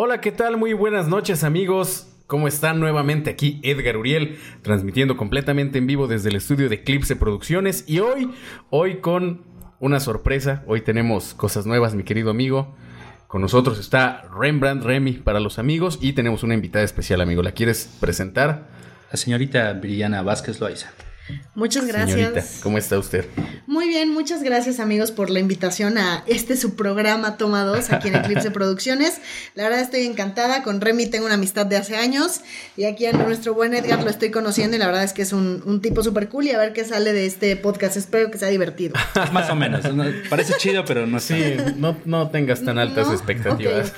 Hola, 0.00 0.20
¿qué 0.20 0.30
tal? 0.30 0.56
Muy 0.56 0.74
buenas 0.74 1.08
noches 1.08 1.42
amigos. 1.42 2.06
¿Cómo 2.28 2.46
están 2.46 2.78
nuevamente 2.78 3.30
aquí 3.30 3.58
Edgar 3.64 3.96
Uriel, 3.96 4.38
transmitiendo 4.62 5.16
completamente 5.16 5.78
en 5.78 5.88
vivo 5.88 6.06
desde 6.06 6.28
el 6.28 6.36
estudio 6.36 6.68
de 6.68 6.76
Eclipse 6.76 7.16
Producciones 7.16 7.82
y 7.88 7.98
hoy, 7.98 8.30
hoy 8.70 8.98
con 8.98 9.42
una 9.80 9.98
sorpresa, 9.98 10.62
hoy 10.68 10.82
tenemos 10.82 11.34
cosas 11.34 11.66
nuevas, 11.66 11.96
mi 11.96 12.04
querido 12.04 12.30
amigo. 12.30 12.76
Con 13.26 13.42
nosotros 13.42 13.80
está 13.80 14.22
Rembrandt 14.32 14.84
Remy 14.84 15.14
para 15.14 15.40
los 15.40 15.58
amigos 15.58 15.98
y 16.00 16.12
tenemos 16.12 16.44
una 16.44 16.54
invitada 16.54 16.84
especial, 16.84 17.20
amigo. 17.20 17.42
¿La 17.42 17.50
quieres 17.50 17.92
presentar? 17.98 18.68
La 19.10 19.16
señorita 19.16 19.72
Brillana 19.72 20.22
Vázquez 20.22 20.60
Loaiza. 20.60 20.92
Muchas 21.54 21.86
gracias. 21.86 22.16
Señorita, 22.16 22.44
¿cómo 22.62 22.78
está 22.78 22.98
usted? 22.98 23.26
Muy 23.66 23.88
bien, 23.88 24.12
muchas 24.12 24.42
gracias 24.42 24.80
amigos 24.80 25.12
por 25.12 25.30
la 25.30 25.40
invitación 25.40 25.98
a 25.98 26.24
este 26.26 26.56
su 26.56 26.74
programa 26.74 27.36
Toma 27.36 27.64
2 27.64 27.92
aquí 27.92 28.08
en 28.08 28.16
Eclipse 28.16 28.50
Producciones. 28.52 29.20
La 29.54 29.64
verdad 29.64 29.80
estoy 29.80 30.06
encantada, 30.06 30.62
con 30.62 30.80
Remy 30.80 31.06
tengo 31.06 31.26
una 31.26 31.34
amistad 31.34 31.66
de 31.66 31.76
hace 31.76 31.96
años 31.96 32.40
y 32.76 32.84
aquí 32.84 33.06
a 33.06 33.12
nuestro 33.12 33.54
buen 33.54 33.74
Edgar 33.74 34.02
lo 34.02 34.10
estoy 34.10 34.30
conociendo 34.30 34.76
y 34.76 34.80
la 34.80 34.86
verdad 34.86 35.04
es 35.04 35.12
que 35.12 35.22
es 35.22 35.32
un, 35.32 35.80
tipo 35.82 36.02
súper 36.02 36.28
cool 36.28 36.46
y 36.46 36.50
a 36.50 36.58
ver 36.58 36.72
qué 36.72 36.84
sale 36.84 37.12
de 37.12 37.26
este 37.26 37.54
podcast, 37.56 37.96
espero 37.96 38.30
que 38.30 38.38
sea 38.38 38.48
divertido. 38.48 38.94
Más 39.32 39.50
o 39.50 39.54
menos, 39.54 39.84
parece 40.28 40.54
chido 40.58 40.84
pero 40.84 41.06
no 41.06 41.18
Sí, 41.28 41.56
no, 41.76 41.96
no 42.04 42.30
tengas 42.30 42.64
tan 42.64 42.78
altas 42.78 43.12
expectativas. 43.12 43.92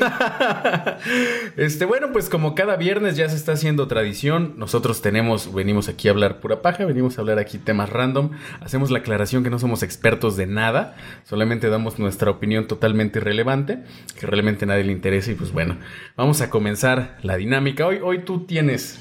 este, 1.57 1.85
bueno, 1.85 2.13
pues 2.13 2.29
como 2.29 2.55
cada 2.55 2.77
viernes 2.77 3.17
ya 3.17 3.29
se 3.29 3.37
está 3.37 3.53
haciendo 3.53 3.87
tradición, 3.87 4.55
nosotros 4.57 5.01
tenemos, 5.01 5.55
venimos 5.55 5.89
aquí 5.89 6.09
a 6.09 6.11
hablar 6.11 6.41
pura 6.41 6.61
paja, 6.61 6.85
venimos 6.85 7.19
a 7.19 7.20
hablar 7.21 7.39
aquí 7.39 7.59
temas 7.59 7.91
random. 7.91 8.31
Hacemos 8.61 8.91
la 8.91 8.99
aclaración 9.01 9.45
que 9.45 9.51
no 9.51 9.59
somos 9.59 9.83
expertos 9.83 10.37
de 10.37 10.47
nada, 10.47 10.97
solamente 11.25 11.69
damos 11.69 11.99
nuestra 11.99 12.31
opinión 12.31 12.67
totalmente 12.67 13.19
irrelevante, 13.19 13.85
que 14.19 14.27
realmente 14.27 14.65
a 14.65 14.69
nadie 14.69 14.85
le 14.85 14.93
interesa 14.93 15.31
y 15.31 15.35
pues 15.35 15.53
bueno, 15.53 15.79
vamos 16.17 16.41
a 16.41 16.51
comenzar 16.51 17.19
la 17.23 17.37
dinámica. 17.37 17.87
Hoy, 17.87 17.99
hoy 18.03 18.25
tú 18.25 18.47
tienes 18.47 18.99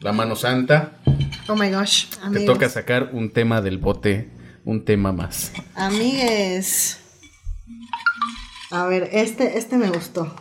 la 0.00 0.12
mano 0.12 0.36
santa. 0.36 0.98
Oh 1.48 1.56
my 1.56 1.70
gosh, 1.70 2.06
Te 2.32 2.44
toca 2.44 2.68
sacar 2.68 3.10
un 3.12 3.30
tema 3.30 3.60
del 3.60 3.78
bote, 3.78 4.30
un 4.64 4.84
tema 4.84 5.12
más. 5.12 5.52
Amigues. 5.74 7.00
A 8.70 8.86
ver, 8.86 9.08
este, 9.12 9.58
este 9.58 9.76
me 9.76 9.90
gustó. 9.90 10.34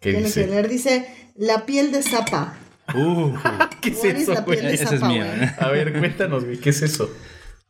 ¿Qué 0.00 0.12
dice? 0.12 0.42
que 0.42 0.50
leer, 0.50 0.68
dice 0.68 1.32
la 1.36 1.66
piel 1.66 1.92
de 1.92 2.02
zapa. 2.02 2.58
Uh, 2.92 3.34
¿Qué 3.80 3.90
es 3.90 4.04
eso, 4.04 4.34
güey? 4.44 4.58
Esa 4.66 4.94
es 4.94 5.02
mía. 5.02 5.56
A 5.58 5.68
ver, 5.68 5.92
cuéntanos, 5.98 6.44
güey, 6.44 6.58
¿qué 6.58 6.70
es 6.70 6.82
eso? 6.82 7.10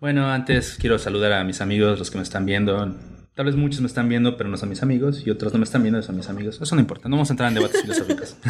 Bueno, 0.00 0.30
antes 0.30 0.76
quiero 0.78 0.98
saludar 0.98 1.32
a 1.32 1.44
mis 1.44 1.60
amigos, 1.60 1.98
los 1.98 2.10
que 2.10 2.18
me 2.18 2.24
están 2.24 2.44
viendo. 2.44 2.94
Tal 3.34 3.46
vez 3.46 3.56
muchos 3.56 3.80
me 3.80 3.86
están 3.86 4.08
viendo, 4.08 4.36
pero 4.36 4.48
no 4.50 4.56
son 4.56 4.68
mis 4.68 4.82
amigos, 4.82 5.26
y 5.26 5.30
otros 5.30 5.52
no 5.52 5.58
me 5.58 5.64
están 5.64 5.82
viendo, 5.82 6.02
son 6.02 6.16
mis 6.16 6.28
amigos. 6.28 6.60
Eso 6.60 6.74
no 6.74 6.80
importa, 6.80 7.08
no 7.08 7.16
vamos 7.16 7.30
a 7.30 7.32
entrar 7.32 7.48
en 7.48 7.54
debates 7.54 7.82
filosóficos. 7.82 8.36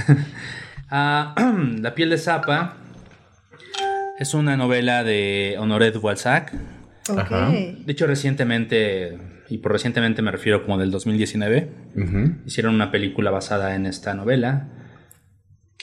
Ah, 0.91 1.35
la 1.81 1.95
piel 1.95 2.11
de 2.11 2.19
Zapa 2.19 2.77
es 4.19 4.35
una 4.35 4.57
novela 4.57 5.03
de 5.03 5.57
Honoré 5.59 5.91
de 5.91 5.99
Balzac. 5.99 6.55
Okay. 7.09 7.83
De 7.85 7.93
hecho, 7.93 8.07
recientemente, 8.07 9.19
y 9.49 9.59
por 9.59 9.73
recientemente 9.73 10.21
me 10.23 10.31
refiero 10.31 10.63
como 10.63 10.79
del 10.79 10.91
2019, 10.91 11.71
hicieron 12.47 12.75
una 12.75 12.91
película 12.91 13.31
basada 13.31 13.75
en 13.75 13.87
esta 13.87 14.15
novela 14.15 14.69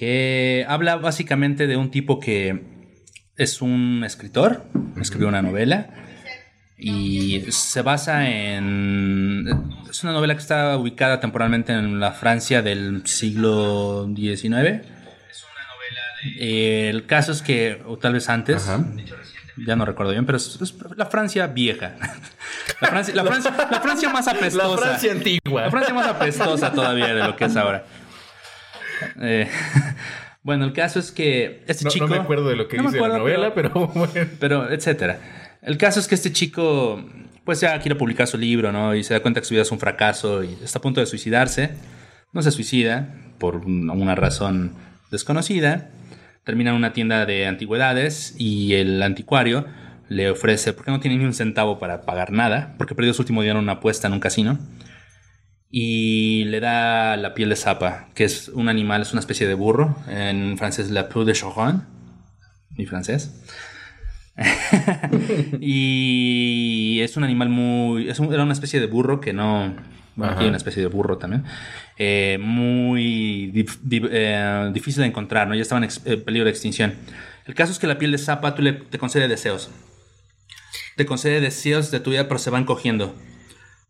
que 0.01 0.65
habla 0.67 0.95
básicamente 0.95 1.67
de 1.67 1.77
un 1.77 1.91
tipo 1.91 2.19
que 2.19 2.59
es 3.37 3.61
un 3.61 4.01
escritor, 4.03 4.65
escribió 4.99 5.27
una 5.27 5.43
novela 5.43 5.91
y 6.75 7.45
se 7.51 7.83
basa 7.83 8.27
en... 8.27 9.47
Es 9.91 10.01
una 10.01 10.11
novela 10.11 10.33
que 10.33 10.39
está 10.39 10.75
ubicada 10.75 11.19
temporalmente 11.19 11.73
en 11.73 11.99
la 11.99 12.13
Francia 12.13 12.63
del 12.63 13.05
siglo 13.05 14.09
XIX. 14.15 14.41
Es 14.41 14.49
una 14.49 15.67
novela 15.69 16.01
de... 16.39 16.89
El 16.89 17.05
caso 17.05 17.31
es 17.31 17.43
que, 17.43 17.83
o 17.85 17.99
tal 17.99 18.13
vez 18.13 18.27
antes, 18.27 18.67
ya 19.67 19.75
no 19.75 19.85
recuerdo 19.85 20.13
bien, 20.13 20.25
pero 20.25 20.39
es, 20.39 20.75
la 20.97 21.05
Francia 21.05 21.45
vieja. 21.45 21.93
La 22.79 22.87
Francia, 22.87 23.13
la 23.13 23.23
Francia, 23.23 23.67
la 23.69 23.81
Francia 23.81 24.09
más 24.09 24.27
apestosa. 24.27 24.67
La 24.67 24.77
Francia 24.77 25.11
antigua. 25.11 25.61
La 25.61 25.69
Francia 25.69 25.93
más 25.93 26.07
apestosa 26.07 26.73
todavía 26.73 27.13
de 27.13 27.23
lo 27.23 27.35
que 27.35 27.45
es 27.45 27.55
ahora. 27.55 27.85
Eh, 29.21 29.47
bueno, 30.43 30.65
el 30.65 30.73
caso 30.73 30.99
es 30.99 31.11
que 31.11 31.63
este 31.67 31.85
chico. 31.89 32.07
No 32.07 32.15
me 32.15 32.21
acuerdo 32.21 32.49
de 32.49 32.55
lo 32.55 32.67
que 32.67 32.77
dice 32.77 32.99
la 32.99 33.17
novela, 33.17 33.53
pero, 33.53 33.69
bueno. 33.95 34.13
Pero, 34.39 34.71
etcétera. 34.71 35.19
El 35.61 35.77
caso 35.77 35.99
es 35.99 36.07
que 36.07 36.15
este 36.15 36.31
chico, 36.31 37.03
pues 37.43 37.61
ya 37.61 37.79
quiere 37.79 37.95
publicar 37.95 38.27
su 38.27 38.37
libro, 38.37 38.71
¿no? 38.71 38.95
Y 38.95 39.03
se 39.03 39.13
da 39.13 39.19
cuenta 39.19 39.39
que 39.39 39.45
su 39.45 39.53
vida 39.53 39.61
es 39.61 39.71
un 39.71 39.79
fracaso 39.79 40.43
y 40.43 40.57
está 40.63 40.79
a 40.79 40.81
punto 40.81 40.99
de 40.99 41.05
suicidarse. 41.05 41.71
No 42.33 42.41
se 42.41 42.51
suicida 42.51 43.15
por 43.37 43.57
una 43.57 44.15
razón 44.15 44.73
desconocida. 45.11 45.89
Termina 46.43 46.71
en 46.71 46.77
una 46.77 46.93
tienda 46.93 47.25
de 47.25 47.45
antigüedades 47.45 48.33
y 48.37 48.73
el 48.73 49.01
anticuario 49.03 49.65
le 50.09 50.29
ofrece, 50.29 50.73
porque 50.73 50.91
no 50.91 50.99
tiene 50.99 51.17
ni 51.17 51.25
un 51.25 51.33
centavo 51.33 51.77
para 51.77 52.01
pagar 52.01 52.31
nada, 52.31 52.73
porque 52.77 52.95
perdió 52.95 53.13
su 53.13 53.21
último 53.21 53.43
día 53.43 53.51
en 53.51 53.57
una 53.57 53.73
apuesta 53.73 54.07
en 54.07 54.13
un 54.13 54.19
casino 54.19 54.59
y 55.71 56.43
le 56.45 56.59
da 56.59 57.15
la 57.15 57.33
piel 57.33 57.49
de 57.49 57.55
zapa, 57.55 58.09
que 58.13 58.25
es 58.25 58.49
un 58.49 58.67
animal, 58.67 59.01
es 59.03 59.13
una 59.13 59.21
especie 59.21 59.47
de 59.47 59.53
burro. 59.53 59.95
En 60.09 60.57
francés, 60.57 60.91
la 60.91 61.07
peau 61.07 61.23
de 61.23 61.33
choron, 61.33 61.85
mi 62.71 62.85
francés. 62.85 63.41
y 65.61 66.99
es 67.01 67.15
un 67.15 67.23
animal 67.23 67.49
muy. 67.49 68.09
Es 68.09 68.19
era 68.19 68.43
una 68.43 68.53
especie 68.53 68.81
de 68.81 68.87
burro 68.87 69.21
que 69.21 69.31
no. 69.31 69.73
Bueno, 70.15 70.33
aquí 70.33 70.43
hay 70.43 70.49
una 70.49 70.57
especie 70.57 70.81
de 70.81 70.89
burro 70.89 71.17
también. 71.17 71.45
Eh, 71.97 72.37
muy 72.41 73.53
eh, 73.55 74.71
difícil 74.73 75.01
de 75.01 75.07
encontrar, 75.07 75.47
¿no? 75.47 75.55
Ya 75.55 75.61
estaba 75.61 75.83
en 75.83 75.89
eh, 76.05 76.17
peligro 76.17 76.45
de 76.45 76.51
extinción. 76.51 76.95
El 77.45 77.55
caso 77.55 77.71
es 77.71 77.79
que 77.79 77.87
la 77.87 77.97
piel 77.97 78.11
de 78.11 78.17
zapa 78.17 78.55
tú 78.55 78.61
le, 78.61 78.73
te 78.73 78.97
concede 78.97 79.29
deseos. 79.29 79.69
Te 80.97 81.05
concede 81.05 81.39
deseos 81.39 81.91
de 81.91 82.01
tu 82.01 82.09
vida, 82.11 82.27
pero 82.27 82.39
se 82.39 82.49
van 82.49 82.65
cogiendo. 82.65 83.15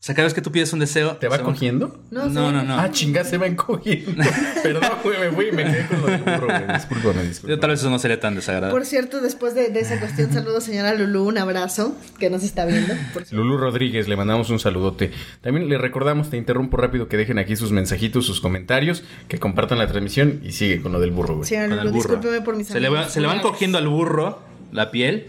O 0.01 0.03
sea, 0.03 0.15
cada 0.15 0.25
vez 0.25 0.33
que 0.33 0.41
tú 0.41 0.51
pides 0.51 0.73
un 0.73 0.79
deseo. 0.79 1.15
¿Te 1.17 1.27
va 1.27 1.37
cogiendo? 1.43 2.01
No, 2.09 2.25
no, 2.25 2.51
no, 2.51 2.63
no, 2.63 2.79
Ah, 2.79 2.89
chinga, 2.89 3.23
se 3.23 3.37
va 3.37 3.45
encogiendo. 3.45 4.23
Perdón, 4.63 4.89
güey, 5.03 5.19
me 5.19 5.31
fui 5.31 5.49
y 5.49 5.51
me 5.51 5.63
quedé 5.63 5.85
con 5.85 6.01
lo 6.01 6.07
del 6.07 6.21
burro, 6.23 6.47
güey. 6.47 6.73
Discúlpame, 6.73 7.23
discúlpame. 7.27 7.61
Tal 7.61 7.69
vez 7.69 7.81
eso 7.81 7.91
no 7.91 7.99
sería 7.99 8.19
tan 8.19 8.33
desagradable. 8.33 8.73
Por 8.73 8.87
cierto, 8.87 9.21
después 9.21 9.53
de, 9.53 9.67
esa 9.79 9.99
cuestión, 9.99 10.33
saludos, 10.33 10.63
señora 10.63 10.95
Lulú, 10.95 11.27
un 11.27 11.37
abrazo, 11.37 11.95
que 12.17 12.31
nos 12.31 12.41
está 12.41 12.65
viendo. 12.65 12.95
Lulú 13.29 13.59
Rodríguez, 13.59 14.07
le 14.07 14.15
mandamos 14.15 14.49
un 14.49 14.57
saludote. 14.57 15.11
También 15.41 15.69
le 15.69 15.77
recordamos, 15.77 16.31
te 16.31 16.37
interrumpo 16.37 16.77
rápido, 16.77 17.07
que 17.07 17.17
dejen 17.17 17.37
aquí 17.37 17.55
sus 17.55 17.71
mensajitos, 17.71 18.25
sus 18.25 18.41
comentarios, 18.41 19.03
que 19.27 19.37
compartan 19.37 19.77
la 19.77 19.85
transmisión 19.85 20.41
y 20.43 20.53
sigue 20.53 20.81
con 20.81 20.93
lo 20.93 20.99
del 20.99 21.11
burro, 21.11 21.35
güey. 21.35 21.47
Señora 21.47 21.83
Lulú, 21.83 21.97
discúlpeme 21.97 22.41
por 22.41 22.55
mis 22.55 22.65
se 22.65 22.79
le, 22.79 22.89
se 23.07 23.21
le 23.21 23.27
van 23.27 23.41
cogiendo 23.41 23.77
al 23.77 23.87
burro 23.87 24.39
la 24.71 24.89
piel. 24.89 25.27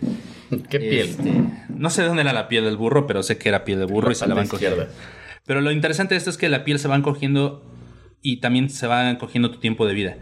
¿Qué 0.71 0.79
piel? 0.79 1.09
Este, 1.09 1.33
no 1.69 1.91
sé 1.91 2.03
de 2.03 2.09
dónde 2.09 2.23
era 2.23 2.33
la 2.33 2.49
piel 2.49 2.65
del 2.65 2.77
burro, 2.77 3.07
pero 3.07 3.23
sé 3.23 3.39
que 3.39 3.49
era 3.49 3.65
piel 3.65 3.79
de 3.79 3.87
burro 3.87 4.11
y 4.11 4.15
se 4.15 4.27
la 4.27 4.35
van 4.35 4.49
cogiendo. 4.49 4.87
Pero 5.47 5.61
lo 5.61 5.73
interesante 5.73 6.15
de 6.15 6.19
esto 6.19 6.31
es 6.31 6.37
que 6.37 6.49
la 6.49 6.65
piel 6.65 6.79
se 6.79 6.89
va 6.89 7.01
cogiendo 7.03 7.65
y 8.21 8.41
también 8.41 8.71
se 8.71 8.87
va 8.87 9.19
cogiendo 9.19 9.51
tu 9.51 9.59
tiempo 9.59 9.87
de 9.87 9.95
vida. 9.95 10.17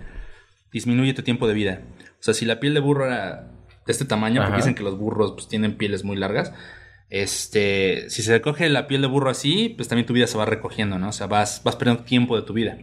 Disminuye 0.72 1.12
tu 1.14 1.22
tiempo 1.22 1.46
de 1.46 1.54
vida. 1.54 1.82
O 2.20 2.22
sea, 2.22 2.34
si 2.34 2.44
la 2.44 2.60
piel 2.60 2.74
de 2.74 2.80
burro 2.80 3.06
era 3.06 3.50
de 3.86 3.92
este 3.92 4.04
tamaño, 4.04 4.42
porque 4.42 4.56
dicen 4.56 4.74
que 4.74 4.82
los 4.82 4.98
burros 4.98 5.32
pues, 5.32 5.48
tienen 5.48 5.76
pieles 5.76 6.04
muy 6.04 6.16
largas, 6.16 6.52
este, 7.10 8.08
si 8.08 8.22
se 8.22 8.40
coge 8.40 8.68
la 8.68 8.86
piel 8.86 9.02
de 9.02 9.08
burro 9.08 9.30
así, 9.30 9.74
pues 9.76 9.88
también 9.88 10.06
tu 10.06 10.12
vida 10.12 10.26
se 10.26 10.38
va 10.38 10.44
recogiendo, 10.44 10.98
¿no? 10.98 11.08
O 11.08 11.12
sea, 11.12 11.26
vas, 11.26 11.62
vas 11.64 11.76
perdiendo 11.76 12.04
tiempo 12.04 12.36
de 12.36 12.46
tu 12.46 12.52
vida. 12.52 12.78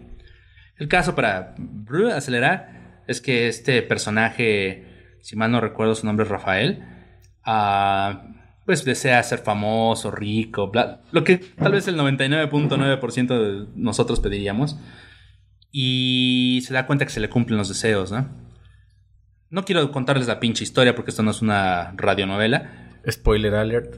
El 0.77 0.87
caso 0.89 1.15
para 1.15 1.55
acelerar 2.13 3.03
es 3.07 3.21
que 3.21 3.47
este 3.47 3.81
personaje, 3.81 5.15
si 5.21 5.35
mal 5.35 5.51
no 5.51 5.61
recuerdo 5.61 5.95
su 5.95 6.05
nombre 6.05 6.25
es 6.25 6.29
Rafael, 6.29 6.83
uh, 7.47 8.37
pues 8.65 8.83
desea 8.83 9.23
ser 9.23 9.39
famoso, 9.39 10.11
rico, 10.11 10.69
bla, 10.69 11.01
lo 11.11 11.23
que 11.23 11.37
tal 11.37 11.71
vez 11.71 11.87
el 11.87 11.97
99.9% 11.97 13.27
de 13.27 13.67
nosotros 13.75 14.19
pediríamos. 14.19 14.77
Y 15.71 16.61
se 16.65 16.73
da 16.73 16.85
cuenta 16.85 17.05
que 17.05 17.11
se 17.11 17.19
le 17.19 17.29
cumplen 17.29 17.57
los 17.57 17.69
deseos, 17.69 18.11
¿no? 18.11 18.27
No 19.49 19.63
quiero 19.63 19.89
contarles 19.91 20.27
la 20.27 20.39
pinche 20.39 20.63
historia 20.63 20.95
porque 20.95 21.11
esto 21.11 21.23
no 21.23 21.31
es 21.31 21.41
una 21.41 21.93
radionovela. 21.95 22.99
Spoiler 23.09 23.55
alert. 23.55 23.95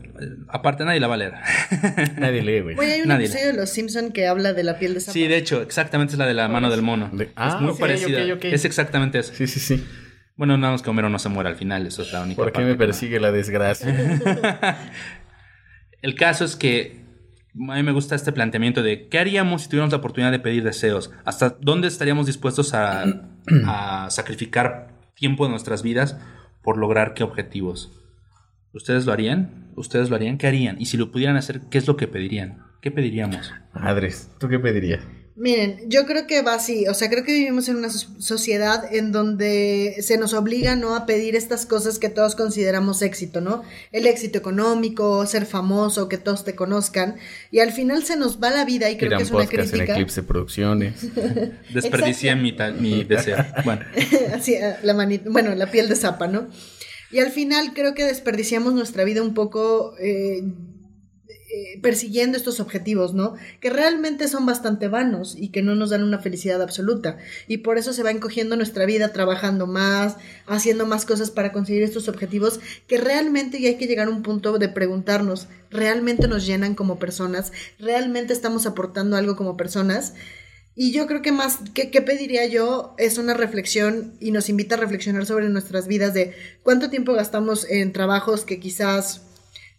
Aparte, 0.50 0.86
nadie 0.86 1.00
la 1.00 1.08
va 1.08 1.16
a 1.16 1.18
leer. 1.18 1.34
nadie 2.18 2.44
lee, 2.44 2.62
güey. 2.62 2.80
hay 2.80 3.02
un 3.02 3.12
episodio 3.12 3.48
de 3.48 3.54
Los 3.54 3.72
Simpson 3.72 4.12
que 4.12 4.28
habla 4.28 4.54
de 4.54 4.64
la 4.64 4.78
piel 4.78 4.94
de 4.94 5.00
Sí, 5.00 5.28
de 5.28 5.38
hecho, 5.38 5.64
exactamente 5.64 6.14
es 6.14 6.20
la 6.20 6.28
de 6.28 6.36
la 6.36 6.48
mano 6.48 6.70
del 6.70 6.84
mono. 6.84 7.10
Ah, 7.36 7.56
es 7.56 7.62
muy 7.62 7.74
parecida. 7.74 8.22
Es 8.44 8.66
exactamente 8.66 9.18
eso. 9.18 9.34
Sí, 9.34 9.48
sí, 9.48 9.60
sí. 9.60 9.84
Bueno, 10.40 10.58
nada 10.58 10.72
más 10.72 10.82
que 10.82 10.90
Homero 10.90 11.10
no 11.10 11.20
se 11.20 11.28
muere 11.28 11.50
al 11.50 11.58
final, 11.58 11.86
eso 11.86 12.02
es 12.02 12.14
la 12.14 12.22
única 12.22 12.42
¿Por 12.42 12.54
qué 12.54 12.62
me 12.62 12.76
persigue 12.76 13.20
la 13.20 13.30
desgracia? 13.30 13.94
El 16.02 16.16
caso 16.16 16.46
es 16.46 16.56
que 16.56 17.04
a 17.54 17.76
mí 17.76 17.84
me 17.84 17.92
gusta 17.92 18.16
este 18.16 18.32
planteamiento 18.32 18.82
de 18.82 19.10
qué 19.10 19.20
haríamos 19.20 19.64
si 19.64 19.68
tuviéramos 19.68 19.92
la 19.92 19.98
oportunidad 19.98 20.32
de 20.32 20.40
pedir 20.40 20.64
deseos. 20.64 21.12
¿Hasta 21.26 21.58
dónde 21.60 21.90
estaríamos 21.90 22.26
dispuestos 22.26 22.74
a, 22.74 23.04
a 23.68 24.10
sacrificar 24.10 24.94
tiempo 25.14 25.44
de 25.44 25.50
nuestras 25.50 25.84
vidas 25.84 26.18
por 26.64 26.78
lograr 26.78 27.16
qué 27.16 27.26
objetivos? 27.26 27.92
¿Ustedes 28.72 29.06
lo 29.06 29.12
harían? 29.12 29.74
¿Ustedes 29.76 30.10
lo 30.10 30.16
harían? 30.16 30.38
¿Qué 30.38 30.48
harían? 30.48 30.80
Y 30.80 30.86
si 30.86 30.96
lo 30.96 31.12
pudieran 31.12 31.36
hacer, 31.36 31.64
¿qué 31.70 31.78
es 31.78 31.86
lo 31.86 31.98
que 31.98 32.08
pedirían? 32.08 32.64
¿Qué 32.82 32.92
pediríamos? 32.92 33.54
Madres, 33.74 34.32
¿tú 34.40 34.48
qué 34.48 34.58
pedirías? 34.58 35.02
Miren, 35.40 35.80
yo 35.88 36.06
creo 36.06 36.28
que 36.28 36.42
va 36.42 36.56
así, 36.56 36.86
o 36.90 36.94
sea, 36.94 37.10
creo 37.10 37.24
que 37.24 37.32
vivimos 37.32 37.70
en 37.70 37.78
una 37.78 37.90
sociedad 37.90 38.94
en 38.94 39.14
donde 39.14 39.96
se 40.02 40.18
nos 40.18 40.34
obliga, 40.34 40.76
¿no? 40.76 40.98
A 40.98 41.06
pedir 41.06 41.38
estas 41.38 41.66
cosas 41.66 41.98
que 41.98 42.10
todos 42.10 42.36
consideramos 42.36 43.02
éxito, 43.02 43.40
¿no? 43.40 43.64
El 43.94 44.06
éxito 44.06 44.38
económico, 44.38 45.26
ser 45.26 45.46
famoso, 45.46 46.10
que 46.10 46.18
todos 46.18 46.44
te 46.44 46.56
conozcan, 46.56 47.16
y 47.52 47.60
al 47.60 47.72
final 47.72 48.04
se 48.04 48.18
nos 48.18 48.44
va 48.44 48.50
la 48.50 48.66
vida 48.66 48.90
y 48.92 48.98
creo 48.98 49.18
que 49.18 49.24
es 49.24 49.32
una 49.32 49.48
crítica. 49.48 49.78
en 49.78 49.92
Eclipse 49.92 50.24
Producciones. 50.24 51.08
Desperdicié 51.74 52.36
mi, 52.36 52.54
mi, 52.78 53.06
deseo. 53.06 53.38
Bueno. 53.64 53.86
así, 54.34 54.58
la 54.84 54.94
bueno, 55.30 55.56
la 55.56 55.72
piel 55.72 55.88
de 55.88 55.96
zapa, 55.96 56.28
¿no? 56.28 56.50
Y 57.12 57.20
al 57.20 57.32
final 57.32 57.74
creo 57.74 57.94
que 57.94 58.04
desperdiciamos 58.04 58.74
nuestra 58.74 59.06
vida 59.06 59.22
un 59.22 59.34
poco... 59.34 59.96
Eh, 60.00 60.44
eh, 61.52 61.80
persiguiendo 61.82 62.38
estos 62.38 62.60
objetivos, 62.60 63.16
¿no? 63.16 63.34
Que 63.60 63.72
realmente 63.72 64.28
son 64.28 64.46
bastante 64.46 64.88
vanos 64.88 65.36
y 65.36 65.50
que 65.50 65.64
no 65.64 65.74
nos 65.74 65.90
dan 65.90 66.04
una 66.04 66.20
felicidad 66.20 66.62
absoluta. 66.62 67.18
Y 67.48 67.58
por 67.58 67.80
eso 67.80 67.92
se 67.92 68.04
va 68.04 68.12
encogiendo 68.12 68.56
nuestra 68.56 68.86
vida 68.86 69.14
trabajando 69.14 69.66
más, 69.66 70.18
haciendo 70.46 70.86
más 70.86 71.06
cosas 71.06 71.32
para 71.32 71.52
conseguir 71.52 71.82
estos 71.82 72.08
objetivos 72.08 72.60
que 72.88 73.00
realmente 73.00 73.60
ya 73.60 73.70
hay 73.70 73.78
que 73.78 73.88
llegar 73.88 74.10
a 74.10 74.12
un 74.12 74.22
punto 74.22 74.60
de 74.60 74.70
preguntarnos, 74.70 75.48
¿realmente 75.72 76.28
nos 76.28 76.46
llenan 76.46 76.76
como 76.76 77.00
personas? 77.00 77.52
¿Realmente 77.80 78.32
estamos 78.34 78.68
aportando 78.68 79.18
algo 79.18 79.36
como 79.36 79.58
personas? 79.58 80.14
Y 80.76 80.92
yo 80.92 81.08
creo 81.08 81.22
que 81.22 81.32
más, 81.32 81.60
que, 81.74 82.02
pediría 82.02 82.46
yo? 82.46 82.94
Es 82.98 83.18
una 83.18 83.34
reflexión 83.34 84.14
y 84.20 84.32
nos 84.32 84.50
invita 84.50 84.76
a 84.76 84.78
reflexionar 84.78 85.26
sobre 85.26 85.50
nuestras 85.50 85.88
vidas 85.88 86.14
de 86.14 86.34
cuánto 86.64 86.90
tiempo 86.90 87.14
gastamos 87.14 87.66
en 87.70 87.92
trabajos 87.92 88.46
que 88.46 88.60
quizás 88.60 89.24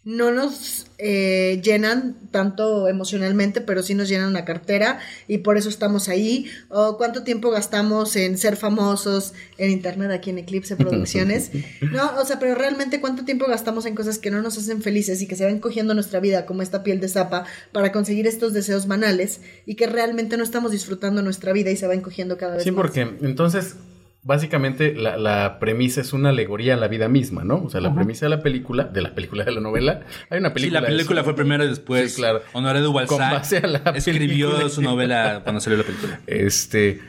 no 0.03 0.31
nos 0.31 0.87
eh, 0.97 1.61
llenan 1.63 2.15
tanto 2.31 2.87
emocionalmente, 2.87 3.61
pero 3.61 3.83
sí 3.83 3.93
nos 3.93 4.09
llenan 4.09 4.33
la 4.33 4.45
cartera 4.45 4.99
y 5.27 5.39
por 5.39 5.57
eso 5.57 5.69
estamos 5.69 6.09
ahí. 6.09 6.47
O 6.69 6.97
cuánto 6.97 7.23
tiempo 7.23 7.51
gastamos 7.51 8.15
en 8.15 8.39
ser 8.39 8.55
famosos 8.55 9.33
en 9.59 9.69
internet 9.69 10.09
aquí 10.09 10.31
en 10.31 10.39
Eclipse 10.39 10.75
Producciones. 10.75 11.51
No, 11.91 12.11
o 12.19 12.25
sea, 12.25 12.39
pero 12.39 12.55
realmente 12.55 13.01
cuánto 13.01 13.25
tiempo 13.25 13.45
gastamos 13.47 13.85
en 13.85 13.95
cosas 13.95 14.17
que 14.17 14.31
no 14.31 14.41
nos 14.41 14.57
hacen 14.57 14.81
felices 14.81 15.21
y 15.21 15.27
que 15.27 15.35
se 15.35 15.43
van 15.43 15.59
cogiendo 15.59 15.93
nuestra 15.93 16.19
vida 16.19 16.45
como 16.45 16.61
esta 16.61 16.83
piel 16.83 16.99
de 16.99 17.09
zapa 17.09 17.45
para 17.71 17.91
conseguir 17.91 18.27
estos 18.27 18.53
deseos 18.53 18.87
banales 18.87 19.41
y 19.65 19.75
que 19.75 19.87
realmente 19.87 20.37
no 20.37 20.43
estamos 20.43 20.71
disfrutando 20.71 21.21
nuestra 21.21 21.53
vida 21.53 21.69
y 21.69 21.75
se 21.75 21.87
va 21.87 21.93
encogiendo 21.93 22.37
cada 22.37 22.53
vez 22.53 22.59
más. 22.59 22.63
Sí, 22.63 22.71
porque 22.71 23.01
entonces 23.21 23.75
básicamente 24.23 24.93
la, 24.93 25.17
la, 25.17 25.59
premisa 25.59 26.01
es 26.01 26.13
una 26.13 26.29
alegoría 26.29 26.75
a 26.75 26.77
la 26.77 26.87
vida 26.87 27.07
misma, 27.07 27.43
¿no? 27.43 27.63
O 27.63 27.69
sea, 27.69 27.81
la 27.81 27.93
premisa 27.93 28.25
de 28.25 28.29
la 28.29 28.41
película, 28.41 28.85
de 28.85 29.01
la 29.01 29.15
película 29.15 29.43
de 29.43 29.51
la 29.51 29.61
novela, 29.61 30.01
hay 30.29 30.39
una 30.39 30.53
película. 30.53 30.79
Sí, 30.79 30.83
la 30.83 30.87
película 30.87 31.23
fue 31.23 31.35
primero 31.35 31.63
y 31.63 31.67
después. 31.67 32.13
Sí, 32.13 32.21
claro. 32.21 32.41
Honoré 32.53 32.81
Duvalsac 32.81 33.51
escribió 33.95 34.69
su 34.69 34.81
novela 34.81 35.41
cuando 35.43 35.59
salió 35.61 35.77
la 35.77 35.85
película. 35.85 36.21
Este, 36.27 37.01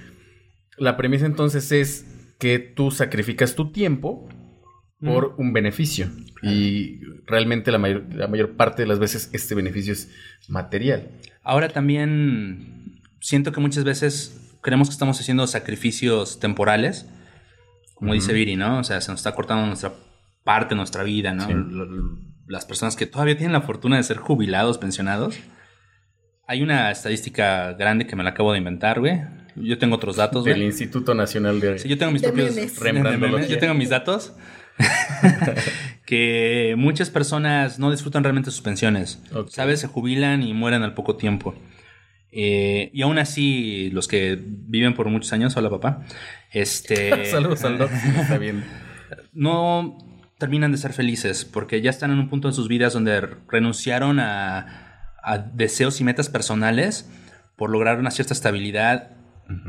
la 0.79 0.97
premisa 0.97 1.26
entonces 1.26 1.70
es 1.73 2.06
que 2.38 2.59
tú 2.59 2.91
sacrificas 2.91 3.55
tu 3.55 3.70
tiempo 3.73 4.29
por 5.00 5.35
un 5.37 5.53
beneficio 5.53 6.08
y 6.43 7.00
realmente 7.26 7.73
la 7.73 7.79
mayor, 7.79 8.05
la 8.15 8.29
mayor 8.29 8.56
parte 8.56 8.82
de 8.82 8.88
las 8.88 9.00
veces 9.00 9.31
este 9.32 9.55
beneficio 9.55 9.93
es 9.93 10.12
material. 10.49 11.11
Ahora 11.43 11.69
también 11.69 13.00
siento 13.20 13.53
que 13.53 13.61
muchas 13.61 13.85
veces 13.85 14.52
creemos 14.62 14.88
que 14.88 14.93
estamos 14.93 15.20
haciendo 15.20 15.47
sacrificios 15.47 16.41
temporales, 16.41 17.06
como 17.94 18.14
dice 18.14 18.32
Viri, 18.32 18.56
¿no? 18.56 18.79
O 18.79 18.85
sea, 18.85 19.00
se 19.00 19.11
nos 19.11 19.20
está 19.20 19.35
cortando 19.35 19.67
nuestra 19.67 19.93
parte, 20.44 20.75
nuestra 20.75 21.03
vida, 21.03 21.35
¿no? 21.35 21.47
Las 22.47 22.64
personas 22.64 22.97
que 22.97 23.06
todavía 23.06 23.37
tienen 23.37 23.53
la 23.53 23.61
fortuna 23.61 23.97
de 23.97 24.03
ser 24.03 24.17
jubilados, 24.17 24.79
pensionados. 24.79 25.38
Hay 26.47 26.62
una 26.62 26.91
estadística 26.91 27.73
grande 27.75 28.06
que 28.06 28.17
me 28.17 28.25
la 28.25 28.31
acabo 28.31 28.53
de 28.53 28.59
inventar, 28.59 28.99
güey. 29.00 29.20
Yo 29.55 29.79
tengo 29.79 29.97
otros 29.97 30.17
datos, 30.17 30.43
güey. 30.43 30.55
Del 30.55 30.65
Instituto 30.65 31.15
Nacional 31.15 31.61
de... 31.61 31.79
Sí, 31.79 31.88
yo 31.88 31.99
tengo 31.99 32.11
mis 32.11 32.23
propios... 32.23 32.55
Yo 33.49 33.58
tengo 33.58 33.75
mis 33.75 33.91
datos. 33.91 34.32
que 36.06 36.75
muchas 36.76 37.11
personas 37.11 37.79
no 37.79 37.91
disfrutan 37.91 38.25
realmente 38.25 38.50
sus 38.50 38.62
pensiones. 38.62 39.23
¿Sabes? 39.49 39.81
Se 39.81 39.87
jubilan 39.87 40.43
y 40.43 40.55
mueren 40.55 40.82
al 40.82 40.94
poco 40.94 41.17
tiempo. 41.17 41.55
Eh, 42.32 42.90
y 42.94 43.02
aún 43.02 43.19
así, 43.19 43.90
los 43.93 44.08
que 44.08 44.38
viven 44.43 44.94
por 44.94 45.08
muchos 45.11 45.32
años, 45.34 45.55
hola 45.56 45.69
papá, 45.69 46.02
este... 46.50 47.26
saludos, 47.31 47.61
saludos, 47.61 47.90
está 48.20 48.38
bien. 48.38 48.64
No 49.32 49.99
terminan 50.38 50.73
de 50.73 50.79
ser 50.79 50.94
felices 50.94 51.44
porque 51.44 51.82
ya 51.82 51.90
están 51.90 52.11
en 52.11 52.19
un 52.19 52.31
punto 52.31 52.49
en 52.49 52.55
sus 52.55 52.67
vidas 52.69 52.94
donde 52.94 53.20
renunciaron 53.49 54.19
a, 54.19 55.12
a 55.23 55.38
deseos 55.38 56.00
y 56.00 56.05
metas 56.05 56.31
personales 56.31 57.08
por 57.56 57.70
lograr 57.70 57.99
una 58.00 58.11
cierta 58.11 58.34
estabilidad. 58.34 59.11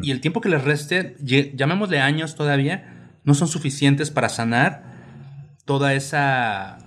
Y 0.01 0.11
el 0.11 0.21
tiempo 0.21 0.39
que 0.39 0.47
les 0.47 0.63
reste, 0.63 1.17
llamémosle 1.19 1.99
años 1.99 2.35
todavía, 2.35 3.11
no 3.25 3.33
son 3.33 3.49
suficientes 3.49 4.11
para 4.11 4.29
sanar 4.29 4.93
toda 5.65 5.93
esa 5.93 6.77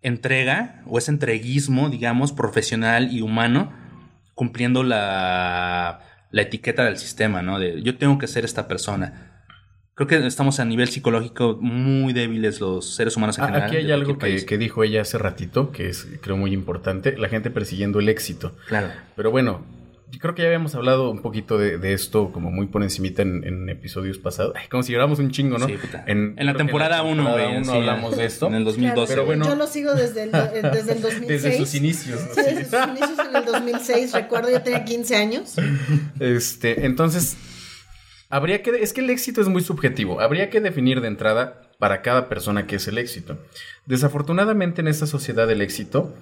entrega 0.00 0.82
o 0.86 0.98
ese 0.98 1.10
entreguismo, 1.10 1.90
digamos, 1.90 2.32
profesional 2.32 3.12
y 3.12 3.20
humano 3.20 3.72
cumpliendo 4.36 4.84
la, 4.84 6.00
la 6.30 6.42
etiqueta 6.42 6.84
del 6.84 6.98
sistema, 6.98 7.42
¿no? 7.42 7.58
De 7.58 7.82
yo 7.82 7.96
tengo 7.96 8.18
que 8.18 8.28
ser 8.28 8.44
esta 8.44 8.68
persona. 8.68 9.32
Creo 9.94 10.06
que 10.06 10.26
estamos 10.26 10.60
a 10.60 10.66
nivel 10.66 10.88
psicológico 10.88 11.56
muy 11.58 12.12
débiles 12.12 12.60
los 12.60 12.94
seres 12.94 13.16
humanos 13.16 13.38
en 13.38 13.44
ah, 13.44 13.46
general. 13.46 13.68
Aquí 13.68 13.76
hay 13.78 13.90
algo 13.90 14.18
que, 14.18 14.44
que, 14.44 14.58
dijo 14.58 14.84
ella 14.84 15.00
hace 15.00 15.16
ratito, 15.16 15.72
que 15.72 15.88
es 15.88 16.06
creo 16.20 16.36
muy 16.36 16.52
importante, 16.52 17.16
la 17.16 17.30
gente 17.30 17.50
persiguiendo 17.50 17.98
el 17.98 18.10
éxito. 18.10 18.54
Claro. 18.68 18.88
Pero 19.16 19.30
bueno, 19.30 19.64
yo 20.10 20.20
creo 20.20 20.34
que 20.34 20.42
ya 20.42 20.48
habíamos 20.48 20.74
hablado 20.74 21.10
un 21.10 21.20
poquito 21.20 21.58
de, 21.58 21.92
esto 21.92 22.30
como 22.32 22.50
muy 22.50 22.66
por 22.66 22.82
encimita 22.82 23.22
en, 23.22 23.68
episodios 23.68 24.18
pasados. 24.18 24.54
como 24.70 24.82
si 24.82 24.92
lleváramos 24.92 25.18
un 25.18 25.30
chingo, 25.30 25.58
¿no? 25.58 25.66
Sí, 25.66 25.76
En, 26.06 26.34
la 26.38 26.54
temporada 26.54 27.02
1, 27.02 27.32
güey. 27.32 27.68
hablamos 27.68 28.16
de 28.16 28.24
esto. 28.24 28.46
En 28.46 28.54
el 28.54 28.64
2012. 28.64 29.12
pero 29.12 29.26
bueno, 29.26 29.46
yo 29.46 29.56
lo 29.56 29.66
sigo 29.66 29.94
desde 29.94 30.24
el, 30.24 30.34
eh, 30.34 30.62
desde 30.72 30.92
el 30.92 31.02
2006. 31.02 31.28
Desde 31.28 31.56
sus 31.58 31.74
inicios. 31.74 32.20
Sí, 32.34 32.40
desde 32.40 32.64
sus 32.64 32.88
inicios 32.88 33.18
en 33.28 33.36
el 33.36 33.44
2006. 33.44 34.12
Recuerdo, 34.12 34.50
yo 34.50 34.62
tenía 34.62 34.84
15 34.84 35.16
años. 35.16 35.54
Este, 36.20 36.86
entonces, 36.86 37.36
habría 38.28 38.62
que... 38.62 38.70
Es 38.70 38.92
que 38.92 39.00
el 39.00 39.10
éxito 39.10 39.40
es 39.40 39.48
muy 39.48 39.62
subjetivo. 39.62 40.20
Habría 40.20 40.50
que 40.50 40.60
definir 40.60 41.00
de 41.00 41.08
entrada 41.08 41.62
para 41.78 42.02
cada 42.02 42.28
persona 42.28 42.66
qué 42.66 42.76
es 42.76 42.86
el 42.86 42.98
éxito. 42.98 43.38
Desafortunadamente 43.86 44.80
en 44.80 44.88
esta 44.88 45.06
sociedad 45.06 45.50
el 45.50 45.60
éxito 45.60 46.14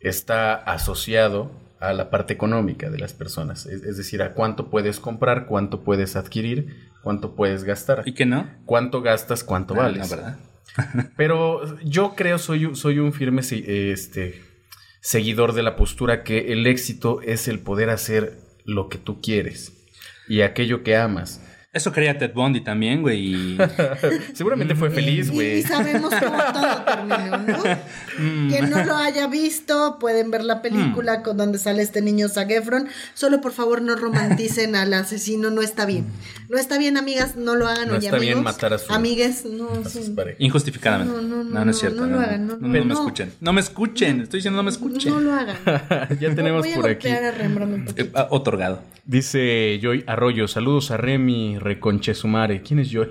está 0.00 0.54
asociado 0.54 1.50
a 1.80 1.92
la 1.92 2.10
parte 2.10 2.34
económica 2.34 2.90
de 2.90 2.98
las 2.98 3.12
personas, 3.12 3.66
es, 3.66 3.96
decir, 3.96 4.22
a 4.22 4.34
cuánto 4.34 4.68
puedes 4.68 4.98
comprar, 4.98 5.46
cuánto 5.46 5.84
puedes 5.84 6.16
adquirir, 6.16 6.90
cuánto 7.02 7.36
puedes 7.36 7.64
gastar. 7.64 8.02
¿Y 8.04 8.14
qué 8.14 8.26
no? 8.26 8.50
Cuánto 8.64 9.00
gastas, 9.00 9.44
cuánto 9.44 9.74
ah, 9.74 9.84
vales. 9.84 10.10
¿verdad? 10.10 10.38
Pero 11.16 11.78
yo 11.80 12.14
creo, 12.16 12.38
soy, 12.38 12.74
soy 12.74 12.98
un 12.98 13.12
firme 13.12 13.42
este, 13.42 14.42
seguidor 15.00 15.52
de 15.52 15.62
la 15.62 15.76
postura 15.76 16.24
que 16.24 16.52
el 16.52 16.66
éxito 16.66 17.20
es 17.22 17.48
el 17.48 17.60
poder 17.60 17.90
hacer 17.90 18.38
lo 18.64 18.88
que 18.88 18.98
tú 18.98 19.20
quieres 19.20 19.72
y 20.28 20.42
aquello 20.42 20.82
que 20.82 20.96
amas. 20.96 21.42
Eso 21.70 21.92
quería 21.92 22.16
Ted 22.16 22.32
Bundy 22.32 22.62
también, 22.62 23.02
güey. 23.02 23.58
Seguramente 24.32 24.74
fue 24.74 24.90
feliz, 24.90 25.30
güey. 25.30 25.58
Y, 25.58 25.62
sabemos 25.62 26.14
cómo 26.14 26.38
todo 26.52 26.84
terminó, 26.84 27.38
¿no? 27.38 27.58
Mm. 28.18 28.48
Quien 28.48 28.70
no 28.70 28.84
lo 28.84 28.96
haya 28.96 29.28
visto, 29.28 29.98
pueden 30.00 30.32
ver 30.32 30.42
la 30.42 30.60
película 30.60 31.18
mm. 31.18 31.22
con 31.22 31.36
donde 31.36 31.56
sale 31.60 31.82
este 31.82 32.02
niño 32.02 32.28
Zac 32.28 32.50
Efron. 32.50 32.88
Solo 33.14 33.40
por 33.40 33.52
favor 33.52 33.80
no 33.80 33.94
romanticen 33.94 34.74
al 34.74 34.92
asesino, 34.92 35.50
no 35.50 35.62
está 35.62 35.86
bien. 35.86 36.06
No 36.48 36.58
está 36.58 36.78
bien, 36.78 36.96
amigas, 36.96 37.36
no 37.36 37.54
lo 37.54 37.68
hagan. 37.68 37.86
No 37.86 37.94
está 37.94 38.18
bien 38.18 38.42
matar 38.42 38.72
a 38.72 38.78
sus 38.78 38.90
Amigues, 38.90 39.44
no. 39.44 39.68
Injustificadamente. 40.40 41.14
No, 41.14 41.22
no, 41.22 41.44
no, 41.44 41.64
no, 41.64 41.70
es 41.70 41.78
cierto. 41.78 42.06
No, 42.06 42.16
lo 42.16 42.20
hagan. 42.20 42.48
No, 42.48 42.56
no, 42.56 42.68
me 42.68 42.92
escuchen. 42.92 43.32
No 43.40 43.52
me 43.52 43.60
escuchen. 43.60 44.22
Estoy 44.22 44.38
diciendo 44.38 44.56
no 44.56 44.64
me 44.64 44.70
escuchen. 44.70 45.12
No, 45.12 45.20
lo 45.20 45.34
hagan. 45.34 45.56
ya 46.18 46.34
tenemos 46.34 46.66
por 46.66 46.88
aquí. 46.88 47.08
A 47.08 47.30
eh, 47.38 48.10
otorgado. 48.30 48.82
Dice 49.08 49.78
Joy 49.80 50.04
Arroyo, 50.06 50.46
saludos 50.48 50.90
a 50.90 50.98
Remy 50.98 51.58
Reconche 51.58 52.12
Sumare. 52.12 52.60
¿Quién 52.60 52.80
es 52.80 52.90
Joy? 52.90 53.08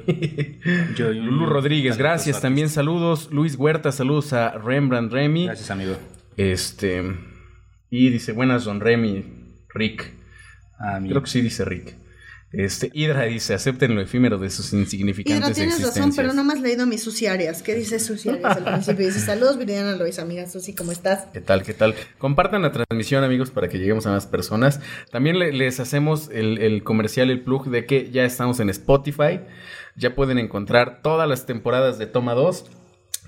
Joy 0.96 1.20
Lulu 1.26 1.48
Rodríguez, 1.48 1.98
gracias. 1.98 2.40
También 2.40 2.70
saludos. 2.70 3.30
Luis 3.32 3.56
Huerta, 3.56 3.92
saludos 3.92 4.32
a 4.32 4.52
Rembrandt 4.52 5.12
Remy. 5.12 5.46
Gracias, 5.46 5.72
amigo. 5.72 5.98
Este. 6.36 7.02
Y 7.90 8.10
dice, 8.10 8.34
buenas, 8.34 8.66
don 8.66 8.80
Remy. 8.80 9.24
Rick. 9.74 10.14
Ah, 10.80 11.00
Creo 11.04 11.24
que 11.24 11.30
sí 11.32 11.42
dice 11.42 11.66
Rick. 11.66 11.96
Este, 12.58 12.90
Hidra 12.92 13.26
dice, 13.26 13.54
acepten 13.54 13.94
lo 13.94 14.02
efímero 14.02 14.40
de 14.40 14.50
sus 14.50 14.74
insignificantes 14.74 15.50
Hidra, 15.50 15.54
tienes 15.54 15.84
razón, 15.84 16.12
pero 16.16 16.34
no 16.34 16.44
me 16.44 16.54
has 16.54 16.60
leído 16.60 16.88
mis 16.88 17.04
suciarias. 17.04 17.62
¿Qué 17.62 17.76
dice 17.76 18.00
suciarias 18.00 18.58
al 18.58 18.64
principio? 18.64 19.06
Dice, 19.06 19.20
saludos, 19.20 19.60
Viridiana 19.60 19.96
Lois, 19.96 20.18
amigas 20.18 20.54
Susi, 20.54 20.74
¿cómo 20.74 20.92
estás? 20.92 21.28
¿Qué 21.32 21.40
tal, 21.40 21.62
qué 21.62 21.76
tal? 21.76 21.94
Compartan 22.18 22.64
la 22.64 22.72
transmisión, 22.72 23.24
amigos, 23.24 23.52
para 23.52 23.70
que 23.70 23.78
lleguemos 23.78 24.08
a 24.08 24.10
más 24.10 24.26
personas. 24.26 24.80
También 25.12 25.38
les 25.38 25.80
hacemos 25.80 26.32
el, 26.34 26.58
el 26.58 26.84
comercial, 26.84 27.30
el 27.30 27.42
plug 27.42 27.70
de 27.70 27.86
que 27.86 28.10
ya 28.10 28.26
estamos 28.26 28.60
en 28.60 28.72
Spotify. 28.72 29.42
Ya 29.96 30.16
pueden 30.16 30.40
encontrar 30.40 31.02
todas 31.04 31.30
las 31.30 31.46
temporadas 31.46 32.00
de 32.00 32.08
Toma 32.08 32.34
2 32.34 32.66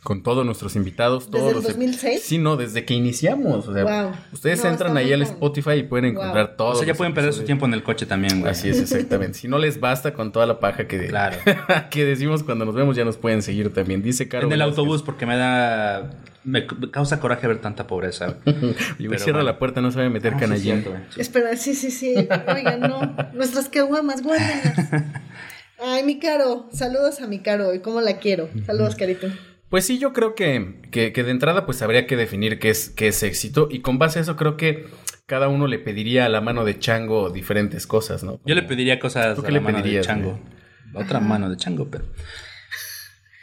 con 0.04 0.24
todos 0.24 0.46
nuestros 0.46 0.76
invitados. 0.76 1.30
Todos 1.30 1.56
¿Desde 1.56 1.58
el 1.58 1.64
2006? 1.64 2.22
Sí, 2.22 2.38
no, 2.38 2.58
desde 2.58 2.86
que 2.86 2.94
iniciamos. 2.94 3.68
O 3.68 3.74
sea, 3.74 4.26
ustedes 4.32 4.64
entran 4.64 4.96
ahí 4.98 5.12
al 5.12 5.22
Spotify 5.24 5.74
y 5.74 5.84
pueden 5.84 6.06
encontrar 6.06 6.56
todo. 6.56 6.70
O 6.70 6.76
sea, 6.76 6.88
ya 6.88 6.94
pueden 6.94 7.14
perder 7.14 7.34
su 7.34 7.44
tiempo 7.44 7.66
en 7.66 7.74
el 7.74 7.84
coche 7.84 8.06
también, 8.06 8.40
güey. 8.40 8.52
Así 8.52 8.70
es, 8.70 8.80
exactamente. 8.80 9.38
si 9.38 9.48
no 9.48 9.58
les 9.58 9.80
basta 9.80 10.14
con 10.14 10.32
toda 10.32 10.46
la 10.46 10.60
paja 10.60 10.88
que, 10.88 11.08
claro. 11.08 11.38
que 11.90 12.06
decimos 12.06 12.44
cuando 12.44 12.66
nos 12.66 12.76
vemos, 12.76 12.96
ya 12.96 13.06
nos 13.06 13.18
pueden 13.18 13.42
seguir 13.42 13.74
también. 13.74 14.02
Dice 14.02 14.28
Caro. 14.28 14.48
En 14.48 14.54
el 14.54 14.62
autobús, 14.62 15.04
porque 15.04 15.26
me 15.26 15.38
da. 15.38 16.12
Me 16.46 16.66
causa 16.66 17.20
coraje 17.20 17.48
ver 17.48 17.60
tanta 17.60 17.86
pobreza. 17.86 18.38
y 19.00 19.08
me 19.08 19.20
cierra 19.20 19.44
la 19.44 19.60
puerta, 19.60 19.82
no 19.82 19.92
se 19.92 20.00
va 20.00 20.06
a 20.06 20.10
meter 20.10 20.34
ah, 20.36 20.40
canallín. 20.40 20.86
Espera, 21.18 21.56
sí, 21.58 21.76
sí, 21.76 21.92
sí. 21.92 22.16
Oigan, 22.16 22.80
no. 22.80 23.16
Nuestras 23.34 23.68
caguamas, 23.68 24.24
guárdenlas. 24.24 24.88
Ay, 25.82 26.04
mi 26.04 26.20
caro. 26.20 26.68
Saludos 26.72 27.22
a 27.22 27.28
mi 27.28 27.40
caro. 27.40 27.74
¿Y 27.74 27.80
cómo 27.80 28.02
la 28.02 28.18
quiero? 28.18 28.50
Saludos, 28.66 28.96
carito. 28.96 29.28
Pues 29.70 29.86
sí, 29.86 30.00
yo 30.00 30.14
creo 30.14 30.34
que, 30.34 30.82
que, 30.92 31.12
de 31.12 31.32
entrada 31.32 31.66
pues 31.66 31.82
habría 31.82 32.08
que 32.08 32.16
definir 32.16 32.60
qué 32.60 32.70
es, 32.70 32.90
qué 32.90 33.10
es 33.10 33.22
éxito 33.22 33.68
y 33.70 33.82
con 33.82 34.00
base 34.00 34.20
a 34.20 34.22
eso 34.24 34.36
creo 34.36 34.58
que 34.58 34.88
cada 35.28 35.48
uno 35.48 35.68
le 35.68 35.78
pediría 35.78 36.26
a 36.26 36.30
la 36.30 36.42
mano 36.42 36.66
de 36.66 36.80
Chango 36.80 37.30
diferentes 37.30 37.86
cosas, 37.86 38.24
¿no? 38.24 38.40
yo 38.46 38.56
le 38.56 38.64
pediría 38.64 39.00
cosas 39.00 39.38
a 39.38 39.52
la 39.52 39.62
mano 39.62 39.82
de 39.82 40.02
Chango. 40.02 40.40
Otra 40.96 41.20
mano 41.20 41.52
de 41.52 41.58
Chango, 41.58 41.88
pero... 41.88 42.06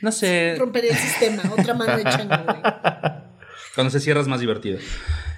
No 0.03 0.11
sé... 0.11 0.57
Rompería 0.59 0.91
el 0.91 0.97
sistema, 0.97 1.43
otra 1.57 1.75
mano 1.75 1.97
de 1.97 2.03
Chango, 2.03 2.35
Cuando 3.77 3.91
se 3.91 4.01
cierra 4.01 4.21
es 4.21 4.27
más 4.27 4.41
divertido. 4.41 4.79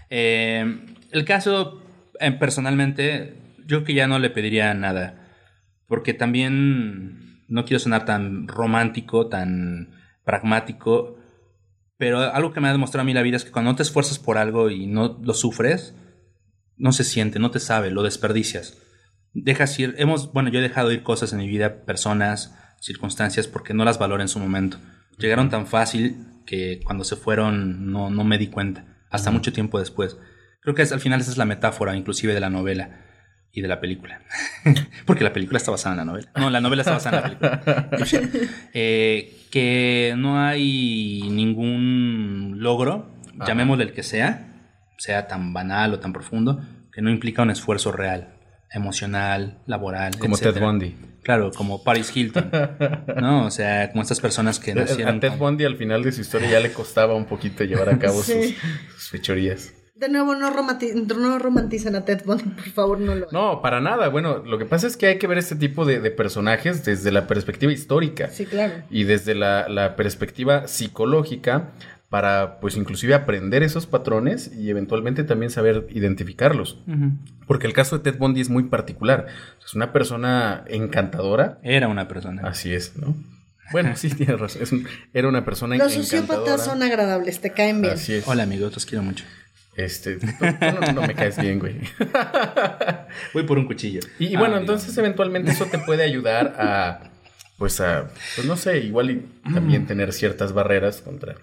Eh, 0.09 0.87
el 1.11 1.25
caso, 1.26 1.83
eh, 2.21 2.33
personalmente, 2.33 3.37
yo 3.66 3.85
que 3.85 3.92
ya 3.92 4.07
no 4.07 4.18
le 4.18 4.30
pediría 4.30 4.73
nada. 4.73 5.28
Porque 5.87 6.14
también 6.14 7.42
no 7.49 7.64
quiero 7.64 7.80
sonar 7.80 8.04
tan 8.04 8.47
romántico, 8.47 9.26
tan 9.26 9.98
pragmático, 10.28 11.16
pero 11.97 12.20
algo 12.20 12.52
que 12.52 12.61
me 12.61 12.68
ha 12.68 12.73
demostrado 12.73 13.00
a 13.00 13.06
mí 13.06 13.14
la 13.14 13.23
vida 13.23 13.38
es 13.38 13.47
que 13.47 13.50
cuando 13.50 13.70
no 13.70 13.76
te 13.76 13.82
esfuerzas 13.82 14.18
por 14.18 14.37
algo 14.37 14.68
y 14.68 14.87
no 14.87 15.18
lo 15.23 15.32
sufres, 15.32 15.94
no 16.76 16.92
se 16.92 17.02
siente, 17.02 17.38
no 17.38 17.50
te 17.50 17.61
sabe, 17.61 17.90
lo 17.90 18.02
desperdicias. 18.02 18.76
Dejas 19.32 19.78
ir, 19.78 19.94
hemos, 19.97 20.30
bueno, 20.35 20.50
yo 20.50 20.58
he 20.58 20.62
dejado 20.62 20.92
ir 20.92 21.02
cosas 21.02 21.32
en 21.32 21.38
mi 21.38 21.49
vida, 21.49 21.87
personas, 21.87 22.54
circunstancias, 22.78 23.47
porque 23.47 23.73
no 23.73 23.87
las 23.87 23.99
valoré 23.99 24.20
en 24.20 24.28
su 24.28 24.38
momento. 24.38 24.76
Llegaron 25.16 25.49
tan 25.49 25.66
fácil 25.66 26.18
que 26.44 26.80
cuando 26.85 27.04
se 27.04 27.16
fueron 27.16 27.90
no, 27.90 28.11
no 28.11 28.23
me 28.23 28.37
di 28.37 28.49
cuenta, 28.49 28.85
hasta 29.08 29.30
mucho 29.30 29.54
tiempo 29.54 29.78
después. 29.78 30.18
Creo 30.61 30.75
que 30.75 30.82
al 30.82 31.00
final 31.00 31.23
esa 31.23 31.30
es 31.30 31.38
la 31.38 31.47
metáfora, 31.47 31.97
inclusive 31.97 32.35
de 32.35 32.40
la 32.40 32.50
novela 32.50 33.08
y 33.59 33.61
de 33.61 33.69
la 33.69 33.81
película. 33.81 34.21
Porque 35.07 35.25
la 35.25 35.33
película 35.33 35.59
está 35.59 35.71
basada 35.71 35.95
en 35.95 35.99
la 35.99 36.05
novela. 36.05 36.31
No, 36.37 36.49
la 36.49 36.61
novela 36.61 36.83
está 36.83 36.93
basada 36.93 37.19
en 37.19 37.23
la 37.23 37.61
película. 37.61 37.91
Eh, 38.75 39.47
que 39.50 40.15
no 40.17 40.41
hay 40.41 41.29
ningún 41.31 42.57
logro, 42.59 43.11
llamémosle 43.47 43.85
el 43.85 43.93
que 43.93 44.03
sea, 44.03 44.71
sea 44.99 45.27
tan 45.27 45.53
banal 45.53 45.95
o 45.95 45.99
tan 45.99 46.12
profundo, 46.12 46.62
que 46.93 47.03
no 47.03 47.11
implica 47.11 47.43
un 47.43 47.50
esfuerzo 47.50 47.91
real, 47.91 48.35
emocional, 48.71 49.59
laboral. 49.67 50.17
Como 50.19 50.37
Ted 50.37 50.61
Bundy. 50.61 50.95
Claro, 51.23 51.50
como 51.50 51.83
Paris 51.83 52.15
Hilton. 52.15 52.50
¿No? 53.21 53.47
O 53.47 53.50
sea, 53.50 53.91
como 53.91 54.03
estas 54.03 54.21
personas 54.21 54.61
que 54.61 54.75
nacieron. 54.77 55.17
A 55.17 55.21
Ted 55.21 55.37
Bundy 55.37 55.65
al 55.65 55.77
final 55.77 56.03
de 56.03 56.12
su 56.12 56.21
historia 56.21 56.50
ya 56.50 56.61
le 56.61 56.73
costaba 56.73 57.15
un 57.15 57.25
poquito 57.25 57.65
llevar 57.65 57.88
a 57.88 57.99
cabo 57.99 58.23
sus, 58.23 58.55
sus 58.97 59.11
fechorías. 59.11 59.73
De 59.99 60.09
nuevo, 60.09 60.37
no, 60.37 60.50
no 60.50 61.38
romanticen 61.40 61.97
a 61.97 62.05
Ted 62.05 62.23
Bundy, 62.25 62.45
por 62.50 62.71
favor, 62.71 63.00
no 63.00 63.17
lo 63.17 63.26
No, 63.33 63.61
para 63.61 63.81
nada. 63.81 64.09
Bueno, 64.09 64.38
lo 64.38 64.57
que 64.57 64.64
pasa 64.64 64.87
es 64.87 64.97
que 64.97 65.07
hay 65.07 65.19
que 65.19 65.26
ver 65.26 65.38
este 65.38 65.57
tipo 65.57 65.85
de, 65.85 65.99
personajes 66.12 66.85
desde 66.85 67.11
la 67.11 67.26
perspectiva 67.26 67.73
histórica. 67.73 68.31
Sí, 68.31 68.47
claro. 68.47 68.75
Y 68.90 69.05
desde 69.05 69.35
la, 69.35 69.95
perspectiva 69.97 70.69
psicológica 70.69 71.71
para, 72.11 72.61
pues, 72.61 72.76
inclusive 72.76 73.14
aprender 73.14 73.64
esos 73.64 73.87
patrones 73.87 74.52
y 74.55 74.71
eventualmente 74.71 75.25
también 75.25 75.50
saber 75.50 75.88
identificarlos. 75.90 76.78
Porque 77.49 77.67
el 77.67 77.73
caso 77.73 77.99
de 77.99 78.05
Ted 78.05 78.19
Bundy 78.21 78.40
es 78.40 78.50
muy 78.50 78.64
particular. 78.64 79.26
Es 79.64 79.75
una 79.75 79.93
persona 79.93 80.62
encantadora. 80.69 81.59
Era 81.64 81.88
una 81.88 82.07
persona. 82.07 82.43
Así 82.45 82.73
es, 82.73 82.97
¿no? 82.97 83.17
Bueno, 83.73 83.97
sí, 83.97 84.11
tienes 84.11 84.38
razón. 84.38 84.87
era 85.12 85.28
una 85.28 85.45
persona 85.45 85.76
Los 85.76 85.93
sociópatas 85.93 86.64
son 86.64 86.83
agradables, 86.85 87.40
te 87.40 87.50
caen 87.50 87.83
bien. 87.83 87.95
Así 87.95 88.14
es. 88.14 88.28
Hola, 88.28 88.45
amigo, 88.45 88.71
te 88.71 88.81
quiero 88.87 89.02
mucho. 89.02 89.25
Este, 89.78 90.18
no, 90.92 91.02
me 91.02 91.14
caes 91.14 91.40
bien, 91.40 91.61
güey. 91.61 91.76
Voy 93.32 93.44
por 93.44 93.58
un 93.58 93.66
cuchillo. 93.66 94.00
Y, 94.18 94.35
bueno, 94.35 94.56
ah, 94.56 94.58
entonces 94.58 94.99
eventualmente 94.99 95.52
eso 95.52 95.66
te 95.66 95.78
puede 95.78 96.02
ayudar 96.02 96.56
a, 96.58 97.12
pues 97.58 97.80
a, 97.80 98.11
pues 98.35 98.44
no 98.44 98.56
sé, 98.56 98.78
igual 98.78 99.12
y 99.12 99.52
también 99.54 99.85
mm. 99.85 99.87
tener 99.87 100.12
ciertas 100.12 100.52
barreras 100.52 101.00
contra, 101.00 101.37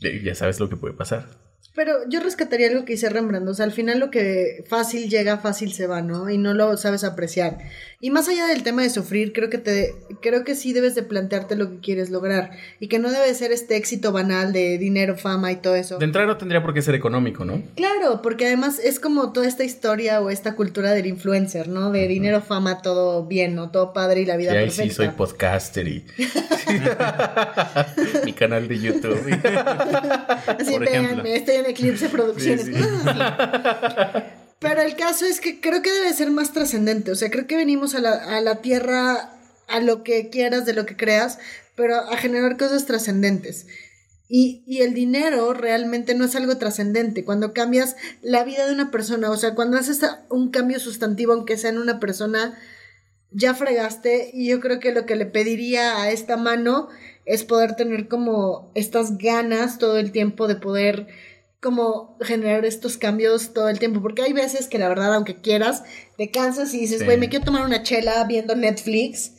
ya 0.00 0.34
sabes 0.34 0.60
lo 0.60 0.70
que 0.70 0.76
puede 0.76 0.94
pasar. 0.94 1.26
Pero 1.74 2.06
yo 2.08 2.20
rescataría 2.20 2.68
algo 2.68 2.84
que 2.84 2.92
dice 2.92 3.08
Rembrandt, 3.08 3.48
o 3.48 3.54
sea, 3.54 3.64
al 3.64 3.72
final 3.72 3.98
lo 3.98 4.10
que 4.10 4.62
fácil 4.68 5.08
llega, 5.08 5.38
fácil 5.38 5.72
se 5.72 5.86
va, 5.86 6.02
¿no? 6.02 6.28
Y 6.28 6.36
no 6.36 6.52
lo 6.52 6.76
sabes 6.76 7.02
apreciar. 7.02 7.58
Y 7.98 8.10
más 8.10 8.28
allá 8.28 8.46
del 8.46 8.62
tema 8.62 8.82
de 8.82 8.90
sufrir, 8.90 9.32
creo 9.32 9.48
que 9.48 9.56
te 9.56 9.94
creo 10.20 10.44
que 10.44 10.54
sí 10.54 10.74
debes 10.74 10.94
de 10.94 11.02
plantearte 11.02 11.56
lo 11.56 11.70
que 11.70 11.78
quieres 11.78 12.10
lograr 12.10 12.50
y 12.78 12.88
que 12.88 12.98
no 12.98 13.10
debe 13.10 13.32
ser 13.32 13.52
este 13.52 13.76
éxito 13.76 14.12
banal 14.12 14.52
de 14.52 14.76
dinero, 14.76 15.16
fama 15.16 15.50
y 15.50 15.56
todo 15.56 15.74
eso. 15.74 15.98
De 15.98 16.04
entrada 16.04 16.26
no 16.26 16.36
tendría 16.36 16.62
por 16.62 16.74
qué 16.74 16.82
ser 16.82 16.94
económico, 16.94 17.46
¿no? 17.46 17.62
Claro, 17.74 18.20
porque 18.20 18.46
además 18.46 18.78
es 18.78 19.00
como 19.00 19.32
toda 19.32 19.46
esta 19.46 19.64
historia 19.64 20.20
o 20.20 20.28
esta 20.28 20.54
cultura 20.56 20.90
del 20.90 21.06
influencer, 21.06 21.68
¿no? 21.68 21.90
De 21.90 22.06
dinero, 22.06 22.42
fama, 22.42 22.82
todo 22.82 23.24
bien, 23.24 23.54
¿no? 23.54 23.70
Todo 23.70 23.94
padre 23.94 24.20
y 24.20 24.26
la 24.26 24.36
vida 24.36 24.52
y 24.52 24.56
ahí 24.58 24.70
sí 24.70 24.90
soy 24.90 25.08
podcaster 25.08 25.88
y 25.88 26.04
mi 28.32 28.38
canal 28.38 28.66
de 28.66 28.78
YouTube. 28.78 29.20
Así, 30.58 30.78
véanme, 30.78 31.36
estoy 31.36 31.56
Eclipse 31.56 32.08
Producciones. 32.08 32.66
Pero 34.58 34.80
el 34.80 34.96
caso 34.96 35.26
es 35.26 35.40
que 35.40 35.60
creo 35.60 35.82
que 35.82 35.92
debe 35.92 36.12
ser 36.12 36.30
más 36.30 36.52
trascendente. 36.52 37.10
O 37.10 37.14
sea, 37.14 37.30
creo 37.30 37.46
que 37.46 37.56
venimos 37.56 37.94
a 37.94 38.00
la, 38.00 38.12
a 38.36 38.40
la 38.40 38.62
Tierra 38.62 39.32
a 39.68 39.80
lo 39.80 40.02
que 40.02 40.30
quieras, 40.30 40.66
de 40.66 40.74
lo 40.74 40.86
que 40.86 40.96
creas, 40.96 41.38
pero 41.74 41.96
a 41.96 42.16
generar 42.16 42.56
cosas 42.56 42.86
trascendentes. 42.86 43.66
Y, 44.28 44.62
y, 44.66 44.82
el 44.82 44.94
dinero 44.94 45.52
realmente 45.52 46.14
no 46.14 46.24
es 46.24 46.34
algo 46.36 46.56
trascendente. 46.56 47.24
Cuando 47.24 47.52
cambias 47.52 47.96
la 48.22 48.44
vida 48.44 48.66
de 48.66 48.72
una 48.72 48.90
persona, 48.90 49.30
o 49.30 49.36
sea, 49.36 49.54
cuando 49.54 49.76
haces 49.76 50.00
un 50.30 50.50
cambio 50.50 50.78
sustantivo, 50.78 51.32
aunque 51.32 51.58
sea 51.58 51.70
en 51.70 51.78
una 51.78 52.00
persona, 52.00 52.58
ya 53.30 53.54
fregaste. 53.54 54.30
Y 54.32 54.48
yo 54.48 54.60
creo 54.60 54.80
que 54.80 54.92
lo 54.92 55.06
que 55.06 55.16
le 55.16 55.26
pediría 55.26 56.00
a 56.02 56.10
esta 56.10 56.36
mano 56.36 56.88
es 57.24 57.44
poder 57.44 57.76
tener 57.76 58.08
como 58.08 58.72
estas 58.74 59.18
ganas 59.18 59.78
todo 59.78 59.98
el 59.98 60.12
tiempo 60.12 60.48
de 60.48 60.56
poder 60.56 61.06
como 61.62 62.18
generar 62.20 62.64
estos 62.64 62.96
cambios 62.96 63.52
todo 63.54 63.68
el 63.68 63.78
tiempo, 63.78 64.02
porque 64.02 64.22
hay 64.22 64.32
veces 64.32 64.66
que 64.66 64.78
la 64.78 64.88
verdad, 64.88 65.14
aunque 65.14 65.40
quieras, 65.40 65.84
te 66.16 66.30
cansas 66.32 66.74
y 66.74 66.80
dices, 66.80 67.04
güey, 67.04 67.18
me 67.18 67.28
quiero 67.28 67.44
tomar 67.44 67.64
una 67.64 67.84
chela 67.84 68.24
viendo 68.24 68.56
Netflix. 68.56 69.34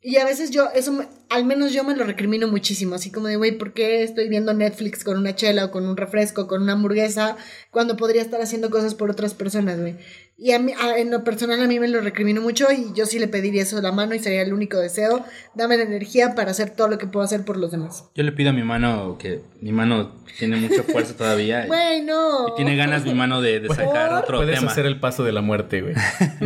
Y 0.00 0.16
a 0.16 0.24
veces 0.24 0.50
yo, 0.50 0.70
eso, 0.74 1.04
al 1.28 1.44
menos 1.44 1.74
yo 1.74 1.84
me 1.84 1.94
lo 1.94 2.04
recrimino 2.04 2.48
muchísimo, 2.48 2.94
así 2.94 3.10
como 3.10 3.26
de, 3.26 3.36
güey, 3.36 3.58
¿por 3.58 3.74
qué 3.74 4.02
estoy 4.02 4.30
viendo 4.30 4.54
Netflix 4.54 5.04
con 5.04 5.18
una 5.18 5.34
chela 5.34 5.66
o 5.66 5.70
con 5.70 5.84
un 5.86 5.98
refresco, 5.98 6.46
con 6.46 6.62
una 6.62 6.72
hamburguesa, 6.72 7.36
cuando 7.70 7.98
podría 7.98 8.22
estar 8.22 8.40
haciendo 8.40 8.70
cosas 8.70 8.94
por 8.94 9.10
otras 9.10 9.34
personas, 9.34 9.78
güey? 9.78 9.96
Y 10.38 10.52
a 10.52 10.58
mí, 10.58 10.74
en 10.98 11.10
lo 11.10 11.24
personal 11.24 11.62
a 11.62 11.66
mí 11.66 11.80
me 11.80 11.88
lo 11.88 12.02
recrimino 12.02 12.42
mucho 12.42 12.66
y 12.70 12.92
yo 12.94 13.06
sí 13.06 13.18
le 13.18 13.26
pediría 13.26 13.62
eso 13.62 13.78
a 13.78 13.80
la 13.80 13.90
mano 13.90 14.14
y 14.14 14.18
sería 14.18 14.42
el 14.42 14.52
único 14.52 14.76
deseo, 14.76 15.24
dame 15.54 15.78
la 15.78 15.84
energía 15.84 16.34
para 16.34 16.50
hacer 16.50 16.68
todo 16.68 16.88
lo 16.88 16.98
que 16.98 17.06
puedo 17.06 17.24
hacer 17.24 17.42
por 17.42 17.56
los 17.56 17.70
demás. 17.70 18.04
Yo 18.14 18.22
le 18.22 18.32
pido 18.32 18.50
a 18.50 18.52
mi 18.52 18.62
mano 18.62 19.16
que 19.18 19.40
mi 19.62 19.72
mano 19.72 20.12
tiene 20.38 20.56
mucha 20.56 20.82
fuerza 20.82 21.16
todavía. 21.16 21.64
Güey, 21.66 22.02
no. 22.02 22.48
Y 22.48 22.56
tiene 22.56 22.76
ganas 22.76 23.04
mi 23.04 23.14
mano 23.14 23.40
de, 23.40 23.66
sacar 23.68 24.12
otro 24.12 24.36
Puedes 24.36 24.58
tema. 24.58 24.70
hacer 24.70 24.84
el 24.84 25.00
paso 25.00 25.24
de 25.24 25.32
la 25.32 25.40
muerte, 25.40 25.80
güey. 25.80 25.94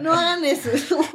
no 0.00 0.14
hagan 0.14 0.46
eso. 0.46 0.70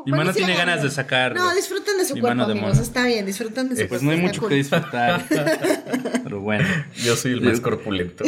Mi 0.05 0.11
mano 0.11 0.31
tiene 0.31 0.55
ganas 0.55 0.83
de 0.83 0.91
sacar. 0.91 1.33
No, 1.33 1.55
disfruten 1.55 1.97
de 1.97 2.05
su 2.05 2.19
cuerpo, 2.19 2.43
amigos. 2.43 2.77
Está 2.77 3.07
bien, 3.07 3.25
disfruten 3.25 3.69
de 3.69 3.81
su 3.81 3.87
Pues 3.87 4.03
no 4.03 4.11
hay 4.11 4.17
mucho 4.17 4.47
que 4.47 4.53
disfrutar. 4.53 5.25
bueno. 6.41 6.67
Yo 6.95 7.15
soy 7.15 7.33
el 7.33 7.41
más 7.41 7.61
corpulento. 7.61 8.23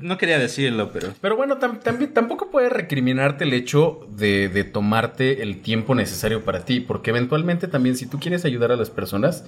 No 0.00 0.16
quería 0.16 0.38
decirlo, 0.38 0.92
pero. 0.92 1.12
Pero 1.20 1.36
bueno, 1.36 1.58
tampoco 1.58 2.50
puedes 2.50 2.70
recriminarte 2.70 3.44
el 3.44 3.52
hecho 3.52 4.06
de, 4.10 4.48
de, 4.48 4.62
tomarte 4.62 5.42
el 5.42 5.60
tiempo 5.60 5.94
necesario 5.94 6.44
para 6.44 6.64
ti, 6.64 6.80
porque 6.80 7.10
eventualmente 7.10 7.66
también, 7.66 7.96
si 7.96 8.06
tú 8.06 8.20
quieres 8.20 8.44
ayudar 8.44 8.70
a 8.70 8.76
las 8.76 8.90
personas, 8.90 9.44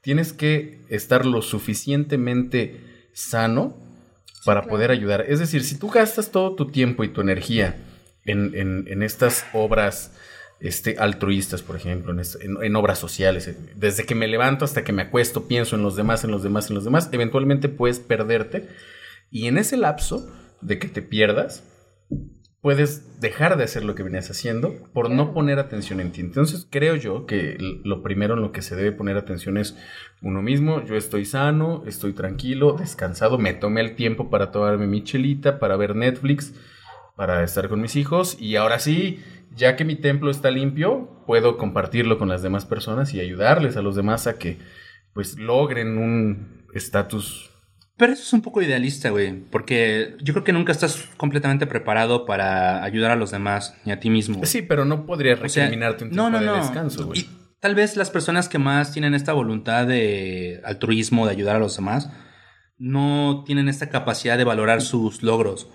tienes 0.00 0.32
que 0.32 0.80
estar 0.88 1.24
lo 1.24 1.40
suficientemente 1.40 3.08
sano 3.12 3.76
para 4.44 4.62
poder 4.62 4.90
ayudar. 4.90 5.24
Es 5.28 5.38
decir, 5.38 5.62
si 5.62 5.78
tú 5.78 5.88
gastas 5.88 6.30
todo 6.30 6.56
tu 6.56 6.70
tiempo 6.70 7.04
y 7.04 7.08
tu 7.08 7.20
energía 7.20 7.76
en, 8.24 8.54
en, 8.56 8.84
en 8.88 9.02
estas 9.02 9.46
obras 9.52 10.12
este, 10.62 10.96
altruistas, 10.98 11.60
por 11.60 11.76
ejemplo, 11.76 12.12
en, 12.12 12.22
en, 12.62 12.76
obras 12.76 12.98
sociales, 12.98 13.54
desde 13.74 14.04
que 14.04 14.14
me 14.14 14.28
levanto 14.28 14.64
hasta 14.64 14.84
que 14.84 14.92
me 14.92 15.02
acuesto, 15.02 15.48
pienso 15.48 15.74
en 15.74 15.82
los 15.82 15.96
demás, 15.96 16.22
en 16.22 16.30
los 16.30 16.42
demás, 16.42 16.70
en 16.70 16.76
los 16.76 16.84
demás, 16.84 17.08
eventualmente 17.12 17.68
puedes 17.68 17.98
perderte 17.98 18.68
y 19.30 19.48
en 19.48 19.58
ese 19.58 19.76
lapso 19.76 20.32
de 20.60 20.78
que 20.78 20.86
te 20.86 21.02
pierdas, 21.02 21.64
puedes 22.60 23.20
dejar 23.20 23.56
de 23.56 23.64
hacer 23.64 23.84
lo 23.84 23.96
que 23.96 24.04
venías 24.04 24.30
haciendo 24.30 24.72
por 24.92 25.10
no 25.10 25.34
poner 25.34 25.58
atención 25.58 25.98
en 25.98 26.12
ti. 26.12 26.20
Entonces 26.20 26.66
creo 26.70 26.94
yo 26.94 27.26
que 27.26 27.56
lo 27.82 28.02
primero 28.04 28.34
en 28.34 28.40
lo 28.40 28.52
que 28.52 28.62
se 28.62 28.76
debe 28.76 28.92
poner 28.92 29.16
atención 29.16 29.58
es 29.58 29.76
uno 30.22 30.42
mismo. 30.42 30.84
Yo 30.84 30.94
estoy 30.94 31.24
sano, 31.24 31.82
estoy 31.88 32.12
tranquilo, 32.12 32.74
descansado, 32.78 33.36
me 33.36 33.52
tomé 33.52 33.80
el 33.80 33.96
tiempo 33.96 34.30
para 34.30 34.52
tomarme 34.52 34.86
mi 34.86 35.02
chelita, 35.02 35.58
para 35.58 35.76
ver 35.76 35.96
Netflix, 35.96 36.54
para 37.16 37.42
estar 37.42 37.68
con 37.68 37.80
mis 37.80 37.96
hijos 37.96 38.36
y 38.40 38.54
ahora 38.54 38.78
sí, 38.78 39.20
ya 39.56 39.76
que 39.76 39.84
mi 39.84 39.96
templo 39.96 40.30
está 40.30 40.50
limpio, 40.50 41.22
puedo 41.26 41.58
compartirlo 41.58 42.18
con 42.18 42.28
las 42.28 42.42
demás 42.42 42.66
personas 42.66 43.14
y 43.14 43.20
ayudarles 43.20 43.76
a 43.76 43.82
los 43.82 43.96
demás 43.96 44.26
a 44.26 44.38
que 44.38 44.58
pues 45.12 45.38
logren 45.38 45.98
un 45.98 46.66
estatus 46.74 47.52
pero 48.02 48.14
eso 48.14 48.22
es 48.22 48.32
un 48.32 48.42
poco 48.42 48.60
idealista, 48.62 49.10
güey, 49.10 49.32
porque 49.50 50.16
yo 50.20 50.32
creo 50.34 50.42
que 50.42 50.52
nunca 50.52 50.72
estás 50.72 51.04
completamente 51.16 51.68
preparado 51.68 52.26
para 52.26 52.82
ayudar 52.82 53.12
a 53.12 53.16
los 53.16 53.30
demás 53.30 53.76
ni 53.84 53.92
a 53.92 54.00
ti 54.00 54.10
mismo. 54.10 54.44
Sí, 54.44 54.62
pero 54.62 54.84
no 54.84 55.06
podrías 55.06 55.38
recriminarte 55.38 56.02
un 56.04 56.10
tiempo 56.10 56.30
no, 56.30 56.40
no, 56.40 56.54
de 56.54 56.58
descanso, 56.58 57.06
güey. 57.06 57.20
Y 57.20 57.30
tal 57.60 57.74
vez 57.74 57.96
las 57.96 58.10
personas 58.10 58.48
que 58.48 58.58
más 58.58 58.92
tienen 58.92 59.14
esta 59.14 59.32
voluntad 59.34 59.86
de 59.86 60.60
altruismo, 60.64 61.26
de 61.26 61.32
ayudar 61.32 61.54
a 61.54 61.58
los 61.60 61.76
demás, 61.76 62.10
no 62.78 63.44
tienen 63.46 63.68
esta 63.68 63.88
capacidad 63.88 64.36
de 64.36 64.42
valorar 64.42 64.82
sus 64.82 65.22
logros. 65.22 65.68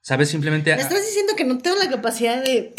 ¿Sabes? 0.00 0.28
Simplemente... 0.28 0.74
¿Me 0.76 0.80
estás 0.80 1.04
diciendo 1.04 1.32
que 1.36 1.44
no 1.44 1.58
tengo 1.58 1.76
la 1.76 1.90
capacidad 1.90 2.42
de 2.42 2.72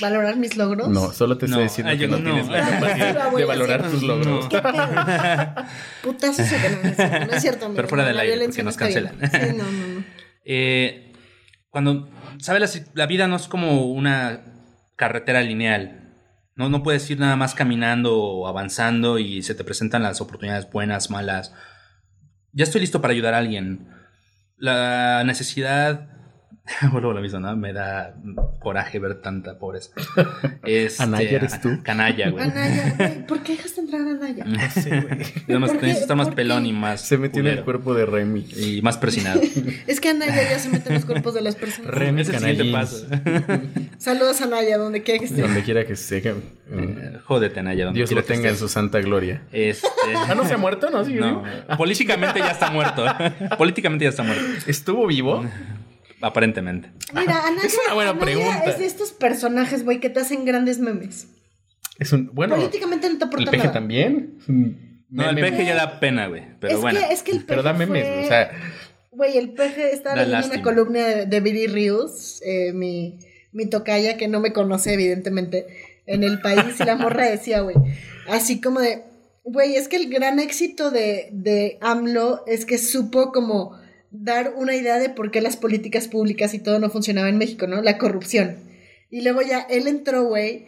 valorar 0.00 0.36
mis 0.36 0.56
logros? 0.56 0.88
No, 0.88 1.12
solo 1.12 1.38
te 1.38 1.46
estoy 1.46 1.64
diciendo 1.64 1.96
que 1.96 2.08
no, 2.08 2.16
tienes 2.18 2.48
la 2.48 2.68
capacidad 2.70 3.32
de 3.32 3.44
valorar 3.44 3.90
tus 3.90 4.02
logros. 4.04 4.46
Putazo 6.02 6.42
eso 6.42 6.56
que 6.60 6.70
no, 6.70 6.88
es 6.88 6.96
cierto, 6.96 7.26
no 7.26 7.32
es 7.32 7.42
cierto. 7.42 7.72
Pero 7.74 7.88
fuera 7.88 8.04
del 8.04 8.18
aire, 8.18 8.44
porque 8.46 8.62
nos 8.62 8.76
cancelan. 8.76 9.18
Sí, 9.30 9.38
no, 9.56 9.64
no, 9.64 9.88
no. 9.94 10.04
Eh, 10.44 11.12
cuando, 11.70 12.10
¿sabes? 12.38 12.86
La, 12.94 13.06
vida 13.06 13.28
no 13.28 13.36
es 13.36 13.46
como 13.46 13.86
una 13.86 14.40
carretera 14.96 15.40
lineal. 15.40 16.14
No, 16.56 16.68
no 16.68 16.82
puedes 16.82 17.08
ir 17.10 17.18
nada 17.20 17.36
más 17.36 17.54
caminando 17.54 18.18
o 18.18 18.46
avanzando 18.48 19.18
y 19.18 19.42
se 19.42 19.54
te 19.54 19.64
presentan 19.64 20.02
las 20.02 20.20
oportunidades 20.20 20.68
buenas, 20.70 21.10
malas. 21.10 21.54
Ya 22.52 22.64
estoy 22.64 22.80
listo 22.80 23.00
para 23.00 23.12
ayudar 23.12 23.34
a 23.34 23.38
alguien. 23.38 23.88
La 24.56 25.22
necesidad 25.24 26.19
Vuelvo 26.92 27.12
lo 27.12 27.20
mismo, 27.20 27.40
¿no? 27.40 27.56
Me 27.56 27.72
da 27.72 28.14
coraje 28.60 28.98
ver 28.98 29.20
tanta 29.20 29.58
pobreza. 29.58 29.90
Este, 30.62 31.02
¿Anaya 31.02 31.30
eres 31.36 31.60
tú? 31.60 31.80
Canalla, 31.82 32.30
güey. 32.30 32.44
Anaya, 32.44 32.94
güey. 32.98 33.26
¿Por 33.26 33.42
qué 33.42 33.56
dejaste 33.56 33.80
entrar 33.80 34.02
a 34.02 34.10
Anaya? 34.10 34.44
No 34.44 34.70
sé, 34.70 35.00
güey. 35.00 35.58
Necesito 35.58 35.86
estar 35.86 36.16
más 36.16 36.30
pelón 36.30 36.66
y 36.66 36.72
más. 36.72 37.00
Se 37.00 37.16
metió 37.16 37.40
en 37.40 37.48
el 37.48 37.64
cuerpo 37.64 37.94
de 37.94 38.06
Remy. 38.06 38.46
Y 38.56 38.82
más 38.82 38.98
presionado. 38.98 39.40
es 39.86 40.00
que 40.00 40.10
Anaya 40.10 40.50
ya 40.50 40.58
se 40.58 40.68
mete 40.68 40.88
en 40.90 40.96
los 40.96 41.04
cuerpos 41.06 41.34
de 41.34 41.40
las 41.40 41.56
personas. 41.56 41.90
Remy 41.90 42.24
te 42.24 42.64
pasa. 42.70 43.06
Saludos 43.98 44.40
a 44.42 44.44
Anaya, 44.44 44.78
donde 44.78 45.02
quiera 45.02 45.18
que 45.18 45.24
esté. 45.24 45.40
Donde 45.40 45.62
quiera 45.62 45.84
que 45.86 45.94
esté. 45.94 46.18
Eh, 46.18 47.18
jódete, 47.24 47.60
Anaya. 47.60 47.86
Donde 47.86 47.98
Dios 47.98 48.12
lo 48.12 48.22
tenga 48.22 48.48
en 48.50 48.56
su 48.56 48.68
santa 48.68 49.00
gloria. 49.00 49.42
Este... 49.50 49.88
¿Ah, 50.14 50.34
no 50.34 50.46
se 50.46 50.54
ha 50.54 50.58
muerto? 50.58 50.90
No, 50.90 51.04
sí. 51.04 51.14
No. 51.14 51.42
Políticamente 51.76 52.38
ya 52.38 52.50
está 52.50 52.70
muerto. 52.70 53.04
Políticamente 53.56 54.04
ya 54.04 54.10
está 54.10 54.22
muerto. 54.22 54.44
¿Estuvo 54.66 55.06
vivo? 55.06 55.44
Aparentemente. 56.20 56.90
Mira, 57.14 57.46
Anaya, 57.46 57.66
es 57.66 57.78
una 57.84 57.94
buena 57.94 58.18
pregunta. 58.18 58.64
Es 58.64 58.78
de 58.78 58.86
estos 58.86 59.12
personajes, 59.12 59.84
güey, 59.84 60.00
que 60.00 60.10
te 60.10 60.20
hacen 60.20 60.44
grandes 60.44 60.78
memes. 60.78 61.28
Es 61.98 62.12
un. 62.12 62.30
Bueno. 62.32 62.56
Políticamente 62.56 63.08
no 63.08 63.18
te 63.18 63.24
aporta 63.24 63.44
¿El 63.44 63.50
peje 63.50 63.68
también? 63.68 64.38
No, 65.08 65.28
el 65.28 65.36
peje 65.36 65.64
ya 65.64 65.74
da 65.74 65.98
pena, 65.98 66.28
güey. 66.28 66.44
Pero 66.60 66.74
es 66.74 66.80
bueno. 66.80 67.00
Que, 67.00 67.12
es 67.12 67.22
que 67.22 67.32
el 67.32 67.38
peje 67.38 67.48
pero 67.48 67.62
da 67.62 67.72
memes, 67.72 68.24
o 68.24 68.28
sea. 68.28 68.50
Güey, 69.10 69.38
el 69.38 69.50
peje 69.50 69.92
está 69.92 70.14
leyendo 70.14 70.46
una 70.46 70.62
columna 70.62 71.00
de, 71.00 71.26
de 71.26 71.40
Billy 71.40 71.66
Rios, 71.66 72.40
eh, 72.44 72.72
mi, 72.72 73.18
mi 73.50 73.66
tocaya, 73.66 74.16
que 74.16 74.28
no 74.28 74.38
me 74.40 74.52
conoce, 74.52 74.94
evidentemente, 74.94 75.66
en 76.06 76.22
el 76.22 76.40
país. 76.40 76.78
Y 76.78 76.84
la 76.84 76.94
morra 76.96 77.28
decía, 77.28 77.60
güey, 77.60 77.76
así 78.28 78.60
como 78.60 78.80
de. 78.80 79.02
Güey, 79.42 79.74
es 79.74 79.88
que 79.88 79.96
el 79.96 80.10
gran 80.10 80.38
éxito 80.38 80.90
de, 80.90 81.30
de 81.32 81.78
AMLO 81.80 82.44
es 82.46 82.66
que 82.66 82.78
supo 82.78 83.32
como 83.32 83.79
dar 84.10 84.54
una 84.56 84.74
idea 84.74 84.98
de 84.98 85.10
por 85.10 85.30
qué 85.30 85.40
las 85.40 85.56
políticas 85.56 86.08
públicas 86.08 86.54
y 86.54 86.58
todo 86.58 86.78
no 86.78 86.90
funcionaba 86.90 87.28
en 87.28 87.38
México, 87.38 87.66
¿no? 87.66 87.82
La 87.82 87.98
corrupción. 87.98 88.56
Y 89.10 89.22
luego 89.22 89.42
ya 89.42 89.60
él 89.60 89.86
entró, 89.86 90.24
güey, 90.24 90.66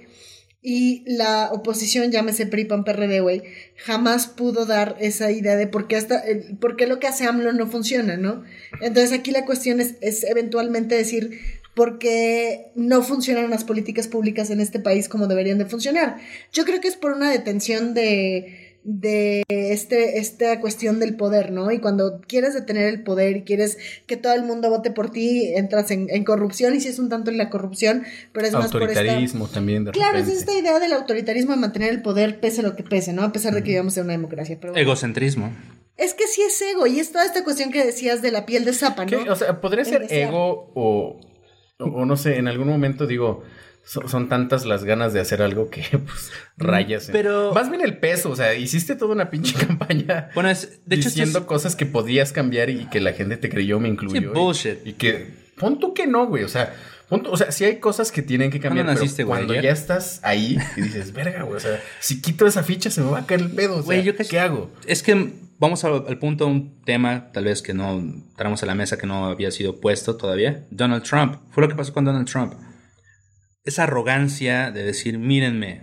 y 0.65 1.03
la 1.07 1.51
oposición, 1.53 2.13
llámese 2.13 2.47
PRI, 2.47 2.67
PAN, 2.67 2.85
güey, 3.23 3.43
jamás 3.77 4.29
pudo 4.29 4.65
dar 4.65 4.97
esa 5.01 5.33
idea 5.33 5.57
de 5.57 5.67
por 5.67 5.89
qué, 5.89 5.97
hasta, 5.97 6.23
por 6.61 6.77
qué 6.77 6.87
lo 6.87 7.01
que 7.01 7.09
hace 7.09 7.25
AMLO 7.25 7.53
no 7.53 7.67
funciona, 7.67 8.17
¿no? 8.17 8.45
Entonces 8.81 9.13
aquí 9.13 9.33
la 9.33 9.45
cuestión 9.45 9.81
es, 9.81 9.97
es 10.01 10.23
eventualmente 10.23 10.95
decir 10.95 11.41
por 11.75 11.99
qué 11.99 12.71
no 12.77 13.03
funcionan 13.03 13.51
las 13.51 13.65
políticas 13.65 14.07
públicas 14.07 14.51
en 14.51 14.61
este 14.61 14.79
país 14.79 15.09
como 15.09 15.27
deberían 15.27 15.59
de 15.59 15.67
funcionar. 15.67 16.19
Yo 16.53 16.65
creo 16.65 16.81
que 16.81 16.89
es 16.89 16.97
por 16.97 17.13
una 17.13 17.31
detención 17.31 17.93
de 17.93 18.62
de 18.85 19.45
este, 19.49 20.19
esta 20.19 20.61
cuestión 20.61 20.99
del 20.99 21.17
poder, 21.17 21.53
¿no? 21.53 21.71
Y 21.71 21.79
cuando 21.79 22.21
quieres 22.21 22.55
detener 22.55 22.89
el 22.89 23.03
poder 23.03 23.37
y 23.37 23.43
quieres 23.43 23.79
que 24.07 24.17
todo 24.17 24.35
el 24.35 24.43
mundo 24.43 24.71
vote 24.71 24.91
por 24.91 25.11
ti, 25.11 25.53
entras 25.55 25.91
en, 25.91 26.25
corrupción 26.25 26.75
y 26.75 26.81
si 26.81 26.89
es 26.89 26.99
un 26.99 27.09
tanto 27.09 27.31
en 27.31 27.39
la 27.39 27.49
corrupción, 27.49 28.05
pero 28.33 28.47
es 28.47 28.53
más 28.53 28.73
por 28.73 28.83
Autoritarismo 28.83 29.49
también. 29.49 29.85
De 29.85 29.93
claro, 29.93 30.19
es 30.19 30.29
esta 30.29 30.53
idea 30.53 30.81
del 30.81 30.93
autoritarismo 30.93 31.53
de 31.53 31.59
mantener 31.59 31.91
el 31.91 32.03
poder 32.03 32.41
pese 32.41 32.63
lo 32.63 32.75
que 32.75 32.83
pese, 32.83 33.13
¿no? 33.13 33.23
A 33.23 33.33
pesar 33.33 33.55
de 33.55 33.63
que 33.63 33.71
vivamos 33.71 33.97
en 33.97 34.05
una 34.05 34.13
democracia. 34.13 34.59
Pero 34.61 34.75
Egocentrismo. 34.75 35.53
Es 35.97 36.15
que 36.15 36.27
sí 36.27 36.43
es 36.43 36.61
ego 36.63 36.87
y 36.87 36.99
es 36.99 37.13
toda 37.13 37.25
esta 37.25 37.45
cuestión 37.45 37.71
que 37.71 37.85
decías 37.85 38.23
de 38.23 38.33
la 38.33 38.47
piel 38.47 38.65
de 38.65 38.73
zapa, 38.73 39.05
¿no? 39.05 39.33
O 39.33 39.37
sea, 39.37 39.61
podría 39.61 39.85
ser 39.85 40.07
ego 40.11 40.73
o, 40.75 41.21
o 41.79 42.05
no 42.07 42.17
sé, 42.17 42.39
en 42.39 42.49
algún 42.49 42.69
momento 42.69 43.07
digo 43.07 43.43
son, 43.85 44.29
tantas 44.29 44.65
las 44.65 44.85
ganas 44.85 45.13
de 45.13 45.21
hacer 45.21 45.43
algo 45.43 45.69
que 45.69 45.83
pues 45.91 46.31
mm, 46.57 46.65
rayas. 46.65 47.09
Pero 47.11 47.53
más 47.53 47.69
bien 47.69 47.83
el 47.83 47.99
peso, 47.99 48.31
o 48.31 48.37
sea, 48.37 48.55
hiciste 48.55 48.97
toda 48.97 49.13
una 49.13 49.31
pinche 49.31 49.55
campaña. 49.67 50.31
Bueno, 50.35 50.51
es, 50.51 50.81
de 50.87 50.97
hecho 50.97 51.09
diciendo 51.09 51.47
cosas 51.47 51.77
que 51.77 51.87
podías 51.87 52.33
cambiar 52.33 52.71
y 52.71 52.87
que 52.87 53.01
la 53.01 53.13
gente 53.13 53.37
te 53.37 53.49
creyó, 53.49 53.81
me 53.81 53.89
incluyó. 53.89 54.33
bullshit. 54.33 54.87
Y, 54.87 54.95
que 54.95 55.27
pon 55.57 55.79
tú 55.79 55.95
que 55.95 56.07
no, 56.07 56.27
güey, 56.27 56.45
o 56.45 56.49
sea, 56.49 56.75
o 57.09 57.37
sea, 57.37 57.53
sí 57.53 57.65
hay 57.65 57.77
cosas 57.79 58.11
que 58.11 58.23
tienen 58.23 58.51
que 58.51 58.59
cambiar, 58.59 58.87
pero 58.87 59.27
cuando 59.27 59.55
ya 59.55 59.71
estás 59.71 60.21
ahí 60.23 60.57
y 60.77 60.81
dices, 60.81 61.13
verga, 61.15 61.43
güey, 61.43 61.57
o 61.57 61.61
sea, 61.61 61.81
si 62.01 62.23
quito 62.23 62.47
esa 62.47 62.63
ficha 62.63 62.91
se 62.91 63.03
me 63.03 63.11
va 63.11 63.21
a 63.21 63.27
caer 63.27 63.41
el 63.41 63.51
pedo, 63.51 63.79
o 63.79 63.83
sea, 63.83 64.03
¿qué 64.29 64.41
hago? 64.41 64.71
Es 64.87 65.03
que 65.03 65.33
vamos 65.59 65.85
al, 65.85 66.05
al, 66.09 66.19
punto, 66.19 66.47
un 66.47 66.83
tema 66.85 67.31
tal 67.33 67.45
vez 67.45 67.63
que 67.63 67.75
no 67.75 68.03
traemos 68.37 68.63
a 68.63 68.67
la 68.67 68.75
mesa 68.75 68.97
que 68.97 69.07
no 69.07 69.27
había 69.27 69.51
sido 69.51 69.81
puesto 69.81 70.17
todavía. 70.17 70.65
Donald 70.71 71.03
Trump. 71.03 71.37
Fue 71.51 71.63
lo 71.63 71.69
que 71.69 71.75
pasó 71.75 71.93
con 71.93 72.05
Donald 72.05 72.29
Trump 72.29 72.55
esa 73.65 73.85
arrogancia 73.85 74.71
de 74.71 74.83
decir, 74.83 75.19
mírenme, 75.19 75.83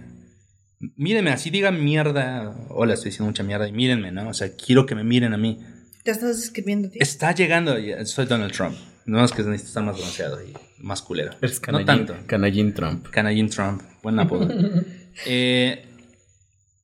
mírenme, 0.95 1.31
así 1.31 1.49
digan 1.49 1.83
mierda, 1.83 2.55
hola, 2.69 2.93
estoy 2.93 3.11
diciendo 3.11 3.29
mucha 3.29 3.43
mierda 3.43 3.67
y 3.67 3.71
mírenme, 3.71 4.11
¿no? 4.11 4.29
O 4.29 4.33
sea, 4.33 4.55
quiero 4.55 4.85
que 4.85 4.95
me 4.95 5.03
miren 5.03 5.33
a 5.33 5.37
mí. 5.37 5.59
¿Te 6.03 6.11
estás 6.11 6.39
escribiendo, 6.39 6.89
tío? 6.89 7.01
Está 7.01 7.33
llegando, 7.33 7.75
soy 8.05 8.25
Donald 8.25 8.53
Trump. 8.53 8.75
No 9.05 9.23
es 9.23 9.31
que 9.31 9.41
necesito 9.41 9.69
estar 9.69 9.83
más 9.83 9.97
bronceado 9.97 10.39
y 10.43 10.53
más 10.77 11.01
culero. 11.01 11.31
no 11.71 11.85
tanto. 11.85 12.15
Canallín 12.27 12.73
Trump. 12.73 13.07
Canallín 13.09 13.49
Trump, 13.49 13.81
buen 14.03 14.19
apodo. 14.19 14.47
eh, 15.25 15.87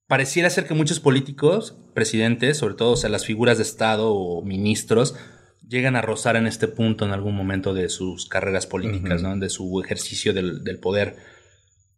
pareciera 0.08 0.50
ser 0.50 0.66
que 0.66 0.74
muchos 0.74 1.00
políticos, 1.00 1.78
presidentes, 1.94 2.58
sobre 2.58 2.76
todo 2.76 2.92
o 2.94 2.98
sea, 2.98 3.10
las 3.10 3.26
figuras 3.26 3.58
de 3.58 3.64
Estado 3.64 4.12
o 4.14 4.44
ministros, 4.44 5.16
llegan 5.68 5.96
a 5.96 6.02
rozar 6.02 6.36
en 6.36 6.48
este 6.48 6.68
punto 6.68 7.06
en 7.06 7.12
algún 7.12 7.36
momento 7.36 7.74
de 7.74 7.90
sus 7.90 8.28
carreras 8.28 8.66
políticas, 8.66 9.22
¿no? 9.22 9.38
De 9.38 9.50
su 9.50 9.82
ejercicio 9.82 10.34
del, 10.34 10.80
poder. 10.80 11.16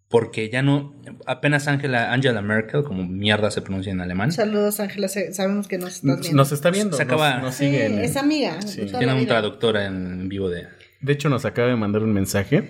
Porque 0.10 0.50
ya 0.50 0.62
no, 0.62 0.96
apenas 1.26 1.68
Angela, 1.68 2.14
Angela 2.14 2.42
Merkel, 2.42 2.84
como 2.84 3.06
mierda 3.06 3.52
se 3.52 3.62
pronuncia 3.62 3.92
en 3.92 4.00
alemán. 4.00 4.32
Saludos 4.32 4.80
Angela, 4.80 5.10
sabemos 5.10 5.68
que 5.68 5.78
nos 5.78 5.96
estás 5.96 6.22
viendo. 6.22 6.38
Nos 6.38 6.52
está 6.54 6.70
viendo. 6.70 6.96
Se 6.96 7.04
acaba, 7.04 7.40
nos, 7.40 7.56
sigue 7.56 8.06
es 8.06 8.16
amiga. 8.16 8.58
Tiene 8.98 9.14
un 9.14 9.28
traductor 9.28 9.76
en 9.76 10.30
vivo 10.30 10.50
de, 10.50 10.68
de 11.00 11.14
hecho, 11.14 11.30
nos 11.30 11.46
acaba 11.46 11.68
de 11.68 11.76
mandar 11.76 12.02
un 12.02 12.12
mensaje. 12.12 12.70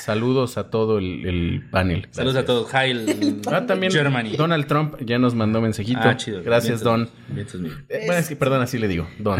Saludos 0.00 0.56
a 0.56 0.70
todo 0.70 0.98
el, 0.98 1.62
panel. 1.70 2.08
Saludos 2.10 2.36
a 2.36 2.44
todos. 2.46 2.72
Heil 2.72 3.42
ah, 3.52 3.66
también 3.66 3.92
Germany. 3.92 4.30
Donald 4.36 4.66
Trump 4.66 4.94
ya 5.04 5.18
nos 5.18 5.34
mandó 5.34 5.60
mensajito. 5.60 6.00
Ah, 6.02 6.16
chido. 6.16 6.42
Gracias, 6.42 6.80
Don. 6.80 7.10
Eh, 7.36 8.04
bueno, 8.06 8.14
es 8.14 8.28
que 8.28 8.36
perdón, 8.36 8.62
así 8.62 8.78
le 8.78 8.88
digo. 8.88 9.06
Don. 9.18 9.38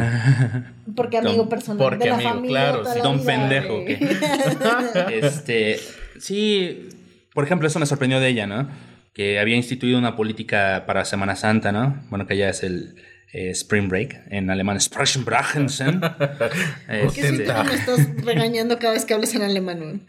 Porque 0.96 1.16
amigo 1.16 1.48
personal. 1.48 1.78
Porque 1.78 2.04
de 2.04 2.10
la 2.10 2.16
amigo, 2.16 2.30
familia, 2.30 2.78
claro. 2.82 3.02
don 3.02 3.24
pendejo. 3.24 3.80
este, 5.10 5.80
sí, 6.18 6.90
por 7.32 7.44
ejemplo, 7.44 7.66
eso 7.68 7.78
me 7.78 7.86
sorprendió 7.86 8.20
de 8.20 8.28
ella, 8.28 8.46
¿no? 8.46 8.68
Que 9.14 9.40
había 9.40 9.56
instituido 9.56 9.98
una 9.98 10.14
política 10.14 10.84
para 10.86 11.06
Semana 11.06 11.36
Santa, 11.36 11.72
¿no? 11.72 12.04
Bueno, 12.10 12.26
que 12.26 12.36
ya 12.36 12.50
es 12.50 12.62
el 12.62 12.96
eh, 13.32 13.50
Spring 13.50 13.88
Break, 13.88 14.22
en 14.30 14.50
alemán 14.50 14.80
Sprachenbrachensen. 14.80 16.00
¿Por 16.00 17.12
qué 17.12 17.20
este, 17.20 17.28
me 17.28 17.74
estás 17.74 18.24
regañando 18.24 18.78
cada 18.78 18.94
vez 18.94 19.04
que 19.04 19.14
hablas 19.14 19.34
en 19.34 19.42
alemán? 19.42 20.06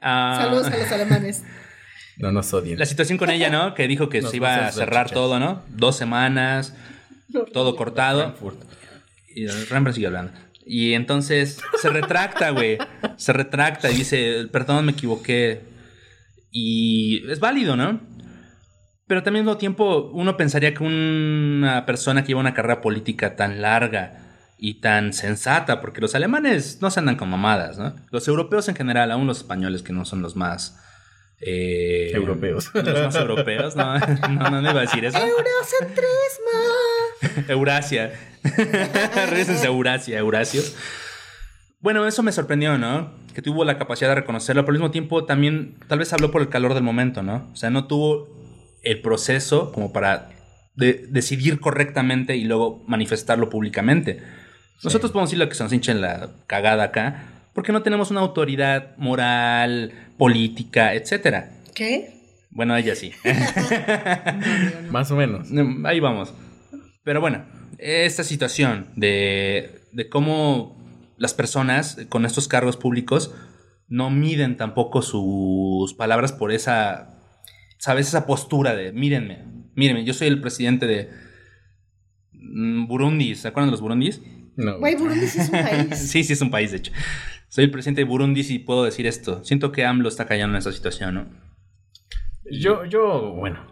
Ah. 0.00 0.38
Saludos 0.42 0.66
a 0.68 0.76
los 0.76 0.92
alemanes. 0.92 1.42
No 2.16 2.32
nos 2.32 2.52
odien. 2.52 2.78
La 2.78 2.86
situación 2.86 3.18
con 3.18 3.30
ella, 3.30 3.50
¿no? 3.50 3.74
Que 3.74 3.88
dijo 3.88 4.08
que 4.08 4.22
se 4.22 4.36
iba 4.36 4.66
a 4.66 4.72
cerrar 4.72 5.10
todo, 5.10 5.38
¿no? 5.38 5.62
Dos 5.68 5.96
semanas, 5.96 6.74
todo 7.52 7.76
cortado. 7.76 8.34
Y 9.34 9.46
Rembrandt 9.46 9.94
sigue 9.94 10.06
hablando. 10.06 10.32
Y 10.66 10.92
entonces 10.92 11.58
se 11.80 11.88
retracta, 11.88 12.50
güey. 12.50 12.78
Se 13.16 13.32
retracta 13.32 13.90
y 13.90 13.96
dice, 13.96 14.46
perdón, 14.52 14.86
me 14.86 14.92
equivoqué. 14.92 15.62
Y 16.50 17.28
es 17.30 17.40
válido, 17.40 17.76
¿no? 17.76 18.00
Pero 19.10 19.24
también 19.24 19.42
al 19.42 19.46
mismo 19.46 19.58
tiempo 19.58 20.08
uno 20.12 20.36
pensaría 20.36 20.72
que 20.72 20.84
una 20.84 21.84
persona 21.84 22.22
que 22.22 22.28
lleva 22.28 22.38
una 22.38 22.54
carrera 22.54 22.80
política 22.80 23.34
tan 23.34 23.60
larga 23.60 24.20
y 24.56 24.74
tan 24.74 25.12
sensata, 25.12 25.80
porque 25.80 26.00
los 26.00 26.14
alemanes 26.14 26.78
no 26.80 26.92
se 26.92 27.00
andan 27.00 27.16
con 27.16 27.28
mamadas, 27.28 27.76
¿no? 27.76 27.96
Los 28.12 28.28
europeos 28.28 28.68
en 28.68 28.76
general, 28.76 29.10
aún 29.10 29.26
los 29.26 29.38
españoles 29.38 29.82
que 29.82 29.92
no 29.92 30.04
son 30.04 30.22
los 30.22 30.36
más... 30.36 30.78
Eh, 31.40 32.12
europeos. 32.14 32.70
Los 32.72 32.86
más 32.86 33.16
europeos, 33.16 33.74
no, 33.74 33.98
no, 34.30 34.48
no, 34.48 34.70
iba 34.70 34.78
a 34.78 34.82
decir 34.82 35.04
eso. 35.04 35.18
Eurocentrismo. 35.18 37.48
Eurasia. 37.48 38.12
Regresen 39.28 39.56
a 39.56 39.64
Eurasia, 39.64 40.20
Eurasios. 40.20 40.76
Bueno, 41.80 42.06
eso 42.06 42.22
me 42.22 42.30
sorprendió, 42.30 42.78
¿no? 42.78 43.12
Que 43.34 43.42
tuvo 43.42 43.64
la 43.64 43.76
capacidad 43.76 44.10
de 44.10 44.14
reconocerlo, 44.14 44.62
pero 44.62 44.70
al 44.70 44.78
mismo 44.78 44.92
tiempo 44.92 45.24
también 45.24 45.74
tal 45.88 45.98
vez 45.98 46.12
habló 46.12 46.30
por 46.30 46.42
el 46.42 46.48
calor 46.48 46.74
del 46.74 46.84
momento, 46.84 47.24
¿no? 47.24 47.50
O 47.52 47.56
sea, 47.56 47.70
no 47.70 47.88
tuvo 47.88 48.39
el 48.82 49.00
proceso 49.00 49.72
como 49.72 49.92
para 49.92 50.30
decidir 50.76 51.60
correctamente 51.60 52.36
y 52.36 52.44
luego 52.44 52.82
manifestarlo 52.86 53.50
públicamente. 53.50 54.22
Nosotros 54.82 55.12
podemos 55.12 55.30
decir 55.30 55.38
lo 55.38 55.48
que 55.48 55.54
se 55.54 55.62
nos 55.62 55.72
hincha 55.72 55.92
en 55.92 56.00
la 56.00 56.30
cagada 56.46 56.84
acá, 56.84 57.50
porque 57.54 57.72
no 57.72 57.82
tenemos 57.82 58.10
una 58.10 58.20
autoridad 58.20 58.96
moral, 58.96 59.92
política, 60.16 60.94
etcétera. 60.94 61.50
¿Qué? 61.74 62.14
Bueno, 62.50 62.76
ella 62.76 62.94
sí. 62.94 63.12
Más 64.90 65.10
o 65.10 65.16
menos. 65.16 65.48
Ahí 65.84 66.00
vamos. 66.00 66.32
Pero 67.04 67.20
bueno, 67.20 67.44
esta 67.78 68.24
situación 68.24 68.88
de, 68.96 69.82
de 69.92 70.08
cómo 70.08 70.80
las 71.18 71.34
personas 71.34 71.98
con 72.08 72.24
estos 72.24 72.48
cargos 72.48 72.76
públicos 72.76 73.34
no 73.88 74.08
miden 74.08 74.56
tampoco 74.56 75.02
sus 75.02 75.92
palabras 75.94 76.32
por 76.32 76.52
esa, 76.52 77.19
¿sabes? 77.80 78.08
Esa 78.08 78.26
postura 78.26 78.76
de, 78.76 78.92
mírenme, 78.92 79.42
mírenme, 79.74 80.04
yo 80.04 80.12
soy 80.12 80.28
el 80.28 80.40
presidente 80.40 80.86
de 80.86 81.10
mm, 82.32 82.86
Burundi, 82.86 83.34
¿se 83.34 83.48
acuerdan 83.48 83.68
de 83.68 83.72
los 83.72 83.80
burundis? 83.80 84.20
No. 84.56 84.78
Güey, 84.78 84.96
Burundi 84.96 85.26
sí 85.26 85.40
es 85.40 85.48
un 85.48 85.62
país. 85.62 85.98
sí, 86.10 86.24
sí 86.24 86.32
es 86.34 86.40
un 86.42 86.50
país, 86.50 86.70
de 86.70 86.76
hecho. 86.76 86.92
Soy 87.48 87.64
el 87.64 87.70
presidente 87.70 88.02
de 88.02 88.04
Burundi 88.04 88.44
y 88.46 88.58
puedo 88.58 88.84
decir 88.84 89.06
esto. 89.06 89.42
Siento 89.44 89.72
que 89.72 89.84
AMLO 89.84 90.08
está 90.08 90.26
callando 90.26 90.56
en 90.56 90.58
esa 90.58 90.72
situación, 90.72 91.14
¿no? 91.14 91.26
Yo, 92.50 92.84
yo, 92.84 93.32
bueno. 93.32 93.66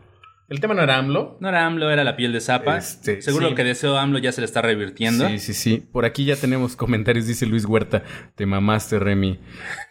El 0.49 0.61
tema 0.61 0.73
no 0.73 0.83
era 0.83 0.97
AMLO. 0.97 1.37
No 1.40 1.49
era 1.51 1.66
AMLO, 1.66 1.90
era 1.90 2.03
la 2.03 2.16
piel 2.16 2.33
de 2.33 2.40
zapa. 2.40 2.79
Este, 2.79 3.21
Seguro 3.21 3.51
lo 3.51 3.55
que 3.55 3.64
deseo 3.64 3.99
AMLO 3.99 4.18
ya 4.18 4.33
se 4.33 4.40
le 4.40 4.47
está 4.47 4.62
revirtiendo. 4.62 5.29
Sí, 5.29 5.38
sí, 5.38 5.53
sí. 5.53 5.87
Por 5.92 6.07
aquí 6.07 6.25
ya 6.25 6.37
tenemos 6.37 6.75
comentarios, 6.75 7.27
dice 7.27 7.44
Luis 7.44 7.66
Huerta. 7.66 8.03
Te 8.35 8.47
mamaste, 8.47 8.99
Remy. 8.99 9.38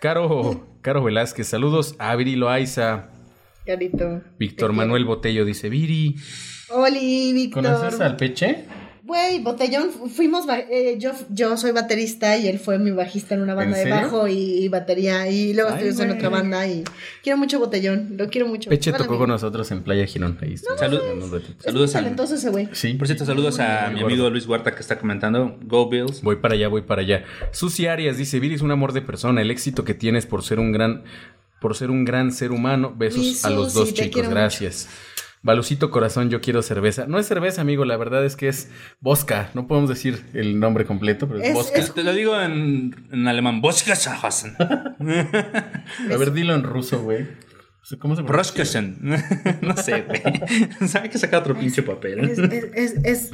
Caro, 0.02 0.68
Caro 0.82 1.04
Velázquez, 1.04 1.48
saludos 1.48 1.96
a 2.00 2.16
Viri 2.16 2.36
Loaiza. 2.36 3.12
Carito. 3.68 4.22
Víctor 4.40 4.72
Manuel 4.72 5.04
Botello 5.04 5.44
dice, 5.44 5.70
Viri. 5.70 6.16
Oli, 6.70 7.34
Víctor. 7.34 7.64
¿Conoces 7.64 8.00
al 8.00 8.16
Peche? 8.16 8.66
Güey, 9.08 9.42
Botellón, 9.42 9.90
fuimos, 9.90 10.46
eh, 10.70 10.98
yo, 11.00 11.14
yo 11.30 11.56
soy 11.56 11.72
baterista 11.72 12.38
y 12.38 12.50
él 12.50 12.60
fue 12.60 12.78
mi 12.78 12.92
bajista 12.92 13.36
en 13.36 13.42
una 13.42 13.54
banda 13.54 13.78
de 13.78 13.90
bajo 13.90 14.28
y, 14.28 14.68
batería 14.68 15.30
y 15.30 15.54
luego 15.54 15.70
estuvimos 15.70 16.02
en 16.02 16.12
otra 16.12 16.28
banda 16.28 16.68
y 16.68 16.84
quiero 17.24 17.38
mucho 17.38 17.58
Botellón, 17.58 18.16
lo 18.18 18.28
quiero 18.28 18.50
mucho. 18.50 18.70
Peche 18.70 18.92
tocó 18.92 19.18
con 19.18 19.30
nosotros 19.30 19.72
en 19.72 19.82
Playa 19.82 20.06
Girón. 20.06 20.38
Ahí 20.42 20.58
saludos 20.58 21.96
a... 21.96 22.34
ese 22.36 22.50
güey. 22.50 22.68
Sí. 22.74 22.96
Por 22.96 23.08
cierto, 23.08 23.26
saludos 23.26 23.62
a 23.62 23.90
mi 23.94 24.02
amigo 24.02 24.30
Luis 24.30 24.46
Huerta 24.46 24.76
que 24.76 24.82
está 24.82 25.00
comentando. 25.00 25.58
Go 25.62 25.90
Bills. 25.90 26.22
Voy 26.22 26.36
para 26.36 26.56
allá, 26.56 26.68
voy 26.68 26.82
para 26.82 27.02
allá. 27.02 27.24
Susi 27.54 27.88
Arias 27.88 28.18
dice, 28.18 28.42
Viri 28.42 28.56
es 28.56 28.62
un 28.62 28.72
amor 28.72 28.92
de 28.92 29.02
persona, 29.02 29.42
el 29.42 29.52
éxito 29.52 29.86
que 29.86 29.94
tienes 29.94 30.26
por 30.26 30.44
ser 30.44 30.60
un 30.60 30.74
gran, 30.74 31.06
por 31.68 31.76
ser 31.76 31.92
un 31.92 32.06
gran 32.06 32.32
ser 32.32 32.54
humano. 32.54 32.94
Besos 32.96 33.44
a 33.44 33.50
los 33.50 33.74
dos 33.74 33.94
chicos, 33.94 34.30
gracias. 34.30 34.88
Balucito 35.42 35.92
Corazón, 35.92 36.30
yo 36.30 36.40
quiero 36.40 36.62
cerveza. 36.62 37.08
No 37.08 37.20
es 37.20 37.28
cerveza, 37.28 37.60
amigo, 37.60 37.84
la 37.84 37.98
verdad 37.98 38.24
es 38.24 38.38
que 38.38 38.48
es 38.48 38.70
Bosca. 39.02 39.50
No 39.54 39.68
podemos 39.68 39.90
decir 39.90 40.24
el 40.34 40.62
nombre 40.62 40.86
completo, 40.86 41.28
pero 41.28 41.42
es, 41.42 41.54
Bosca. 41.54 41.84
Te 41.94 42.04
lo 42.04 42.14
digo 42.14 42.40
en, 42.40 42.96
en 43.12 43.28
alemán. 43.28 43.60
Bosca 43.60 43.98
A 44.98 46.18
ver, 46.18 46.32
dilo 46.32 46.56
en 46.56 46.64
ruso, 46.64 47.02
güey. 47.02 47.28
¿Cómo 48.00 48.16
se 48.16 48.24
pronuncia? 48.24 48.82
no 49.62 49.76
sé, 49.76 50.04
güey. 50.04 50.24
Sabe 50.88 51.10
que 51.10 51.18
saca 51.18 51.40
otro 51.40 51.54
pinche 51.60 51.84
papel. 51.84 52.30
es, 52.74 52.96
es 53.04 53.32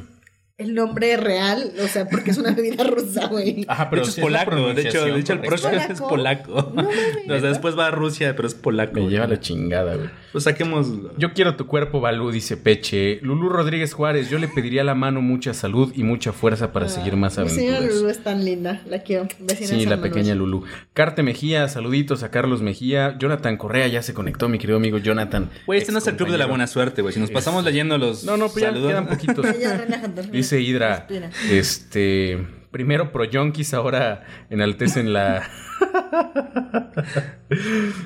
el 0.64 0.74
nombre 0.74 1.18
real, 1.18 1.72
o 1.84 1.88
sea, 1.88 2.08
porque 2.08 2.32
es 2.32 2.38
una 2.38 2.52
bebida 2.56 2.84
rusa, 2.84 3.28
güey. 3.28 3.66
Ajá, 3.68 3.90
pero 3.90 4.04
de 4.04 4.10
hecho 4.10 4.20
es 4.20 4.24
polaco. 4.24 4.74
De 4.74 4.82
hecho, 4.82 5.06
de 5.06 5.20
hecho 5.20 5.34
el 5.34 5.40
Proshka 5.40 5.72
es 5.72 6.02
polaco. 6.02 6.74
No, 6.76 6.84
o 7.36 7.40
sea, 7.40 7.50
después 7.50 7.78
va 7.78 7.88
a 7.88 7.92
Rusia, 7.92 8.36
pero 8.36 8.48
es 8.48 8.56
polaco. 8.56 8.94
Me 9.00 9.10
lleva 9.10 9.28
la 9.28 9.40
chingada, 9.40 9.96
güey. 9.96 10.10
Pues 10.32 10.46
saquemos. 10.46 10.88
Yo 11.18 11.34
quiero 11.34 11.56
tu 11.56 11.68
cuerpo, 11.68 12.02
Balú, 12.02 12.32
dice 12.32 12.58
Peche. 12.58 13.20
Lulú 13.22 13.50
Rodríguez 13.50 13.94
Juárez, 13.94 14.30
yo 14.30 14.40
le 14.40 14.48
pediría 14.48 14.84
la 14.84 14.96
mano 14.96 15.22
mucha 15.22 15.54
salud 15.54 15.94
y 15.96 16.04
mucha 16.04 16.34
fuerza 16.34 16.74
para 16.74 16.88
ah, 16.88 16.90
seguir 16.90 17.16
más 17.16 17.38
aventuras. 17.38 17.66
La 17.66 17.78
señora 17.78 17.94
Lulú 17.94 18.10
es 18.10 18.24
tan 18.24 18.44
linda, 18.44 18.82
la 18.88 19.00
quiero. 19.00 19.28
Vecina 19.40 19.70
sí, 19.70 19.86
la 19.86 20.02
pequeña 20.02 20.34
Lulú. 20.34 20.64
Carte 20.94 21.24
Mejía, 21.24 21.68
saluditos 21.68 22.24
a 22.24 22.32
Carlos 22.32 22.62
Mejía. 22.62 23.16
Jonathan 23.20 23.58
Correa 23.58 23.88
ya 23.88 24.02
se 24.02 24.14
conectó, 24.14 24.50
mi 24.50 24.58
querido 24.58 24.78
amigo 24.78 24.98
Jonathan. 24.98 25.50
Güey, 25.66 25.80
este 25.80 25.92
no 25.92 26.00
es 26.00 26.08
el 26.08 26.16
club 26.16 26.32
de 26.32 26.38
la 26.38 26.46
buena 26.46 26.68
suerte, 26.68 27.02
güey. 27.02 27.14
Si 27.14 27.20
nos 27.20 27.32
pasamos 27.32 27.64
leyendo 27.64 27.98
los. 27.98 28.24
No, 28.24 28.38
no, 28.38 28.50
pues 28.50 28.64
ya 28.64 28.74
quedan 28.74 29.08
poquitos. 29.08 29.46
dice 30.32 30.53
Hidra. 30.62 31.08
Este. 31.50 32.46
Primero 32.72 33.12
pro 33.12 33.24
yonkis, 33.24 33.74
ahora 33.76 34.24
enaltecen 34.50 35.14
la. 35.14 35.48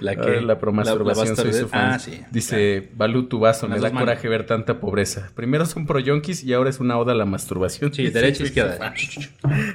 la 0.02 0.16
que. 0.16 0.42
La 0.42 0.60
promasturbación, 0.60 1.38
soy 1.38 1.54
su 1.54 1.70
fan. 1.70 1.94
Ah, 1.94 2.00
sí. 2.00 2.22
Dice, 2.32 2.90
Balú, 2.96 3.28
tu 3.30 3.40
vaso, 3.40 3.70
me 3.70 3.80
da 3.80 3.92
coraje 3.92 4.28
ver 4.28 4.46
tanta 4.46 4.80
pobreza. 4.80 5.32
Primero 5.36 5.66
son 5.66 5.86
pro 5.86 6.00
yonkis 6.00 6.44
y 6.44 6.54
ahora 6.54 6.70
es 6.70 6.82
una 6.82 6.98
oda 6.98 7.14
a 7.14 7.16
la 7.16 7.26
masturbación. 7.26 7.94
Sí, 7.94 8.10
derecha 8.10 8.44
izquierda. 8.46 8.94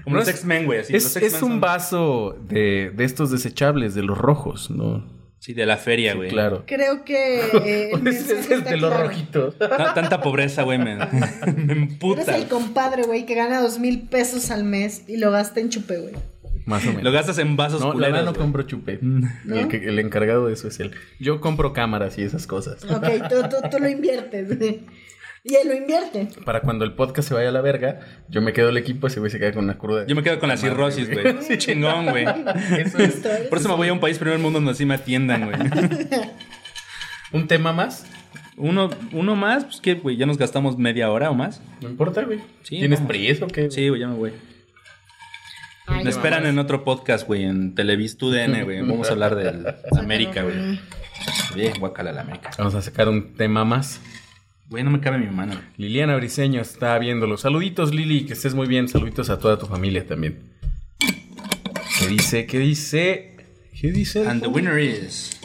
Como 0.04 0.16
los 0.16 0.28
X-Men, 0.28 0.66
güey. 0.66 0.80
Es, 0.80 1.16
es 1.16 1.42
un 1.42 1.60
vaso 1.60 2.36
de, 2.48 2.92
de 2.94 3.04
estos 3.04 3.30
desechables, 3.30 3.94
de 3.94 4.02
los 4.02 4.18
rojos, 4.18 4.70
¿no? 4.70 5.21
Sí, 5.42 5.54
de 5.54 5.66
la 5.66 5.76
feria, 5.76 6.14
güey. 6.14 6.30
claro. 6.30 6.62
Creo 6.68 7.04
que. 7.04 7.90
es 8.06 8.48
el 8.48 8.62
de 8.62 8.76
los 8.76 8.96
rojitos. 8.96 9.58
Tanta 9.58 10.22
pobreza, 10.22 10.62
güey, 10.62 10.78
me, 10.78 10.94
me 11.56 11.72
emputa. 11.72 12.22
Eres 12.22 12.36
el 12.36 12.48
compadre, 12.48 13.02
güey, 13.02 13.26
que 13.26 13.34
gana 13.34 13.60
dos 13.60 13.80
mil 13.80 14.02
pesos 14.02 14.52
al 14.52 14.62
mes 14.62 15.02
y 15.08 15.16
lo 15.16 15.32
gasta 15.32 15.58
en 15.58 15.70
chupe, 15.70 15.98
güey. 15.98 16.14
Más 16.64 16.84
o 16.84 16.90
menos. 16.90 17.02
Lo 17.02 17.10
gastas 17.10 17.38
en 17.38 17.56
vasos 17.56 17.80
No, 17.80 17.92
la 17.94 18.06
verdad 18.06 18.24
no 18.24 18.34
compro 18.34 18.62
chupe. 18.62 19.00
El, 19.02 19.28
el, 19.82 19.98
encargado 19.98 20.46
de 20.46 20.52
eso 20.52 20.68
es 20.68 20.78
él. 20.78 20.92
Yo 21.18 21.40
compro 21.40 21.72
cámaras 21.72 22.18
y 22.18 22.22
esas 22.22 22.46
cosas. 22.46 22.84
Ok, 22.84 23.04
tú, 23.28 23.48
tú, 23.48 23.68
tú 23.68 23.80
lo 23.80 23.88
inviertes. 23.88 24.48
Y 25.44 25.56
él 25.56 25.68
lo 25.68 25.74
invierte. 25.74 26.28
Para 26.44 26.60
cuando 26.60 26.84
el 26.84 26.94
podcast 26.94 27.26
se 27.28 27.34
vaya 27.34 27.48
a 27.48 27.52
la 27.52 27.60
verga, 27.60 27.98
yo 28.28 28.40
me 28.40 28.52
quedo 28.52 28.68
el 28.68 28.76
equipo, 28.76 29.08
ese 29.08 29.18
güey 29.18 29.30
se 29.30 29.40
queda 29.40 29.52
con 29.52 29.64
una 29.64 29.76
cruda. 29.76 30.06
Yo 30.06 30.14
me 30.14 30.22
quedo 30.22 30.38
con 30.38 30.48
la 30.48 30.56
cirrosis, 30.56 31.10
güey. 31.10 31.42
Sí, 31.42 31.58
chingón, 31.58 32.10
güey. 32.10 32.24
Por 33.50 33.58
eso 33.58 33.68
me 33.68 33.74
voy 33.74 33.88
a 33.88 33.92
un 33.92 33.98
país 33.98 34.18
primer 34.18 34.38
mundo 34.38 34.58
donde 34.58 34.70
así 34.70 34.86
me 34.86 34.94
atiendan, 34.94 35.46
güey. 35.46 35.56
¿Un 37.32 37.48
tema 37.48 37.72
más? 37.72 38.06
Uno, 38.56 38.90
uno 39.12 39.34
más, 39.34 39.64
pues 39.64 39.80
que, 39.80 39.94
güey, 39.94 40.16
ya 40.16 40.26
nos 40.26 40.38
gastamos 40.38 40.78
media 40.78 41.10
hora 41.10 41.28
o 41.30 41.34
más. 41.34 41.60
No 41.80 41.88
importa, 41.88 42.22
güey. 42.22 42.38
¿Tienes 42.62 43.00
prisa 43.00 43.46
o 43.46 43.48
qué? 43.48 43.68
Sí, 43.68 43.88
güey, 43.88 44.00
ya 44.00 44.06
me 44.06 44.14
voy. 44.14 44.32
me 45.88 46.08
esperan 46.08 46.46
en 46.46 46.60
otro 46.60 46.84
podcast, 46.84 47.26
güey, 47.26 47.42
en 47.42 47.74
Televis 47.74 48.16
DN, 48.16 48.62
güey. 48.62 48.80
Vamos 48.86 49.08
a 49.08 49.12
hablar 49.12 49.34
de 49.34 49.74
América, 49.98 50.44
güey. 50.44 50.78
Bien, 51.56 51.72
guacala 51.80 52.12
la 52.12 52.20
América. 52.20 52.50
Vamos 52.58 52.76
a 52.76 52.82
sacar 52.82 53.08
un 53.08 53.34
tema 53.34 53.64
más. 53.64 54.00
Güey, 54.72 54.84
no 54.84 54.90
me 54.90 55.00
cabe 55.00 55.18
mi 55.18 55.26
mano. 55.26 55.60
Liliana 55.76 56.16
Briseño 56.16 56.62
está 56.62 56.98
viéndolo. 56.98 57.36
Saluditos, 57.36 57.94
Lili, 57.94 58.24
que 58.24 58.32
estés 58.32 58.54
muy 58.54 58.66
bien. 58.66 58.88
Saluditos 58.88 59.28
a 59.28 59.38
toda 59.38 59.58
tu 59.58 59.66
familia 59.66 60.06
también. 60.06 60.54
¿Qué 61.98 62.06
dice? 62.06 62.46
¿Qué 62.46 62.58
dice? 62.58 63.36
¿Qué 63.78 63.92
dice? 63.92 64.26
And 64.26 64.40
the 64.40 64.48
winner 64.48 64.78
is. 64.78 65.38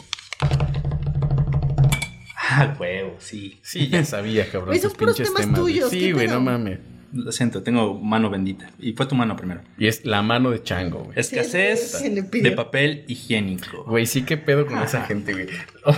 Ah, 2.38 2.74
huevo, 2.80 3.16
sí. 3.18 3.60
Sí, 3.62 3.88
ya 3.88 4.02
sabía, 4.02 4.50
cabrón. 4.50 4.74
Esos 4.74 4.94
pinches 4.94 5.34
temas. 5.34 5.60
Tuyos, 5.60 5.90
sí, 5.90 6.12
güey, 6.12 6.26
no 6.26 6.40
mames. 6.40 6.78
Lo 7.12 7.32
siento, 7.32 7.62
tengo 7.62 7.94
mano 7.94 8.28
bendita. 8.28 8.70
Y 8.78 8.92
fue 8.92 9.06
tu 9.06 9.14
mano 9.14 9.34
primero. 9.36 9.62
Y 9.78 9.86
es 9.86 10.04
la 10.04 10.22
mano 10.22 10.50
de 10.50 10.62
chango, 10.62 11.04
güey. 11.04 11.18
Escasez 11.18 12.02
de 12.02 12.50
papel 12.52 13.04
higiénico. 13.08 13.84
Güey, 13.84 14.06
sí, 14.06 14.22
qué 14.22 14.36
pedo 14.36 14.66
con 14.66 14.78
esa 14.78 15.04
gente, 15.04 15.32
güey. 15.32 15.46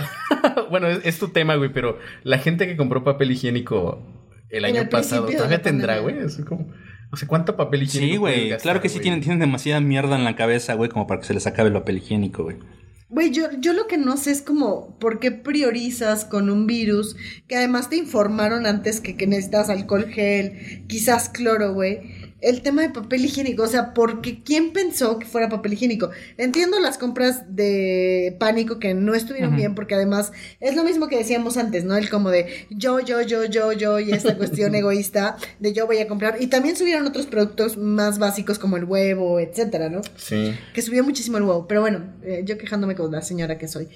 bueno, 0.69 0.87
es, 0.87 1.19
tu 1.19 1.27
tema, 1.29 1.55
güey, 1.55 1.71
pero 1.73 1.99
la 2.23 2.37
gente 2.37 2.65
que 2.67 2.77
compró 2.77 3.03
papel 3.03 3.31
higiénico 3.31 4.01
el 4.49 4.65
año 4.65 4.87
pasado, 4.89 5.27
todavía 5.27 5.61
tendrá, 5.61 5.99
güey. 5.99 6.15
como. 6.47 6.69
O 7.13 7.17
sea, 7.17 7.27
¿cuánto 7.27 7.57
papel 7.57 7.83
higiénico? 7.83 8.13
Sí, 8.13 8.17
güey. 8.17 8.57
Claro 8.57 8.79
que 8.79 8.87
sí 8.87 9.01
tienen, 9.01 9.19
tienen 9.19 9.39
demasiada 9.39 9.81
mierda 9.81 10.15
en 10.15 10.23
la 10.23 10.37
cabeza, 10.37 10.75
güey, 10.75 10.89
como 10.89 11.07
para 11.07 11.19
que 11.19 11.27
se 11.27 11.33
les 11.33 11.45
acabe 11.45 11.67
el 11.67 11.73
papel 11.73 11.97
higiénico, 11.97 12.43
güey. 12.43 12.57
Güey, 13.11 13.31
yo, 13.31 13.51
yo 13.59 13.73
lo 13.73 13.87
que 13.87 13.97
no 13.97 14.15
sé 14.15 14.31
es 14.31 14.41
como, 14.41 14.97
¿por 14.97 15.19
qué 15.19 15.31
priorizas 15.31 16.23
con 16.23 16.49
un 16.49 16.65
virus 16.65 17.17
que 17.45 17.57
además 17.57 17.89
te 17.89 17.97
informaron 17.97 18.65
antes 18.65 19.01
que, 19.01 19.17
que 19.17 19.27
necesitas 19.27 19.69
alcohol 19.69 20.07
gel, 20.07 20.85
quizás 20.87 21.27
cloro, 21.27 21.73
güey? 21.73 22.20
El 22.41 22.61
tema 22.61 22.81
de 22.81 22.89
papel 22.89 23.25
higiénico, 23.25 23.63
o 23.63 23.67
sea, 23.67 23.93
porque 23.93 24.43
¿quién 24.43 24.73
pensó 24.73 25.19
que 25.19 25.25
fuera 25.25 25.47
papel 25.47 25.73
higiénico? 25.73 26.09
Entiendo 26.37 26.79
las 26.79 26.97
compras 26.97 27.43
de 27.55 28.35
pánico 28.39 28.79
que 28.79 28.93
no 28.93 29.13
estuvieron 29.13 29.55
bien, 29.55 29.75
porque 29.75 29.95
además 29.95 30.31
es 30.59 30.75
lo 30.75 30.83
mismo 30.83 31.07
que 31.07 31.17
decíamos 31.17 31.57
antes, 31.57 31.85
¿no? 31.85 31.95
El 31.95 32.09
como 32.09 32.29
de 32.29 32.67
yo, 32.69 32.99
yo, 32.99 33.21
yo, 33.21 33.45
yo, 33.45 33.71
yo, 33.73 33.99
y 33.99 34.11
esta 34.11 34.35
cuestión 34.37 34.73
egoísta 34.81 35.37
de 35.59 35.73
yo 35.73 35.85
voy 35.85 35.99
a 35.99 36.07
comprar. 36.07 36.41
Y 36.41 36.47
también 36.47 36.75
subieron 36.75 37.05
otros 37.05 37.27
productos 37.27 37.77
más 37.77 38.17
básicos 38.17 38.57
como 38.57 38.77
el 38.77 38.85
huevo, 38.85 39.39
etcétera, 39.39 39.89
¿no? 39.89 40.01
Sí. 40.17 40.55
Que 40.73 40.81
subió 40.81 41.03
muchísimo 41.03 41.37
el 41.37 41.43
huevo, 41.43 41.67
pero 41.67 41.81
bueno, 41.81 42.03
eh, 42.23 42.41
yo 42.45 42.57
quejándome 42.57 42.95
con 42.95 43.11
la 43.11 43.21
señora 43.21 43.57
que 43.57 43.67
soy. 43.67 43.87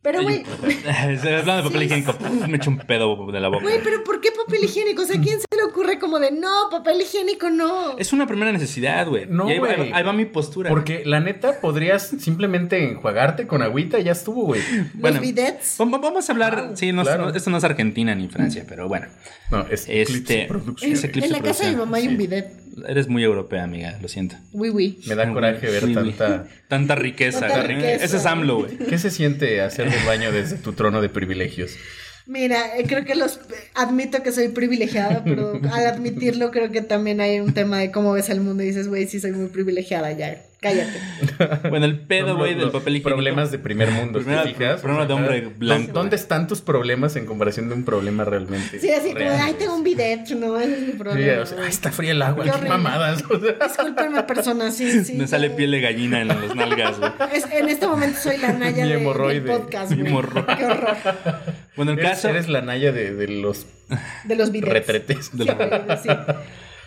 Pero, 0.00 0.22
güey. 0.22 0.44
Hablando 0.86 1.56
de 1.56 1.62
papel 1.64 1.82
higiénico, 1.82 2.14
me 2.48 2.56
echo 2.56 2.70
un 2.70 2.78
pedo 2.78 3.30
de 3.32 3.40
la 3.40 3.48
boca. 3.48 3.62
Güey, 3.62 3.82
pero 3.82 4.04
¿por 4.04 4.20
qué 4.20 4.30
papel 4.30 4.64
higiénico? 4.64 5.02
O 5.02 5.04
sea, 5.04 5.18
¿a 5.18 5.20
quién 5.22 5.40
se 5.40 5.56
le 5.56 5.64
ocurre 5.64 5.98
como 5.98 6.20
de 6.20 6.30
no, 6.30 6.68
papel 6.70 7.00
higiénico 7.00 7.50
no? 7.50 7.98
Es 7.98 8.12
una 8.12 8.26
primera 8.26 8.52
necesidad, 8.52 9.08
güey. 9.08 9.26
No, 9.26 9.48
ahí, 9.48 9.58
ahí 9.92 10.02
va 10.04 10.12
mi 10.12 10.24
postura. 10.24 10.70
Porque 10.70 11.02
la 11.04 11.20
neta 11.20 11.60
podrías 11.60 12.08
simplemente 12.20 12.82
enjuagarte 12.84 13.48
con 13.48 13.60
agüita 13.62 13.98
y 13.98 14.04
ya 14.04 14.12
estuvo, 14.12 14.44
güey. 14.44 14.60
bueno, 14.94 15.20
Los 15.20 15.78
Vamos 15.78 16.28
a 16.28 16.32
hablar. 16.32 16.70
sí, 16.74 16.92
no, 16.92 17.02
claro. 17.02 17.26
no, 17.30 17.36
esto 17.36 17.50
no 17.50 17.56
es 17.58 17.64
Argentina 17.64 18.14
ni 18.14 18.28
Francia, 18.28 18.64
pero 18.68 18.86
bueno. 18.86 19.08
No, 19.50 19.62
es 19.62 19.88
Este. 19.88 20.02
Eclipse 20.02 20.44
Producciones. 20.48 20.98
es 20.98 21.04
Eclipse 21.04 21.26
En 21.26 21.32
la 21.32 21.40
casa 21.40 21.64
de 21.64 21.70
mi 21.70 21.76
Producción. 21.76 21.88
mamá 21.88 21.96
hay 21.96 22.08
un 22.08 22.16
bidet. 22.16 22.67
Eres 22.86 23.08
muy 23.08 23.22
europea, 23.24 23.64
amiga, 23.64 23.98
lo 24.00 24.08
siento. 24.08 24.36
Oui, 24.52 24.70
oui. 24.70 25.00
Me 25.06 25.14
da 25.14 25.32
coraje 25.32 25.70
ver 25.70 25.92
tanta... 25.92 26.46
Tanta 26.68 26.94
riqueza. 26.94 27.40
Tanta 27.40 27.62
güey. 27.62 27.76
riqueza. 27.76 28.04
Ese 28.04 28.16
es 28.18 28.26
AMLO, 28.26 28.58
güey. 28.58 28.76
¿Qué 28.76 28.98
se 28.98 29.10
siente 29.10 29.60
hacer 29.60 29.90
del 29.90 30.04
baño 30.06 30.32
desde 30.32 30.56
tu 30.56 30.72
trono 30.72 31.00
de 31.00 31.08
privilegios? 31.08 31.76
Mira, 32.26 32.76
eh, 32.76 32.84
creo 32.86 33.06
que 33.06 33.14
los 33.14 33.40
admito 33.74 34.22
que 34.22 34.32
soy 34.32 34.48
privilegiada, 34.48 35.24
pero 35.24 35.58
al 35.72 35.86
admitirlo 35.86 36.50
creo 36.50 36.70
que 36.70 36.82
también 36.82 37.22
hay 37.22 37.40
un 37.40 37.54
tema 37.54 37.78
de 37.78 37.90
cómo 37.90 38.12
ves 38.12 38.28
al 38.28 38.42
mundo 38.42 38.62
y 38.62 38.66
dices, 38.66 38.86
güey, 38.86 39.06
sí 39.06 39.18
soy 39.18 39.32
muy 39.32 39.48
privilegiada, 39.48 40.12
ya, 40.12 40.42
cállate. 40.60 41.00
Bueno, 41.70 41.86
el 41.86 42.00
pedo, 42.00 42.36
güey, 42.36 42.54
del 42.54 42.64
los 42.64 42.72
papel 42.72 42.96
higiénico. 42.96 43.10
Problemas 43.16 43.50
de 43.50 43.58
primer 43.58 43.90
mundo, 43.90 44.18
¿te 44.18 44.24
Problema- 44.24 44.42
fijas? 44.44 44.80
problema 44.80 45.06
de 45.06 45.12
hombre 45.14 45.40
blanco, 45.56 45.92
¿Dónde 45.92 46.16
están 46.16 46.46
tus 46.46 46.60
problemas 46.60 47.14
en 47.16 47.26
comparación 47.26 47.68
de 47.68 47.74
un 47.74 47.84
problema 47.84 48.24
realmente? 48.24 48.78
Sí, 48.80 48.90
así 48.90 49.12
como, 49.14 49.30
ay, 49.30 49.54
tengo 49.58 49.74
un 49.76 49.84
bidet, 49.84 50.28
no, 50.30 50.58
ese 50.58 50.74
es 50.74 50.80
mi 50.80 50.92
Sí, 50.92 50.98
problema. 50.98 51.42
o 51.42 51.46
sea, 51.46 51.54
güey. 51.56 51.66
ay, 51.66 51.70
está 51.72 51.92
fría 51.92 52.12
el 52.12 52.22
agua, 52.22 52.44
Qué 52.44 52.50
qué, 52.62 52.68
mamadas. 52.68 53.22
o 53.30 53.38
sea. 53.40 53.68
Discúlpenme, 53.68 54.22
persona, 54.24 54.70
sí, 54.70 55.04
sí. 55.04 55.14
Me 55.14 55.26
sale 55.26 55.50
piel 55.50 55.70
de 55.70 55.80
gallina 55.80 56.20
en 56.20 56.28
las 56.28 56.54
nalgas, 56.54 56.98
güey. 56.98 57.12
Es- 57.32 57.46
en 57.52 57.68
este 57.68 57.86
momento 57.86 58.18
soy 58.20 58.38
la 58.38 58.52
Naya 58.52 58.82
Mi 58.84 58.88
de, 58.90 58.94
del 58.94 59.02
hemorroide. 59.02 59.40
podcast, 59.58 59.90
Mi 59.90 59.96
güey. 59.98 60.08
hemorroide. 60.08 60.56
Qué 60.56 60.64
horror. 60.64 60.96
Bueno, 61.76 61.92
el 61.92 61.98
Eres, 62.00 62.10
caso. 62.10 62.28
eres 62.30 62.48
la 62.48 62.62
Naya 62.62 62.90
de, 62.92 63.14
de 63.14 63.28
los 63.28 63.66
De 64.24 64.34
los 64.36 64.50
bidets. 64.50 64.72
retretes. 64.72 65.30
Sí, 65.36 66.08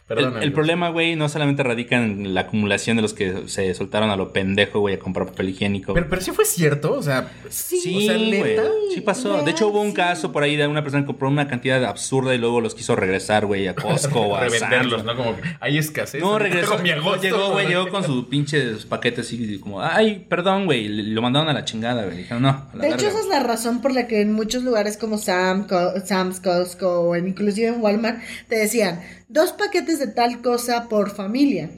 Perdón, 0.07 0.41
el 0.43 0.51
problema, 0.51 0.89
güey, 0.89 1.15
no 1.15 1.29
solamente 1.29 1.63
radica 1.63 1.95
en 1.95 2.33
la 2.33 2.41
acumulación 2.41 2.97
de 2.97 3.01
los 3.01 3.13
que 3.13 3.47
se 3.47 3.73
soltaron 3.73 4.09
a 4.09 4.17
lo 4.17 4.33
pendejo, 4.33 4.79
güey, 4.81 4.95
a 4.95 4.99
comprar 4.99 5.27
papel 5.27 5.49
higiénico. 5.49 5.93
Pero, 5.93 6.07
pero 6.09 6.21
sí 6.21 6.31
fue 6.31 6.43
cierto, 6.43 6.93
o 6.93 7.01
sea, 7.01 7.31
Sí, 7.49 7.77
Sí, 7.79 7.95
o 7.97 8.01
sea, 8.01 8.17
güey. 8.17 8.31
¿neta? 8.31 8.63
Sí 8.93 9.01
pasó. 9.01 9.41
De 9.43 9.51
hecho, 9.51 9.69
hubo 9.69 9.79
un 9.81 9.89
Sí. 9.89 9.93
caso 9.95 10.31
por 10.33 10.43
ahí 10.43 10.57
de 10.57 10.67
una 10.67 10.81
persona 10.83 11.03
que 11.03 11.07
compró 11.07 11.29
una 11.29 11.47
cantidad 11.47 11.83
absurda 11.85 12.35
y 12.35 12.37
luego 12.37 12.59
los 12.59 12.75
quiso 12.75 12.95
regresar, 12.95 13.45
güey, 13.45 13.67
a 13.67 13.75
Costco 13.75 14.19
o 14.21 14.35
a 14.35 14.41
revenderlos. 14.41 15.05
¿no? 15.05 15.15
Como 15.15 15.35
que 15.37 15.43
hay 15.61 15.77
escasez. 15.77 16.21
No, 16.21 16.37
regresó. 16.37 16.71
Con 16.73 16.83
mi 16.83 16.91
agosto, 16.91 17.21
llegó, 17.21 17.51
güey, 17.51 17.67
llegó 17.67 17.87
con 17.89 18.03
sus 18.03 18.25
pinches 18.25 18.85
paquetes 18.85 19.27
así 19.27 19.59
como, 19.59 19.81
ay, 19.81 20.25
perdón, 20.27 20.65
güey, 20.65 20.85
y 20.85 20.89
lo 21.13 21.21
mandaron 21.21 21.47
a 21.47 21.53
la 21.53 21.63
chingada, 21.63 22.03
güey. 22.05 22.17
Dijeron, 22.17 22.43
no, 22.43 22.49
a 22.49 22.69
la 22.73 22.83
De 22.83 22.89
hecho, 22.89 23.07
esa 23.07 23.19
es 23.19 23.27
la 23.27 23.39
razón 23.41 23.81
por 23.81 23.93
la 23.93 24.07
que 24.07 24.21
en 24.21 24.33
muchos 24.33 24.63
lugares 24.63 24.97
como 24.97 25.17
Sam, 25.17 25.67
Co- 25.67 25.93
Sam's, 26.05 26.39
Costco 26.41 27.01
o 27.01 27.15
inclusive 27.15 27.67
en 27.69 27.81
Walmart 27.81 28.19
te 28.49 28.55
decían 28.57 28.99
dos 29.31 29.53
paquetes 29.53 29.99
de 29.99 30.07
tal 30.07 30.41
cosa 30.41 30.87
por 30.89 31.09
familia. 31.11 31.71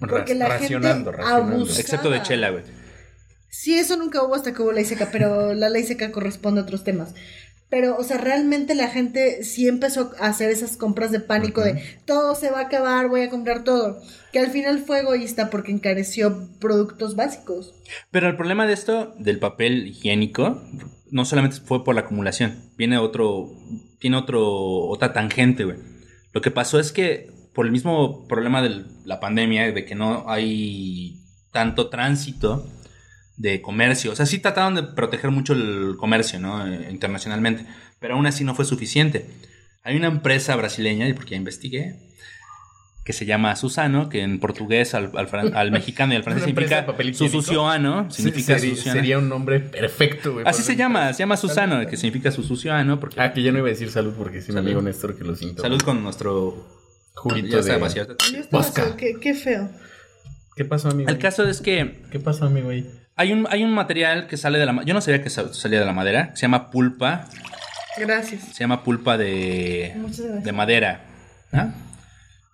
Porque 0.00 0.34
la 0.34 0.48
racionando, 0.48 1.12
gente 1.12 1.22
racionando. 1.22 1.54
abusaba. 1.56 1.80
Excepto 1.80 2.10
de 2.10 2.22
chela, 2.22 2.50
güey. 2.50 2.64
Sí, 3.50 3.74
eso 3.74 3.96
nunca 3.96 4.22
hubo 4.22 4.34
hasta 4.34 4.52
que 4.52 4.62
hubo 4.62 4.72
ley 4.72 4.84
seca, 4.84 5.10
pero 5.12 5.54
la 5.54 5.68
ley 5.68 5.84
seca 5.84 6.10
corresponde 6.10 6.60
a 6.60 6.64
otros 6.64 6.84
temas. 6.84 7.14
Pero, 7.70 7.96
o 7.96 8.04
sea, 8.04 8.18
realmente 8.18 8.74
la 8.74 8.88
gente 8.88 9.42
sí 9.42 9.66
empezó 9.66 10.12
a 10.20 10.28
hacer 10.28 10.50
esas 10.50 10.76
compras 10.76 11.10
de 11.10 11.20
pánico 11.20 11.60
de 11.60 11.82
todo 12.04 12.34
se 12.34 12.50
va 12.50 12.60
a 12.60 12.64
acabar, 12.64 13.08
voy 13.08 13.22
a 13.22 13.30
comprar 13.30 13.64
todo. 13.64 14.00
Que 14.32 14.38
al 14.38 14.50
final 14.50 14.80
fue 14.80 15.00
egoísta 15.00 15.50
porque 15.50 15.72
encareció 15.72 16.48
productos 16.60 17.16
básicos. 17.16 17.74
Pero 18.10 18.28
el 18.28 18.36
problema 18.36 18.66
de 18.66 18.74
esto, 18.74 19.14
del 19.18 19.38
papel 19.38 19.88
higiénico, 19.88 20.62
no 21.10 21.24
solamente 21.24 21.58
fue 21.64 21.84
por 21.84 21.94
la 21.94 22.02
acumulación, 22.02 22.70
viene 22.76 22.98
otro, 22.98 23.50
tiene 23.98 24.18
otro, 24.18 24.42
otra 24.86 25.12
tangente, 25.12 25.64
güey. 25.64 25.93
Lo 26.34 26.40
que 26.40 26.50
pasó 26.50 26.78
es 26.80 26.92
que 26.92 27.30
por 27.54 27.64
el 27.64 27.72
mismo 27.72 28.26
problema 28.26 28.60
de 28.60 28.84
la 29.04 29.20
pandemia, 29.20 29.72
de 29.72 29.84
que 29.84 29.94
no 29.94 30.28
hay 30.28 31.20
tanto 31.52 31.88
tránsito 31.88 32.68
de 33.36 33.62
comercio, 33.62 34.12
o 34.12 34.16
sea, 34.16 34.26
sí 34.26 34.40
trataron 34.40 34.74
de 34.74 34.82
proteger 34.82 35.30
mucho 35.30 35.52
el 35.52 35.96
comercio, 35.96 36.40
¿no? 36.40 36.66
Eh, 36.66 36.88
internacionalmente, 36.90 37.64
pero 38.00 38.14
aún 38.14 38.26
así 38.26 38.42
no 38.42 38.56
fue 38.56 38.64
suficiente. 38.64 39.26
Hay 39.84 39.96
una 39.96 40.08
empresa 40.08 40.56
brasileña, 40.56 41.06
porque 41.14 41.32
ya 41.32 41.36
investigué, 41.36 42.13
que 43.04 43.12
se 43.12 43.26
llama 43.26 43.54
Susano, 43.54 44.08
que 44.08 44.22
en 44.22 44.40
portugués 44.40 44.94
al, 44.94 45.10
al 45.54 45.70
mexicano 45.70 46.14
y 46.14 46.16
al 46.16 46.22
francés 46.24 46.44
¿Una 46.44 46.50
empresa 46.50 46.76
de 46.82 46.86
significa 46.86 47.18
susucioano, 47.18 48.10
significa 48.10 48.58
sería, 48.58 48.70
susuciano. 48.70 48.98
sería 49.00 49.18
un 49.18 49.28
nombre 49.28 49.60
perfecto, 49.60 50.32
güey. 50.32 50.46
Así 50.48 50.62
se 50.62 50.74
llama, 50.74 51.12
se 51.12 51.18
llama 51.20 51.36
Susano, 51.36 51.86
que 51.86 51.96
significa 51.98 52.30
susuciano, 52.30 52.98
porque 53.00 53.20
Ah, 53.20 53.32
que 53.32 53.42
ya 53.42 53.52
no 53.52 53.58
iba 53.58 53.66
a 53.68 53.70
decir 53.70 53.90
salud 53.90 54.14
porque 54.16 54.40
sí, 54.40 54.52
mi 54.52 54.58
amigo 54.60 54.80
Néstor 54.80 55.16
que 55.18 55.24
lo 55.24 55.36
siento. 55.36 55.60
salud 55.62 55.80
con 55.82 56.02
nuestro 56.02 56.66
Juguito 57.14 57.60
ya 57.60 57.76
está 57.76 57.78
de- 58.86 58.96
qué, 58.96 59.14
qué 59.20 59.34
feo. 59.34 59.68
¿Qué 60.56 60.64
pasó, 60.64 60.88
amigo? 60.90 61.08
El 61.10 61.18
caso 61.18 61.46
es 61.48 61.60
que 61.60 62.02
¿Qué 62.10 62.18
pasó, 62.20 62.46
amigo? 62.46 62.70
ahí? 62.70 62.88
hay 63.16 63.32
un, 63.32 63.46
hay 63.50 63.62
un 63.64 63.72
material 63.74 64.26
que 64.28 64.36
sale 64.36 64.58
de 64.58 64.66
la 64.66 64.82
yo 64.84 64.94
no 64.94 65.00
sabía 65.00 65.22
que 65.22 65.28
sa- 65.30 65.52
salía 65.52 65.78
de 65.80 65.84
la 65.86 65.92
madera, 65.92 66.30
se 66.34 66.42
llama 66.42 66.70
pulpa, 66.70 67.28
Gracias. 67.98 68.42
se 68.52 68.60
llama 68.64 68.82
pulpa 68.82 69.16
de, 69.18 69.92
Muchas 69.96 70.20
gracias. 70.20 70.44
de 70.44 70.52
madera. 70.52 71.04
¿ah? 71.52 71.68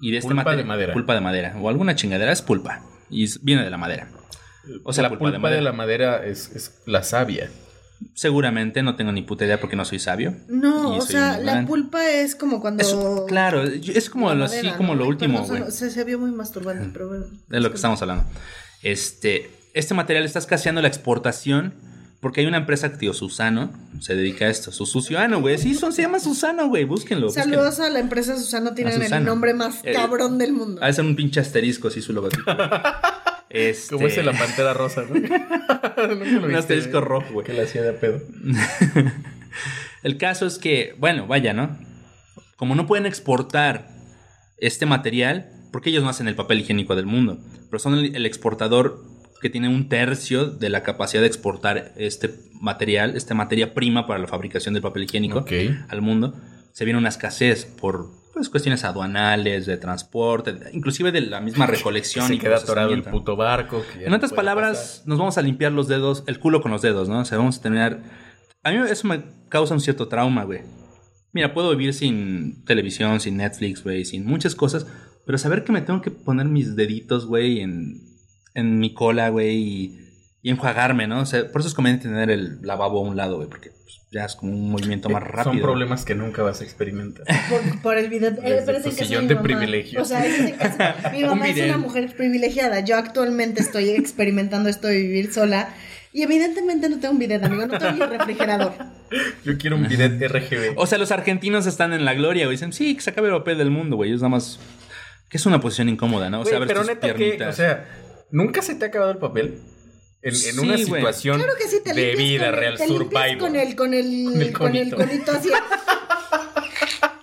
Y 0.00 0.10
de 0.12 0.18
este 0.18 0.34
Pulpa 0.34 0.56
de 0.56 0.64
madera. 0.64 0.92
Pulpa 0.92 1.14
de 1.14 1.20
madera. 1.20 1.56
O 1.60 1.68
alguna 1.68 1.94
chingadera 1.94 2.32
es 2.32 2.42
pulpa. 2.42 2.82
Y 3.10 3.24
es- 3.24 3.42
viene 3.42 3.62
de 3.64 3.70
la 3.70 3.76
madera. 3.76 4.08
O 4.84 4.92
sea, 4.92 5.02
la 5.02 5.08
pulpa, 5.08 5.24
pulpa, 5.24 5.32
de 5.32 5.38
madera. 5.38 5.56
de 5.58 5.64
la 5.64 5.72
madera 5.72 6.24
es, 6.24 6.50
es 6.54 6.80
la 6.86 7.02
savia. 7.02 7.50
Seguramente, 8.14 8.82
no 8.82 8.96
tengo 8.96 9.12
ni 9.12 9.20
puta 9.22 9.44
idea 9.44 9.60
porque 9.60 9.76
no 9.76 9.84
soy 9.84 9.98
sabio. 9.98 10.34
No, 10.48 10.96
o 10.96 11.00
sea, 11.02 11.38
la 11.38 11.66
pulpa 11.66 12.08
es 12.10 12.34
como 12.34 12.60
cuando... 12.60 12.82
Es- 12.82 12.96
claro, 13.28 13.62
es 13.62 14.08
como 14.08 14.30
lo, 14.30 14.36
madera, 14.46 14.68
así 14.70 14.76
como 14.76 14.94
¿no? 14.94 15.00
lo 15.02 15.08
último, 15.08 15.46
perdón. 15.46 15.70
Se, 15.70 15.90
se 15.90 16.04
vio 16.04 16.18
muy 16.18 16.30
masturbante, 16.30 16.88
pero 16.92 17.08
bueno. 17.08 17.26
De 17.48 17.60
lo 17.60 17.68
que 17.70 17.76
estamos 17.76 18.00
hablando. 18.00 18.24
Este, 18.82 19.50
este 19.74 19.92
material 19.94 20.24
está 20.24 20.38
escaseando 20.38 20.80
la 20.80 20.88
exportación 20.88 21.74
porque 22.20 22.42
hay 22.42 22.46
una 22.46 22.58
empresa, 22.58 22.92
tío, 22.98 23.14
Susano, 23.14 23.72
se 24.00 24.14
dedica 24.14 24.44
a 24.44 24.48
esto. 24.50 24.72
Su 24.72 24.84
Suciano, 24.84 25.40
güey. 25.40 25.56
Sí, 25.56 25.74
son, 25.74 25.92
se 25.92 26.02
llama 26.02 26.20
Susano, 26.20 26.68
güey. 26.68 26.84
Búsquenlo. 26.84 27.28
búsquenlo. 27.28 27.56
Saludos 27.56 27.80
a 27.80 27.88
la 27.88 27.98
empresa 27.98 28.36
Susano, 28.36 28.74
tienen 28.74 28.94
el 28.94 29.02
Susano. 29.04 29.24
nombre 29.24 29.54
más 29.54 29.80
Eh, 29.84 29.92
cabrón 29.94 30.36
del 30.36 30.52
mundo. 30.52 30.82
Ha 30.82 30.88
de 30.88 30.92
ser 30.92 31.04
un 31.06 31.16
pinche 31.16 31.40
asterisco 31.40 31.88
así 31.88 32.02
su 32.02 32.12
logotipo. 32.12 32.44
este, 33.48 33.94
Como 33.94 34.06
ese 34.06 34.22
la 34.22 34.32
pantera 34.32 34.74
rosa, 34.74 35.02
¿no? 35.08 35.14
Un 36.46 36.54
asterisco 36.54 36.98
¿eh? 36.98 37.00
rojo, 37.00 37.32
güey. 37.32 37.46
Que 37.46 37.54
la 37.54 37.62
hacía 37.62 37.82
de 37.82 37.92
pedo. 37.94 38.20
El 40.02 40.18
caso 40.18 40.46
es 40.46 40.58
que, 40.58 40.94
bueno, 40.98 41.26
vaya, 41.26 41.52
¿no? 41.54 41.78
Como 42.56 42.74
no 42.74 42.86
pueden 42.86 43.06
exportar 43.06 43.88
este 44.58 44.84
material, 44.84 45.50
porque 45.72 45.88
ellos 45.90 46.02
no 46.02 46.10
hacen 46.10 46.28
el 46.28 46.34
papel 46.34 46.60
higiénico 46.60 46.96
del 46.96 47.06
mundo, 47.06 47.38
pero 47.70 47.78
son 47.78 47.94
el, 47.94 48.14
el 48.14 48.26
exportador 48.26 49.02
que 49.40 49.50
tiene 49.50 49.68
un 49.68 49.88
tercio 49.88 50.46
de 50.46 50.68
la 50.68 50.82
capacidad 50.82 51.22
de 51.22 51.26
exportar 51.26 51.92
este 51.96 52.30
material, 52.60 53.16
esta 53.16 53.34
materia 53.34 53.74
prima 53.74 54.06
para 54.06 54.18
la 54.18 54.26
fabricación 54.26 54.74
del 54.74 54.82
papel 54.82 55.04
higiénico 55.04 55.44
al 55.88 56.02
mundo, 56.02 56.34
se 56.72 56.84
viene 56.84 56.98
una 56.98 57.08
escasez 57.08 57.64
por 57.64 58.10
pues, 58.32 58.48
cuestiones 58.48 58.84
aduanales, 58.84 59.66
de 59.66 59.76
transporte, 59.76 60.54
inclusive 60.72 61.10
de 61.10 61.22
la 61.22 61.40
misma 61.40 61.66
recolección 61.66 62.28
Se 62.28 62.34
y 62.34 62.38
queda 62.38 62.56
atorado 62.56 62.92
el 62.92 63.02
puto 63.02 63.36
barco. 63.36 63.82
En 63.98 64.12
otras 64.12 64.32
palabras, 64.32 64.78
pasar. 64.78 65.08
nos 65.08 65.18
vamos 65.18 65.38
a 65.38 65.42
limpiar 65.42 65.72
los 65.72 65.88
dedos, 65.88 66.22
el 66.26 66.38
culo 66.38 66.60
con 66.60 66.70
los 66.70 66.82
dedos, 66.82 67.08
¿no? 67.08 67.20
O 67.20 67.24
sea, 67.24 67.38
vamos 67.38 67.58
a 67.58 67.62
tener... 67.62 68.02
A 68.62 68.70
mí 68.70 68.76
eso 68.88 69.08
me 69.08 69.22
causa 69.48 69.74
un 69.74 69.80
cierto 69.80 70.08
trauma, 70.08 70.44
güey. 70.44 70.60
Mira, 71.32 71.54
puedo 71.54 71.70
vivir 71.70 71.94
sin 71.94 72.64
televisión, 72.64 73.20
sin 73.20 73.38
Netflix, 73.38 73.82
güey, 73.82 74.04
sin 74.04 74.26
muchas 74.26 74.54
cosas, 74.54 74.86
pero 75.24 75.38
saber 75.38 75.64
que 75.64 75.72
me 75.72 75.80
tengo 75.80 76.02
que 76.02 76.10
poner 76.10 76.46
mis 76.46 76.76
deditos, 76.76 77.26
güey, 77.26 77.60
en, 77.60 78.09
en 78.54 78.78
mi 78.78 78.94
cola, 78.94 79.28
güey, 79.28 79.56
y, 79.56 80.00
y 80.42 80.50
enjuagarme, 80.50 81.06
¿no? 81.06 81.20
O 81.20 81.26
sea, 81.26 81.50
por 81.50 81.60
eso 81.60 81.68
es 81.68 81.74
conveniente 81.74 82.08
tener 82.08 82.30
el 82.30 82.60
lavabo 82.62 82.98
a 82.98 83.08
un 83.08 83.16
lado, 83.16 83.36
güey, 83.36 83.48
porque 83.48 83.70
pues, 83.70 84.00
ya 84.10 84.24
es 84.24 84.34
como 84.36 84.52
un 84.52 84.70
movimiento 84.70 85.08
más 85.08 85.22
rápido. 85.22 85.52
Son 85.52 85.60
problemas 85.62 86.04
que 86.04 86.14
nunca 86.14 86.42
vas 86.42 86.60
a 86.60 86.64
experimentar. 86.64 87.24
Por, 87.48 87.82
por 87.82 87.98
el 87.98 88.08
video. 88.08 88.30
Eh, 88.42 88.62
pero 88.66 88.78
es 88.78 88.94
sillón 88.94 89.28
de 89.28 89.36
privilegio. 89.36 90.02
O 90.02 90.04
sea, 90.04 90.24
ese 90.26 90.44
es 90.44 90.50
en 90.50 90.56
casa. 90.56 90.96
Mi 91.12 91.22
mamá 91.22 91.44
Un 91.44 91.50
es 91.50 91.64
una 91.64 91.78
mujer 91.78 92.14
privilegiada. 92.16 92.80
Yo 92.80 92.96
actualmente 92.96 93.60
estoy 93.60 93.90
experimentando 93.90 94.68
esto 94.68 94.88
de 94.88 94.98
vivir 94.98 95.32
sola. 95.32 95.68
Y 96.12 96.22
evidentemente 96.22 96.88
no 96.88 96.98
tengo 96.98 97.12
un 97.12 97.20
bidet, 97.20 97.44
amigo. 97.44 97.66
No 97.68 97.78
tengo 97.78 97.92
ni 97.92 98.00
refrigerador. 98.16 98.72
Yo 99.44 99.56
quiero 99.58 99.76
un 99.76 99.86
bidet 99.86 100.20
RGB. 100.20 100.72
O 100.76 100.86
sea, 100.86 100.98
los 100.98 101.12
argentinos 101.12 101.66
están 101.66 101.92
en 101.92 102.04
la 102.04 102.14
gloria, 102.14 102.46
güey. 102.46 102.56
Dicen, 102.56 102.72
sí, 102.72 102.96
que 102.96 103.00
se 103.00 103.10
acabe 103.10 103.28
el 103.28 103.34
papel 103.34 103.58
del 103.58 103.70
mundo, 103.70 103.94
güey. 103.94 104.10
Ellos 104.10 104.22
nada 104.22 104.30
más 104.30 104.58
Que 105.28 105.36
es 105.36 105.46
una 105.46 105.60
posición 105.60 105.88
incómoda, 105.88 106.28
¿no? 106.30 106.40
O 106.40 106.44
sea, 106.44 106.58
Güey, 106.58 106.62
abres 106.62 106.68
pero 106.68 106.80
tus 106.80 106.88
neta 106.88 107.06
que, 107.06 107.14
piernitas. 107.14 107.54
o 107.54 107.56
sea, 107.56 107.86
¿nunca 108.30 108.62
se 108.62 108.74
te 108.74 108.84
ha 108.84 108.88
acabado 108.88 109.10
el 109.12 109.18
papel? 109.18 109.60
En, 110.22 110.34
en 110.34 110.36
Sí, 110.36 110.58
una 110.58 110.76
situación 110.76 111.38
Claro 111.38 111.54
que 111.58 111.66
sí, 111.68 111.78
te 111.82 111.94
de 111.94 112.14
vida 112.14 112.46
con 112.46 112.54
el- 112.54 112.60
real, 112.60 112.76
te 112.76 112.86
limpias 112.88 113.08
survival. 113.08 113.38
Con 113.38 113.56
el, 113.56 113.74
con 113.76 113.94
el, 113.94 114.24
Con 114.26 114.42
el 114.42 114.52
con 114.52 114.76
el 114.76 114.94
conito. 114.94 115.32
así. 115.32 115.48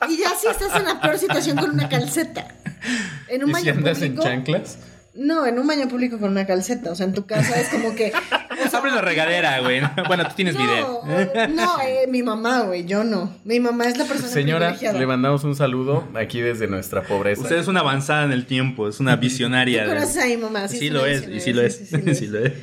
y 0.09 0.17
ya 0.17 0.35
si 0.35 0.47
estás 0.47 0.75
en 0.75 0.85
la 0.85 0.99
peor 1.01 1.17
situación 1.19 1.57
con 1.57 1.69
una 1.71 1.87
calceta. 1.89 2.55
En 3.27 3.43
un 3.43 3.49
¿Y 3.51 3.53
si 3.55 3.59
baño 3.67 3.73
andas 3.77 3.97
público. 3.99 4.21
en 4.23 4.27
chanclas? 4.43 4.77
No, 5.17 5.45
en 5.47 5.57
un 5.57 5.65
baño 5.65 5.87
público 5.87 6.19
con 6.19 6.29
una 6.31 6.45
calceta. 6.45 6.91
O 6.91 6.95
sea, 6.95 7.05
en 7.07 7.13
tu 7.13 7.25
casa 7.25 7.59
es 7.59 7.69
como 7.69 7.95
que. 7.95 8.11
o 8.65 8.69
sea, 8.69 8.79
Abre 8.79 8.91
la 8.91 9.01
regadera, 9.01 9.59
güey. 9.59 9.81
Bueno, 10.07 10.27
tú 10.27 10.35
tienes 10.35 10.53
no, 10.53 11.01
no, 11.49 11.81
eh, 11.81 12.05
mi 12.07 12.21
mamá, 12.21 12.61
güey, 12.61 12.85
yo 12.85 13.03
no. 13.03 13.35
Mi 13.43 13.59
mamá 13.59 13.87
es 13.87 13.97
la 13.97 14.05
persona 14.05 14.29
Señora, 14.29 14.77
le 14.79 15.07
mandamos 15.07 15.43
un 15.43 15.55
saludo 15.55 16.07
aquí 16.13 16.41
desde 16.41 16.67
nuestra 16.67 17.01
pobreza. 17.01 17.41
Usted 17.41 17.57
es 17.57 17.67
una 17.67 17.79
avanzada 17.79 18.23
en 18.23 18.31
el 18.31 18.45
tiempo, 18.45 18.87
es 18.87 18.99
una 18.99 19.15
visionaria. 19.15 19.85
¿Tú 19.85 19.91
de- 19.91 20.37
mamá? 20.37 20.67
Sí, 20.67 20.87
es 20.87 20.93
lo 20.93 21.05
es, 21.05 21.27
y 21.27 21.39
sí 21.39 21.53
lo 21.53 21.61
es. 21.63 21.75
sí, 21.77 21.85
sí, 22.05 22.15
sí 22.15 22.27
lo 22.27 22.39
es. 22.45 22.53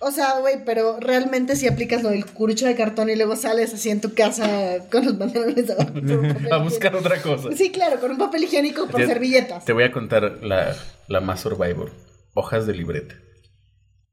Sí. 0.00 0.04
O 0.06 0.10
sea, 0.12 0.38
güey, 0.38 0.64
pero 0.64 0.98
realmente 1.00 1.56
si 1.56 1.66
aplicas 1.66 2.02
lo 2.02 2.10
del 2.10 2.24
curucho 2.24 2.66
de 2.66 2.76
cartón 2.76 3.10
y 3.10 3.16
luego 3.16 3.34
sales 3.36 3.74
así 3.74 3.90
en 3.90 4.00
tu 4.00 4.14
casa 4.14 4.48
con 4.90 5.04
los 5.04 5.14
pantalones 5.14 5.68
abajo. 5.70 5.92
a 6.52 6.58
buscar 6.58 6.94
otra 6.94 7.20
cosa. 7.20 7.48
Sí, 7.56 7.70
claro, 7.72 7.98
con 8.00 8.12
un 8.12 8.18
papel 8.18 8.44
higiénico 8.44 8.86
por 8.88 9.00
Te- 9.00 9.06
servilletas. 9.06 9.64
Te 9.64 9.72
voy 9.72 9.84
a 9.84 9.90
contar 9.92 10.38
la, 10.42 10.76
la 11.08 11.20
más 11.20 11.40
survivor. 11.40 11.90
Hojas 12.34 12.66
de 12.66 12.74
libreta. 12.74 13.16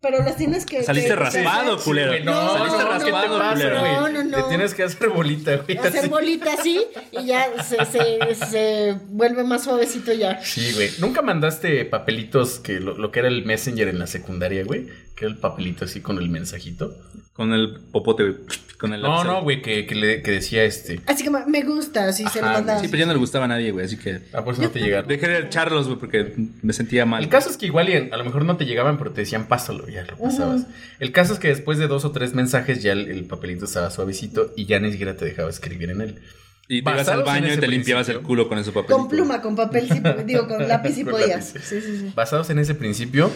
Pero 0.02 0.20
las 0.24 0.36
tienes 0.36 0.66
que. 0.68 0.84
Saliste 0.84 1.10
que- 1.10 1.16
raspado, 1.16 1.80
culero. 1.80 2.12
güey, 2.12 2.24
No, 2.24 2.54
Saliste 2.58 2.84
no, 2.84 2.90
raspado, 2.90 3.06
¿qué 3.06 3.12
te 3.12 3.38
pasa, 3.40 3.54
culero. 3.54 3.80
güey? 3.80 3.92
No, 3.94 4.10
no, 4.10 4.24
no. 4.24 4.38
Te 4.44 4.50
tienes 4.50 4.74
que 4.76 4.84
hacer 4.84 5.10
bolita, 5.10 5.56
güey. 5.58 5.78
Hacer 5.78 5.98
así. 6.00 6.10
bolita 6.10 6.54
así 6.54 6.82
y 7.12 7.26
ya 7.26 7.48
se, 7.64 7.78
se, 7.86 8.36
se 8.46 8.96
vuelve 9.08 9.44
más 9.44 9.64
suavecito 9.64 10.14
ya. 10.14 10.44
Sí, 10.44 10.74
güey. 10.74 10.90
¿Nunca 11.00 11.22
mandaste 11.24 11.86
papelitos 11.86 12.60
que 12.60 12.80
lo, 12.80 12.96
lo 12.98 13.12
que 13.12 13.20
era 13.20 13.28
el 13.30 13.46
Messenger 13.46 13.88
en 13.88 13.98
la 14.00 14.06
secundaria, 14.08 14.64
güey? 14.64 14.88
Que 15.16 15.26
era 15.26 15.34
el 15.34 15.40
papelito 15.40 15.86
así 15.86 16.02
con 16.02 16.18
el 16.18 16.30
mensajito. 16.30 16.98
Con 17.34 17.54
el 17.54 17.80
popote, 17.92 18.24
güey. 18.24 18.36
Con 18.78 18.94
el 18.94 19.02
No, 19.02 19.24
no, 19.24 19.42
güey, 19.44 19.62
que, 19.62 19.86
que, 19.86 19.96
le- 19.96 20.22
que 20.22 20.32
decía 20.32 20.64
este. 20.66 21.00
Así 21.06 21.24
que 21.24 21.30
me 21.30 21.62
gusta, 21.64 22.12
si 22.12 22.26
se 22.28 22.42
lo 22.42 22.48
mandaba. 22.48 22.80
Sí, 22.82 22.88
pero 22.88 23.00
ya 23.00 23.06
no 23.06 23.14
le 23.14 23.20
gustaba 23.20 23.46
a 23.46 23.48
nadie, 23.48 23.72
güey, 23.72 23.86
así 23.86 23.98
que. 23.98 24.20
Ah, 24.34 24.44
por 24.44 24.54
eso 24.54 24.64
no 24.64 24.70
te 24.70 24.80
llegaron. 24.80 25.08
Dejé 25.08 25.28
de 25.30 25.40
echarlos, 25.40 25.88
güey, 25.88 25.98
porque 26.00 26.34
me 26.62 26.74
sentía 26.74 27.06
mal. 27.06 27.24
El 27.24 27.30
caso 27.30 27.50
es 27.50 27.56
que 27.58 27.66
igual 27.66 27.88
y 27.90 27.94
a 27.96 28.18
lo 28.18 28.24
mejor 28.26 28.44
no 28.44 28.58
te 28.58 28.66
llegaban, 28.66 28.98
pero 28.98 29.12
te 29.12 29.22
decían 29.22 29.48
pásalo, 29.48 29.88
ya 29.88 30.04
lo 30.04 30.18
pasabas. 30.18 30.64
El 31.00 31.12
caso 31.14 31.32
es 31.34 31.40
que 31.40 31.48
después 31.48 31.78
de 31.78 31.88
dos 31.88 32.04
o 32.04 32.12
tres 32.12 32.34
mensajes 32.34 32.84
ya 32.84 32.92
el, 32.92 33.08
el 33.10 33.24
papelito 33.26 33.64
estaba 33.66 33.90
suavecito 33.92 34.52
y 34.58 34.66
ya 34.66 34.80
ni 34.80 34.92
siquiera 34.92 35.16
te 35.16 35.24
dejaba 35.26 35.50
escribir 35.50 35.92
en 35.92 36.02
él. 36.02 36.20
Y 36.68 36.82
te 36.82 36.92
ibas 36.92 37.08
al 37.10 37.24
baño 37.24 37.54
y 37.54 37.58
te 37.58 37.68
limpiabas 37.68 38.10
el 38.10 38.22
culo 38.22 38.48
con 38.50 38.58
ese 38.58 38.72
papelito. 38.72 38.98
Con 38.98 39.08
pluma, 39.08 39.42
con 39.42 39.56
papel, 39.56 39.88
sí, 39.88 40.02
digo, 40.26 40.48
con 40.48 40.68
lápiz 40.68 40.94
sí 40.96 41.04
Con 41.04 41.14
podías. 41.14 41.54
lápiz. 41.54 41.68
Sí, 41.68 41.82
sí, 41.82 41.98
sí. 42.00 42.12
Basados 42.16 42.50
en 42.50 42.60
ese 42.60 42.74
principio, 42.74 43.30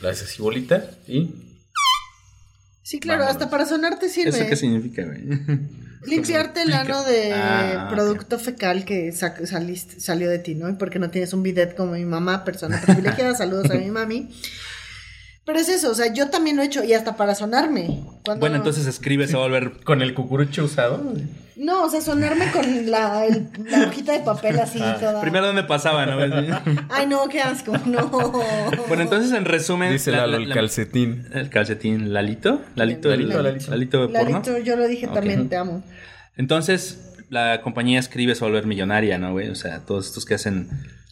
la 0.00 0.10
haces 0.10 0.28
así 0.28 0.40
bolita 0.42 0.90
y 1.08 1.30
Sí, 2.82 3.00
claro, 3.00 3.22
Vámonos. 3.24 3.42
hasta 3.42 3.50
para 3.50 3.66
sonar 3.66 3.98
te 3.98 4.08
sirve. 4.08 4.30
¿Eso 4.30 4.46
qué 4.48 4.54
significa, 4.54 5.02
güey? 5.04 5.20
Limpiarte 6.06 6.62
el 6.62 6.72
ano 6.72 7.02
de 7.02 7.32
Ah, 7.34 7.88
producto 7.90 8.38
fecal 8.38 8.84
que 8.84 9.10
saliste- 9.12 9.98
salió 9.98 10.30
de 10.30 10.38
ti, 10.38 10.54
¿no? 10.54 10.68
Y 10.68 10.74
porque 10.74 11.00
no 11.00 11.10
tienes 11.10 11.32
un 11.32 11.42
bidet 11.42 11.74
como 11.74 11.92
mi 11.94 12.04
mamá, 12.04 12.44
persona 12.44 12.80
privilegiada, 12.80 13.34
saludos 13.36 13.68
a 13.72 13.74
mi 13.74 13.90
mami. 13.90 14.28
Pero 15.44 15.58
es 15.58 15.68
eso, 15.68 15.90
o 15.90 15.94
sea, 15.96 16.12
yo 16.12 16.28
también 16.30 16.54
lo 16.56 16.62
he 16.62 16.66
hecho 16.66 16.84
y 16.84 16.92
hasta 16.92 17.16
para 17.16 17.34
sonarme. 17.34 18.04
Cuando- 18.24 18.38
Bueno, 18.40 18.54
entonces 18.54 18.86
escribe, 18.86 19.26
se 19.26 19.34
va 19.36 19.40
a 19.40 19.48
volver. 19.48 19.80
con 19.82 20.00
el 20.00 20.14
cucurucho 20.14 20.62
usado. 20.64 21.12
No, 21.56 21.84
o 21.84 21.90
sea, 21.90 22.00
sonarme 22.02 22.50
con 22.52 22.90
la, 22.90 23.24
el- 23.24 23.48
la 23.64 23.88
hojita 23.88 24.12
de 24.12 24.20
papel 24.20 24.58
así 24.60 24.78
Ah, 24.82 24.96
toda. 25.00 25.20
Primero, 25.22 25.46
¿dónde 25.46 25.62
pasaba, 25.64 26.04
no? 26.04 26.18
Ay, 26.90 27.06
no, 27.06 27.26
qué 27.28 27.40
asco, 27.40 27.72
no. 27.86 28.08
Bueno, 28.88 29.02
entonces, 29.02 29.32
en 29.32 29.44
resumen. 29.46 29.90
Dice 29.92 30.10
la- 30.10 30.18
Lalo, 30.18 30.32
la- 30.32 30.42
el 30.42 30.48
la- 30.50 30.54
calcetín. 30.54 31.26
El 31.32 31.48
calcetín, 31.48 32.12
¿Lalito? 32.12 32.60
¿Lalito? 32.74 33.08
Lalito, 33.08 33.42
Lalito. 33.42 33.70
¿Lalito 33.70 34.12
porno? 34.12 34.30
Lalito, 34.30 34.58
yo 34.58 34.76
lo 34.76 34.86
dije 34.86 35.08
también, 35.08 35.48
te 35.48 35.56
amo. 35.56 35.82
Entonces, 36.36 37.14
la 37.30 37.62
compañía 37.62 37.98
escribe 37.98 38.34
se 38.34 38.44
volver 38.44 38.66
millonaria, 38.66 39.16
¿no, 39.18 39.32
güey? 39.32 39.48
O 39.48 39.54
sea, 39.54 39.80
todos 39.86 40.06
estos 40.06 40.24
que 40.26 40.34
hacen 40.34 40.68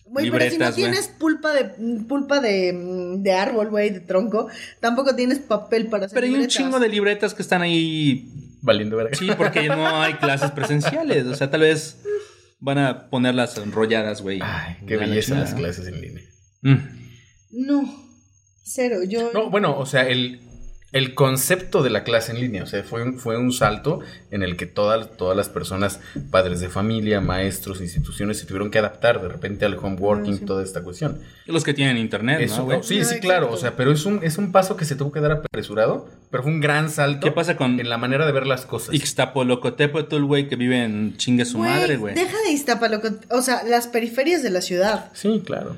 Güey, 0.06 0.30
pero 0.30 0.48
si 0.48 0.58
no 0.58 0.72
tienes 0.72 1.08
pulpa 1.08 1.52
de 1.52 1.64
pulpa 2.06 2.38
de, 2.40 3.16
de 3.18 3.32
árbol, 3.32 3.70
güey, 3.70 3.90
de 3.90 3.98
tronco, 4.00 4.46
tampoco 4.78 5.16
tienes 5.16 5.40
papel 5.40 5.86
para 5.88 6.06
hacer 6.06 6.14
Pero 6.14 6.26
hay 6.32 6.40
un 6.40 6.46
chingo 6.46 6.78
de 6.78 6.88
libretas 6.88 7.34
que 7.34 7.42
están 7.42 7.62
ahí. 7.62 8.30
Valiendo 8.64 8.96
verga. 8.96 9.14
Sí, 9.14 9.28
porque 9.36 9.68
no 9.68 10.00
hay 10.00 10.14
clases 10.14 10.50
presenciales. 10.52 11.26
O 11.26 11.34
sea, 11.34 11.50
tal 11.50 11.60
vez 11.60 12.02
van 12.60 12.78
a 12.78 13.10
ponerlas 13.10 13.58
enrolladas, 13.58 14.22
güey. 14.22 14.40
Ay, 14.42 14.78
qué 14.86 14.96
la 14.96 15.06
belleza 15.06 15.34
las 15.34 15.52
clases 15.52 15.86
en 15.86 16.00
línea. 16.00 16.24
Mm. 16.62 16.78
No, 17.66 18.08
cero, 18.62 19.00
yo... 19.06 19.30
No, 19.34 19.50
bueno, 19.50 19.78
o 19.78 19.84
sea, 19.84 20.08
el, 20.08 20.40
el 20.94 21.14
concepto 21.14 21.82
de 21.82 21.90
la 21.90 22.04
clase 22.04 22.32
en 22.32 22.40
línea, 22.40 22.62
o 22.62 22.66
sea, 22.66 22.82
fue 22.84 23.02
un, 23.02 23.18
fue 23.18 23.36
un 23.36 23.52
salto 23.52 24.00
en 24.30 24.42
el 24.42 24.56
que 24.56 24.64
todas, 24.64 25.16
todas 25.16 25.36
las 25.36 25.48
personas, 25.50 26.00
padres 26.30 26.60
de 26.60 26.68
familia, 26.70 27.20
maestros, 27.20 27.80
instituciones, 27.80 28.38
se 28.38 28.46
tuvieron 28.46 28.70
que 28.70 28.78
adaptar 28.78 29.20
de 29.20 29.28
repente 29.28 29.64
al 29.66 29.76
home 29.76 29.96
working, 29.96 30.34
Ah, 30.34 30.38
sí. 30.38 30.44
toda 30.46 30.62
esta 30.62 30.82
cuestión. 30.82 31.18
Los 31.46 31.64
que 31.64 31.74
tienen 31.74 31.98
internet, 31.98 32.40
Eso, 32.40 32.58
¿no, 32.58 32.64
güey? 32.64 32.78
sí, 32.82 33.00
Ah, 33.00 33.04
sí, 33.04 33.20
claro, 33.20 33.50
o 33.52 33.56
sea, 33.58 33.76
pero 33.76 33.92
es 33.92 34.06
un, 34.06 34.20
es 34.22 34.38
un 34.38 34.52
paso 34.52 34.76
que 34.76 34.84
se 34.84 34.96
tuvo 34.96 35.12
que 35.12 35.20
dar 35.20 35.32
apresurado, 35.32 36.08
pero 36.30 36.42
fue 36.44 36.52
un 36.52 36.60
gran 36.60 36.88
salto 36.88 37.24
¿Qué 37.26 37.32
pasa 37.32 37.56
con 37.56 37.78
en 37.80 37.88
la 37.90 37.98
manera 37.98 38.24
de 38.24 38.32
ver 38.32 38.46
las 38.46 38.64
cosas. 38.64 38.94
Ixtapolocotepetl, 38.94 40.22
güey, 40.22 40.48
que 40.48 40.56
vive 40.56 40.84
en 40.84 41.16
chingue 41.16 41.44
su 41.44 41.58
madre, 41.58 41.96
güey? 41.96 42.14
Deja 42.14 42.36
de 42.46 42.52
Iztapalocot, 42.52 43.26
o 43.32 43.42
sea, 43.42 43.62
las 43.64 43.88
periferias 43.88 44.42
de 44.42 44.50
la 44.50 44.60
ciudad. 44.60 45.10
Sí, 45.12 45.42
claro. 45.44 45.76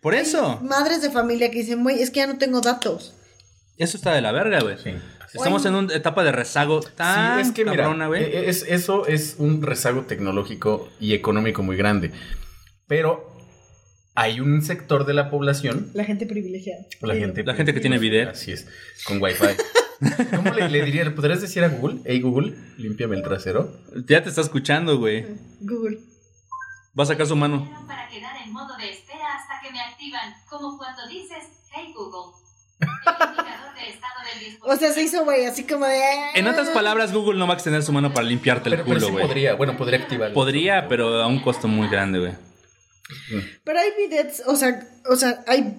Por 0.00 0.14
eso. 0.14 0.58
Madres 0.62 1.00
de 1.00 1.10
familia 1.10 1.50
que 1.50 1.58
dicen, 1.60 1.82
güey, 1.84 2.02
es 2.02 2.10
que 2.10 2.16
ya 2.18 2.26
no 2.26 2.38
tengo 2.38 2.60
datos. 2.60 3.14
Eso 3.82 3.96
está 3.96 4.12
de 4.14 4.20
la 4.20 4.32
verga, 4.32 4.60
güey. 4.60 4.76
Sí. 4.78 4.90
Estamos 5.34 5.64
en 5.64 5.74
una 5.74 5.94
etapa 5.94 6.24
de 6.24 6.32
rezago 6.32 6.80
tan 6.82 7.36
sí, 7.42 7.48
es 7.48 7.52
que 7.54 7.64
mira, 7.64 7.84
cabrona, 7.84 8.06
güey. 8.06 8.22
e- 8.22 8.50
es, 8.50 8.64
eso 8.68 9.06
es 9.06 9.36
un 9.38 9.62
rezago 9.62 10.02
tecnológico 10.02 10.88
y 11.00 11.14
económico 11.14 11.62
muy 11.62 11.76
grande. 11.76 12.12
Pero 12.86 13.34
hay 14.14 14.40
un 14.40 14.60
sector 14.62 15.06
de 15.06 15.14
la 15.14 15.30
población 15.30 15.90
La 15.94 16.04
gente 16.04 16.26
privilegiada. 16.26 16.82
La 17.00 17.14
gente, 17.14 17.44
La 17.44 17.54
gente 17.54 17.72
que 17.72 17.80
tiene 17.80 17.98
bidet. 17.98 18.28
Así 18.28 18.52
es, 18.52 18.66
con 19.06 19.22
wifi. 19.22 19.46
¿Cómo 20.36 20.52
le, 20.52 20.68
le 20.68 20.84
diría? 20.84 21.04
¿Le 21.04 21.12
podrías 21.12 21.40
decir 21.40 21.64
a 21.64 21.68
Google? 21.68 22.00
Hey 22.04 22.20
Google, 22.20 22.54
límpiame 22.76 23.16
el 23.16 23.22
trasero. 23.22 23.72
Ya 24.06 24.22
te 24.22 24.28
está 24.28 24.42
escuchando, 24.42 24.98
güey. 24.98 25.24
Google. 25.60 25.98
Va 26.98 27.04
a 27.04 27.06
sacar 27.06 27.26
su 27.26 27.36
mano. 27.36 27.70
para 27.86 28.06
quedar 28.08 28.36
en 28.44 28.52
modo 28.52 28.76
de 28.76 28.90
espera 28.90 29.24
hasta 29.36 29.54
que 29.66 29.72
me 29.72 29.80
activan, 29.80 30.34
como 30.50 30.76
cuando 30.76 31.06
dices 31.08 31.44
Hey 31.74 31.94
Google. 31.96 32.36
O 34.62 34.76
sea, 34.76 34.92
se 34.92 35.02
hizo, 35.02 35.24
güey, 35.24 35.44
así 35.44 35.64
como 35.64 35.86
de... 35.86 36.00
En 36.34 36.46
otras 36.46 36.68
palabras, 36.70 37.12
Google 37.12 37.38
no 37.38 37.46
va 37.46 37.54
a 37.54 37.56
extender 37.56 37.82
su 37.82 37.92
mano 37.92 38.12
para 38.14 38.26
limpiarte 38.26 38.68
el 38.68 38.76
Pero, 38.76 38.84
culo, 38.86 39.00
sí 39.00 39.10
güey. 39.12 39.26
podría, 39.26 39.54
bueno, 39.54 39.76
podría 39.76 39.98
activar. 39.98 40.32
Podría, 40.32 40.88
pero 40.88 41.20
a 41.22 41.26
un 41.26 41.40
costo 41.40 41.68
muy 41.68 41.88
grande, 41.88 42.20
güey. 42.20 42.32
Pero 43.64 43.78
hay 43.78 43.88
bidets, 43.98 44.42
o 44.46 44.56
sea, 44.56 44.88
o 45.10 45.16
sea, 45.16 45.42
hay 45.46 45.74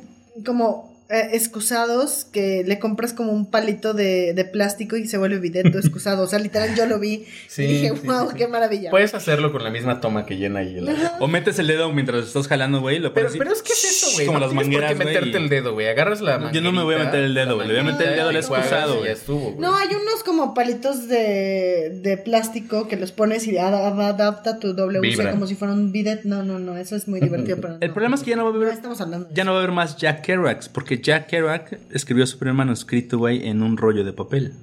como 0.46 0.93
eh, 1.14 1.30
excusados 1.34 2.26
que 2.32 2.64
le 2.66 2.80
compras 2.80 3.14
como 3.14 3.32
un 3.32 3.50
palito 3.50 3.94
de, 3.94 4.34
de 4.34 4.46
plástico 4.46 4.98
y 4.98 5.08
se 5.08 5.18
vuelve 5.18 5.40
bidet 5.40 5.72
tu 5.72 5.78
excusado. 5.84 6.24
O 6.24 6.28
sea, 6.28 6.40
literal 6.40 6.76
yo 6.76 6.86
lo 6.86 7.00
vi 7.00 7.26
Sí, 7.48 7.64
y 7.64 7.68
dije, 7.68 7.94
sí, 7.96 8.08
wow, 8.08 8.30
sí, 8.32 8.36
qué 8.38 8.48
maravilla. 8.48 8.90
Puedes 8.90 9.14
hacerlo 9.14 9.52
con 9.52 9.64
la 9.64 9.70
misma 9.70 10.02
toma 10.02 10.26
que 10.26 10.38
llena 10.38 10.60
ahí 10.60 10.78
el. 10.78 10.90
O 11.20 11.28
metes 11.28 11.60
el 11.60 11.68
dedo 11.68 11.92
mientras 11.94 12.26
estás 12.28 12.48
jalando, 12.48 12.82
güey. 12.82 13.00
Lo 13.00 13.14
Pero, 13.14 13.30
pero 13.38 13.52
es 13.52 13.62
que 13.62 13.74
es 13.74 13.84
eso, 13.84 14.08
güey. 14.16 14.26
Como 14.26 14.40
no 14.40 14.46
las 14.46 14.52
tienes 14.52 14.68
mangueras, 14.68 14.92
por 14.94 15.00
qué 15.00 15.06
meterte 15.06 15.38
el 15.38 15.50
dedo, 15.50 15.74
güey. 15.74 15.88
Agarras 15.88 16.22
la 16.22 16.52
Yo 16.52 16.62
no 16.62 16.72
me 16.72 16.84
voy 16.84 16.96
a 16.96 17.00
meter 17.00 17.22
el 17.24 17.34
dedo, 17.34 17.56
güey. 17.56 17.68
Le 17.68 17.74
voy 17.80 17.88
a 17.90 17.92
meter 17.92 18.08
el 18.10 18.16
dedo 18.16 18.30
al 18.30 18.36
excusado, 18.36 18.96
y 18.96 19.00
güey. 19.00 19.56
No, 19.60 19.76
hay 19.76 19.90
unos 19.90 20.24
como 20.26 20.54
palitos 20.54 21.08
de, 21.08 22.00
de 22.02 22.18
plástico 22.18 22.88
que 22.88 22.96
los 22.98 23.12
pones 23.12 23.48
y 23.48 23.58
ad- 23.58 23.74
ad- 23.74 24.02
adapta 24.02 24.60
tu 24.60 24.74
WC 24.74 25.02
Vibra. 25.02 25.32
como 25.32 25.48
si 25.48 25.56
fuera 25.56 25.74
un 25.74 25.92
bidet. 25.92 26.24
No, 26.24 26.44
no, 26.44 26.60
no, 26.60 26.78
eso 26.78 26.96
es 26.96 27.08
muy 27.08 27.20
divertido, 27.22 27.58
pero 27.62 27.78
El 27.80 27.88
no. 27.90 27.94
problema 27.94 28.16
es 28.16 28.24
que 28.24 28.32
ya 28.32 28.36
no 28.36 28.44
va 28.46 28.52
a 28.52 28.54
haber 28.54 28.70
estamos 28.70 29.00
hablando. 29.02 29.28
de 29.28 29.36
Ya 29.36 29.44
no 29.44 29.52
va 29.52 29.58
a 29.60 29.62
haber 29.64 29.74
más 29.74 29.98
Jack 29.98 30.22
Kerouac, 30.22 30.70
porque 30.70 31.00
Jack 31.04 31.28
Kerouac 31.28 31.78
escribió 31.92 32.26
su 32.26 32.38
primer 32.40 32.56
manuscrito, 32.56 33.18
güey, 33.18 33.48
en 33.48 33.62
un 33.62 33.78
rollo 33.78 34.04
de 34.04 34.14
papel. 34.14 34.54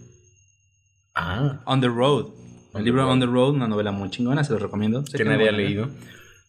Ah, 1.14 1.60
On 1.66 1.80
the 1.80 1.88
Road. 1.88 2.26
On 2.72 2.78
El 2.78 2.78
the 2.78 2.82
libro 2.84 3.02
Road. 3.02 3.12
On 3.12 3.20
the 3.20 3.26
Road, 3.26 3.54
una 3.54 3.68
novela 3.68 3.92
muy 3.92 4.10
chingona, 4.10 4.44
se 4.44 4.52
los 4.52 4.62
recomiendo. 4.62 5.04
Sé 5.06 5.18
que 5.18 5.24
nadie 5.24 5.48
ha 5.48 5.52
leído. 5.52 5.88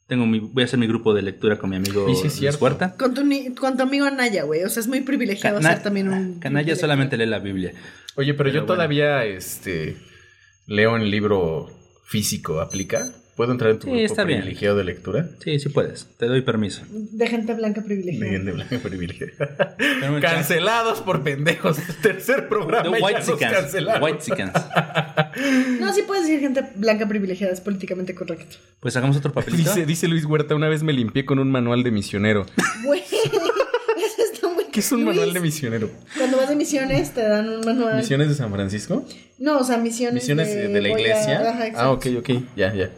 Tengo 0.08 0.26
mi, 0.26 0.40
voy 0.40 0.64
a 0.64 0.66
hacer 0.66 0.78
mi 0.78 0.88
grupo 0.88 1.14
de 1.14 1.22
lectura 1.22 1.58
con 1.58 1.70
mi 1.70 1.78
amigo 1.78 2.06
sí 2.16 2.30
cierto. 2.30 2.64
Huerta. 2.64 2.96
Con 2.98 3.14
tu, 3.14 3.24
ni- 3.24 3.56
con 3.56 3.78
tu 3.78 3.84
amigo 3.84 4.06
Anaya, 4.06 4.44
güey. 4.44 4.64
O 4.64 4.70
sea, 4.70 4.82
es 4.82 4.88
muy 4.88 5.02
privilegiado 5.02 5.58
Cana- 5.60 5.74
ser 5.76 5.84
también 5.84 6.10
un. 6.10 6.40
Canalla 6.40 6.76
solamente 6.76 7.16
lee 7.18 7.26
la 7.28 7.40
Biblia. 7.40 7.72
Oye, 8.18 8.34
pero, 8.34 8.38
Pero 8.38 8.50
yo 8.50 8.62
bueno. 8.62 8.74
todavía 8.74 9.24
este, 9.26 9.96
leo 10.68 10.98
en 10.98 11.10
libro 11.10 11.70
físico, 12.06 12.60
¿aplica? 12.60 13.10
¿Puedo 13.42 13.54
entrar 13.54 13.72
en 13.72 13.80
tu 13.80 13.86
Sí, 13.88 13.90
grupo 13.90 14.06
está 14.06 14.24
bien. 14.24 14.42
privilegiado 14.42 14.78
de 14.78 14.84
lectura? 14.84 15.28
Sí, 15.44 15.58
sí 15.58 15.70
puedes. 15.70 16.06
Te 16.18 16.28
doy 16.28 16.44
permiso. 16.44 16.84
De 16.92 17.26
gente 17.26 17.56
blanca 17.56 17.82
privilegiada. 17.82 18.64
De, 18.70 18.78
privilegiado. 18.78 19.32
Pero 19.80 20.12
me- 20.12 20.22
Cancelados 20.22 21.02
por 21.02 21.24
pendejos. 21.24 21.78
Tercer 22.04 22.48
programa. 22.48 22.84
The 22.96 23.04
White 23.04 23.22
Chickens. 23.26 24.00
White 24.00 24.20
Chickens. 24.20 24.52
No, 25.80 25.92
sí 25.92 26.04
puedes 26.06 26.26
decir 26.26 26.40
gente 26.40 26.64
blanca 26.76 27.08
privilegiada, 27.08 27.52
es 27.52 27.62
políticamente 27.62 28.14
correcto. 28.14 28.58
Pues 28.80 28.96
hagamos 28.96 29.18
otro 29.18 29.34
papelito. 29.34 29.64
Dice, 29.74 29.88
dice 29.88 30.08
Luis 30.08 30.26
Huerta, 30.26 30.54
una 30.54 30.70
vez 30.70 30.84
me 30.84 30.94
limpié 30.94 31.26
con 31.26 31.40
un 31.40 31.50
manual 31.50 31.82
de 31.82 31.90
misionero. 31.90 32.46
Güey, 32.86 33.02
eso 33.12 34.22
está 34.34 34.50
muy... 34.50 34.66
¿Qué 34.66 34.82
es 34.82 34.92
un 34.92 35.04
Luis, 35.04 35.16
manual 35.16 35.34
de 35.34 35.40
misionero? 35.40 35.90
Cuando 36.16 36.38
vas 36.38 36.50
de 36.50 36.56
misiones 36.56 37.12
te 37.12 37.24
dan 37.24 37.50
un 37.50 37.62
manual. 37.62 37.98
¿Misiones 37.98 38.30
de 38.30 38.36
San 38.36 38.52
Francisco? 38.52 39.04
No, 39.40 39.58
o 39.58 39.64
sea, 39.64 39.78
misiones, 39.78 40.22
¿Misiones 40.24 40.48
de, 40.54 40.68
de 40.68 40.82
la 40.82 40.88
a- 40.90 40.92
iglesia? 40.92 41.50
Ajá, 41.50 41.66
ah, 41.76 41.92
ok, 41.92 42.06
ok, 42.20 42.30
ya, 42.56 42.72
ya. 42.74 42.92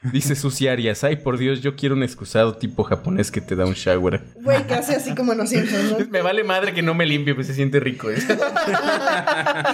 Dice 0.00 0.36
Susi 0.36 0.68
Arias, 0.68 1.02
ay 1.02 1.16
por 1.16 1.38
Dios, 1.38 1.60
yo 1.60 1.74
quiero 1.74 1.96
un 1.96 2.04
excusado 2.04 2.54
tipo 2.56 2.84
japonés 2.84 3.32
que 3.32 3.40
te 3.40 3.56
da 3.56 3.66
un 3.66 3.74
shower. 3.74 4.22
Güey, 4.36 4.64
casi 4.68 4.94
así 4.94 5.12
como 5.16 5.34
nos 5.34 5.50
sientes, 5.50 5.90
¿no? 5.90 6.06
Me 6.10 6.22
vale 6.22 6.44
madre 6.44 6.72
que 6.72 6.82
no 6.82 6.94
me 6.94 7.04
limpie, 7.04 7.34
pues 7.34 7.48
se 7.48 7.54
siente 7.54 7.80
rico. 7.80 8.08
¿eh? 8.10 8.16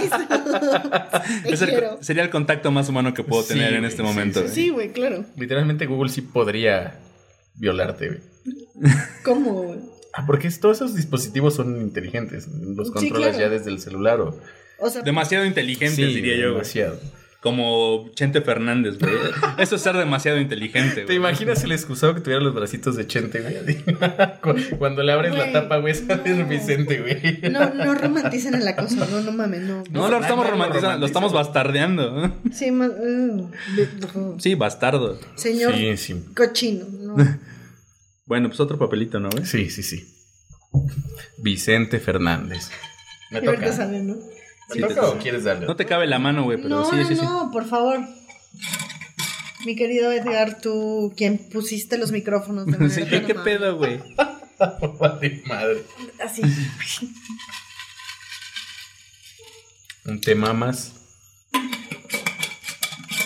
Es 1.44 1.62
el- 1.62 1.84
sería 2.00 2.22
el 2.22 2.30
contacto 2.30 2.70
más 2.70 2.88
humano 2.88 3.14
que 3.14 3.22
puedo 3.22 3.42
Sí, 3.42 3.54
tener 3.54 3.74
en 3.74 3.84
este 3.84 3.98
sí, 3.98 4.02
momento. 4.02 4.40
sí, 4.40 4.44
güey. 4.46 4.54
Sí, 4.54 4.68
güey, 4.70 4.92
claro. 4.92 5.24
Literalmente 5.36 5.86
Google 5.86 6.10
sí 6.10 6.22
podría 6.22 6.98
violarte, 7.56 8.08
güey. 8.08 8.20
¿Cómo, 9.24 9.52
güey? 9.64 9.78
Ah, 10.12 10.24
porque 10.26 10.48
todos 10.50 10.76
esos 10.78 10.94
dispositivos 10.94 11.54
son 11.54 11.80
inteligentes. 11.80 12.46
Los 12.48 12.88
Sí, 12.88 12.92
controlas 12.94 13.30
claro. 13.36 13.40
ya 13.40 13.48
desde 13.48 13.70
el 13.70 13.80
celular 13.80 14.20
o... 14.20 14.38
O 14.78 14.90
sea, 14.90 15.02
Demasiado 15.02 15.44
inteligentes, 15.44 15.96
Sí, 15.96 16.04
diría 16.14 16.34
yo. 16.36 16.42
güey. 16.42 16.52
demasiado. 16.54 17.00
Como 17.44 18.08
Chente 18.14 18.40
Fernández, 18.40 18.98
güey. 18.98 19.12
Eso 19.58 19.76
es 19.76 19.82
ser 19.82 19.94
demasiado 19.98 20.40
inteligente, 20.40 21.02
¿Te 21.02 21.04
güey. 21.04 21.18
imaginas 21.18 21.62
el 21.62 21.72
excusado 21.72 22.14
que 22.14 22.22
tuviera 22.22 22.42
los 22.42 22.54
bracitos 22.54 22.96
de 22.96 23.06
Chente, 23.06 23.42
güey? 23.42 23.76
Cu- 24.42 24.78
Cuando 24.78 25.02
le 25.02 25.12
abres 25.12 25.34
la 25.36 25.52
tapa, 25.52 25.76
güey, 25.76 25.94
sale 25.94 26.44
Vicente, 26.44 27.02
güey. 27.02 27.52
no, 27.52 27.74
no 27.74 27.94
romanticen 27.94 28.54
el 28.54 28.66
acoso, 28.66 28.96
no, 29.10 29.20
no 29.20 29.30
mames, 29.32 29.60
no. 29.60 29.84
No, 29.90 30.08
lo 30.08 30.20
estamos 30.22 30.48
romantizando, 30.48 30.98
lo 30.98 31.04
estamos 31.04 31.34
bastardeando. 31.34 32.34
Sí, 32.50 32.70
ma- 32.70 32.88
uh, 32.88 33.50
Sí, 34.38 34.54
bastardo. 34.54 35.20
señor 35.34 35.74
Sí, 35.74 35.96
sí. 35.98 36.24
cochino, 36.34 36.86
no. 36.88 37.16
Bueno, 38.24 38.48
pues 38.48 38.58
otro 38.60 38.78
papelito, 38.78 39.20
¿no, 39.20 39.28
güey? 39.28 39.44
Sí, 39.44 39.68
sí, 39.68 39.82
sí. 39.82 40.02
Vicente 41.42 42.00
Fernández. 42.00 42.70
Me 43.30 43.40
Y 43.40 43.46
ahorita 43.46 43.64
toca. 43.64 43.76
sale, 43.76 44.02
¿no? 44.02 44.16
¿Me 44.68 44.74
Sí, 44.74 44.80
toca 44.80 44.94
te- 44.94 45.00
o 45.00 45.18
quieres 45.18 45.44
darle? 45.44 45.66
No 45.66 45.76
te 45.76 45.86
cabe 45.86 46.06
la 46.06 46.18
mano, 46.18 46.44
güey, 46.44 46.56
pero 46.56 46.68
no, 46.70 46.84
sí, 46.90 46.96
no, 46.96 47.06
sí, 47.08 47.16
sí. 47.16 47.22
no, 47.22 47.50
por 47.52 47.66
favor. 47.68 48.00
Mi 49.66 49.76
querido 49.76 50.12
Edgar, 50.12 50.60
tú, 50.60 51.12
quien 51.16 51.38
pusiste 51.50 51.96
los 51.98 52.12
micrófonos 52.12 52.66
de 52.66 52.90
Sí, 52.90 53.04
¿qué, 53.06 53.34
pedo, 53.34 53.76
güey? 53.76 54.00
Vale, 55.00 55.42
madre. 55.46 55.84
Así. 56.24 56.42
Un 60.04 60.20
tema 60.20 60.52
más. 60.52 60.92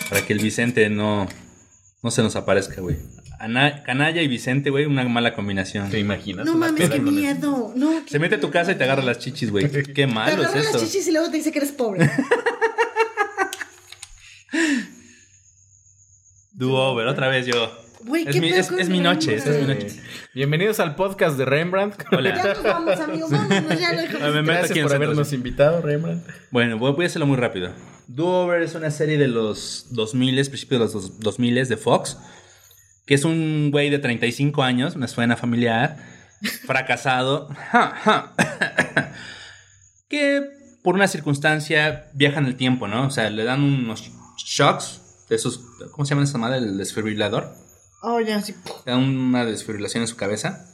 Para 0.09 0.25
que 0.25 0.33
el 0.33 0.39
Vicente 0.39 0.89
no, 0.89 1.27
no 2.01 2.11
se 2.11 2.23
nos 2.23 2.35
aparezca, 2.35 2.81
güey. 2.81 2.97
Ana- 3.39 3.83
Canalla 3.83 4.21
y 4.21 4.27
Vicente, 4.27 4.69
güey, 4.69 4.85
una 4.85 5.03
mala 5.07 5.33
combinación. 5.33 5.89
¿Te 5.89 5.97
imaginas? 5.99 6.45
No 6.45 6.55
mames, 6.55 6.89
qué 6.89 6.99
miedo. 6.99 7.71
No, 7.75 8.03
qué 8.05 8.11
Se 8.11 8.19
mete 8.19 8.35
a 8.35 8.39
tu 8.39 8.51
casa 8.51 8.73
y 8.73 8.75
te 8.75 8.83
agarra 8.83 9.01
las 9.01 9.17
chichis, 9.19 9.49
güey. 9.49 9.69
Qué 9.71 9.83
Te 9.83 10.07
malo 10.07 10.41
es 10.43 10.49
agarra 10.49 10.59
eso. 10.61 10.73
las 10.73 10.81
chichis 10.83 11.07
y 11.07 11.11
luego 11.13 11.31
te 11.31 11.37
dice 11.37 11.51
que 11.51 11.59
eres 11.59 11.71
pobre. 11.71 12.09
Do 16.53 16.73
over, 16.75 17.07
otra 17.07 17.29
vez 17.29 17.45
yo. 17.45 17.71
Güey, 18.01 18.25
Es 18.27 18.33
qué 18.35 18.41
mi- 18.41 18.49
es- 18.49 18.89
mi 18.89 18.99
noche, 18.99 19.31
Rembrandt? 19.37 19.47
esta 19.47 19.51
es 19.51 19.61
mi 19.67 19.73
noche. 19.73 20.03
Bienvenidos 20.33 20.79
al 20.81 20.95
podcast 20.95 21.37
de 21.37 21.45
Rembrandt. 21.45 21.95
Ya 22.11 22.43
nos 22.53 22.63
vamos, 22.63 22.99
amigos. 22.99 23.29
Vámonos, 23.31 23.79
ya 23.79 23.91
no 23.93 24.01
me- 24.41 24.43
Gracias 24.43 24.79
por 24.79 24.93
habernos 24.95 25.31
invitado, 25.33 25.81
Rembrandt. 25.81 26.25
Bueno, 26.51 26.77
voy, 26.77 26.91
voy 26.93 27.03
a 27.05 27.07
hacerlo 27.07 27.25
muy 27.27 27.37
rápido. 27.37 27.71
Do 28.07 28.25
Over 28.27 28.61
es 28.63 28.75
una 28.75 28.89
serie 28.91 29.17
de 29.17 29.27
los 29.27 29.87
2000, 29.91 30.35
principios 30.49 30.79
de 30.79 30.85
los 30.85 30.93
dos- 30.93 31.19
2000 31.19 31.67
de 31.69 31.77
Fox, 31.77 32.17
que 33.09 33.15
es 33.15 33.25
un 33.25 33.71
güey 33.71 33.89
de 33.89 33.97
35 33.97 34.61
años, 34.61 34.95
me 34.95 35.07
suena 35.07 35.35
familiar, 35.35 35.97
fracasado, 36.67 37.49
que 40.07 40.43
por 40.83 40.93
una 40.93 41.07
circunstancia 41.07 42.11
viaja 42.13 42.37
en 42.37 42.45
el 42.45 42.55
tiempo, 42.55 42.87
¿no? 42.87 43.07
O 43.07 43.09
sea, 43.09 43.31
le 43.31 43.45
dan 43.45 43.63
unos 43.63 44.11
shocks, 44.37 45.25
de 45.27 45.37
esos, 45.37 45.59
¿cómo 45.91 46.05
se 46.05 46.11
llama 46.11 46.23
esa 46.23 46.37
madre? 46.37 46.59
El 46.59 46.77
desfibrilador. 46.77 47.51
Oh, 48.03 48.19
ya, 48.19 48.43
sí. 48.43 48.53
Le 48.85 48.91
dan 48.91 49.01
una 49.01 49.43
desfibrilación 49.43 50.03
en 50.03 50.07
su 50.07 50.15
cabeza 50.15 50.67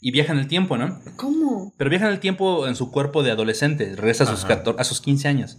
y 0.00 0.10
viaja 0.10 0.32
en 0.32 0.38
el 0.38 0.48
tiempo, 0.48 0.78
¿no? 0.78 1.02
¿Cómo? 1.16 1.74
Pero 1.76 1.90
viaja 1.90 2.06
en 2.06 2.12
el 2.12 2.20
tiempo 2.20 2.66
en 2.66 2.76
su 2.76 2.90
cuerpo 2.90 3.22
de 3.22 3.30
adolescente, 3.30 3.94
regresa 3.94 4.24
a 4.24 4.26
sus, 4.26 4.44
Ajá. 4.44 4.56
14 4.56 4.80
a 4.80 4.84
sus 4.84 5.02
15 5.02 5.28
años. 5.28 5.58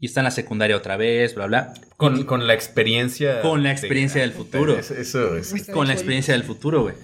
Y 0.00 0.06
está 0.06 0.20
en 0.20 0.24
la 0.24 0.30
secundaria 0.30 0.76
otra 0.76 0.96
vez, 0.96 1.34
bla, 1.34 1.46
bla. 1.46 1.74
Con, 1.96 2.24
con 2.24 2.46
la 2.46 2.54
experiencia. 2.54 3.40
Con 3.40 3.62
la 3.62 3.70
de- 3.70 3.74
experiencia 3.74 4.20
del 4.20 4.32
futuro. 4.32 4.78
Eso, 4.78 4.94
es. 5.36 5.52
Está 5.52 5.72
Con 5.72 5.88
la 5.88 5.94
experiencia 5.94 6.34
del 6.34 6.44
futuro, 6.44 6.82
güey. 6.82 6.94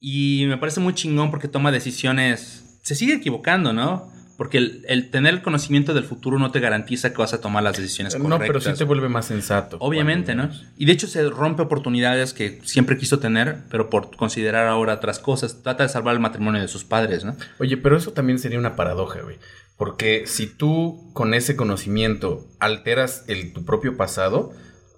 Y 0.00 0.44
me 0.46 0.56
parece 0.56 0.80
muy 0.80 0.94
chingón 0.94 1.30
porque 1.30 1.48
toma 1.48 1.72
decisiones. 1.72 2.78
Se 2.82 2.94
sigue 2.94 3.14
equivocando, 3.14 3.72
¿no? 3.72 4.10
Porque 4.38 4.56
el, 4.56 4.86
el 4.88 5.10
tener 5.10 5.34
el 5.34 5.42
conocimiento 5.42 5.92
del 5.92 6.04
futuro 6.04 6.38
no 6.38 6.50
te 6.50 6.60
garantiza 6.60 7.10
que 7.12 7.18
vas 7.18 7.34
a 7.34 7.42
tomar 7.42 7.62
las 7.62 7.76
decisiones 7.76 8.16
No, 8.16 8.22
correctas. 8.22 8.46
pero 8.46 8.60
sí 8.60 8.78
te 8.78 8.84
vuelve 8.84 9.10
más 9.10 9.26
sensato. 9.26 9.76
Obviamente, 9.80 10.34
¿no? 10.34 10.48
Y 10.78 10.86
de 10.86 10.92
hecho 10.92 11.06
se 11.08 11.28
rompe 11.28 11.60
oportunidades 11.60 12.32
que 12.32 12.58
siempre 12.64 12.96
quiso 12.96 13.18
tener, 13.18 13.58
pero 13.68 13.90
por 13.90 14.16
considerar 14.16 14.66
ahora 14.66 14.94
otras 14.94 15.18
cosas. 15.18 15.62
Trata 15.62 15.82
de 15.82 15.90
salvar 15.90 16.14
el 16.14 16.20
matrimonio 16.20 16.62
de 16.62 16.68
sus 16.68 16.84
padres, 16.84 17.22
¿no? 17.22 17.36
Oye, 17.58 17.76
pero 17.76 17.98
eso 17.98 18.12
también 18.12 18.38
sería 18.38 18.58
una 18.58 18.76
paradoja, 18.76 19.20
güey. 19.20 19.36
Porque 19.80 20.24
si 20.26 20.46
tú 20.46 21.10
con 21.14 21.32
ese 21.32 21.56
conocimiento 21.56 22.46
alteras 22.58 23.24
el, 23.28 23.54
tu 23.54 23.64
propio 23.64 23.96
pasado, 23.96 24.52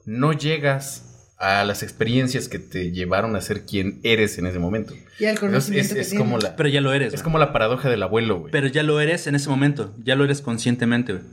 no 0.07 0.33
llegas 0.33 1.31
a 1.39 1.63
las 1.65 1.85
experiencias 1.85 2.49
que 2.49 2.59
te 2.59 2.91
llevaron 2.91 3.37
a 3.37 3.41
ser 3.43 3.65
quien 3.65 4.01
eres 4.03 4.39
en 4.39 4.47
ese 4.49 4.59
momento. 4.59 4.93
Y 5.21 5.27
el 5.27 5.31
Entonces, 5.37 5.39
conocimiento 5.39 5.89
es, 5.91 5.95
que 5.95 6.01
es 6.01 6.09
tiene. 6.11 6.25
como 6.25 6.39
la, 6.39 6.57
Pero 6.57 6.69
ya 6.69 6.81
lo 6.81 6.93
eres. 6.93 7.15
es 7.15 7.23
como 7.23 7.39
la 7.39 7.53
paradoja 7.53 7.89
del 7.91 8.03
abuelo, 8.03 8.41
güey. 8.41 8.51
Pero 8.51 8.67
ya 8.67 8.83
lo 8.83 8.99
eres 9.01 9.29
en 9.29 9.37
ese 9.37 9.49
momento. 9.49 9.95
Ya 10.03 10.17
lo 10.17 10.25
eres 10.25 10.41
conscientemente, 10.43 11.13
güey. 11.13 11.25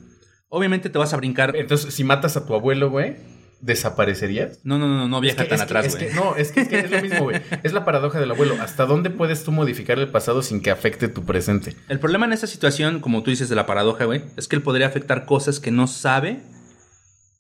Obviamente 0.50 0.91
te 0.91 1.00
vas 1.00 1.16
a 1.16 1.18
brincar. 1.18 1.56
Entonces, 1.56 1.91
si 1.91 2.04
matas 2.04 2.38
a 2.38 2.45
tu 2.45 2.54
abuelo, 2.54 2.91
güey, 2.91 3.16
¿desaparecerías? 3.62 4.60
No, 4.64 4.78
no, 4.78 4.88
no, 4.88 5.07
no 5.07 5.22
viaja 5.22 5.41
Es 5.43 5.43
que- 5.43 5.49
tan 5.49 5.57
es 5.57 5.62
atrás, 5.64 5.86
es 5.88 5.95
güey. 5.95 6.07
que- 6.10 6.14
no, 6.16 6.36
es 6.36 6.51
que, 6.51 6.62
es 6.62 6.68
que 6.68 6.80
es 6.80 6.91
lo 6.91 7.01
mismo, 7.01 7.20
güey. 7.24 7.41
Es 7.64 7.74
la 7.74 7.86
paradoja 7.86 8.20
del 8.20 8.32
abuelo. 8.32 8.55
¿Hasta 8.62 8.86
dónde 8.86 9.10
puedes 9.10 9.43
tú 9.43 9.51
modificar 9.51 9.99
el 9.99 10.10
pasado 10.10 10.41
sin 10.41 10.62
que 10.62 10.72
afecte 10.72 11.07
tu 11.07 11.24
presente? 11.26 11.76
El 11.89 11.99
problema 11.99 12.26
en 12.26 12.34
esta 12.34 12.47
situación, 12.47 12.99
como 12.99 13.24
tú 13.24 13.30
dices 13.32 13.49
de 13.49 13.55
la 13.55 13.66
paradoja, 13.66 14.05
güey, 14.05 14.24
es 14.38 14.47
que 14.47 14.55
él 14.55 14.62
podría 14.64 14.88
afectar 14.88 15.26
cosas 15.26 15.60
que 15.60 15.72
no 15.72 15.88
sabe 15.88 16.41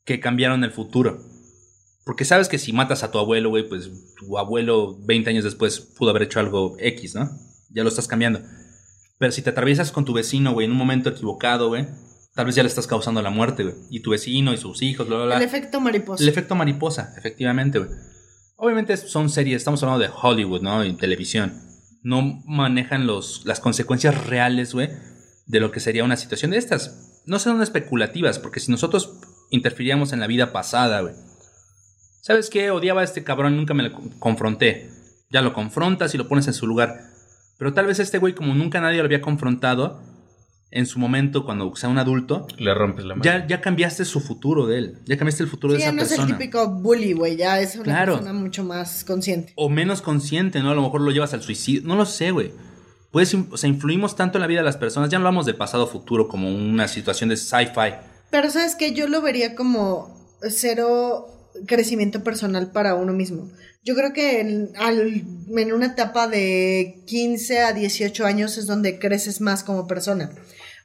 que 0.05 0.19
cambiaron 0.19 0.63
el 0.63 0.71
futuro. 0.71 1.19
Porque 2.05 2.25
sabes 2.25 2.47
que 2.49 2.57
si 2.57 2.73
matas 2.73 3.03
a 3.03 3.11
tu 3.11 3.19
abuelo, 3.19 3.49
güey, 3.49 3.67
pues 3.69 3.89
tu 4.17 4.37
abuelo 4.37 4.97
20 5.05 5.29
años 5.29 5.43
después 5.43 5.79
pudo 5.79 6.09
haber 6.09 6.23
hecho 6.23 6.39
algo 6.39 6.75
X, 6.79 7.13
¿no? 7.15 7.29
Ya 7.69 7.83
lo 7.83 7.89
estás 7.89 8.07
cambiando. 8.07 8.41
Pero 9.19 9.31
si 9.31 9.41
te 9.43 9.51
atraviesas 9.51 9.91
con 9.91 10.05
tu 10.05 10.13
vecino, 10.13 10.53
güey, 10.53 10.65
en 10.65 10.71
un 10.71 10.77
momento 10.77 11.09
equivocado, 11.09 11.67
güey, 11.67 11.87
tal 12.39 12.45
vez 12.45 12.55
ya 12.55 12.63
le 12.63 12.69
estás 12.69 12.87
causando 12.87 13.21
la 13.21 13.31
muerte, 13.31 13.63
güey. 13.63 13.75
Y 13.89 13.99
tu 13.99 14.11
vecino 14.11 14.53
y 14.53 14.57
sus 14.57 14.81
hijos, 14.81 15.05
bla, 15.09 15.17
bla, 15.17 15.25
bla. 15.25 15.35
El 15.35 15.43
efecto 15.43 15.81
mariposa. 15.81 16.23
El 16.23 16.29
efecto 16.29 16.55
mariposa, 16.55 17.13
efectivamente, 17.17 17.79
güey. 17.79 17.91
Obviamente 18.55 18.95
son 18.95 19.29
series, 19.29 19.57
estamos 19.57 19.83
hablando 19.83 20.05
de 20.05 20.09
Hollywood, 20.21 20.61
¿no? 20.61 20.85
Y 20.85 20.93
televisión. 20.93 21.61
No 22.01 22.41
manejan 22.45 23.07
los, 23.07 23.41
las 23.45 23.59
consecuencias 23.59 24.25
reales, 24.25 24.73
güey, 24.73 24.89
de 25.47 25.59
lo 25.59 25.69
que 25.71 25.81
sería 25.81 26.05
una 26.05 26.15
situación 26.15 26.51
de 26.51 26.57
estas. 26.59 27.23
No 27.25 27.39
son 27.39 27.61
especulativas, 27.61 28.39
porque 28.39 28.61
si 28.61 28.71
nosotros 28.71 29.19
interfiríamos 29.49 30.13
en 30.13 30.21
la 30.21 30.27
vida 30.27 30.53
pasada, 30.53 31.01
güey. 31.01 31.15
¿Sabes 32.21 32.49
qué? 32.49 32.71
Odiaba 32.71 33.01
a 33.01 33.03
este 33.03 33.25
cabrón, 33.25 33.57
nunca 33.57 33.73
me 33.73 33.83
lo 33.83 33.91
con- 33.91 34.09
confronté. 34.17 34.89
Ya 35.29 35.41
lo 35.41 35.51
confrontas 35.51 36.15
y 36.15 36.17
lo 36.17 36.29
pones 36.29 36.47
en 36.47 36.53
su 36.53 36.67
lugar. 36.67 37.01
Pero 37.57 37.73
tal 37.73 37.85
vez 37.87 37.99
este 37.99 38.17
güey, 38.17 38.33
como 38.33 38.53
nunca 38.55 38.79
nadie 38.79 38.99
lo 38.99 39.03
había 39.03 39.19
confrontado, 39.19 40.01
en 40.71 40.85
su 40.85 40.99
momento, 40.99 41.45
cuando 41.45 41.75
sea 41.75 41.89
un 41.89 41.97
adulto, 41.97 42.45
Le 42.57 42.73
rompes 42.75 43.03
la 43.05 43.15
mano. 43.15 43.23
ya, 43.23 43.47
ya 43.47 43.59
cambiaste 43.61 44.05
su 44.05 44.19
futuro 44.21 44.67
de 44.67 44.77
él. 44.77 44.99
Ya 45.05 45.17
cambiaste 45.17 45.43
el 45.43 45.49
futuro 45.49 45.73
Sí, 45.73 45.77
de 45.77 45.83
ya 45.83 45.87
esa 45.87 45.95
no 45.95 46.01
es 46.03 46.11
el 46.11 46.17
persona. 46.17 46.37
típico 46.37 46.69
bully, 46.69 47.13
güey. 47.13 47.35
Ya 47.37 47.59
es 47.59 47.75
una 47.75 47.83
Claro. 47.85 48.13
persona 48.17 48.33
mucho 48.33 48.63
más 48.63 49.03
consciente. 49.03 49.51
O 49.55 49.69
menos 49.69 50.01
consciente, 50.03 50.59
¿no? 50.61 50.69
A 50.71 50.75
lo 50.75 50.81
mejor 50.83 51.01
lo 51.01 51.11
llevas 51.11 51.33
al 51.33 51.41
suicidio. 51.41 51.81
No 51.85 51.95
lo 51.95 52.05
sé, 52.05 52.31
güey. 52.31 52.51
Puedes, 53.11 53.33
in- 53.33 53.47
o 53.51 53.57
sea, 53.57 53.67
influimos 53.69 54.15
tanto 54.15 54.37
en 54.37 54.41
la 54.41 54.47
vida 54.47 54.59
de 54.59 54.65
las 54.65 54.77
personas. 54.77 55.09
Ya 55.09 55.17
no 55.17 55.25
hablamos 55.27 55.47
de 55.47 55.55
pasado 55.55 55.87
futuro 55.87 56.27
como 56.27 56.53
una 56.53 56.87
situación 56.87 57.29
de 57.29 57.37
sci-fi. 57.37 57.95
Pero 58.29 58.51
sabes 58.51 58.75
que 58.75 58.93
yo 58.93 59.07
lo 59.07 59.23
vería 59.23 59.55
como 59.55 60.15
cero 60.47 61.25
crecimiento 61.65 62.23
personal 62.23 62.71
para 62.71 62.93
uno 62.95 63.11
mismo. 63.13 63.49
Yo 63.83 63.95
creo 63.95 64.13
que 64.13 64.41
en, 64.41 64.69
al- 64.77 65.23
en 65.57 65.73
una 65.73 65.87
etapa 65.87 66.27
de 66.27 67.01
15 67.07 67.61
a 67.61 67.73
18 67.73 68.25
años 68.25 68.57
es 68.57 68.67
donde 68.67 68.99
creces 68.99 69.41
más 69.41 69.63
como 69.63 69.87
persona. 69.87 70.29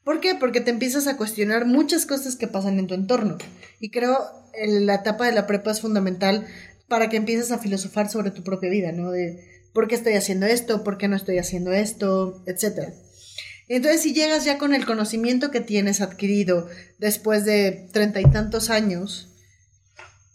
¿Por 0.05 0.21
qué? 0.21 0.35
Porque 0.35 0.61
te 0.61 0.71
empiezas 0.71 1.07
a 1.07 1.17
cuestionar 1.17 1.65
muchas 1.65 2.05
cosas 2.07 2.37
que 2.37 2.47
pasan 2.47 2.79
en 2.79 2.87
tu 2.87 2.95
entorno. 2.95 3.39
Y 3.81 3.91
creo 3.91 4.19
en 4.53 4.87
la 4.87 4.97
etapa 4.97 5.27
de 5.27 5.33
la 5.33 5.47
prepa 5.47 5.71
es 5.71 5.81
fundamental 5.81 6.47
para 6.89 7.09
que 7.09 7.17
empieces 7.17 7.51
a 7.51 7.59
filosofar 7.59 8.11
sobre 8.11 8.31
tu 8.31 8.43
propia 8.43 8.71
vida, 8.71 8.93
¿no? 8.93 9.11
De 9.11 9.43
por 9.73 9.89
qué 9.89 9.95
estoy 9.95 10.13
haciendo 10.15 10.47
esto, 10.47 10.85
por 10.85 10.99
qué 10.99 11.09
no 11.09 11.17
estoy 11.17 11.39
haciendo 11.39 11.73
esto, 11.73 12.43
etcétera. 12.47 12.93
Entonces, 13.69 14.03
si 14.03 14.13
llegas 14.13 14.45
ya 14.45 14.59
con 14.59 14.75
el 14.75 14.85
conocimiento 14.85 15.51
que 15.51 15.61
tienes 15.61 16.03
adquirido 16.03 16.69
después 16.99 17.47
de 17.47 17.89
treinta 17.93 18.21
y 18.21 18.31
tantos 18.31 18.69
años, 18.69 19.34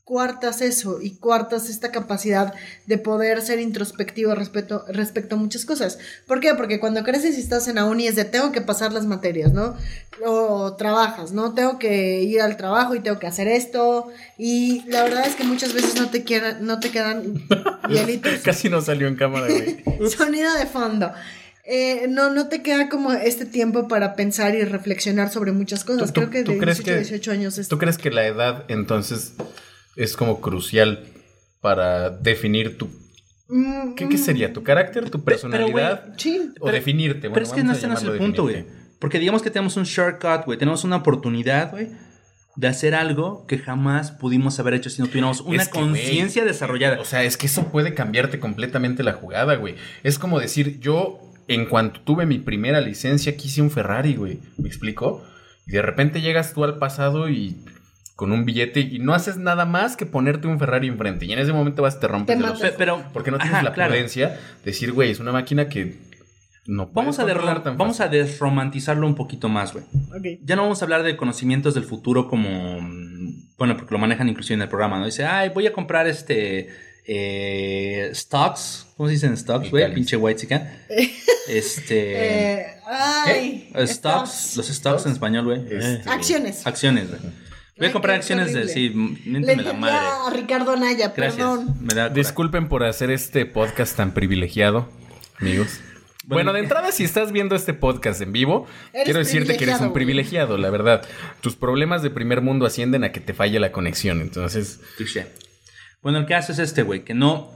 cuartas 0.09 0.61
eso 0.63 0.99
y 1.03 1.11
cuartas 1.11 1.69
esta 1.69 1.91
capacidad 1.91 2.51
de 2.87 2.97
poder 2.97 3.43
ser 3.43 3.59
introspectivo 3.59 4.33
respecto, 4.33 4.83
respecto 4.87 5.35
a 5.35 5.37
muchas 5.37 5.65
cosas. 5.65 5.99
¿Por 6.25 6.39
qué? 6.39 6.55
Porque 6.55 6.79
cuando 6.79 7.03
creces 7.03 7.37
y 7.37 7.41
estás 7.41 7.67
en 7.67 7.75
la 7.75 7.85
uni 7.85 8.07
es 8.07 8.15
de 8.15 8.25
tengo 8.25 8.51
que 8.51 8.61
pasar 8.61 8.91
las 8.91 9.05
materias, 9.05 9.53
¿no? 9.53 9.77
O 10.25 10.73
trabajas, 10.75 11.31
¿no? 11.31 11.53
Tengo 11.53 11.77
que 11.77 12.23
ir 12.23 12.41
al 12.41 12.57
trabajo 12.57 12.95
y 12.95 13.01
tengo 13.01 13.19
que 13.19 13.27
hacer 13.27 13.47
esto. 13.47 14.07
Y 14.35 14.83
la 14.89 15.03
verdad 15.03 15.27
es 15.27 15.35
que 15.35 15.43
muchas 15.43 15.73
veces 15.73 15.93
no 15.95 16.09
te, 16.09 16.23
quieran, 16.23 16.65
no 16.65 16.79
te 16.79 16.89
quedan 16.89 17.45
hielitos. 17.87 18.39
Casi 18.43 18.67
no 18.67 18.81
salió 18.81 19.07
en 19.07 19.15
cámara, 19.15 19.45
güey. 19.47 20.09
Sonido 20.09 20.51
de 20.55 20.65
fondo. 20.65 21.11
Eh, 21.71 22.07
no, 22.09 22.31
no 22.31 22.47
te 22.47 22.63
queda 22.63 22.89
como 22.89 23.13
este 23.13 23.45
tiempo 23.45 23.87
para 23.87 24.15
pensar 24.15 24.55
y 24.55 24.63
reflexionar 24.63 25.31
sobre 25.31 25.51
muchas 25.51 25.83
cosas. 25.83 26.11
¿Tú- 26.11 26.21
Creo 26.21 26.31
que 26.31 26.43
de 26.43 26.57
crees 26.57 26.77
18 26.79 26.81
a 26.81 26.93
que- 26.95 26.99
18 27.01 27.31
años 27.31 27.57
es 27.59 27.67
¿Tú 27.67 27.77
crees 27.77 27.99
que 27.99 28.09
la 28.09 28.25
edad 28.25 28.65
entonces 28.69 29.33
es 29.99 30.15
como 30.15 30.39
crucial 30.39 31.03
para 31.59 32.09
definir 32.09 32.77
tu... 32.77 32.89
Mm, 33.49 33.95
¿Qué, 33.95 34.07
qué 34.07 34.17
sería? 34.17 34.53
¿Tu 34.53 34.63
carácter, 34.63 35.09
tu 35.09 35.23
personalidad? 35.23 36.13
Sí. 36.17 36.51
o 36.61 36.71
definirte. 36.71 37.29
Pero 37.29 37.31
Bueno, 37.31 37.47
es 37.47 37.53
que 37.53 37.63
no 37.63 37.73
no 37.73 37.93
es 37.97 38.03
el 38.03 38.17
punto, 38.17 38.43
güey. 38.43 38.55
definirte. 38.55 38.79
Porque 38.99 39.19
digamos 39.19 39.41
que 39.41 39.49
tenemos 39.49 39.75
un 39.75 39.83
shortcut, 39.83 40.45
güey. 40.45 40.57
Tenemos 40.57 40.85
una 40.85 40.97
oportunidad, 40.97 41.71
güey, 41.71 41.89
de 42.55 42.67
hacer 42.67 42.95
algo 42.95 43.45
que 43.45 43.57
jamás 43.57 44.11
pudimos 44.11 44.59
haber 44.59 44.75
hecho 44.75 44.89
si 44.89 45.01
no 45.01 45.07
tuviéramos 45.07 45.41
una 45.41 45.65
conciencia 45.65 46.45
desarrollada. 46.45 46.99
O 47.01 47.05
sea, 47.05 47.23
es 47.23 47.35
que 47.35 47.47
eso 47.47 47.67
puede 47.67 47.93
cambiarte 47.93 48.39
completamente 48.39 49.03
la 49.03 49.13
jugada, 49.13 49.55
güey. 49.55 49.75
Es 50.03 50.17
como 50.17 50.39
decir, 50.39 50.79
yo 50.79 51.19
en 51.49 51.65
cuanto 51.65 52.01
tuve 52.01 52.25
mi 52.25 52.39
primera 52.39 52.79
licencia 52.79 53.35
quise 53.35 53.61
un 53.61 53.71
Ferrari, 53.71 54.15
güey. 54.15 54.39
¿Me 54.57 54.69
explico? 54.69 55.25
Y 55.67 55.73
de 55.73 55.81
repente 55.81 56.21
llegas 56.21 56.53
tú 56.53 56.63
al 56.63 56.77
pasado 56.77 57.29
y 57.29 57.57
con 58.19 58.33
un 58.33 58.43
billete 58.43 58.81
y 58.81 58.99
no 58.99 59.13
haces 59.13 59.37
nada 59.37 59.63
más 59.63 59.95
que 59.95 60.05
ponerte 60.05 60.45
un 60.45 60.59
Ferrari 60.59 60.89
enfrente. 60.89 61.25
Y 61.25 61.31
en 61.31 61.39
ese 61.39 61.53
momento 61.53 61.83
vas 61.83 61.95
y 61.95 61.99
te 62.01 62.07
rompes 62.09 62.37
Te 62.37 62.43
de 62.43 62.49
los 62.49 62.59
pero, 62.77 63.01
Porque 63.13 63.31
no 63.31 63.37
tienes 63.37 63.53
Ajá, 63.53 63.63
la 63.63 63.71
claro. 63.71 63.91
prudencia 63.91 64.27
de 64.27 64.37
decir, 64.65 64.91
güey, 64.91 65.11
es 65.11 65.21
una 65.21 65.31
máquina 65.31 65.69
que 65.69 65.95
no 66.67 66.87
Vamos 66.87 67.17
a, 67.19 67.25
tan 67.63 67.77
vamos 67.77 68.01
a 68.01 68.09
desromantizarlo 68.09 69.07
un 69.07 69.15
poquito 69.15 69.47
más, 69.47 69.71
güey. 69.71 69.85
Ok. 70.09 70.41
Ya 70.43 70.57
no 70.57 70.63
vamos 70.63 70.81
a 70.81 70.85
hablar 70.85 71.03
de 71.03 71.15
conocimientos 71.15 71.75
del 71.75 71.85
futuro 71.85 72.27
como. 72.27 72.81
mm, 72.81 73.55
Bueno, 73.57 73.77
porque 73.77 73.93
lo 73.93 73.99
manejan 73.99 74.27
inclusive 74.27 74.55
en 74.55 74.63
el 74.63 74.67
programa, 74.67 74.99
¿no? 74.99 75.05
Dice, 75.05 75.23
ay, 75.23 75.51
voy 75.55 75.65
a 75.67 75.71
comprar 75.71 76.05
este. 76.05 76.67
eh, 77.07 78.11
stocks. 78.13 78.87
¿Cómo 78.97 79.07
se 79.07 79.13
dicen 79.13 79.37
stocks, 79.37 79.71
güey? 79.71 79.93
Pinche 79.93 80.17
white 80.17 80.41
chica. 80.41 80.73
Este. 81.47 82.59
Eh, 82.59 82.65
ay, 82.85 83.71
stocks. 83.87 84.57
Los 84.57 84.67
stocks 84.67 85.05
en 85.05 85.13
español, 85.13 85.45
güey. 85.45 85.61
Este, 85.71 86.07
Acciones. 86.09 86.67
Acciones, 86.67 87.07
güey. 87.07 87.21
Voy 87.79 87.87
a 87.87 87.91
comprar 87.93 88.15
acciones 88.17 88.53
de. 88.53 88.67
Sí, 88.67 88.89
Le 88.89 88.95
miénteme 89.29 89.63
la 89.63 89.73
madre. 89.73 89.95
a 90.27 90.29
Ricardo 90.35 90.73
Anaya, 90.73 91.13
Gracias. 91.15 91.35
perdón. 91.37 91.75
Me 91.79 91.87
da 91.95 92.03
coraje. 92.03 92.13
Disculpen 92.13 92.67
por 92.67 92.83
hacer 92.83 93.09
este 93.09 93.45
podcast 93.45 93.95
tan 93.95 94.13
privilegiado, 94.13 94.89
amigos. 95.39 95.79
Bueno, 96.25 96.53
de 96.53 96.59
entrada, 96.59 96.91
si 96.91 97.03
estás 97.03 97.31
viendo 97.31 97.55
este 97.55 97.73
podcast 97.73 98.21
en 98.21 98.31
vivo, 98.31 98.67
Eres 98.93 99.05
quiero 99.05 99.19
decirte 99.19 99.57
que 99.57 99.63
eres 99.63 99.81
un 99.81 99.93
privilegiado, 99.93 100.49
privilegiado, 100.49 100.57
la 100.57 100.69
verdad. 100.69 101.07
Tus 101.41 101.55
problemas 101.55 102.03
de 102.03 102.11
primer 102.11 102.41
mundo 102.41 102.67
ascienden 102.67 103.03
a 103.03 103.11
que 103.11 103.19
te 103.19 103.33
falle 103.33 103.59
la 103.59 103.71
conexión. 103.71 104.21
Entonces, 104.21 104.79
Touché. 104.97 105.27
Bueno, 106.03 106.19
el 106.19 106.27
caso 106.27 106.51
es 106.51 106.59
este, 106.59 106.83
güey, 106.83 107.03
que 107.03 107.15
no, 107.15 107.49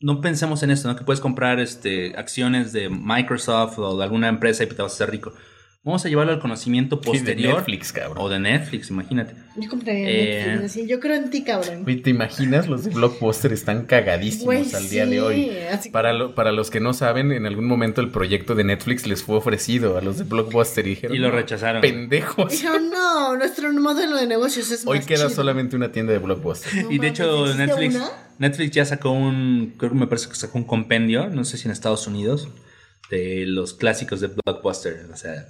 no 0.00 0.20
pensemos 0.20 0.62
en 0.62 0.70
esto, 0.70 0.88
¿no? 0.88 0.96
Que 0.96 1.04
puedes 1.04 1.20
comprar 1.20 1.60
este, 1.60 2.14
acciones 2.16 2.72
de 2.72 2.90
Microsoft 2.90 3.78
o 3.78 3.96
de 3.96 4.04
alguna 4.04 4.28
empresa 4.28 4.64
y 4.64 4.66
te 4.66 4.74
vas 4.82 4.92
a 4.92 4.94
hacer 4.96 5.10
rico. 5.10 5.32
Vamos 5.84 6.02
a 6.06 6.08
llevarlo 6.08 6.32
al 6.32 6.40
conocimiento 6.40 6.96
Sí, 6.96 7.10
de 7.10 7.18
posterior. 7.18 7.56
Netflix, 7.56 7.92
cabrón. 7.92 8.16
O 8.18 8.30
de 8.30 8.38
Netflix, 8.38 8.88
imagínate. 8.88 9.34
Yo 9.54 9.68
compraría 9.68 10.08
Eh. 10.08 10.44
Netflix, 10.46 10.64
así, 10.70 10.86
Yo 10.88 10.98
creo 10.98 11.14
en 11.16 11.28
ti, 11.28 11.44
cabrón. 11.44 11.84
¿te 11.84 12.08
imaginas? 12.08 12.68
Los 12.68 12.84
de 12.84 12.90
Blockbuster 12.90 13.52
están 13.52 13.84
cagadísimos 13.84 14.72
al 14.72 14.88
día 14.88 15.04
sí, 15.04 15.10
de 15.10 15.20
hoy. 15.20 15.50
así- 15.70 15.90
Para, 15.90 16.14
lo- 16.14 16.34
para 16.34 16.52
los 16.52 16.70
que 16.70 16.80
no 16.80 16.94
saben, 16.94 17.32
en 17.32 17.44
algún 17.44 17.66
momento 17.66 18.00
el 18.00 18.08
proyecto 18.10 18.54
de 18.54 18.64
Netflix 18.64 19.06
les 19.06 19.22
fue 19.22 19.36
ofrecido 19.36 19.98
a 19.98 20.00
los 20.00 20.16
de 20.16 20.24
Blockbuster 20.24 20.86
y 20.86 20.90
dijeron, 20.90 21.16
Y 21.16 21.18
lo 21.20 21.28
"No, 21.28 21.34
rechazaron. 21.36 21.82
Pendejos. 21.82 22.50
Dijeron, 22.50 22.88
no, 22.90 23.36
nuestro 23.36 23.70
modelo 23.74 24.16
de 24.16 24.26
negocios 24.26 24.70
es 24.70 24.86
Hoy 24.86 24.98
más 25.00 25.06
queda 25.06 25.16
chido". 25.26 25.30
solamente 25.30 25.76
una 25.76 25.92
tienda 25.92 26.14
de 26.14 26.18
Blockbuster. 26.18 26.82
No 26.82 26.90
y 26.92 26.98
de 26.98 27.08
hecho, 27.08 27.44
¿existe 27.44 27.66
Netflix, 27.66 27.94
una? 27.96 28.10
Netflix 28.38 28.70
ya 28.70 28.84
sacó 28.86 29.10
un, 29.10 29.74
creo 29.76 29.90
que 29.92 29.98
me 29.98 30.06
parece 30.06 30.30
que 30.30 30.34
sacó 30.34 30.56
un 30.56 30.64
compendio, 30.64 31.28
no 31.28 31.44
sé 31.44 31.58
si 31.58 31.68
en 31.68 31.72
Estados 31.72 32.06
Unidos, 32.06 32.48
de 33.10 33.44
los 33.46 33.74
clásicos 33.74 34.20
de 34.22 34.28
Blockbuster. 34.28 35.08
O 35.12 35.16
sea, 35.18 35.46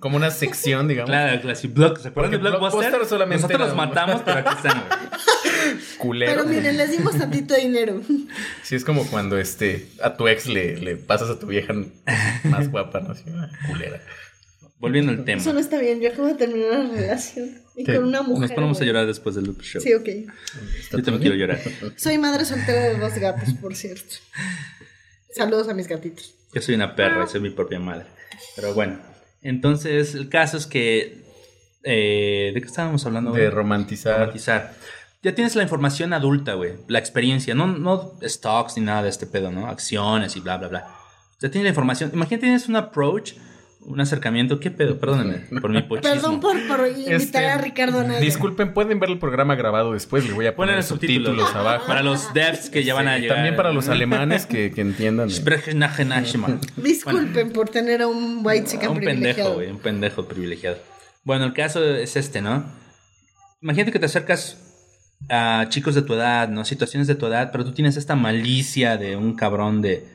Como 0.00 0.16
una 0.16 0.30
sección, 0.30 0.88
digamos. 0.88 1.10
claro, 1.10 1.40
clásico. 1.42 1.74
Block, 1.74 1.98
¿Se 1.98 2.08
acuerdan 2.08 2.32
de 2.32 2.38
Blockbuster? 2.38 2.80
Blockbuster 2.80 3.06
solamente 3.08 3.42
Nosotros 3.42 3.68
los 3.68 3.76
matamos, 3.76 4.22
pero 4.24 4.38
aquí 4.38 4.56
están, 4.56 4.82
güey. 4.88 5.10
Culero. 5.98 6.32
Pero 6.32 6.46
miren, 6.46 6.76
les 6.78 6.90
dimos 6.90 7.16
tantito 7.18 7.54
dinero. 7.54 8.00
Sí, 8.62 8.74
es 8.76 8.84
como 8.84 9.06
cuando 9.06 9.38
este 9.38 9.88
a 10.02 10.16
tu 10.16 10.26
ex 10.26 10.46
le, 10.46 10.78
le 10.78 10.96
pasas 10.96 11.28
a 11.28 11.38
tu 11.38 11.46
vieja 11.46 11.74
más 12.44 12.70
guapa, 12.70 13.00
¿no? 13.00 13.12
Así, 13.12 13.24
una 13.28 13.50
culera. 13.68 14.00
Volviendo 14.78 15.12
al 15.12 15.24
tema. 15.24 15.42
Eso 15.42 15.52
no 15.52 15.60
está 15.60 15.78
bien. 15.78 16.00
Yo 16.00 16.08
acabo 16.08 16.28
de 16.28 16.34
terminar 16.34 16.80
una 16.80 16.94
relación. 16.94 17.60
Y 17.76 17.84
con 17.84 18.04
una 18.04 18.22
mujer. 18.22 18.48
Nos 18.48 18.52
ponemos 18.52 18.80
a 18.80 18.84
llorar 18.84 19.06
después 19.06 19.34
del 19.34 19.44
loop 19.44 19.60
show. 19.60 19.82
Sí, 19.82 19.92
ok. 19.92 20.08
Yo 20.90 21.02
también 21.02 21.20
quiero 21.20 21.36
llorar. 21.36 21.60
Soy 21.96 22.16
madre 22.16 22.46
soltera 22.46 22.84
de 22.84 22.96
dos 22.96 23.12
gatos, 23.18 23.52
por 23.60 23.76
cierto. 23.76 24.16
Saludos 25.34 25.68
a 25.68 25.74
mis 25.74 25.86
gatitos. 25.86 26.34
Yo 26.54 26.62
soy 26.62 26.74
una 26.74 26.96
perra, 26.96 27.26
soy 27.26 27.40
mi 27.42 27.50
propia 27.50 27.78
madre. 27.78 28.06
Pero 28.56 28.72
bueno, 28.74 28.98
entonces 29.42 30.14
el 30.14 30.28
caso 30.28 30.56
es 30.56 30.66
que... 30.66 31.24
eh, 31.82 32.50
¿De 32.54 32.60
qué 32.60 32.66
estábamos 32.66 33.04
hablando? 33.06 33.32
De 33.32 33.50
romantizar. 33.50 34.18
Romantizar. 34.18 34.74
Ya 35.22 35.34
tienes 35.34 35.54
la 35.54 35.62
información 35.62 36.12
adulta, 36.12 36.54
güey. 36.54 36.74
La 36.88 36.98
experiencia. 36.98 37.54
No, 37.54 37.66
no 37.66 38.14
stocks 38.22 38.76
ni 38.76 38.84
nada 38.84 39.02
de 39.02 39.10
este 39.10 39.26
pedo, 39.26 39.50
¿no? 39.50 39.66
Acciones 39.66 40.36
y 40.36 40.40
bla, 40.40 40.56
bla, 40.56 40.68
bla. 40.68 40.86
Ya 41.40 41.50
tienes 41.50 41.64
la 41.64 41.68
información. 41.70 42.10
Imagínate, 42.14 42.46
tienes 42.46 42.68
un 42.68 42.76
approach, 42.76 43.32
un 43.82 44.00
acercamiento. 44.00 44.60
¿Qué 44.60 44.70
pedo? 44.70 44.98
Perdónenme 44.98 45.60
por 45.60 45.70
mi 45.70 45.82
pochismo. 45.82 46.12
Perdón 46.14 46.40
por, 46.40 46.56
por 46.68 46.86
invitar 46.88 47.12
Este, 47.14 47.46
a 47.46 47.58
Ricardo 47.58 48.02
Naya. 48.04 48.20
Disculpen, 48.20 48.72
pueden 48.74 49.00
ver 49.00 49.10
el 49.10 49.18
programa 49.18 49.54
grabado 49.54 49.92
después. 49.92 50.26
Le 50.26 50.32
voy 50.32 50.46
a 50.46 50.54
poner 50.54 50.74
Ponen 50.74 50.82
subtítulos. 50.86 51.28
subtítulos 51.36 51.54
abajo. 51.54 51.86
Para 51.86 52.02
los 52.02 52.32
devs 52.34 52.70
que 52.70 52.84
ya 52.84 52.94
van 52.94 53.08
a 53.08 53.18
llegar. 53.18 53.36
También 53.36 53.56
para 53.56 53.72
los 53.72 53.88
alemanes 53.88 54.46
que, 54.46 54.70
que 54.72 54.80
entiendan. 54.80 55.28
Disculpen 56.76 57.52
por 57.52 57.68
tener 57.68 58.02
a 58.02 58.06
un 58.06 58.40
white 58.44 58.66
chicken 58.66 58.90
un 58.90 59.00
pendejo, 59.00 59.54
güey, 59.54 59.70
un 59.70 59.78
pendejo 59.78 60.26
privilegiado. 60.26 60.78
Bueno, 61.24 61.44
el 61.46 61.52
caso 61.52 61.84
es 61.84 62.16
este, 62.16 62.40
¿no? 62.40 62.64
Imagínate 63.60 63.92
que 63.92 63.98
te 63.98 64.06
acercas 64.06 64.58
a 65.28 65.66
chicos 65.68 65.94
de 65.94 66.02
tu 66.02 66.14
edad, 66.14 66.48
¿no? 66.48 66.64
Situaciones 66.64 67.06
de 67.06 67.14
tu 67.14 67.26
edad, 67.26 67.50
pero 67.52 67.64
tú 67.64 67.72
tienes 67.72 67.96
esta 67.96 68.16
malicia 68.16 68.96
de 68.96 69.16
un 69.16 69.34
cabrón 69.34 69.82
de 69.82 70.06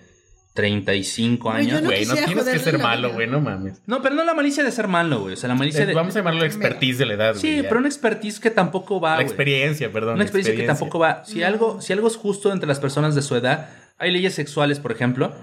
35 0.56 1.52
Güey, 1.52 1.68
yo 1.68 1.72
años. 1.78 1.82
no 1.84 1.90
Güey, 1.90 2.06
no 2.06 2.14
quisiera 2.14 2.26
tienes 2.28 2.46
que 2.50 2.60
ser 2.60 2.78
la 2.78 2.84
malo, 2.84 3.14
güey, 3.14 3.28
no 3.28 3.42
mames. 3.42 3.82
No, 3.86 4.02
pero 4.02 4.16
no 4.16 4.24
la 4.24 4.34
malicia 4.34 4.64
de 4.64 4.72
ser 4.72 4.88
malo, 4.88 5.20
güey. 5.22 5.34
O 5.34 5.38
sea, 5.38 5.50
la 5.50 5.56
malicia 5.56 5.84
Eh, 5.84 5.88
de. 5.88 5.94
Vamos 5.94 6.16
a 6.16 6.20
llamarlo 6.20 6.44
expertise 6.46 6.98
de 6.98 7.06
la 7.06 7.14
edad. 7.14 7.36
Sí, 7.36 7.48
güey, 7.50 7.62
ya. 7.64 7.68
pero 7.70 7.80
una 7.80 7.90
expertise 7.90 8.40
que 8.40 8.50
tampoco 8.52 9.00
va. 9.02 9.18
La 9.18 9.22
experiencia, 9.22 9.92
perdón. 9.92 10.16
Una 10.16 10.24
experiencia, 10.24 10.56
que 10.56 10.64
tampoco 10.66 10.98
va. 10.98 11.24
Si 11.26 11.44
algo, 11.44 11.82
si 11.82 11.92
algo 11.94 12.08
es 12.08 12.16
justo 12.16 12.52
entre 12.54 12.68
las 12.68 12.80
personas 12.80 13.14
de 13.16 13.22
su 13.22 13.36
edad, 13.36 13.70
hay 13.98 14.12
leyes 14.12 14.34
sexuales, 14.34 14.80
por 14.80 14.92
ejemplo. 14.94 15.34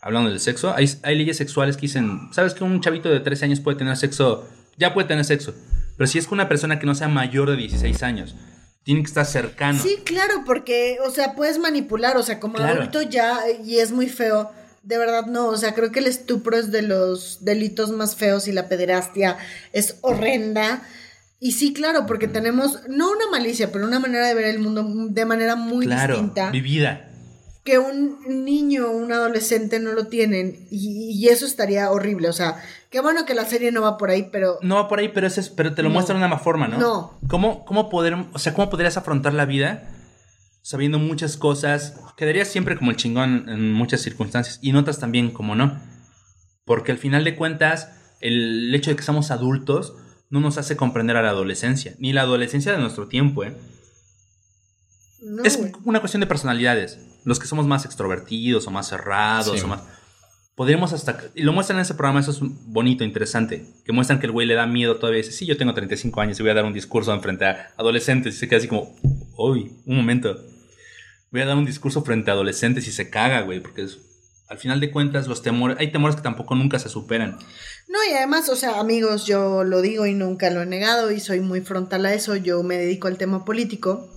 Hablando 0.00 0.28
del 0.30 0.40
sexo, 0.40 0.74
hay, 0.74 0.88
hay 1.02 1.16
leyes 1.16 1.36
sexuales 1.36 1.76
que 1.76 1.82
dicen, 1.82 2.28
¿sabes 2.32 2.52
que 2.54 2.64
un 2.64 2.80
chavito 2.80 3.08
de 3.10 3.20
13 3.20 3.44
años 3.46 3.60
puede 3.60 3.78
tener 3.78 3.96
sexo? 3.96 4.46
Ya 4.76 4.92
puede 4.92 5.06
tener 5.08 5.24
sexo. 5.24 5.54
Pero 5.96 6.06
si 6.06 6.18
es 6.18 6.26
con 6.26 6.36
una 6.36 6.48
persona 6.48 6.78
que 6.78 6.86
no 6.86 6.94
sea 6.94 7.08
mayor 7.08 7.48
de 7.50 7.56
16 7.56 8.02
años, 8.02 8.34
tiene 8.84 9.02
que 9.02 9.08
estar 9.08 9.26
cercano. 9.26 9.82
Sí, 9.82 9.98
claro, 10.04 10.44
porque, 10.46 10.98
o 11.04 11.10
sea, 11.10 11.34
puedes 11.34 11.58
manipular, 11.58 12.16
o 12.16 12.22
sea, 12.22 12.38
como 12.38 12.54
Claro. 12.54 12.80
adulto 12.82 13.02
ya, 13.02 13.40
y 13.64 13.78
es 13.78 13.90
muy 13.92 14.08
feo. 14.08 14.52
De 14.82 14.98
verdad, 14.98 15.26
no, 15.26 15.46
o 15.48 15.56
sea, 15.56 15.74
creo 15.74 15.90
que 15.90 16.00
el 16.00 16.06
estupro 16.06 16.56
es 16.58 16.70
de 16.70 16.82
los 16.82 17.44
delitos 17.44 17.90
más 17.90 18.16
feos 18.16 18.46
y 18.48 18.52
la 18.52 18.68
pederastia 18.68 19.38
es 19.72 19.96
horrenda. 20.02 20.82
Y 21.40 21.52
sí, 21.52 21.72
claro, 21.72 22.04
porque 22.06 22.28
tenemos, 22.28 22.80
no 22.88 23.10
una 23.10 23.28
malicia, 23.30 23.72
pero 23.72 23.86
una 23.86 23.98
manera 23.98 24.28
de 24.28 24.34
ver 24.34 24.44
el 24.44 24.58
mundo 24.58 24.84
de 25.10 25.24
manera 25.24 25.56
muy 25.56 25.86
claro, 25.86 26.14
distinta. 26.14 26.50
vivida. 26.50 27.08
que 27.64 27.78
un 27.78 28.44
niño 28.44 28.88
o 28.88 28.90
un 28.90 29.10
adolescente 29.10 29.78
no 29.80 29.92
lo 29.92 30.06
tienen 30.08 30.66
y, 30.70 31.12
y 31.18 31.28
eso 31.28 31.46
estaría 31.46 31.90
horrible. 31.90 32.28
O 32.28 32.32
sea, 32.34 32.62
qué 32.94 33.00
bueno 33.00 33.26
que 33.26 33.34
la 33.34 33.44
serie 33.44 33.72
no 33.72 33.82
va 33.82 33.98
por 33.98 34.08
ahí, 34.10 34.28
pero 34.30 34.56
No 34.62 34.76
va 34.76 34.86
por 34.86 35.00
ahí, 35.00 35.08
pero, 35.08 35.26
ese 35.26 35.40
es- 35.40 35.48
pero 35.48 35.74
te 35.74 35.82
lo 35.82 35.88
No. 35.88 35.94
muestran 35.94 36.20
de 36.20 36.26
una 36.26 36.38
forma, 36.38 36.68
¿no? 36.68 36.78
No. 36.78 37.18
¿Cómo, 37.28 37.64
cómo 37.64 37.90
poder, 37.90 38.14
o 38.32 38.38
sea, 38.38 38.54
cómo 38.54 38.70
podrías 38.70 38.96
afrontar 38.96 39.34
la 39.34 39.46
vida 39.46 39.90
sabiendo 40.62 41.00
muchas 41.00 41.36
cosas? 41.36 41.96
Quedarías 42.16 42.46
siempre 42.46 42.76
como 42.78 42.92
el 42.92 42.96
chingón 42.96 43.48
en 43.48 43.72
muchas 43.72 44.00
circunstancias 44.00 44.60
y 44.62 44.70
en 44.70 44.76
otras 44.76 45.00
también 45.00 45.32
como 45.32 45.56
no. 45.56 45.76
Porque 46.64 46.92
al 46.92 46.98
final 46.98 47.24
de 47.24 47.34
cuentas, 47.34 47.88
el 48.20 48.72
hecho 48.72 48.90
de 48.90 48.96
que 48.96 49.02
seamos 49.02 49.32
adultos 49.32 49.96
no 50.30 50.38
nos 50.38 50.56
hace 50.56 50.76
comprender 50.76 51.16
a 51.16 51.22
la 51.22 51.30
adolescencia, 51.30 51.96
ni 51.98 52.12
la 52.12 52.20
adolescencia 52.20 52.70
de 52.70 52.78
nuestro 52.78 53.08
tiempo, 53.08 53.42
¿eh? 53.42 53.56
No, 55.20 55.42
es 55.42 55.58
una 55.84 55.98
cuestión 55.98 56.20
de 56.20 56.28
personalidades. 56.28 57.00
Los 57.24 57.40
que 57.40 57.48
somos 57.48 57.66
más 57.66 57.84
extrovertidos 57.86 58.68
o 58.68 58.70
más 58.70 58.86
cerrados 58.88 59.58
Sí. 59.58 59.64
o 59.64 59.68
más... 59.68 59.82
Podríamos 60.54 60.92
hasta... 60.92 61.18
Y 61.34 61.42
lo 61.42 61.52
muestran 61.52 61.78
en 61.78 61.82
ese 61.82 61.94
programa, 61.94 62.20
eso 62.20 62.30
es 62.30 62.38
bonito, 62.40 63.02
interesante. 63.02 63.66
Que 63.84 63.92
muestran 63.92 64.20
que 64.20 64.26
el 64.26 64.32
güey 64.32 64.46
le 64.46 64.54
da 64.54 64.66
miedo 64.66 64.96
todavía. 64.96 65.18
Dice, 65.18 65.32
sí, 65.32 65.46
yo 65.46 65.56
tengo 65.56 65.74
35 65.74 66.20
años 66.20 66.38
y 66.38 66.42
voy 66.42 66.50
a 66.52 66.54
dar 66.54 66.64
un 66.64 66.72
discurso 66.72 67.18
frente 67.20 67.44
a 67.44 67.72
adolescentes. 67.76 68.36
Y 68.36 68.38
se 68.38 68.48
queda 68.48 68.58
así 68.58 68.68
como, 68.68 68.94
uy, 69.36 69.72
un 69.84 69.96
momento. 69.96 70.36
Voy 71.32 71.40
a 71.40 71.46
dar 71.46 71.56
un 71.56 71.64
discurso 71.64 72.04
frente 72.04 72.30
a 72.30 72.34
adolescentes 72.34 72.86
y 72.86 72.92
se 72.92 73.10
caga, 73.10 73.40
güey. 73.40 73.58
Porque 73.58 73.84
al 74.48 74.58
final 74.58 74.78
de 74.78 74.92
cuentas 74.92 75.26
los 75.26 75.42
temores... 75.42 75.76
Hay 75.80 75.90
temores 75.90 76.14
que 76.14 76.22
tampoco 76.22 76.54
nunca 76.54 76.78
se 76.78 76.88
superan. 76.88 77.36
No, 77.88 77.98
y 78.08 78.14
además, 78.14 78.48
o 78.48 78.54
sea, 78.54 78.78
amigos, 78.78 79.26
yo 79.26 79.64
lo 79.64 79.82
digo 79.82 80.06
y 80.06 80.14
nunca 80.14 80.50
lo 80.50 80.62
he 80.62 80.66
negado 80.66 81.10
y 81.10 81.18
soy 81.18 81.40
muy 81.40 81.62
frontal 81.62 82.06
a 82.06 82.14
eso. 82.14 82.36
Yo 82.36 82.62
me 82.62 82.76
dedico 82.76 83.08
al 83.08 83.18
tema 83.18 83.44
político. 83.44 84.08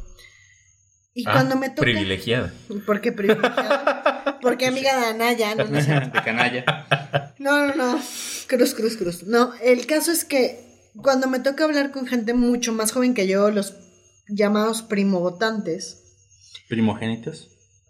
Y 1.18 1.24
Ah, 1.26 1.32
cuando 1.34 1.56
me 1.56 1.70
toca. 1.72 1.82
Privilegiada. 1.82 2.54
¿Por 2.86 3.02
qué 3.02 3.12
privilegiada? 3.12 4.38
Porque 4.42 4.68
amiga 4.68 5.00
de 5.00 5.06
Anaya, 5.08 5.56
no, 5.56 5.66
no, 5.66 5.82
sé. 5.82 5.92
de 5.92 6.22
canalla. 6.24 7.34
no, 7.40 7.66
no, 7.68 7.74
no. 7.76 8.00
Cruz, 8.46 8.76
cruz, 8.76 8.98
cruz. 8.98 9.24
No, 9.24 9.52
el 9.64 9.88
caso 9.88 10.12
es 10.12 10.26
que 10.26 10.60
cuando 11.02 11.28
me 11.28 11.40
toca 11.40 11.64
hablar 11.64 11.92
con 11.92 12.06
gente 12.06 12.36
mucho 12.36 12.72
más 12.72 12.92
joven 12.92 13.16
que 13.16 13.28
yo, 13.28 13.50
los 13.50 13.74
llamados 14.30 14.84
primovotantes. 14.84 16.04
Primogénitos. 16.70 17.50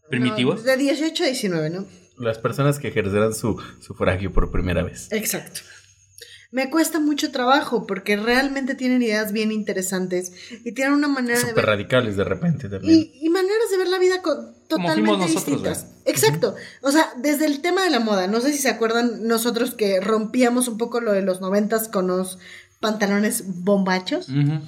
Primitivos. 0.10 0.60
no, 0.62 0.64
de 0.72 0.78
18 0.78 1.24
a 1.24 1.28
19, 1.28 1.70
¿no? 1.70 1.86
Las 2.18 2.38
personas 2.40 2.80
que 2.80 2.88
ejercerán 2.88 3.34
su 3.34 3.62
sufragio 3.82 4.32
por 4.32 4.52
primera 4.52 4.84
vez. 4.84 5.10
Exacto. 5.12 5.60
Me 6.58 6.72
cuesta 6.72 7.00
mucho 7.00 7.32
trabajo 7.32 7.86
porque 7.86 8.18
realmente 8.18 8.74
tienen 8.74 9.04
ideas 9.04 9.32
bien 9.32 9.52
interesantes 9.52 10.32
y 10.66 10.72
tienen 10.72 10.96
una 10.96 11.08
manera 11.08 11.36
de 11.36 11.42
Súper 11.42 11.56
ver 11.58 11.66
radicales 11.68 12.18
de 12.18 12.24
repente 12.24 12.68
también. 12.68 13.12
y, 13.14 13.26
y 13.28 13.30
maneras 13.30 13.70
de 13.70 13.78
ver 13.78 13.88
la 13.88 14.00
vida 14.00 14.24
totalmente 14.68 15.04
nosotros, 15.20 15.46
distintas. 15.46 15.86
Exacto. 16.06 16.56
O 16.82 16.92
sea, 16.92 17.14
desde 17.16 17.46
el 17.46 17.62
tema 17.62 17.84
de 17.84 17.92
la 17.92 18.00
moda, 18.00 18.26
no 18.26 18.42
sé 18.42 18.54
si 18.54 18.58
se 18.58 18.70
acuerdan 18.70 19.28
nosotros 19.28 19.76
que 19.76 20.00
rompíamos 20.00 20.68
un 20.68 20.80
poco 20.80 21.00
lo 21.00 21.12
de 21.14 21.22
los 21.22 21.42
noventas 21.42 21.90
con 21.90 22.08
los 22.08 22.40
pantalones 22.80 23.44
bombachos 23.64 24.28
Ujú. 24.30 24.60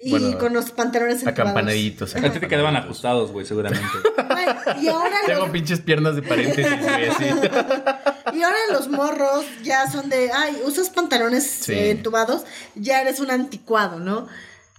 Y 0.00 0.10
Bueno, 0.10 0.38
con 0.38 0.52
los 0.54 0.70
pantalones 0.70 1.16
entubados. 1.22 1.40
Acampanaditos. 1.40 2.14
A 2.14 2.32
ti 2.32 2.38
te 2.38 2.46
quedaban 2.48 2.76
ajustados, 2.76 3.32
güey, 3.32 3.44
seguramente. 3.44 3.84
Güey, 4.16 4.84
Y 4.84 4.88
ahora 4.88 5.16
Tengo 5.26 5.40
los, 5.40 5.50
pinches 5.50 5.80
piernas 5.80 6.14
de 6.14 6.22
paréntesis, 6.22 6.80
güey, 6.80 7.08
así. 7.08 7.24
y 8.34 8.42
ahora 8.42 8.56
los 8.72 8.88
morros 8.88 9.44
ya 9.64 9.90
son 9.90 10.08
de, 10.08 10.30
ay, 10.32 10.60
usas 10.64 10.90
pantalones 10.90 11.44
Sí. 11.50 11.72
eh, 11.72 11.90
entubados, 11.90 12.44
ya 12.76 13.00
eres 13.00 13.18
un 13.20 13.30
anticuado, 13.32 13.98
¿no? 13.98 14.28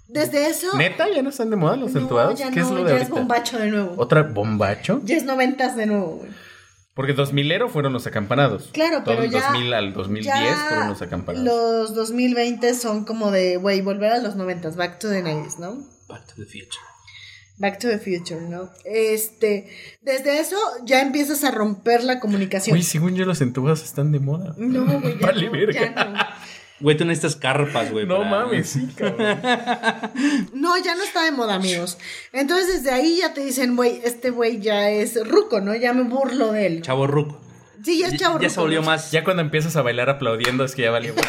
Desde 0.07 0.47
eso... 0.47 0.75
¿Neta? 0.77 1.07
¿Ya 1.13 1.21
no 1.21 1.29
están 1.29 1.49
de 1.49 1.55
moda 1.57 1.75
los 1.75 1.91
no, 1.93 1.99
entubados? 2.01 2.39
ya 2.39 2.49
¿Qué 2.49 2.61
no, 2.61 2.65
es 2.65 2.71
lo 2.71 2.77
de 2.77 2.83
ya 2.85 2.89
ahorita? 2.93 3.03
es 3.03 3.09
bombacho 3.09 3.59
de 3.59 3.67
nuevo. 3.67 3.93
¿Otra 3.97 4.23
bombacho? 4.23 5.01
Ya 5.03 5.17
es 5.17 5.23
noventas 5.23 5.75
de 5.75 5.85
nuevo, 5.85 6.15
güey. 6.21 6.31
Porque 6.99 7.15
2000ero 7.15 7.69
fueron 7.69 7.93
los 7.93 8.05
acampanados. 8.07 8.71
Claro, 8.73 9.03
Todo 9.03 9.15
pero 9.15 9.23
el 9.23 9.31
ya. 9.31 9.39
2000 9.53 9.73
al 9.73 9.93
2010 9.93 10.35
ya 10.35 10.65
fueron 10.67 10.89
los 10.89 11.01
acampanados. 11.01 11.45
Los 11.45 11.95
2020 11.95 12.73
son 12.73 13.05
como 13.05 13.31
de, 13.31 13.55
güey, 13.55 13.79
volver 13.79 14.11
a 14.11 14.17
los 14.17 14.35
90, 14.35 14.71
back 14.71 14.99
to 14.99 15.07
the 15.07 15.23
90s, 15.23 15.59
¿no? 15.59 15.77
Back 16.09 16.25
to 16.27 16.33
the 16.35 16.43
future. 16.43 16.83
Back 17.55 17.79
to 17.79 17.87
the 17.87 17.99
future, 17.99 18.41
¿no? 18.41 18.69
Este, 18.83 19.69
desde 20.01 20.41
eso 20.41 20.57
ya 20.83 21.01
empiezas 21.01 21.45
a 21.45 21.51
romper 21.51 22.03
la 22.03 22.19
comunicación. 22.19 22.75
Uy, 22.75 22.83
según 22.83 23.15
yo 23.15 23.23
los 23.23 23.39
entubados 23.39 23.81
están 23.81 24.11
de 24.11 24.19
moda. 24.19 24.53
no, 24.57 24.99
güey, 24.99 25.17
ya, 25.21 25.25
Vale, 25.25 25.45
no, 25.45 25.51
verga. 25.53 25.79
ya 25.95 26.03
no. 26.03 26.19
Güey, 26.81 26.95
tú 26.95 27.03
necesitas 27.05 27.35
carpas, 27.35 27.91
güey. 27.91 28.05
No 28.05 28.17
para- 28.19 28.29
mames, 28.29 28.69
sí, 28.69 28.87
cabrón. 28.95 29.39
No, 30.53 30.77
ya 30.77 30.95
no 30.95 31.03
está 31.03 31.23
de 31.23 31.31
moda, 31.31 31.55
amigos. 31.55 31.97
Entonces 32.31 32.67
desde 32.67 32.91
ahí 32.91 33.17
ya 33.17 33.33
te 33.33 33.43
dicen, 33.43 33.75
güey, 33.75 33.99
este 34.03 34.29
güey 34.29 34.59
ya 34.59 34.89
es 34.89 35.15
ruco, 35.27 35.59
¿no? 35.61 35.75
Ya 35.75 35.93
me 35.93 36.03
burlo 36.03 36.51
de 36.51 36.65
él. 36.67 36.81
Chavo 36.81 37.05
ruco. 37.07 37.41
Sí, 37.83 37.99
ya 37.99 38.07
es 38.07 38.15
chavo 38.17 38.35
Ya, 38.37 38.43
ya 38.43 38.47
ruco, 38.47 38.53
se 38.55 38.59
volvió 38.61 38.79
¿no? 38.81 38.85
más. 38.87 39.11
Ya 39.11 39.23
cuando 39.23 39.41
empiezas 39.41 39.75
a 39.75 39.81
bailar 39.81 40.09
aplaudiendo 40.09 40.63
es 40.63 40.75
que 40.75 40.83
ya 40.83 40.91
valió. 40.91 41.13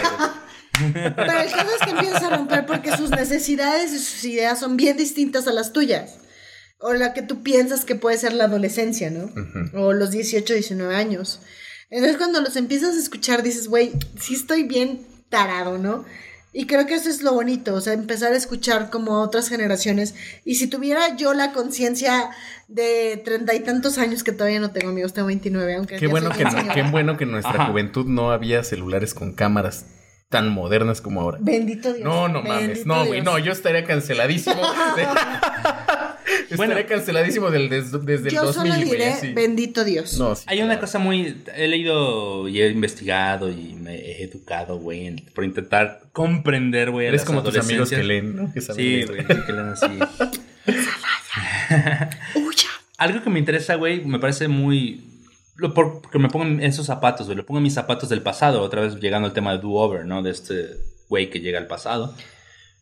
Pero 1.17 1.33
el 1.41 1.51
caso 1.51 1.71
es 1.79 1.85
que 1.85 1.91
empiezas 1.91 2.23
a 2.23 2.37
romper 2.37 2.65
porque 2.67 2.97
sus 2.97 3.11
necesidades 3.11 3.93
y 3.93 3.99
sus 3.99 4.25
ideas 4.25 4.59
son 4.59 4.77
bien 4.77 4.97
distintas 4.97 5.47
a 5.47 5.53
las 5.53 5.73
tuyas. 5.73 6.19
O 6.79 6.95
la 6.95 7.13
que 7.13 7.21
tú 7.23 7.43
piensas 7.43 7.85
que 7.85 7.95
puede 7.95 8.17
ser 8.17 8.33
la 8.33 8.45
adolescencia, 8.45 9.11
¿no? 9.11 9.31
O 9.79 9.93
los 9.93 10.11
18, 10.11 10.55
19 10.55 10.97
años. 10.97 11.41
Entonces 11.91 12.17
cuando 12.17 12.41
los 12.41 12.57
empiezas 12.57 12.95
a 12.95 12.99
escuchar 12.99 13.43
dices, 13.43 13.69
güey, 13.69 13.93
sí 14.19 14.35
estoy 14.35 14.63
bien 14.63 15.07
tarado, 15.31 15.79
¿no? 15.79 16.05
Y 16.53 16.67
creo 16.67 16.85
que 16.85 16.95
eso 16.95 17.09
es 17.09 17.23
lo 17.23 17.33
bonito, 17.33 17.75
o 17.75 17.81
sea, 17.81 17.93
empezar 17.93 18.33
a 18.33 18.37
escuchar 18.37 18.91
como 18.91 19.15
a 19.15 19.21
otras 19.21 19.49
generaciones. 19.49 20.17
Y 20.45 20.57
si 20.57 20.67
tuviera 20.67 21.17
yo 21.17 21.33
la 21.33 21.53
conciencia 21.53 22.31
de 22.67 23.23
treinta 23.25 23.55
y 23.55 23.61
tantos 23.61 23.99
años, 23.99 24.25
que 24.25 24.33
todavía 24.33 24.59
no 24.59 24.73
tengo 24.73 24.91
amigos, 24.91 25.13
tengo 25.13 25.29
29, 25.29 25.77
aunque... 25.77 25.97
Qué 25.97 26.09
bueno 26.09 26.31
que, 26.31 26.45
qué 26.75 26.83
bueno 26.83 27.17
que 27.17 27.25
en 27.25 27.31
nuestra 27.31 27.55
Ajá. 27.55 27.67
juventud 27.67 28.07
no 28.07 28.33
había 28.33 28.65
celulares 28.65 29.15
con 29.15 29.33
cámaras 29.33 29.87
tan 30.29 30.49
modernas 30.49 31.01
como 31.01 31.21
ahora. 31.21 31.39
Bendito 31.41 31.93
Dios. 31.93 32.05
No, 32.05 32.29
no 32.29 32.43
mames. 32.43 32.85
No, 32.85 33.07
güey, 33.07 33.23
no, 33.23 33.39
yo 33.39 33.53
estaría 33.53 33.85
canceladísimo. 33.85 34.61
Bueno. 36.57 36.73
estaría 36.73 36.87
canceladísimo 36.97 37.51
del, 37.51 37.69
des- 37.69 37.93
desde 38.05 38.29
el 38.29 38.35
Yo 38.35 38.43
2000, 38.45 38.55
solo 38.73 38.75
güey. 38.87 38.91
diré, 38.91 39.33
bendito 39.35 39.85
Dios. 39.85 40.19
No, 40.19 40.35
sí, 40.35 40.45
Hay 40.47 40.63
una 40.63 40.79
cosa 40.81 40.99
muy. 40.99 41.43
He 41.55 41.69
leído 41.69 42.49
y 42.49 42.61
he 42.61 42.69
investigado 42.69 43.49
y 43.51 43.75
me 43.75 43.95
he 43.97 44.25
educado, 44.25 44.79
güey, 44.79 45.15
por 45.35 45.45
intentar 45.45 46.03
comprender, 46.13 46.91
güey. 46.91 47.07
a 47.09 47.25
como 47.25 47.43
tus 47.43 47.57
amigos 47.59 47.91
que 47.91 48.03
leen, 48.03 48.37
¿no? 48.37 48.53
Que 48.53 48.61
saben 48.61 48.85
Sí, 48.85 49.05
güey, 49.07 49.27
que 49.27 49.53
leen 49.53 49.69
así. 49.69 49.87
Huya. 52.35 52.69
Algo 52.99 53.23
que 53.23 53.31
me 53.31 53.39
interesa, 53.39 53.77
güey, 53.77 54.05
me 54.05 54.19
parece 54.19 54.49
muy. 54.49 55.07
Lo 55.57 55.75
por- 55.75 56.01
porque 56.03 56.19
me 56.19 56.29
pongo 56.29 56.47
en 56.47 56.63
esos 56.63 56.87
zapatos, 56.87 57.27
güey. 57.27 57.37
Lo 57.37 57.45
pongo 57.47 57.59
en 57.59 57.65
mis 57.65 57.75
zapatos 57.75 58.09
del 58.09 58.23
pasado, 58.23 58.63
otra 58.63 58.81
vez 58.83 58.97
llegando 58.97 59.27
al 59.29 59.35
tema 59.35 59.53
de 59.53 59.59
do-over, 59.59 60.05
¿no? 60.07 60.23
De 60.23 60.31
este 60.31 60.69
güey 61.09 61.29
que 61.31 61.41
llega 61.41 61.59
al 61.59 61.67
pasado. 61.67 62.15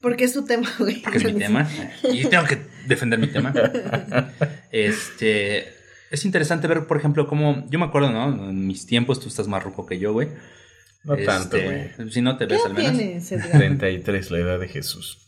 Porque 0.00 0.24
es 0.24 0.32
tu 0.32 0.44
tema, 0.44 0.68
güey. 0.78 1.02
Porque 1.02 1.18
es 1.18 1.24
mi 1.24 1.32
tema. 1.38 1.68
Y 2.12 2.24
tengo 2.26 2.44
que 2.44 2.58
defender 2.86 3.18
mi 3.18 3.26
tema. 3.28 3.52
Este. 4.70 5.74
Es 6.10 6.24
interesante 6.24 6.66
ver, 6.68 6.86
por 6.86 6.96
ejemplo, 6.96 7.26
cómo. 7.26 7.66
Yo 7.70 7.78
me 7.78 7.86
acuerdo, 7.86 8.10
¿no? 8.10 8.48
En 8.48 8.66
mis 8.66 8.86
tiempos, 8.86 9.20
tú 9.20 9.28
estás 9.28 9.48
más 9.48 9.62
ruco 9.62 9.86
que 9.86 9.98
yo, 9.98 10.12
güey. 10.12 10.28
No 11.04 11.16
tanto, 11.16 11.56
Este, 11.56 11.90
güey. 11.96 12.10
Si 12.10 12.22
no 12.22 12.36
te 12.36 12.46
¿Qué 12.46 12.54
ves 12.54 12.62
edad 12.62 12.70
al 12.70 12.76
menos. 12.76 12.96
tienes, 12.98 13.32
Edgar? 13.32 13.50
33, 13.58 14.30
la 14.30 14.38
edad 14.38 14.58
de 14.58 14.68
Jesús. 14.68 15.18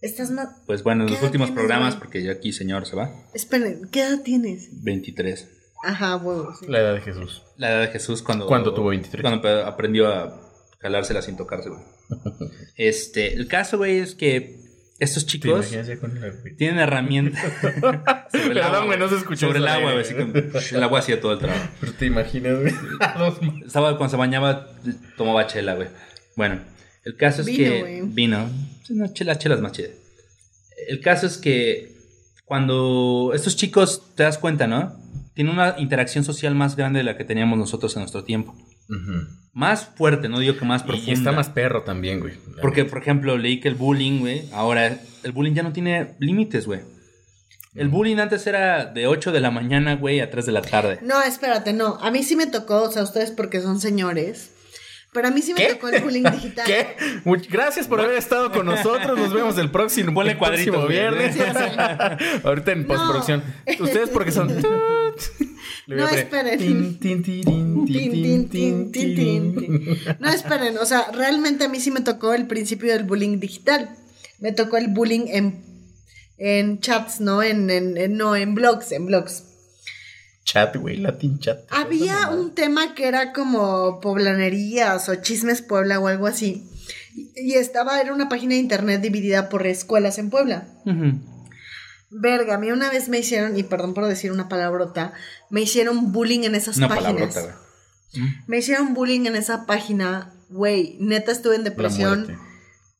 Estás 0.00 0.30
más... 0.32 0.48
Pues 0.66 0.82
bueno, 0.82 1.02
en 1.04 1.08
¿Qué 1.08 1.14
los 1.14 1.22
últimos 1.22 1.48
tienes, 1.48 1.60
programas, 1.64 1.94
porque 1.94 2.22
ya 2.24 2.32
aquí 2.32 2.52
señor 2.52 2.86
se 2.86 2.96
va. 2.96 3.10
Esperen, 3.34 3.88
¿qué 3.92 4.00
edad 4.00 4.20
tienes? 4.22 4.82
23. 4.82 5.48
Ajá, 5.84 6.16
huevo, 6.16 6.54
sí. 6.58 6.66
La 6.68 6.80
edad 6.80 6.94
de 6.94 7.00
Jesús. 7.00 7.42
La 7.56 7.70
edad 7.70 7.80
de 7.82 7.88
Jesús 7.88 8.20
cuando. 8.22 8.46
¿Cuándo 8.46 8.74
tuvo 8.74 8.88
23? 8.88 9.22
Cuando 9.22 9.64
aprendió 9.64 10.08
a 10.12 10.40
jalársela 10.80 11.22
sin 11.22 11.36
tocarse, 11.36 11.68
güey. 11.68 11.80
Este. 12.76 13.34
El 13.34 13.46
caso, 13.48 13.78
güey, 13.78 13.98
es 13.98 14.14
que 14.14 14.60
estos 14.98 15.26
¿Te 15.26 15.32
chicos 15.32 15.68
tienen 16.58 16.78
herramientas. 16.78 17.42
sobre 18.32 18.50
el 18.52 18.62
agua, 18.62 18.84
güey, 18.84 18.86
güey. 18.86 18.98
no 19.00 19.08
se 19.08 19.16
escuchó 19.16 19.46
Sobre 19.48 19.58
el 19.58 19.66
agua, 19.66 19.92
güey. 19.94 20.04
güey. 20.12 20.44
así 20.54 20.70
que 20.70 20.76
el 20.76 20.82
agua 20.82 21.00
hacía 21.00 21.20
todo 21.20 21.32
el 21.32 21.38
trabajo. 21.40 21.68
Pero 21.80 21.92
te 21.94 22.06
imaginas, 22.06 22.60
güey. 22.60 22.72
Estaba, 23.66 23.96
cuando 23.96 24.10
se 24.10 24.16
bañaba, 24.16 24.68
tomaba 25.16 25.46
chela, 25.46 25.74
güey. 25.74 25.88
Bueno, 26.36 26.60
el 27.04 27.16
caso 27.16 27.40
es 27.40 27.48
Vino, 27.48 27.58
que. 27.58 27.80
güey. 27.80 28.00
Vino. 28.02 28.48
No, 28.90 29.12
chela, 29.12 29.36
chela 29.38 29.56
es 29.56 29.60
más 29.60 29.72
chida. 29.72 29.88
El 30.88 31.00
caso 31.00 31.26
es 31.26 31.36
que 31.38 31.92
cuando 32.44 33.32
estos 33.34 33.56
chicos, 33.56 34.02
te 34.14 34.22
das 34.22 34.38
cuenta, 34.38 34.66
¿no? 34.66 34.96
Tienen 35.34 35.54
una 35.54 35.76
interacción 35.78 36.22
social 36.24 36.54
más 36.54 36.76
grande 36.76 36.98
de 36.98 37.04
la 37.04 37.16
que 37.16 37.24
teníamos 37.24 37.58
nosotros 37.58 37.96
en 37.96 38.00
nuestro 38.02 38.22
tiempo. 38.24 38.54
Más 39.54 39.84
fuerte, 39.96 40.28
no 40.28 40.38
digo 40.38 40.56
que 40.56 40.64
más 40.64 40.82
profunda. 40.82 41.10
Y 41.10 41.14
está 41.14 41.32
más 41.32 41.50
perro 41.50 41.82
también, 41.82 42.20
güey. 42.20 42.34
Porque, 42.60 42.84
por 42.84 42.98
ejemplo, 43.02 43.36
leí 43.36 43.60
que 43.60 43.68
el 43.68 43.74
bullying, 43.74 44.20
güey, 44.20 44.48
ahora 44.52 44.98
el 45.22 45.32
bullying 45.32 45.52
ya 45.54 45.62
no 45.62 45.72
tiene 45.72 46.14
límites, 46.18 46.66
güey. 46.66 46.80
El 47.74 47.88
bullying 47.88 48.16
antes 48.18 48.46
era 48.46 48.84
de 48.86 49.06
8 49.06 49.32
de 49.32 49.40
la 49.40 49.50
mañana, 49.50 49.94
güey, 49.96 50.20
a 50.20 50.30
3 50.30 50.44
de 50.46 50.52
la 50.52 50.62
tarde. 50.62 50.98
No, 51.02 51.22
espérate, 51.22 51.72
no. 51.72 51.98
A 52.02 52.10
mí 52.10 52.22
sí 52.22 52.36
me 52.36 52.46
tocó, 52.46 52.82
o 52.82 52.90
sea, 52.90 53.02
ustedes 53.02 53.30
porque 53.30 53.60
son 53.60 53.80
señores. 53.80 54.50
Pero 55.14 55.28
a 55.28 55.30
mí 55.30 55.42
sí 55.42 55.52
me 55.52 55.60
¿Qué? 55.66 55.74
tocó 55.74 55.88
el 55.90 56.02
bullying 56.02 56.22
digital. 56.32 56.66
¿Qué? 56.66 56.96
Much- 57.24 57.48
Gracias 57.50 57.86
por 57.86 58.00
haber 58.00 58.16
estado 58.16 58.50
con 58.52 58.64
nosotros. 58.66 59.18
Nos 59.18 59.32
vemos 59.34 59.58
el 59.58 59.70
próximo, 59.70 60.12
Ponle 60.14 60.32
el 60.32 60.38
próximo 60.38 60.78
cuadritos, 60.78 60.84
güey. 60.84 60.98
viernes. 60.98 61.34
Sí, 61.34 62.40
Ahorita 62.44 62.72
en 62.72 62.86
postproducción. 62.86 63.42
Ustedes 63.80 64.08
porque 64.08 64.32
son. 64.32 64.48
Le 65.86 65.96
voy 65.96 66.04
No, 66.04 66.06
a 66.06 66.10
poner 66.10 66.24
esperen. 66.24 66.98
tin, 66.98 67.22
tin, 67.22 68.92
tin. 68.92 69.88
No, 70.20 70.28
esperen, 70.30 70.78
o 70.78 70.86
sea, 70.86 71.10
realmente 71.12 71.64
a 71.64 71.68
mí 71.68 71.80
sí 71.80 71.90
me 71.90 72.00
tocó 72.00 72.34
el 72.34 72.46
principio 72.46 72.92
del 72.92 73.04
bullying 73.04 73.38
digital. 73.40 73.90
Me 74.38 74.52
tocó 74.52 74.76
el 74.76 74.88
bullying 74.88 75.26
en, 75.28 75.62
en 76.38 76.80
chats, 76.80 77.20
¿no? 77.20 77.42
En, 77.42 77.68
en, 77.70 77.96
en- 77.96 78.16
no, 78.16 78.36
en 78.36 78.54
blogs, 78.54 78.92
en 78.92 79.06
blogs. 79.06 79.44
Chat, 80.44 80.76
güey, 80.76 80.96
Latin 80.96 81.38
chat. 81.38 81.60
Había 81.70 82.28
un 82.30 82.54
tema 82.54 82.94
que 82.94 83.06
era 83.06 83.32
como 83.32 84.00
poblanerías 84.00 85.08
o 85.08 85.14
chismes 85.16 85.62
Puebla 85.62 86.00
o 86.00 86.08
algo 86.08 86.26
así. 86.26 86.68
Y 87.14 87.30
y 87.36 87.54
estaba, 87.54 88.00
era 88.00 88.12
una 88.14 88.28
página 88.28 88.54
de 88.54 88.60
internet 88.60 89.00
dividida 89.02 89.48
por 89.48 89.66
escuelas 89.66 90.18
en 90.18 90.30
Puebla. 90.30 90.66
Verga, 92.14 92.54
a 92.54 92.58
mí 92.58 92.70
una 92.70 92.90
vez 92.90 93.08
me 93.08 93.18
hicieron, 93.18 93.56
y 93.56 93.62
perdón 93.62 93.94
por 93.94 94.06
decir 94.06 94.30
una 94.32 94.48
palabrota, 94.48 95.12
me 95.50 95.62
hicieron 95.62 96.12
bullying 96.12 96.44
en 96.44 96.54
esas 96.54 96.76
Una 96.76 96.88
páginas. 96.88 97.12
palabrota, 97.34 97.40
güey. 97.42 97.54
Me 98.46 98.58
hicieron 98.58 98.92
bullying 98.94 99.24
en 99.26 99.36
esa 99.36 99.64
página, 99.66 100.32
güey. 100.50 100.96
Neta 101.00 101.32
estuve 101.32 101.56
en 101.56 101.64
depresión 101.64 102.38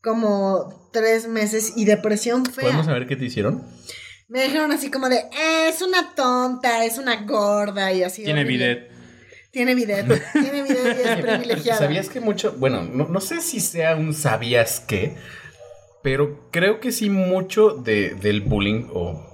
como 0.03 0.89
tres 0.93 1.29
meses 1.29 1.75
y 1.77 1.85
depresión 1.85 2.47
fea. 2.47 2.65
¿Podemos 2.65 2.87
saber 2.87 3.07
qué 3.07 3.17
te 3.17 3.27
hicieron? 3.27 3.63
Me 4.29 4.43
dijeron 4.45 4.73
así 4.73 4.91
como 4.91 5.09
de, 5.09 5.17
"Eh, 5.19 5.69
es 5.69 5.83
una 5.83 6.15
tonta, 6.15 6.85
es 6.85 6.97
una 6.99 7.17
gorda 7.25 7.93
y 7.93 8.03
así. 8.03 8.25
Tiene 8.25 8.45
bidet. 8.45 8.91
Tiene 9.51 9.75
bidet. 9.75 10.07
Tiene 10.33 10.63
bidet 10.63 10.97
y 11.05 11.09
es 11.09 11.17
privilegiada. 11.23 11.79
¿Sabías 11.81 12.09
que 12.09 12.21
mucho, 12.21 12.55
bueno, 12.59 12.83
no, 12.83 13.07
no 13.09 13.21
sé 13.21 13.43
si 13.43 13.61
sea 13.61 13.95
un 13.97 14.15
sabías 14.15 14.81
qué, 14.81 15.17
pero 16.03 16.49
creo 16.51 16.81
que 16.81 16.93
sí 16.93 17.11
mucho 17.11 17.71
de, 17.71 18.15
del 18.15 18.41
bullying 18.41 18.89
o, 18.93 19.25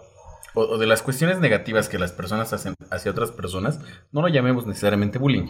o- 0.55 0.61
o 0.63 0.79
de 0.79 0.87
las 0.87 1.03
cuestiones 1.03 1.39
negativas 1.39 1.89
que 1.89 1.99
las 1.99 2.13
personas 2.13 2.53
hacen 2.53 2.75
hacia 2.91 3.11
otras 3.11 3.31
personas, 3.31 3.81
no 4.13 4.23
lo 4.23 4.29
llamemos 4.29 4.67
necesariamente 4.67 5.19
bullying, 5.19 5.49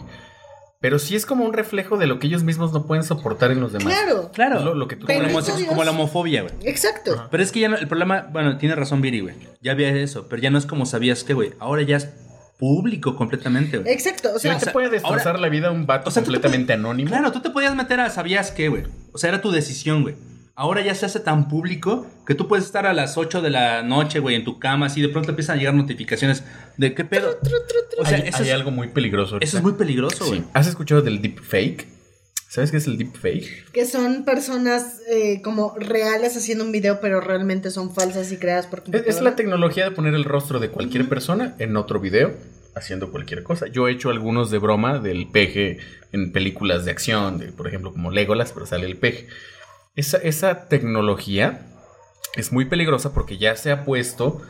pero 0.81 0.97
sí 0.97 1.15
es 1.15 1.25
como 1.25 1.43
un 1.43 1.51
reflejo 1.53 1.97
de 1.97 2.07
lo 2.07 2.19
que 2.19 2.27
ellos 2.27 2.43
mismos 2.43 2.71
no 2.71 2.85
pueden 2.85 3.03
soportar 3.03 3.51
en 3.51 3.59
los 3.59 3.73
demás. 3.73 3.93
Claro. 3.93 4.31
Claro. 4.33 4.59
Es 4.59 4.63
lo- 4.63 4.75
lo 4.75 4.87
que 4.87 4.95
tú 4.95 5.07
como, 5.07 5.19
la 5.19 5.67
como 5.67 5.83
la 5.83 5.91
homofobia, 5.91 6.41
güey. 6.43 6.53
Exacto. 6.63 7.27
Pero 7.29 7.43
es 7.43 7.51
que 7.51 7.59
ya 7.59 7.67
no, 7.69 7.75
el 7.77 7.87
problema, 7.89 8.27
bueno, 8.31 8.57
tiene 8.57 8.75
razón 8.75 9.01
Viri, 9.01 9.19
güey. 9.19 9.35
Ya 9.61 9.73
había 9.73 9.89
eso, 9.89 10.27
pero 10.29 10.41
ya 10.41 10.49
no 10.51 10.57
es 10.57 10.65
como 10.65 10.85
sabías 10.85 11.23
que, 11.25 11.33
güey. 11.33 11.51
Ahora 11.59 11.81
ya 11.81 11.97
es 11.97 12.09
público 12.57 13.15
completamente, 13.17 13.77
güey. 13.77 13.91
Exacto. 13.91 14.29
O 14.35 14.39
sea, 14.39 14.57
te 14.57 14.71
puede 14.71 14.89
destrozar 14.89 15.27
ahora- 15.27 15.39
la 15.39 15.49
vida 15.49 15.67
a 15.67 15.71
un 15.71 15.85
vato 15.85 16.07
o 16.09 16.11
sea, 16.11 16.23
tú 16.23 16.27
te 16.31 16.33
completamente 16.39 16.73
anónimo. 16.73 17.09
Claro, 17.09 17.31
tú 17.33 17.41
te 17.41 17.49
podías 17.49 17.75
meter 17.75 17.99
a 17.99 18.09
sabías 18.09 18.51
qué, 18.51 18.69
güey. 18.69 18.83
O 19.11 19.17
sea, 19.17 19.29
era 19.29 19.41
tu 19.41 19.51
decisión, 19.51 20.01
güey. 20.03 20.15
Ahora 20.59 20.81
ya 20.81 20.93
se 20.93 21.05
hace 21.05 21.21
tan 21.21 21.47
público 21.47 22.05
que 22.27 22.35
tú 22.35 22.49
puedes 22.49 22.65
estar 22.65 22.85
a 22.85 22.91
las 22.93 23.17
8 23.17 23.41
de 23.41 23.49
la 23.49 23.81
noche, 23.81 24.19
güey, 24.19 24.35
en 24.35 24.43
tu 24.43 24.59
cama, 24.59 24.87
así 24.87 25.01
de 25.01 25.07
pronto 25.07 25.29
empiezan 25.29 25.55
a 25.55 25.59
llegar 25.59 25.73
notificaciones 25.73 26.43
de 26.75 26.93
qué 26.93 27.05
pedo. 27.05 27.39
O 27.97 28.05
sea, 28.05 28.17
hay, 28.17 28.27
eso, 28.27 28.43
hay 28.43 28.49
es, 28.49 28.53
algo 28.53 28.69
muy 28.69 28.89
peligroso. 28.89 29.37
eso 29.39 29.55
es 29.55 29.63
muy 29.63 29.71
peligroso, 29.71 30.25
Sí. 30.25 30.29
güey. 30.31 30.43
¿Has 30.53 30.67
escuchado 30.67 31.01
del 31.01 31.21
deepfake? 31.21 31.87
¿Sabes 32.49 32.71
qué 32.71 32.77
es 32.77 32.87
el 32.87 32.97
deepfake? 32.97 33.71
que 33.71 33.85
son 33.85 34.25
personas 34.25 34.99
eh, 35.09 35.41
como 35.41 35.75
reales 35.79 36.35
haciendo 36.35 36.65
un 36.65 36.73
video, 36.73 36.99
pero 36.99 37.21
realmente 37.21 37.71
son 37.71 37.95
falsas 37.95 38.29
y 38.33 38.35
creadas 38.35 38.67
por 38.67 38.79
computadora. 38.79 39.09
es 39.09 39.21
la 39.21 39.37
tecnología 39.37 39.85
de 39.85 39.91
poner 39.91 40.13
el 40.13 40.25
rostro 40.25 40.59
de 40.59 40.69
cualquier 40.71 41.07
persona 41.07 41.55
en 41.59 41.77
otro 41.77 42.01
video 42.01 42.33
haciendo 42.75 43.11
cualquier 43.11 43.43
cosa. 43.43 43.67
Yo 43.67 43.87
he 43.87 43.93
hecho 43.93 44.09
algunos 44.09 44.51
de 44.51 44.57
broma 44.57 44.99
del 44.99 45.29
peje 45.29 45.77
en 46.11 46.33
películas 46.33 46.83
de 46.83 46.91
acción, 46.91 47.37
de, 47.37 47.53
por 47.53 47.65
ejemplo 47.65 47.93
como 47.93 48.11
Legolas, 48.11 48.51
pero 48.51 48.65
sale 48.65 48.87
el 48.87 48.97
peje. 48.97 49.27
Esa, 49.99 50.17
esa 50.17 50.67
tecnología 50.69 51.61
es 52.35 52.51
muy 52.53 52.65
peligrosa 52.65 53.13
porque 53.13 53.37
ya 53.37 53.55
se 53.55 53.71
ha 53.71 53.83
puesto 53.83 54.41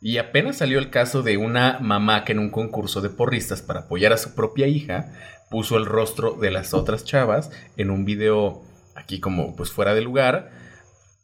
y 0.00 0.18
apenas 0.18 0.58
salió 0.58 0.78
el 0.78 0.90
caso 0.90 1.22
de 1.22 1.36
una 1.36 1.78
mamá 1.80 2.24
que 2.24 2.32
en 2.32 2.38
un 2.38 2.50
concurso 2.50 3.00
de 3.00 3.08
porristas 3.10 3.62
para 3.62 3.80
apoyar 3.80 4.12
a 4.12 4.16
su 4.18 4.34
propia 4.34 4.66
hija 4.68 5.12
puso 5.50 5.76
el 5.76 5.86
rostro 5.86 6.32
de 6.34 6.50
las 6.50 6.72
otras 6.74 7.04
chavas 7.04 7.50
en 7.76 7.90
un 7.90 8.04
video 8.04 8.62
aquí 8.94 9.18
como 9.20 9.56
pues 9.56 9.70
fuera 9.72 9.94
de 9.94 10.02
lugar 10.02 10.50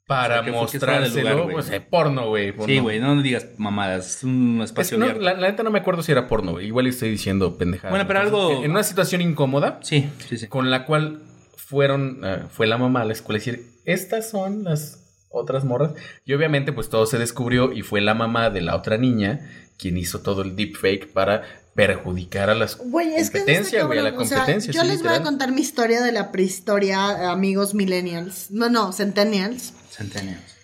para 0.06 0.40
O 0.40 0.44
sea, 0.44 0.52
mostrárselo, 0.52 1.30
lugar, 1.34 1.52
pues, 1.52 1.70
eh, 1.70 1.80
porno, 1.82 2.28
güey. 2.28 2.54
Sí, 2.64 2.78
güey, 2.78 2.98
no 2.98 3.20
digas 3.20 3.46
mamadas. 3.58 4.16
Es 4.16 4.24
un 4.24 4.60
Es- 4.62 4.70
espacio 4.70 4.96
no, 4.96 5.06
la, 5.12 5.34
la 5.34 5.50
neta 5.50 5.62
no 5.62 5.70
me 5.70 5.78
acuerdo 5.80 6.02
si 6.02 6.10
era 6.12 6.26
porno, 6.28 6.52
güey. 6.52 6.66
Igual 6.66 6.86
estoy 6.86 7.10
diciendo 7.10 7.58
pendejadas. 7.58 7.90
Bueno, 7.90 8.06
pero 8.08 8.22
Entonces, 8.22 8.50
algo- 8.56 8.64
En 8.64 8.70
una 8.70 8.82
situación 8.84 9.20
incómoda, 9.20 9.80
Sí, 9.82 10.08
sí, 10.26 10.38
sí. 10.38 10.48
con 10.48 10.70
la 10.70 10.86
cual 10.86 11.20
fueron, 11.68 12.24
ah, 12.24 12.48
fue 12.50 12.66
la 12.66 12.78
mamá 12.78 13.02
a 13.02 13.04
la 13.04 13.12
escuela 13.12 13.36
a 13.36 13.40
decir, 13.40 13.66
estas 13.84 14.30
son 14.30 14.64
las 14.64 14.98
otras 15.30 15.64
morras. 15.64 15.92
Y 16.24 16.32
obviamente, 16.32 16.72
pues 16.72 16.88
todo 16.88 17.04
se 17.06 17.18
descubrió 17.18 17.72
y 17.72 17.82
fue 17.82 18.00
la 18.00 18.14
mamá 18.14 18.48
de 18.50 18.62
la 18.62 18.74
otra 18.76 18.96
niña 18.96 19.40
quien 19.78 19.96
hizo 19.98 20.20
todo 20.20 20.42
el 20.42 20.56
deepfake 20.56 21.12
para 21.12 21.42
perjudicar 21.74 22.50
a 22.50 22.54
las 22.56 22.76
Güey, 22.78 23.14
es 23.14 23.30
que 23.30 23.38
competencia, 23.38 23.78
está 23.78 23.86
güey, 23.86 23.98
a 24.00 24.02
la 24.02 24.10
cabrón. 24.10 24.26
O 24.26 24.28
sea, 24.28 24.38
competencia. 24.38 24.72
yo 24.72 24.80
sí, 24.82 24.88
les 24.88 25.02
voy 25.02 25.12
a 25.12 25.22
contar 25.22 25.52
mi 25.52 25.60
historia 25.60 26.02
de 26.02 26.10
la 26.10 26.32
prehistoria, 26.32 27.30
amigos 27.30 27.74
millennials. 27.74 28.50
No, 28.50 28.68
no, 28.70 28.92
centennials. 28.92 29.74
Centennials. 29.90 30.56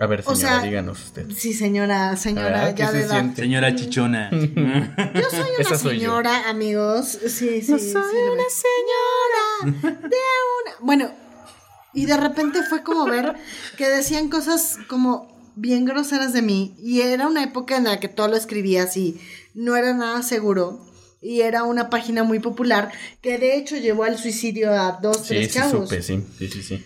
A 0.00 0.06
ver, 0.06 0.22
o 0.26 0.34
señora, 0.36 0.56
sea, 0.60 0.68
díganos 0.68 1.02
usted. 1.06 1.26
Sí, 1.34 1.54
señora, 1.54 2.14
señora, 2.16 2.66
Ah, 2.66 2.74
¿qué 2.74 2.82
ya 2.82 2.90
se 2.90 2.96
de 2.98 3.02
edad. 3.04 3.10
siente? 3.10 3.42
Señora 3.42 3.74
chichona. 3.74 4.30
Yo 4.32 5.30
soy 5.30 5.40
una 5.40 5.58
Esa 5.58 5.78
soy 5.78 5.94
yo. 5.98 6.00
señora, 6.00 6.48
amigos. 6.50 7.06
Sí, 7.08 7.62
sí, 7.62 7.62
sí. 7.62 7.94
lo 7.94 8.00
veo. 8.00 8.10
señora 8.50 9.47
de 9.64 9.72
una. 9.82 10.72
Bueno, 10.80 11.10
y 11.94 12.06
de 12.06 12.16
repente 12.16 12.62
fue 12.62 12.82
como 12.82 13.04
ver 13.06 13.34
que 13.76 13.88
decían 13.88 14.28
cosas 14.28 14.78
como 14.88 15.36
bien 15.56 15.84
groseras 15.84 16.32
de 16.32 16.42
mí. 16.42 16.74
Y 16.78 17.00
era 17.00 17.26
una 17.26 17.42
época 17.42 17.76
en 17.76 17.84
la 17.84 17.98
que 18.00 18.08
todo 18.08 18.28
lo 18.28 18.36
escribía 18.36 18.84
así. 18.84 19.20
No 19.54 19.76
era 19.76 19.92
nada 19.94 20.22
seguro. 20.22 20.84
Y 21.20 21.40
era 21.40 21.64
una 21.64 21.90
página 21.90 22.22
muy 22.22 22.38
popular 22.38 22.92
que 23.20 23.38
de 23.38 23.56
hecho 23.56 23.76
llevó 23.76 24.04
al 24.04 24.18
suicidio 24.18 24.72
a 24.72 24.98
dos, 25.02 25.16
Sí, 25.18 25.28
tres 25.28 25.48
sí, 25.48 25.52
chavos. 25.54 25.88
supe, 25.88 26.00
sí, 26.02 26.24
sí, 26.38 26.48
sí, 26.48 26.62
sí. 26.62 26.84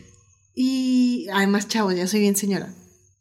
Y 0.54 1.26
además, 1.32 1.68
chavos, 1.68 1.94
ya 1.94 2.06
soy 2.06 2.20
bien 2.20 2.36
señora. 2.36 2.72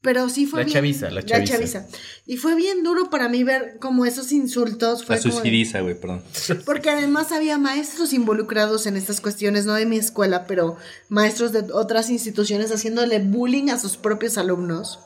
Pero 0.02 0.30
sí 0.30 0.48
fue 0.48 0.62
La 0.62 0.66
bien. 0.66 0.74
chaviza, 0.74 1.12
la 1.12 1.24
chaviza. 1.24 1.86
Y 2.26 2.38
fue 2.38 2.56
bien 2.56 2.84
duro 2.84 3.12
para 3.12 3.30
mí 3.30 3.44
ver 3.44 3.78
como 3.80 4.06
esos 4.06 4.32
insultos. 4.32 5.06
Fue 5.06 5.18
La 5.18 5.22
suicidiza, 5.22 5.82
güey, 5.82 5.94
perdón. 5.94 6.24
porque 6.66 6.90
además 6.90 7.32
había 7.32 7.60
maestros 7.60 8.12
involucrados 8.12 8.88
en 8.88 8.98
estas 8.98 9.22
cuestiones, 9.22 9.66
no 9.68 9.74
de 9.76 9.86
mi 9.86 9.98
escuela, 9.98 10.48
pero 10.48 10.76
maestros 11.10 11.52
de 11.52 11.72
otras 11.72 12.10
instituciones 12.10 12.72
haciéndole 12.72 13.20
bullying 13.20 13.70
a 13.70 13.78
sus 13.78 13.96
propios 13.98 14.40
alumnos. 14.40 15.00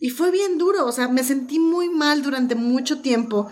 Y 0.00 0.10
fue 0.10 0.32
bien 0.32 0.58
duro, 0.58 0.84
o 0.84 0.90
sea, 0.90 1.06
me 1.06 1.22
sentí 1.22 1.60
muy 1.60 1.88
mal 1.88 2.22
durante 2.24 2.56
mucho 2.56 3.02
tiempo. 3.02 3.48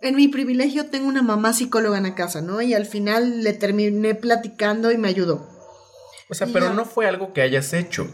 En 0.00 0.14
mi 0.14 0.28
privilegio 0.28 0.86
tengo 0.90 1.08
una 1.08 1.22
mamá 1.22 1.52
psicóloga 1.54 1.96
en 1.98 2.04
la 2.04 2.14
casa, 2.14 2.40
¿no? 2.40 2.62
Y 2.62 2.72
al 2.72 2.86
final 2.86 3.42
le 3.42 3.52
terminé 3.52 4.14
platicando 4.14 4.92
y 4.92 4.96
me 4.98 5.08
ayudó. 5.08 5.48
O 6.30 6.34
sea, 6.34 6.46
Y 6.46 6.52
pero 6.52 6.66
ya. 6.66 6.74
no 6.74 6.84
fue 6.84 7.08
algo 7.08 7.32
que 7.32 7.42
hayas 7.42 7.72
hecho. 7.72 8.08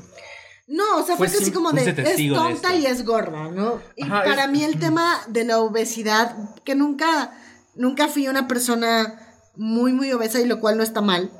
No, 0.72 0.98
o 0.98 1.02
sea, 1.04 1.16
fue 1.16 1.28
Fue 1.28 1.38
así 1.38 1.50
como 1.50 1.72
de, 1.72 1.80
es 1.88 1.96
de 1.96 2.30
tonta 2.32 2.76
y 2.76 2.86
es 2.86 3.04
gorda, 3.04 3.50
¿no? 3.50 3.80
Y 3.96 4.04
Ajá, 4.04 4.22
para 4.24 4.44
es- 4.44 4.50
mí 4.50 4.62
el 4.62 4.78
tema 4.78 5.18
de 5.28 5.44
la 5.44 5.58
obesidad, 5.58 6.36
que 6.64 6.74
nunca, 6.76 7.32
nunca 7.74 8.06
fui 8.06 8.28
una 8.28 8.46
persona 8.46 9.18
muy, 9.56 9.92
muy 9.92 10.12
obesa, 10.12 10.40
y 10.40 10.46
lo 10.46 10.60
cual 10.60 10.76
no 10.76 10.84
está 10.84 11.00
mal, 11.00 11.30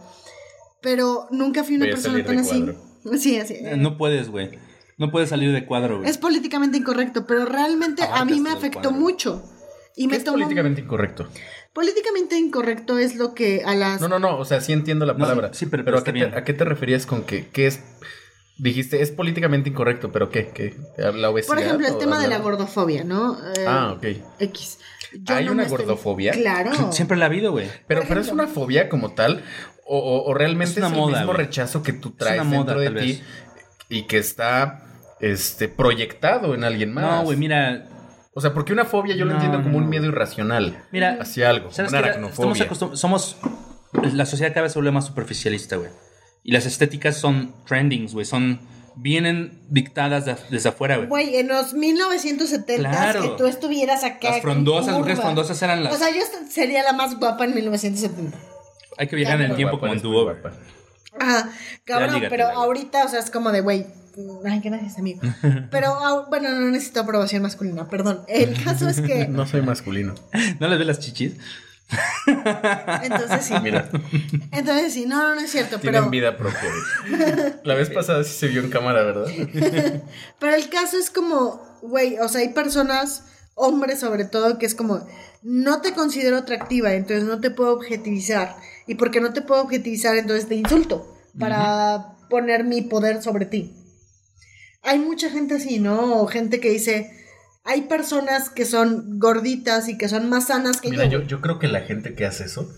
pero 0.82 1.28
nunca 1.30 1.62
fui 1.64 1.76
una 1.76 1.84
Voy 1.86 1.92
persona 1.94 2.24
tan 2.24 2.38
así. 2.38 2.58
cuadro. 2.62 2.90
Sí, 3.18 3.38
así. 3.38 3.54
Eh, 3.54 3.76
No 3.78 3.96
puedes, 3.96 4.28
güey. 4.30 4.50
No 4.98 5.10
puedes 5.10 5.30
salir 5.30 5.52
de 5.52 5.64
cuadro, 5.64 5.98
güey. 5.98 6.10
Es 6.10 6.18
políticamente 6.18 6.76
incorrecto, 6.76 7.24
pero 7.24 7.46
realmente 7.46 8.02
a 8.02 8.24
mí 8.26 8.40
me 8.40 8.50
afectó 8.50 8.80
cuadro. 8.90 8.98
mucho. 8.98 9.42
Y 9.96 10.02
¿Qué 10.02 10.08
me 10.08 10.16
es 10.16 10.24
tomó... 10.24 10.34
políticamente 10.36 10.82
incorrecto? 10.82 11.28
Políticamente 11.72 12.36
incorrecto 12.36 12.98
es 12.98 13.14
lo 13.16 13.32
que 13.32 13.62
a 13.64 13.74
las... 13.74 14.00
No, 14.02 14.08
no, 14.08 14.18
no, 14.18 14.36
o 14.38 14.44
sea, 14.44 14.60
sí 14.60 14.72
entiendo 14.74 15.06
la 15.06 15.14
No, 15.14 15.20
palabra. 15.20 15.54
sí, 15.54 15.66
pero- 15.66 15.84
pero, 15.84 16.02
pero 16.04 16.10
¿a, 16.10 16.12
qué 16.24 16.30
te. 16.32 16.36
¿a 16.38 16.44
qué 16.44 16.52
te 16.52 16.64
referías 16.64 17.06
con 17.06 17.22
que, 17.22 17.48
qué 17.48 17.68
es? 17.68 17.80
Dijiste, 18.61 19.00
es 19.00 19.11
políticamente 19.11 19.70
incorrecto, 19.70 20.12
pero 20.12 20.28
¿qué? 20.30 20.48
¿Qué? 20.48 20.76
¿La 21.14 21.30
obesidad? 21.30 21.54
Por 21.54 21.62
ejemplo, 21.62 21.86
el 21.88 21.98
tema 21.98 22.18
de 22.20 22.28
la 22.28 22.38
gordofobia, 22.38 23.04
¿no? 23.04 23.38
Eh, 23.56 23.64
Ah, 23.66 23.94
ok. 23.96 24.04
X. 24.40 24.78
Yo 25.12 25.34
¿Hay 25.34 25.46
no 25.46 25.52
una 25.52 25.62
estoy- 25.64 25.78
gordofobia? 25.78 26.32
Claro. 26.32 26.70
Siempre 26.92 27.16
la 27.16 27.24
ha 27.24 27.28
habido, 27.28 27.52
güey. 27.52 27.68
Pero, 27.86 28.02
pero 28.06 28.20
es 28.20 28.28
una 28.28 28.46
fobia 28.46 28.88
como 28.88 29.12
tal, 29.12 29.42
o, 29.86 29.98
o- 29.98 30.24
o 30.30 30.34
realmente 30.34 30.72
Es 30.80 30.86
es, 30.86 30.92
una 30.92 31.04
el 31.04 31.16
mismo 31.16 31.32
rechazo 31.32 31.82
que 31.82 31.92
tú 31.94 32.11
Es 32.11 32.16
traes 32.16 32.44
moda, 32.44 32.74
dentro 32.74 32.80
de 32.80 33.00
ti 33.00 33.22
y 33.88 34.02
que 34.02 34.18
está 34.18 34.84
este, 35.20 35.68
proyectado 35.68 36.54
en 36.54 36.62
alguien 36.64 36.92
más. 36.92 37.04
No, 37.04 37.22
güey, 37.24 37.36
mira. 37.38 37.86
O 38.34 38.40
sea, 38.40 38.54
porque 38.54 38.72
una 38.72 38.84
fobia 38.84 39.16
yo 39.16 39.24
lo 39.24 39.32
No, 39.32 39.38
entiendo 39.38 39.62
como 39.62 39.76
un 39.78 39.88
miedo 39.88 40.06
irracional 40.06 40.84
Mira, 40.92 41.18
hacia 41.20 41.50
algo, 41.50 41.72
¿Sabes 41.72 41.90
una 41.90 41.98
aracnofobia. 41.98 42.62
Estamos 42.64 42.98
somos 43.00 43.36
la 44.14 44.24
sociedad 44.26 44.52
cada 44.52 44.62
vez 44.62 44.72
se 44.72 44.78
vuelve 44.78 44.92
más 44.92 45.06
superficialista, 45.06 45.76
güey. 45.76 45.90
Y 46.43 46.53
las 46.53 46.66
estéticas 46.66 47.16
son 47.18 47.53
trendings, 47.66 48.12
güey, 48.14 48.24
son 48.26 48.61
vienen 48.97 49.59
dictadas 49.68 50.24
de- 50.24 50.36
desde 50.51 50.68
afuera, 50.70 50.97
güey. 50.97 51.09
Güey, 51.09 51.36
en 51.36 51.49
los 51.49 51.74
1970 51.74 52.88
Claro. 52.91 53.22
que 53.22 53.28
tú 53.43 53.47
estuvieras 53.47 54.05
acá. 54.05 54.30
Las 54.30 54.43
frondosas, 54.43 54.97
mujeres 54.97 55.20
frondosas 55.20 55.61
eran 55.62 55.84
las 55.84 55.95
O 55.95 55.97
sea, 55.99 56.11
yo 56.11 56.22
sería 56.51 56.82
la 56.82 56.93
más 56.93 57.18
guapa 57.18 57.45
en 57.45 57.55
1970. 57.55 58.36
Hay 58.99 59.07
que 59.09 59.16
viajar 59.16 59.41
en 59.41 59.51
el 59.51 59.57
tiempo 59.57 59.78
Guapa, 59.78 59.95
como 59.99 60.09
en 60.09 60.12
güey. 60.12 60.24
guapa. 60.34 60.53
Ajá, 61.18 61.51
cabrón, 61.84 62.22
pero 62.28 62.49
ahorita, 62.49 63.05
o 63.05 63.09
sea, 63.09 63.20
es 63.20 63.30
como 63.30 63.51
de, 63.53 63.61
güey. 63.62 63.86
Ay, 64.45 64.61
gracias, 64.62 64.99
amigo. 64.99 65.20
Pero, 65.70 65.86
ah, 65.95 66.26
bueno, 66.28 66.51
no 66.51 66.68
necesito 66.70 67.01
aprobación 67.01 67.43
masculina, 67.43 67.88
perdón. 67.88 68.22
El 68.28 68.61
caso 68.62 68.88
es 68.88 69.01
que, 69.01 69.26
No 69.28 69.47
soy 69.47 69.62
masculino. 69.62 70.14
¿No 70.61 70.68
les 70.68 70.78
ves 70.78 70.86
las 70.86 70.99
chichis? 70.99 71.34
Entonces 73.03 73.45
sí. 73.45 73.55
Mira, 73.62 73.88
Entonces 74.53 74.93
sí, 74.93 75.07
no, 75.07 75.16
no, 75.22 75.34
no 75.34 75.41
es 75.41 75.51
cierto, 75.51 75.78
tienen 75.78 76.03
pero, 76.03 76.11
vida 76.11 76.36
propia. 76.36 76.70
La 77.64 77.74
vez 77.74 77.91
pasada 77.91 78.24
sí 78.24 78.32
se 78.32 78.49
vio 78.49 78.61
en 78.62 78.70
cámara, 78.70 79.03
¿verdad? 79.03 79.26
pero 80.38 80.55
el 80.55 80.68
caso 80.68 80.99
es 80.99 81.11
como, 81.11 81.62
güey, 81.82 82.18
o 82.18 82.28
sea, 82.28 82.41
hay 82.41 82.51
personas, 82.51 83.24
hombres 83.55 84.01
sobre 84.01 84.24
todo, 84.24 84.59
que 84.59 84.66
es 84.66 84.74
como, 84.74 85.07
no 85.43 85.80
te 85.80 85.93
considero 85.93 86.38
atractiva, 86.38 86.93
entonces 86.93 87.24
no 87.24 87.41
te 87.41 87.51
puedo 87.51 87.72
objetivizar. 87.72 88.57
Y 88.86 88.97
porque 88.97 89.20
no 89.20 89.32
te 89.32 89.43
puedo 89.43 89.62
objetivizar, 89.62 90.16
entonces 90.16 90.49
te 90.49 90.55
insulto 90.55 91.16
para 91.38 92.16
poner 92.28 92.64
mi 92.64 92.82
poder 92.82 93.22
sobre 93.22 93.47
ti. 93.47 93.76
Hay 94.82 94.99
mucha 94.99 95.30
gente 95.30 95.55
así, 95.55 95.78
¿no? 95.78 96.20
O 96.22 96.26
gente 96.26 96.61
que 96.61 96.70
dice, 96.70 97.19
hay 97.70 97.82
personas 97.82 98.50
que 98.50 98.64
son 98.64 99.18
gorditas 99.18 99.88
y 99.88 99.96
que 99.96 100.08
son 100.08 100.28
más 100.28 100.48
sanas 100.48 100.80
que 100.80 100.90
Mira, 100.90 101.04
yo. 101.06 101.20
yo, 101.20 101.26
yo 101.26 101.40
creo 101.40 101.58
que 101.58 101.68
la 101.68 101.80
gente 101.80 102.14
que 102.14 102.26
hace 102.26 102.44
eso 102.44 102.68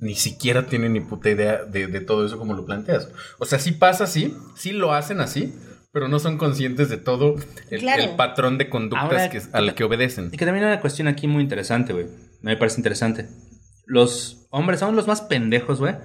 ni 0.00 0.14
siquiera 0.14 0.66
tiene 0.66 0.88
ni 0.88 1.00
puta 1.00 1.28
idea 1.30 1.64
de, 1.64 1.86
de 1.88 2.00
todo 2.00 2.24
eso 2.26 2.38
como 2.38 2.54
lo 2.54 2.64
planteas. 2.64 3.08
O 3.38 3.44
sea, 3.46 3.58
sí 3.58 3.72
pasa 3.72 4.04
así, 4.04 4.36
sí 4.56 4.70
lo 4.72 4.92
hacen 4.94 5.20
así, 5.20 5.52
pero 5.92 6.06
no 6.08 6.18
son 6.20 6.38
conscientes 6.38 6.88
de 6.88 6.98
todo 6.98 7.34
el, 7.70 7.80
Claro. 7.80 8.02
el 8.04 8.10
patrón 8.10 8.58
de 8.58 8.68
conductas 8.68 9.02
Ahora, 9.02 9.28
que, 9.30 9.42
al 9.52 9.74
que 9.74 9.82
obedecen. 9.84 10.28
Y 10.32 10.36
que 10.36 10.44
también 10.44 10.64
hay 10.66 10.72
una 10.72 10.80
cuestión 10.80 11.08
aquí 11.08 11.26
muy 11.26 11.42
interesante, 11.42 11.92
güey. 11.92 12.06
Me 12.42 12.56
parece 12.56 12.76
interesante. 12.78 13.28
Los 13.86 14.46
hombres 14.50 14.78
son 14.80 14.94
los 14.94 15.06
más 15.08 15.22
pendejos, 15.22 15.80
güey. 15.80 15.96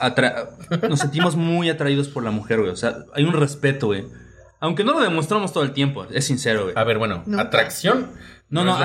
Atra- 0.00 0.48
Nos 0.88 1.00
sentimos 1.00 1.36
muy 1.36 1.68
atraídos 1.70 2.08
por 2.08 2.22
la 2.24 2.30
mujer, 2.30 2.60
güey. 2.60 2.70
O 2.72 2.76
sea, 2.76 2.96
hay 3.14 3.24
un 3.24 3.32
respeto, 3.34 3.86
güey. 3.88 4.04
Aunque 4.60 4.84
no 4.84 4.92
lo 4.92 5.00
demostramos 5.00 5.52
todo 5.52 5.64
el 5.64 5.72
tiempo, 5.72 6.06
es 6.10 6.24
sincero, 6.26 6.64
güey. 6.64 6.74
A 6.76 6.84
ver, 6.84 6.98
bueno, 6.98 7.22
Nunca. 7.26 7.42
atracción. 7.42 8.10
No, 8.48 8.64
no, 8.64 8.72
mismo 8.78 8.84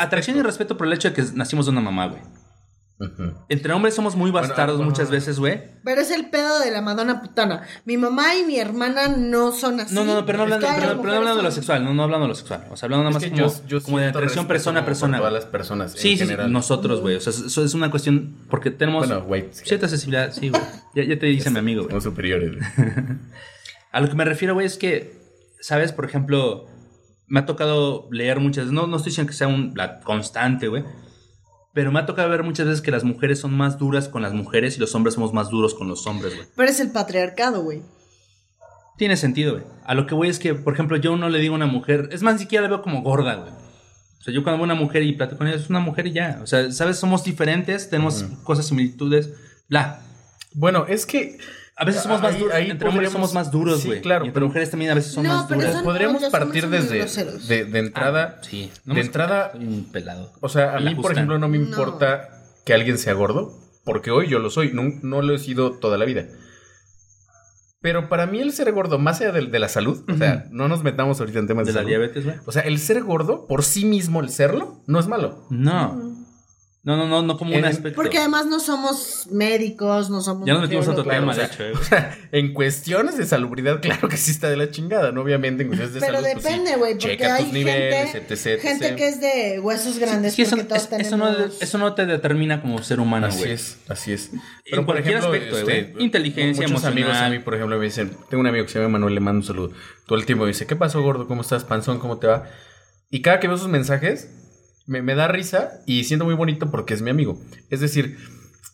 atracción, 0.00 0.36
y 0.38 0.42
respeto 0.42 0.76
por 0.76 0.86
el 0.86 0.92
hecho 0.92 1.08
de 1.10 1.14
que 1.14 1.22
nacimos 1.34 1.66
de 1.66 1.72
una 1.72 1.80
mamá, 1.80 2.06
güey. 2.06 2.22
Entre 3.48 3.72
hombres 3.72 3.94
somos 3.94 4.16
muy 4.16 4.32
bastardos 4.32 4.76
bueno. 4.78 4.90
muchas 4.90 5.08
veces, 5.08 5.38
güey. 5.38 5.62
Pero 5.84 6.00
es 6.00 6.10
el 6.10 6.30
pedo 6.30 6.58
de 6.58 6.72
la 6.72 6.82
Madonna 6.82 7.20
putana. 7.22 7.62
Mi 7.84 7.96
mamá 7.96 8.34
y 8.34 8.44
mi 8.44 8.58
hermana 8.58 9.06
no 9.06 9.52
son 9.52 9.78
así. 9.78 9.94
No, 9.94 10.04
no, 10.04 10.14
no, 10.14 10.26
pero 10.26 10.38
no 10.38 10.44
hablando, 10.44 10.66
pero, 10.66 10.88
pero 11.00 11.12
no 11.12 11.18
hablando 11.18 11.36
de 11.36 11.42
lo 11.44 11.50
sexual, 11.52 11.84
no, 11.84 11.94
no 11.94 12.02
hablando 12.02 12.24
de 12.24 12.30
lo 12.30 12.34
sexual. 12.34 12.64
O 12.72 12.76
sea, 12.76 12.86
hablando 12.88 13.04
nada 13.04 13.14
más 13.14 13.24
como, 13.24 13.36
yo- 13.36 13.66
yo 13.68 13.82
como 13.84 14.00
de 14.00 14.06
atracción 14.08 14.48
persona 14.48 14.80
a 14.80 14.84
persona. 14.84 15.18
todas 15.18 15.32
las 15.32 15.44
personas 15.46 15.92
en 15.94 15.98
Sí, 16.00 16.08
sí, 16.10 16.16
sí, 16.16 16.24
general. 16.24 16.50
nosotros, 16.52 17.00
güey. 17.00 17.14
O 17.14 17.20
sea, 17.20 17.32
eso 17.32 17.64
es 17.64 17.72
una 17.74 17.88
cuestión 17.92 18.34
porque 18.50 18.72
tenemos 18.72 19.06
Bueno, 19.28 19.48
sí. 19.52 19.62
cierta 19.64 19.86
accesibilidad. 19.86 20.32
Sí, 20.32 20.48
güey. 20.48 20.62
Ya, 20.96 21.04
ya 21.04 21.18
te 21.20 21.26
dice 21.26 21.50
mi 21.50 21.60
amigo, 21.60 21.82
güey. 21.82 21.90
Somos 21.90 22.02
superiores. 22.04 22.50
A 23.98 24.00
lo 24.00 24.08
que 24.08 24.14
me 24.14 24.24
refiero, 24.24 24.54
güey, 24.54 24.64
es 24.64 24.78
que, 24.78 25.18
¿sabes? 25.58 25.90
Por 25.90 26.04
ejemplo, 26.04 26.66
me 27.26 27.40
ha 27.40 27.46
tocado 27.46 28.06
leer 28.12 28.38
muchas 28.38 28.66
veces, 28.66 28.72
no, 28.72 28.86
no 28.86 28.96
estoy 28.96 29.10
diciendo 29.10 29.28
que 29.28 29.36
sea 29.36 29.48
un, 29.48 29.72
la 29.74 29.98
constante, 29.98 30.68
güey, 30.68 30.84
pero 31.74 31.90
me 31.90 31.98
ha 31.98 32.06
tocado 32.06 32.28
ver 32.28 32.44
muchas 32.44 32.66
veces 32.66 32.80
que 32.80 32.92
las 32.92 33.02
mujeres 33.02 33.40
son 33.40 33.56
más 33.56 33.76
duras 33.76 34.08
con 34.08 34.22
las 34.22 34.32
mujeres 34.32 34.76
y 34.76 34.78
los 34.78 34.94
hombres 34.94 35.14
somos 35.14 35.32
más 35.32 35.50
duros 35.50 35.74
con 35.74 35.88
los 35.88 36.06
hombres, 36.06 36.36
güey. 36.36 36.46
Pero 36.54 36.70
es 36.70 36.78
el 36.78 36.92
patriarcado, 36.92 37.64
güey. 37.64 37.82
Tiene 38.98 39.16
sentido, 39.16 39.54
güey. 39.54 39.64
A 39.84 39.94
lo 39.94 40.06
que 40.06 40.14
voy 40.14 40.28
es 40.28 40.38
que, 40.38 40.54
por 40.54 40.74
ejemplo, 40.74 40.96
yo 40.96 41.16
no 41.16 41.28
le 41.28 41.40
digo 41.40 41.54
a 41.54 41.56
una 41.56 41.66
mujer, 41.66 42.08
es 42.12 42.22
más, 42.22 42.34
ni 42.34 42.42
siquiera 42.42 42.62
la 42.62 42.68
veo 42.68 42.82
como 42.82 43.02
gorda, 43.02 43.34
güey. 43.34 43.50
O 43.50 44.22
sea, 44.22 44.32
yo 44.32 44.44
cuando 44.44 44.58
veo 44.58 44.70
a 44.70 44.74
una 44.74 44.80
mujer 44.80 45.02
y 45.02 45.16
platico 45.16 45.38
con 45.38 45.48
ella, 45.48 45.56
es 45.56 45.70
una 45.70 45.80
mujer 45.80 46.06
y 46.06 46.12
ya. 46.12 46.38
O 46.40 46.46
sea, 46.46 46.70
¿sabes? 46.70 46.98
Somos 46.98 47.24
diferentes, 47.24 47.90
tenemos 47.90 48.22
cosas, 48.44 48.68
similitudes, 48.68 49.32
bla. 49.68 50.02
Bueno, 50.54 50.86
es 50.86 51.04
que 51.04 51.38
A 51.78 51.84
veces 51.84 52.02
somos 52.02 52.20
más 52.20 52.36
duros, 52.38 52.54
ahí 52.54 52.70
entre 52.70 52.88
hombres 52.88 53.12
somos 53.12 53.32
más 53.34 53.50
duros, 53.52 53.80
sí, 53.80 53.86
güey. 53.88 54.00
claro, 54.00 54.24
y 54.24 54.28
entre 54.28 54.34
pero- 54.40 54.46
mujeres 54.48 54.70
también 54.70 54.90
a 54.90 54.94
veces 54.94 55.12
son 55.12 55.22
No, 55.24 55.36
más 55.36 55.48
duras. 55.48 55.72
son- 55.74 55.84
podríamos 55.84 56.24
partir 56.24 56.68
desde 56.68 57.06
de, 57.46 57.64
de 57.66 57.78
entrada. 57.78 58.38
Ah, 58.38 58.42
sí. 58.42 58.70
de 58.84 58.94
me- 58.94 59.00
entrada- 59.00 59.52
un 59.54 59.84
pelado. 59.92 60.32
O 60.40 60.48
sea, 60.48 60.74
a 60.76 60.80
mí, 60.80 60.94
por 60.96 61.12
ejemplo, 61.12 61.38
no 61.38 61.48
me 61.48 61.58
No. 61.58 61.64
importa 61.68 62.28
que 62.66 62.74
alguien 62.74 62.98
sea 62.98 63.12
gordo, 63.14 63.52
porque 63.84 64.10
hoy 64.10 64.28
yo 64.28 64.38
lo 64.40 64.50
soy, 64.50 64.72
no, 64.72 64.82
no 65.02 65.22
lo 65.22 65.34
he 65.34 65.38
sido 65.38 65.72
toda 65.78 65.98
la 65.98 66.04
vida. 66.04 66.26
Pero 67.80 68.08
para 68.08 68.26
mí 68.26 68.40
el 68.40 68.52
ser 68.52 68.72
gordo, 68.72 68.98
más 68.98 69.20
allá 69.20 69.30
de, 69.30 69.46
de 69.46 69.58
la 69.60 69.68
salud, 69.68 70.04
o 70.12 70.16
sea, 70.16 70.46
no 70.50 70.66
nos 70.66 70.82
metamos 70.82 71.20
ahorita 71.20 71.38
en 71.38 71.46
temas 71.46 71.64
de, 71.64 71.72
de 71.72 71.74
la 71.74 71.80
salud. 71.82 71.88
diabetes, 71.90 72.24
güey. 72.24 72.36
O 72.44 72.50
sea, 72.50 72.62
el 72.62 72.80
ser 72.80 73.04
gordo, 73.04 73.46
por 73.46 73.62
sí 73.62 73.84
mismo, 73.84 74.18
el 74.20 74.30
serlo, 74.30 74.82
no 74.88 74.98
es 74.98 75.06
malo. 75.06 75.46
No. 75.50 76.07
No, 76.84 76.96
no, 76.96 77.06
no, 77.06 77.20
no 77.22 77.36
como 77.36 77.50
un 77.50 77.58
En- 77.58 77.64
aspecto. 77.66 77.96
Porque 77.96 78.18
además 78.18 78.46
no 78.46 78.60
somos 78.60 79.26
médicos, 79.30 80.08
no 80.10 80.22
somos. 80.22 80.46
ya 80.46 80.54
nos 80.54 80.62
metimos 80.62 80.86
a 80.86 80.92
otro 80.92 81.02
nutriólogos. 81.04 81.36
tema, 81.36 81.48
claro, 81.48 81.64
de 81.74 81.78
o 81.78 81.82
sea, 81.84 81.98
hecho, 81.98 82.14
eh. 82.16 82.28
En 82.32 82.54
cuestiones 82.54 83.18
de 83.18 83.26
salubridad, 83.26 83.80
claro 83.82 84.08
que 84.08 84.16
sí 84.16 84.30
está 84.30 84.48
de 84.48 84.56
la 84.56 84.70
chingada, 84.70 85.10
¿no? 85.12 85.20
Obviamente, 85.22 85.64
en 85.64 85.68
cuestiones 85.68 85.94
de 85.94 86.00
Pero 86.00 86.14
salud. 86.22 86.28
pues 86.32 86.44
sí, 86.44 86.50
depende, 86.50 86.76
güey, 86.76 86.94
porque 86.98 87.24
hay 87.26 87.44
tus 87.44 87.52
niveles, 87.52 88.12
gente, 88.12 88.34
etc, 88.34 88.46
etc. 88.46 88.60
gente 88.62 88.96
que 88.96 89.08
es 89.08 89.20
de 89.20 89.60
huesos 89.60 89.98
grandes. 89.98 90.34
Sí, 90.34 90.42
eso, 90.42 90.52
porque 90.52 90.64
todos 90.68 90.88
es- 90.92 91.06
eso 91.08 91.16
no, 91.16 91.28
eso 91.60 91.78
no 91.78 91.94
te 91.94 92.06
determina 92.06 92.62
como 92.62 92.80
ser 92.82 93.00
humano, 93.00 93.26
Así 93.26 93.40
güey. 93.40 93.52
es, 93.52 93.78
así 93.88 94.12
es. 94.12 94.30
En 94.64 94.84
cualquier 94.84 95.16
aspecto, 95.18 95.56
güey. 95.64 95.92
Inteligencia, 95.98 96.68
Muchos 96.68 96.84
amigos 96.84 97.16
a 97.16 97.28
mí, 97.28 97.40
por 97.40 97.54
ejemplo, 97.54 97.76
me 97.76 97.84
dicen, 97.84 98.16
tengo 98.30 98.40
un 98.40 98.46
amigo 98.46 98.64
que 98.64 98.70
se 98.72 98.78
llama 98.78 98.90
Manuel, 98.92 99.14
le 99.14 99.20
mando 99.20 99.40
un 99.40 99.46
saludo. 99.46 99.72
Todo 100.06 100.16
el 100.18 100.24
tiempo 100.24 100.44
me 100.44 100.48
dice, 100.48 100.66
¿qué 100.66 100.76
pasó, 100.76 101.02
gordo? 101.02 101.26
¿Cómo 101.26 101.42
estás, 101.42 101.64
panzón? 101.64 101.98
¿Cómo 101.98 102.18
te 102.18 102.28
va? 102.28 102.44
Y 103.10 103.20
cada 103.20 103.40
que 103.40 103.48
veo 103.48 103.58
sus 103.58 103.68
mensajes, 103.68 104.28
me, 104.88 105.02
me 105.02 105.14
da 105.14 105.28
risa 105.28 105.80
y 105.86 106.02
siento 106.04 106.24
muy 106.24 106.34
bonito 106.34 106.70
porque 106.72 106.94
es 106.94 107.02
mi 107.02 107.10
amigo. 107.10 107.40
Es 107.70 107.78
decir, 107.80 108.18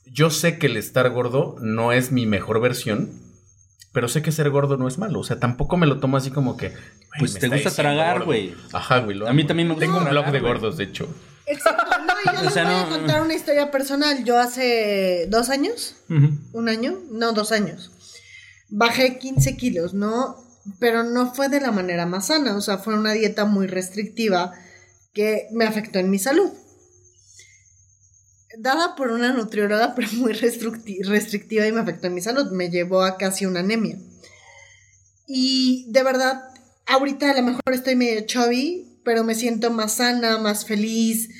yo 0.06 0.30
sé 0.30 0.58
que 0.58 0.66
el 0.68 0.76
estar 0.78 1.10
gordo 1.10 1.56
no 1.60 1.92
es 1.92 2.10
mi 2.12 2.24
mejor 2.24 2.60
versión, 2.60 3.10
pero 3.92 4.08
sé 4.08 4.22
que 4.22 4.32
ser 4.32 4.48
gordo 4.50 4.76
no 4.78 4.88
es 4.88 4.96
malo. 4.96 5.20
O 5.20 5.24
sea, 5.24 5.38
tampoco 5.38 5.76
me 5.76 5.86
lo 5.86 6.00
tomo 6.00 6.16
así 6.16 6.30
como 6.30 6.56
que... 6.56 6.68
"Güey, 6.70 6.78
Pues 7.18 7.34
te 7.38 7.48
gusta 7.48 7.70
tragar, 7.70 8.14
gordo". 8.14 8.26
güey. 8.26 8.54
Ajá, 8.72 9.00
güey. 9.00 9.20
A 9.26 9.32
mí 9.32 9.44
también 9.46 9.68
me 9.68 9.74
gusta 9.74 9.86
Tengo 9.86 9.98
un 9.98 10.04
blog 10.04 10.24
tragar, 10.24 10.32
de 10.32 10.40
gordos, 10.48 10.76
de 10.76 10.84
hecho. 10.84 11.08
Exacto, 11.46 11.84
no, 11.98 12.14
y 12.32 12.34
yo 12.36 12.40
O 12.40 12.44
les 12.44 12.54
sea, 12.54 12.64
voy 12.64 12.74
a 12.74 12.84
no- 12.84 12.88
contar 12.90 13.22
una 13.22 13.34
historia 13.34 13.70
personal. 13.70 14.24
Yo 14.24 14.38
hace 14.38 15.26
dos 15.30 15.50
años, 15.50 15.96
un 16.08 16.68
año, 16.68 16.98
no, 17.10 17.32
dos 17.32 17.52
años, 17.52 17.90
bajé 18.70 19.18
15 19.18 19.56
kilos, 19.56 19.94
¿no? 19.94 20.36
Pero 20.78 21.02
no 21.04 21.34
fue 21.34 21.48
de 21.48 21.60
la 21.60 21.70
manera 21.72 22.06
más 22.06 22.28
sana, 22.28 22.56
o 22.56 22.60
sea, 22.62 22.78
fue 22.78 22.94
una 22.94 23.12
dieta 23.12 23.44
muy 23.44 23.66
restrictiva 23.66 24.52
que 25.14 25.48
me 25.52 25.64
afectó 25.64 25.98
en 25.98 26.10
mi 26.10 26.18
salud. 26.18 26.50
Dada 28.58 28.94
por 28.94 29.10
una 29.10 29.32
nutrióloga, 29.32 29.94
pero 29.96 30.08
muy 30.12 30.32
restricti- 30.32 31.04
restrictiva 31.04 31.66
y 31.66 31.72
me 31.72 31.80
afectó 31.80 32.06
en 32.08 32.14
mi 32.14 32.20
salud, 32.20 32.50
me 32.52 32.70
llevó 32.70 33.02
a 33.02 33.16
casi 33.16 33.46
una 33.46 33.60
anemia. 33.60 33.98
Y 35.26 35.86
de 35.88 36.02
verdad, 36.02 36.42
ahorita 36.86 37.30
a 37.30 37.34
lo 37.34 37.42
mejor 37.42 37.62
estoy 37.72 37.96
medio 37.96 38.26
chubby, 38.26 38.98
pero 39.04 39.24
me 39.24 39.34
siento 39.34 39.70
más 39.70 39.94
sana, 39.94 40.38
más 40.38 40.66
feliz. 40.66 41.30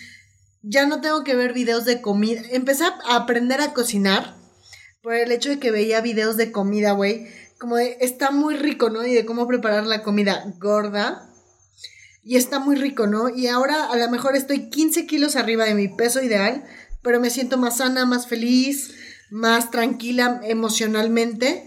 Ya 0.63 0.87
no 0.87 1.01
tengo 1.03 1.25
que 1.25 1.35
ver 1.35 1.53
videos 1.53 1.85
de 1.85 2.01
comida. 2.01 2.41
Empecé 2.51 2.85
a 2.85 3.17
aprender 3.17 3.61
a 3.61 3.75
cocinar 3.75 4.35
por 5.03 5.15
el 5.15 5.31
hecho 5.33 5.51
de 5.51 5.59
que 5.59 5.71
veía 5.71 6.01
videos 6.01 6.37
de 6.39 6.51
comida, 6.51 6.93
güey. 6.93 7.27
Como 7.59 7.77
de, 7.77 7.99
está 8.01 8.31
muy 8.31 8.57
rico, 8.57 8.89
¿no? 8.89 9.07
Y 9.07 9.13
de 9.15 9.27
cómo 9.27 9.47
preparar 9.47 9.87
la 9.87 10.03
comida 10.03 10.45
gorda. 10.59 11.31
Y 12.25 12.37
está 12.37 12.59
muy 12.59 12.77
rico, 12.77 13.07
¿no? 13.07 13.29
Y 13.29 13.47
ahora 13.49 13.85
a 13.91 13.97
lo 13.97 14.11
mejor 14.11 14.35
estoy 14.37 14.71
15 14.71 15.07
kilos 15.07 15.37
arriba 15.37 15.65
de 15.67 15.75
mi 15.75 15.89
peso 15.89 16.23
ideal, 16.23 16.65
pero 17.03 17.21
me 17.21 17.29
siento 17.31 17.59
más 17.59 17.77
sana, 17.79 18.07
más 18.07 18.27
feliz, 18.27 18.95
más 19.31 19.71
tranquila 19.71 20.41
emocionalmente. 20.45 21.65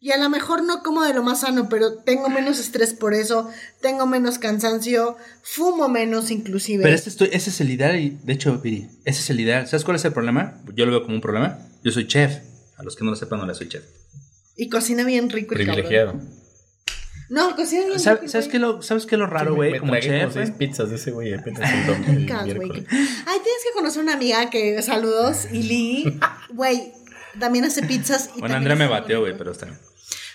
Y 0.00 0.12
a 0.12 0.16
lo 0.16 0.30
mejor 0.30 0.62
no 0.62 0.82
como 0.84 1.02
de 1.02 1.12
lo 1.12 1.24
más 1.24 1.40
sano, 1.40 1.68
pero 1.68 1.98
tengo 1.98 2.28
menos 2.30 2.60
estrés 2.60 2.94
por 2.94 3.14
eso, 3.14 3.50
tengo 3.82 4.06
menos 4.06 4.38
cansancio, 4.38 5.16
fumo 5.42 5.88
menos 5.88 6.30
inclusive. 6.30 6.84
Pero 6.84 6.94
este 6.94 7.10
estoy- 7.10 7.30
ese 7.32 7.50
es 7.50 7.60
el 7.60 7.70
ideal 7.70 7.98
y, 7.98 8.10
de 8.22 8.32
hecho, 8.32 8.58
Viri, 8.60 8.88
ese 9.04 9.20
es 9.22 9.30
el 9.30 9.40
ideal. 9.40 9.66
¿Sabes 9.66 9.84
cuál 9.84 9.96
es 9.96 10.04
el 10.04 10.12
problema? 10.12 10.62
Yo 10.74 10.86
lo 10.86 10.92
veo 10.92 11.02
como 11.02 11.16
un 11.16 11.20
problema. 11.20 11.58
Yo 11.82 11.90
soy 11.90 12.06
chef. 12.06 12.38
A 12.76 12.84
los 12.84 12.94
que 12.94 13.04
no 13.04 13.10
lo 13.10 13.16
sepan, 13.16 13.40
no 13.40 13.46
le 13.46 13.54
soy 13.56 13.68
chef. 13.68 13.82
Y 14.56 14.68
cocina 14.68 15.02
bien 15.04 15.28
rico 15.30 15.54
el 15.54 15.64
Privilegiado. 15.64 16.12
cabrón. 16.12 16.30
No, 17.28 17.54
cocina 17.54 17.86
bien. 17.86 18.00
¿Sabes, 18.00 18.30
¿sabes 18.30 18.48
qué, 18.48 18.58
lo, 18.58 18.80
¿Sabes 18.82 19.04
qué 19.04 19.16
es 19.16 19.18
lo 19.18 19.26
raro, 19.26 19.54
güey? 19.54 19.72
me 19.72 19.78
Como 19.80 19.94
chef, 19.96 20.22
como 20.22 20.32
seis 20.32 20.50
pizzas 20.50 20.88
de 20.88 20.96
ese 20.96 21.10
güey 21.10 21.34
apenas 21.34 21.70
el 21.70 21.86
domingo. 21.86 22.34
Ay, 22.38 22.48
tienes 22.54 23.62
que 23.64 23.72
conocer 23.74 24.02
una 24.02 24.14
amiga 24.14 24.48
que, 24.48 24.80
saludos, 24.82 25.46
Ili, 25.52 26.18
güey, 26.50 26.92
también 27.38 27.64
hace 27.66 27.82
pizzas. 27.82 28.30
Y 28.34 28.40
Bueno, 28.40 28.54
Andrea 28.54 28.76
me 28.76 28.86
bateó, 28.86 29.20
güey, 29.20 29.36
pero 29.36 29.52
está 29.52 29.66
bien. 29.66 29.78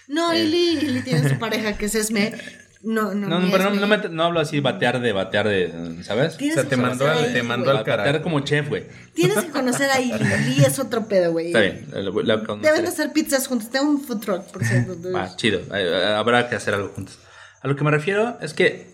No, 0.07 0.33
Ili, 0.35 0.77
Ili 0.79 1.01
tiene 1.01 1.27
su 1.27 1.39
pareja 1.39 1.77
que 1.77 1.85
es 1.85 1.95
Esme. 1.95 2.33
No, 2.85 3.13
no, 3.13 3.27
No, 3.39 3.49
pero 3.49 3.69
no, 3.69 3.79
no, 3.79 3.87
me- 3.87 4.09
no 4.09 4.23
hablo 4.25 4.41
así 4.41 4.59
batear 4.59 4.99
de 4.99 5.13
batear 5.13 5.47
de, 5.47 6.03
¿sabes? 6.03 6.35
O 6.35 6.39
sea, 6.39 6.65
te 6.65 6.75
mandó 6.75 7.09
al, 7.09 7.31
te 7.31 7.41
mandó 7.41 7.71
al 7.71 7.83
carajo. 7.85 8.05
Batear 8.07 8.21
como 8.21 8.41
chef, 8.41 8.67
güey. 8.67 8.83
Tienes 9.13 9.37
que 9.39 9.51
conocer 9.51 9.89
a 9.89 10.01
Ili. 10.01 10.13
Ili 10.51 10.65
es 10.65 10.79
otro 10.79 11.07
pedo, 11.07 11.31
güey. 11.31 11.47
Está 11.47 11.61
bien. 11.61 11.87
la- 11.93 12.01
la- 12.01 12.35
la- 12.35 12.55
Deben 12.57 12.81
de 12.83 12.89
hacer 12.89 13.13
pizzas 13.13 13.47
juntos. 13.47 13.69
Tengo 13.69 13.89
un 13.89 14.01
food 14.01 14.19
truck, 14.19 14.43
por 14.51 14.65
cierto. 14.65 14.97
Va, 15.15 15.33
chido. 15.37 15.59
Eh, 15.59 15.65
eh, 15.73 16.05
Habrá 16.13 16.49
que 16.49 16.55
hacer 16.57 16.73
algo 16.73 16.89
juntos. 16.89 17.19
A 17.61 17.67
lo 17.69 17.75
que 17.77 17.85
me 17.85 17.91
refiero 17.91 18.37
es 18.41 18.53
que 18.53 18.87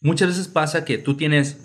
muchas 0.00 0.28
veces 0.30 0.48
pasa 0.48 0.84
que 0.84 0.98
tú 0.98 1.16
tienes. 1.16 1.58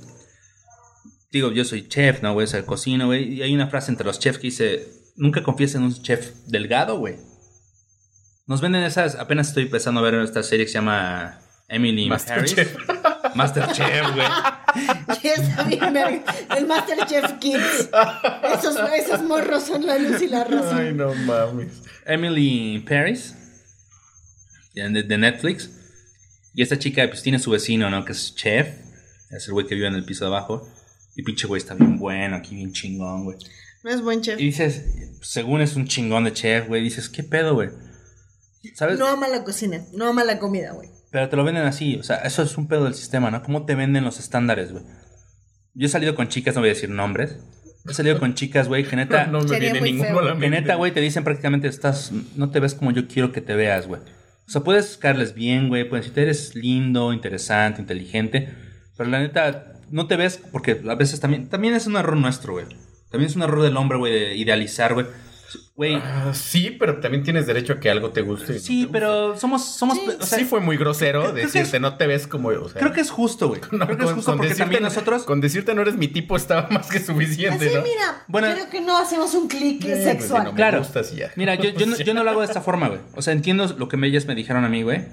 Digo, 1.32 1.52
yo 1.52 1.66
soy 1.66 1.88
chef, 1.88 2.22
¿no, 2.22 2.34
güey? 2.34 2.44
O 2.44 2.48
sea, 2.48 2.64
cocino, 2.68 3.08
güey. 3.08 3.34
Y 3.34 3.42
hay 3.42 3.56
una 3.56 3.66
frase 3.68 3.90
entre 3.90 4.06
los 4.06 4.20
chefs 4.20 4.38
que 4.38 4.48
dice: 4.48 4.88
Nunca 5.16 5.42
confíes 5.42 5.74
en 5.74 5.82
un 5.82 5.94
chef 6.04 6.34
delgado, 6.46 7.00
güey. 7.00 7.16
Nos 8.46 8.62
venden 8.62 8.84
esas. 8.84 9.16
Apenas 9.16 9.48
estoy 9.48 9.64
empezando 9.64 10.00
a 10.02 10.04
ver 10.04 10.14
esta 10.16 10.44
serie 10.44 10.66
que 10.66 10.72
se 10.72 10.76
llama 10.78 11.40
Emily 11.68 12.04
in 12.04 12.10
Paris. 12.10 12.56
Masterchef. 13.36 13.36
Masterchef, 13.36 14.14
güey. 14.14 14.28
Y 15.24 15.28
está 15.28 15.64
bien. 15.64 16.24
El 16.56 16.68
Masterchef 16.68 17.40
Kids. 17.40 17.90
Esos, 18.54 18.78
esos 18.98 19.24
morros 19.24 19.64
son 19.64 19.86
la 19.86 19.98
luz 19.98 20.22
y 20.22 20.28
la 20.28 20.44
razón. 20.44 20.78
Ay, 20.78 20.94
no 20.94 21.14
mames. 21.14 21.82
Emily 22.06 22.84
Paris. 22.88 23.36
De, 24.74 25.04
de 25.04 25.18
Netflix. 25.18 25.70
Y 26.54 26.62
esta 26.62 26.78
chica, 26.78 27.08
pues 27.08 27.24
tiene 27.24 27.40
su 27.40 27.52
vecino, 27.52 27.90
¿no? 27.90 28.06
Que 28.06 28.12
es 28.12 28.36
chef. 28.36 28.68
Es 29.32 29.48
el 29.48 29.54
güey 29.54 29.66
que 29.66 29.76
vive 29.76 29.88
en 29.88 29.96
el 29.96 30.06
piso 30.06 30.26
de 30.26 30.30
abajo. 30.36 30.68
Y 31.16 31.24
pinche 31.24 31.48
güey 31.48 31.60
está 31.60 31.74
bien 31.74 31.98
bueno, 31.98 32.36
aquí 32.36 32.56
bien 32.56 32.72
chingón, 32.74 33.26
güey. 33.26 33.38
No 33.84 33.92
es 33.92 34.02
buen 34.02 34.22
chef. 34.22 34.40
Y 34.40 34.46
dices, 34.46 34.84
según 35.22 35.62
es 35.62 35.76
un 35.76 35.88
chingón 35.88 36.24
de 36.24 36.34
chef, 36.34 36.68
güey. 36.68 36.84
Dices, 36.84 37.10
¿qué 37.10 37.24
pedo, 37.24 37.56
güey? 37.56 37.70
¿Sabes? 38.76 38.98
No 38.98 39.08
ama 39.08 39.28
la 39.28 39.44
cocina, 39.44 39.84
no 39.94 40.08
ama 40.08 40.24
la 40.24 40.40
comida, 40.40 40.72
güey. 40.72 40.90
Pero 41.14 41.30
te 41.30 41.36
lo 41.36 41.44
venden 41.44 41.66
así, 41.66 41.96
o 41.98 42.02
sea, 42.02 42.16
eso 42.18 42.42
es 42.42 42.58
un 42.58 42.68
pedo 42.68 42.86
del 42.86 42.96
sistema, 42.96 43.30
¿no? 43.30 43.44
¿Cómo 43.44 43.66
te 43.66 43.76
venden 43.76 44.04
los 44.04 44.20
estándares, 44.20 44.72
güey? 44.72 44.84
Yo 45.76 45.86
he 45.86 45.90
salido 45.90 46.16
con 46.16 46.28
chicas, 46.28 46.56
no 46.56 46.62
voy 46.62 46.72
a 46.72 46.74
decir 46.74 46.90
nombres. 46.90 47.38
He 47.88 47.94
salido 47.94 48.20
con 48.20 48.34
chicas, 48.34 48.68
güey, 48.68 48.84
que 48.84 48.96
neta, 48.96 49.28
No 49.32 49.42
me 49.42 49.48
Sería 49.48 49.74
viene 49.74 49.92
ninguno 49.92 50.18
a 50.18 50.24
la 50.24 50.34
que 50.34 50.40
mente. 50.40 50.62
neta, 50.62 50.74
güey, 50.74 50.92
te 50.92 51.02
dicen 51.02 51.24
prácticamente 51.24 51.68
estás, 51.68 52.12
no 52.36 52.50
te 52.50 52.60
ves 52.60 52.74
como 52.74 52.90
yo 52.90 53.08
quiero 53.08 53.32
que 53.32 53.42
te 53.42 53.54
veas, 53.54 53.86
güey. 53.86 54.02
O 54.48 54.50
sea, 54.50 54.62
puedes 54.64 54.98
caerles 54.98 55.36
bien, 55.36 55.70
güey, 55.70 55.88
puedes 55.88 56.06
decirte 56.06 56.24
eres 56.24 56.56
lindo, 56.56 57.14
interesante, 57.14 57.80
inteligente, 57.80 58.50
pero 58.98 59.08
la 59.12 59.20
neta 59.20 59.74
no 59.92 60.08
te 60.08 60.16
ves 60.16 60.42
porque 60.52 60.82
a 60.90 60.96
veces 60.96 61.20
también 61.20 61.48
también 61.48 61.76
es 61.76 61.86
un 61.86 61.96
error 61.96 62.18
nuestro, 62.18 62.54
güey. 62.54 62.66
También 63.12 63.30
es 63.30 63.36
un 63.36 63.44
error 63.44 63.62
del 63.62 63.78
hombre, 63.78 64.00
güey, 64.00 64.12
de 64.12 64.36
idealizar, 64.36 64.96
güey. 64.96 65.06
Güey, 65.76 65.96
Ah, 65.96 66.32
sí, 66.34 66.76
pero 66.80 67.00
también 67.00 67.24
tienes 67.24 67.48
derecho 67.48 67.74
a 67.74 67.80
que 67.80 67.90
algo 67.90 68.12
te 68.12 68.22
guste. 68.22 68.54
y 68.54 68.56
no 68.56 68.62
sí, 68.62 68.86
te 68.86 68.92
pero 68.92 69.38
somos 69.40 69.66
somos 69.66 69.98
Sí, 69.98 70.06
o 70.20 70.26
sea, 70.26 70.38
sí 70.40 70.46
fue 70.46 70.60
muy 70.60 70.78
grosero 70.78 71.32
decirte 71.34 71.78
es- 71.78 71.82
no 71.82 71.98
te 71.98 72.06
ves 72.08 72.28
como 72.28 72.50
o 72.50 72.70
sea, 72.70 72.80
creo 72.80 72.94
que 72.94 73.02
es 73.02 73.10
justo, 73.10 73.48
güey. 73.50 73.62
no, 73.72 73.86
creo 73.86 73.98
que 73.98 74.04
es 74.04 74.10
con- 74.10 74.16
justo 74.16 74.32
con 74.32 74.38
porque 74.38 74.54
decirte- 74.54 74.58
también 74.60 74.84
nosotros 74.84 75.24
con 75.24 75.42
decirte 75.42 75.74
no 75.74 75.82
eres 75.82 75.96
mi 75.96 76.08
tipo 76.08 76.36
estaba 76.36 76.68
más 76.70 76.88
que 76.90 77.00
suficiente, 77.00 77.66
¿no? 77.74 77.82
mira, 77.82 78.24
Bueno. 78.28 78.48
creo 78.54 78.70
que 78.70 78.82
no 78.82 78.98
hacemos 78.98 79.34
un 79.34 79.48
clic 79.48 79.84
Eh, 79.86 80.04
sexual. 80.04 80.42
si 80.42 80.46
no 80.46 80.52
me 80.52 80.56
Claro. 80.58 80.80
gustas 80.80 81.12
y 81.14 81.18
ya. 81.18 81.32
Mira, 81.36 81.56
yo, 81.56 81.70
yo, 81.72 81.86
no, 81.86 81.98
yo 81.98 82.14
no 82.14 82.24
lo 82.24 82.30
hago 82.30 82.42
de 82.42 82.48
esta 82.48 82.62
forma, 82.62 82.88
güey. 82.90 83.00
O 83.16 83.22
sea, 83.22 83.34
entiendo 83.34 83.66
lo 83.78 83.88
que 83.88 83.98
ellas 84.04 84.26
me 84.26 84.36
dijeron 84.36 84.64
a 84.66 84.70
mí, 84.70 84.84
güey. 84.84 85.08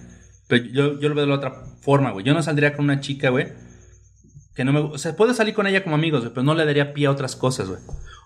Pero 0.49 0.65
yo, 0.67 0.99
yo 1.01 1.09
lo 1.09 1.15
veo 1.15 1.25
de 1.25 1.29
la 1.31 1.37
otra 1.37 1.63
forma, 1.81 2.11
güey. 2.11 2.25
Yo 2.27 2.35
no 2.35 2.43
saldría 2.43 2.73
con 2.75 2.85
una 2.85 3.01
chica, 3.01 3.31
güey. 3.31 3.49
Que 4.55 4.65
no 4.65 4.73
me... 4.73 4.81
O 4.81 4.99
sea, 4.99 5.15
puedo 5.15 5.33
salir 5.33 5.55
con 5.55 5.67
ella 5.69 5.85
como 5.85 5.95
amigos, 5.95 6.23
güey. 6.23 6.33
Pero 6.35 6.43
no 6.43 6.55
le 6.55 6.65
daría 6.67 6.93
pie 6.93 7.07
a 7.07 7.11
otras 7.13 7.37
cosas, 7.37 7.69
güey. 7.69 7.81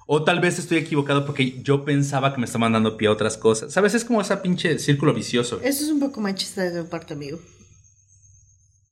O 0.06 0.22
tal 0.22 0.40
vez 0.40 0.58
estoy 0.58 0.78
equivocado 0.78 1.24
porque 1.24 1.62
yo 1.62 1.84
pensaba 1.84 2.34
que 2.34 2.38
me 2.38 2.44
estaban 2.44 2.72
dando 2.72 2.96
pie 2.96 3.08
a 3.08 3.12
otras 3.12 3.38
cosas. 3.38 3.72
¿Sabes? 3.72 3.94
Es 3.94 4.04
como 4.04 4.20
ese 4.20 4.36
pinche 4.36 4.78
círculo 4.78 5.14
vicioso. 5.14 5.60
Eso 5.62 5.84
es 5.84 5.90
un 5.90 6.00
poco 6.00 6.20
machista 6.20 6.62
de 6.62 6.82
tu 6.82 6.88
parte, 6.88 7.14
amigo. 7.14 7.38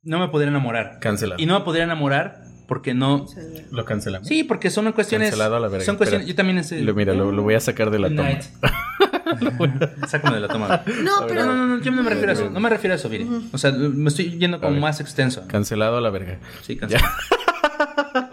No 0.03 0.19
me 0.19 0.29
podría 0.29 0.49
enamorar. 0.49 0.99
Cancelado. 1.01 1.41
Y 1.41 1.47
no 1.47 1.59
me 1.59 1.65
podría 1.65 1.85
enamorar 1.85 2.45
porque 2.67 2.95
no... 2.95 3.27
Lo 3.71 3.85
cancelamos. 3.85 4.27
Sí, 4.27 4.45
porque 4.45 4.71
son 4.71 4.91
cuestiones... 4.93 5.29
Cancelado 5.29 5.57
a 5.57 5.61
la 5.61 5.69
verga. 5.69 5.85
Son 5.85 5.97
cuestiones... 5.97 6.27
Espera. 6.27 6.33
Yo 6.33 6.37
también... 6.37 6.59
Ese... 6.59 6.81
Lo, 6.81 6.95
mira, 6.95 7.13
lo, 7.13 7.31
lo 7.31 7.43
voy 7.43 7.55
a 7.55 7.61
sacar 7.61 7.91
de 7.91 7.99
la 7.99 8.09
toma. 8.09 8.31
Sácame 10.09 10.37
de 10.37 10.41
la 10.43 10.49
toma. 10.49 10.83
No, 11.03 11.27
pero. 11.29 11.45
No, 11.47 11.55
no, 11.55 11.67
no, 11.67 11.83
yo 11.83 11.91
no 11.91 12.03
me 12.03 12.11
refiero 12.11 12.31
a 12.31 12.35
eso. 12.35 12.51
No 12.51 12.61
me 12.61 12.69
refiero 12.69 12.95
a 12.95 12.97
eso, 12.97 13.09
Viri. 13.09 13.29
O 13.53 13.59
sea, 13.59 13.73
me 13.73 14.09
estoy 14.09 14.39
yendo 14.39 14.61
como 14.61 14.79
más 14.81 15.01
extenso. 15.01 15.45
Cancelado 15.49 15.97
a 15.97 16.01
la 16.01 16.11
verga. 16.11 16.39
Sí, 16.63 16.77
cansado. 16.77 17.05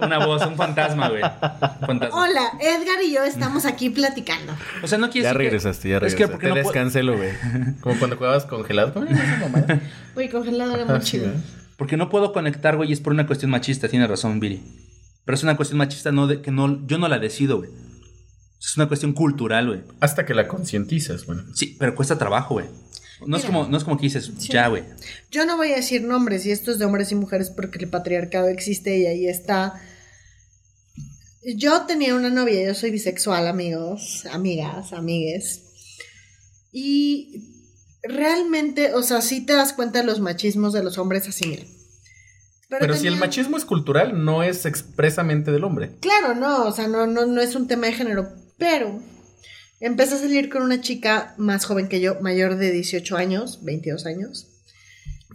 Una 0.02 0.26
voz, 0.26 0.46
un 0.46 0.56
fantasma, 0.56 1.10
güey. 1.10 1.22
Fantasma. 1.22 2.10
Hola, 2.24 2.52
Edgar 2.60 3.02
y 3.04 3.14
yo 3.14 3.24
estamos 3.24 3.66
aquí 3.66 3.90
platicando. 3.90 4.54
O 4.84 4.88
sea, 4.88 4.98
no 4.98 5.10
quiere 5.10 5.24
Ya 5.24 5.30
decir 5.30 5.38
que- 5.40 5.44
regresaste, 5.50 5.90
ya 5.90 5.96
Es 5.98 6.02
regresaste. 6.02 6.24
que 6.26 6.32
porque 6.32 6.46
Te 6.48 6.50
no 6.50 6.56
puedo- 6.56 6.66
descancelo, 6.74 7.18
güey. 7.18 7.30
Como 7.82 7.98
cuando 7.98 8.18
jugabas 8.18 8.46
congelado. 8.46 8.94
Uy, 10.16 10.30
congelado 10.30 10.76
era 10.76 10.86
muy 10.86 10.96
Ah, 10.96 11.00
chido. 11.00 11.32
Porque 11.78 11.98
no 11.98 12.10
puedo 12.10 12.34
conectar, 12.34 12.76
güey, 12.76 12.90
y 12.90 12.94
es 12.94 13.00
por 13.02 13.14
una 13.14 13.26
cuestión 13.28 13.52
machista. 13.52 13.88
Tiene 13.88 14.08
razón, 14.08 14.40
Viri. 14.40 14.62
Pero 15.26 15.36
es 15.36 15.44
una 15.44 15.56
cuestión 15.56 15.78
machista 15.78 16.12
no 16.12 16.28
de, 16.28 16.42
que 16.42 16.52
no, 16.52 16.86
yo 16.88 16.98
no 16.98 17.08
la 17.08 17.20
decido, 17.20 17.58
güey. 17.60 17.70
Es 18.60 18.76
una 18.76 18.88
cuestión 18.88 19.14
cultural, 19.14 19.68
güey. 19.68 19.82
Hasta 20.00 20.26
que 20.26 20.34
la 20.34 20.48
concientizas, 20.48 21.26
bueno. 21.26 21.46
Sí, 21.56 21.78
pero 21.80 21.96
cuesta 21.96 22.18
trabajo, 22.18 22.56
güey. 22.56 22.68
No 23.26 23.38
es, 23.38 23.44
como, 23.44 23.68
no 23.68 23.78
es 23.78 23.84
como 23.84 23.98
que 23.98 24.04
dices, 24.04 24.32
ya, 24.38 24.68
güey. 24.68 24.84
Yo 25.30 25.46
no 25.46 25.58
voy 25.58 25.74
a 25.74 25.76
decir 25.76 26.04
nombres, 26.04 26.46
y 26.46 26.52
esto 26.52 26.72
es 26.72 26.80
de 26.80 26.86
hombres 26.86 27.12
y 27.12 27.16
mujeres 27.16 27.50
porque 27.50 27.80
el 27.80 27.90
patriarcado 27.90 28.48
existe 28.48 28.98
y 28.98 29.08
ahí 29.08 29.28
está. 29.28 29.74
Yo 31.44 31.82
tenía 31.86 32.16
una 32.16 32.30
novia, 32.30 32.66
yo 32.66 32.74
soy 32.74 32.92
bisexual, 32.92 33.48
amigos, 33.48 34.26
amigas, 34.32 34.94
amigues. 34.94 35.64
Y 36.72 37.44
realmente, 38.04 38.94
o 38.94 39.04
sea, 39.04 39.22
sí 39.22 39.46
te 39.46 39.54
das 39.54 39.74
cuenta 39.74 40.00
de 40.00 40.06
los 40.06 40.20
machismos 40.20 40.72
de 40.74 40.84
los 40.84 40.98
hombres 40.98 41.28
así, 41.28 41.48
mira. 41.48 41.64
Pero, 42.70 42.96
si 42.96 43.08
el 43.08 43.16
machismo 43.16 43.58
es 43.58 43.66
cultural, 43.66 44.24
no 44.24 44.44
es 44.44 44.68
expresamente 44.68 45.52
del 45.52 45.64
hombre. 45.64 45.96
Claro, 46.02 46.36
no, 46.36 46.66
o 46.66 46.72
sea, 46.72 46.88
no, 46.88 47.08
no, 47.08 47.26
no 47.26 47.42
es 47.42 47.56
un 47.56 47.68
tema 47.68 47.88
de 47.88 47.94
género, 47.94 48.32
pero 48.60 49.02
empecé 49.80 50.16
a 50.16 50.20
salir 50.20 50.50
con 50.50 50.62
una 50.62 50.82
chica 50.82 51.34
más 51.38 51.66
joven 51.66 51.88
que 51.88 52.02
yo, 52.02 52.20
mayor 52.22 52.58
de 52.58 52.72
18 52.72 53.18
años, 53.18 53.60
22 53.64 54.06
años. 54.06 54.48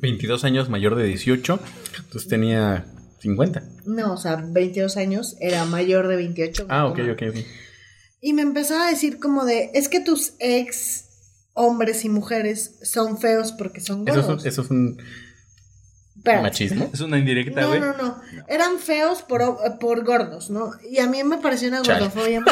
22 0.01 0.45
años 0.45 0.68
mayor 0.68 0.95
de 0.95 1.05
18, 1.05 1.59
entonces 2.05 2.29
tenía 2.29 2.87
50. 3.20 3.62
No, 3.87 4.12
o 4.12 4.16
sea, 4.16 4.37
22 4.37 4.97
años, 4.97 5.37
era 5.41 5.64
mayor 5.64 6.09
de 6.09 6.16
28. 6.16 6.66
Ah, 6.68 6.87
ok, 6.87 6.99
ok, 7.12 7.22
ok. 7.31 7.37
Y 8.20 8.33
me 8.33 8.43
empezaba 8.43 8.87
a 8.87 8.91
decir 8.91 9.18
como 9.18 9.45
de, 9.45 9.70
es 9.75 9.89
que 9.89 10.01
tus 10.01 10.35
ex 10.39 11.05
hombres 11.55 12.05
y 12.05 12.09
mujeres 12.09 12.77
son 12.83 13.18
feos 13.18 13.53
porque 13.53 13.81
son 13.81 14.07
Eso 14.09 14.20
es, 14.20 14.27
gordos. 14.27 14.47
eso 14.47 14.62
es 14.62 14.70
un 14.70 14.99
Espérate. 16.25 16.43
machismo. 16.43 16.91
Es 16.93 17.01
una 17.01 17.18
indirecta, 17.18 17.61
No, 17.61 17.68
güey. 17.68 17.81
no, 17.81 17.93
no. 17.99 18.20
Eran 18.49 18.79
feos 18.79 19.20
por, 19.22 19.43
por 19.79 20.05
gordos, 20.05 20.49
¿no? 20.49 20.70
Y 20.91 20.99
a 20.99 21.07
mí 21.07 21.22
me 21.22 21.37
pareció 21.37 21.68
una 21.68 21.83
Chale. 21.83 22.07
gordofobia. 22.07 22.43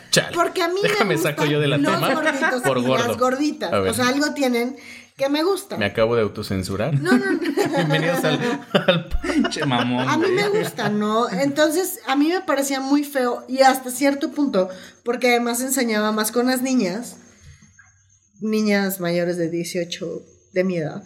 Chale. 0.10 0.34
Porque 0.34 0.62
a 0.62 0.68
mí 0.68 0.80
Déjame 0.82 1.04
me 1.10 1.14
gustan 1.14 1.32
saco 1.36 1.46
yo 1.46 1.58
de 1.58 1.68
la 1.68 1.78
los 1.78 1.90
toma 1.94 2.12
gorditos 2.14 2.62
por 2.62 2.78
y 2.78 2.82
gordo. 2.82 3.08
las 3.08 3.16
gorditas. 3.16 3.72
O 3.72 3.94
sea, 3.94 4.08
algo 4.08 4.34
tienen 4.34 4.76
que 5.16 5.28
me 5.30 5.42
gustan. 5.42 5.78
Me 5.78 5.86
acabo 5.86 6.16
de 6.16 6.22
autocensurar. 6.22 7.00
No, 7.00 7.12
no, 7.12 7.32
no. 7.32 7.38
Bienvenidos 7.76 8.22
al, 8.24 8.38
al- 8.72 9.08
Pinche 9.22 9.64
mamón, 9.64 10.06
A 10.06 10.18
mí 10.18 10.26
me 10.30 10.48
gusta, 10.50 10.90
¿no? 10.90 11.30
Entonces, 11.30 12.00
a 12.06 12.16
mí 12.16 12.28
me 12.28 12.42
parecía 12.42 12.80
muy 12.80 13.04
feo 13.04 13.44
y 13.48 13.60
hasta 13.62 13.90
cierto 13.90 14.32
punto, 14.32 14.68
porque 15.02 15.30
además 15.30 15.62
enseñaba 15.62 16.12
más 16.12 16.30
con 16.30 16.46
las 16.48 16.60
niñas, 16.60 17.16
niñas 18.40 19.00
mayores 19.00 19.36
de 19.36 19.48
18 19.48 20.22
de 20.52 20.64
mi 20.64 20.76
edad, 20.78 21.02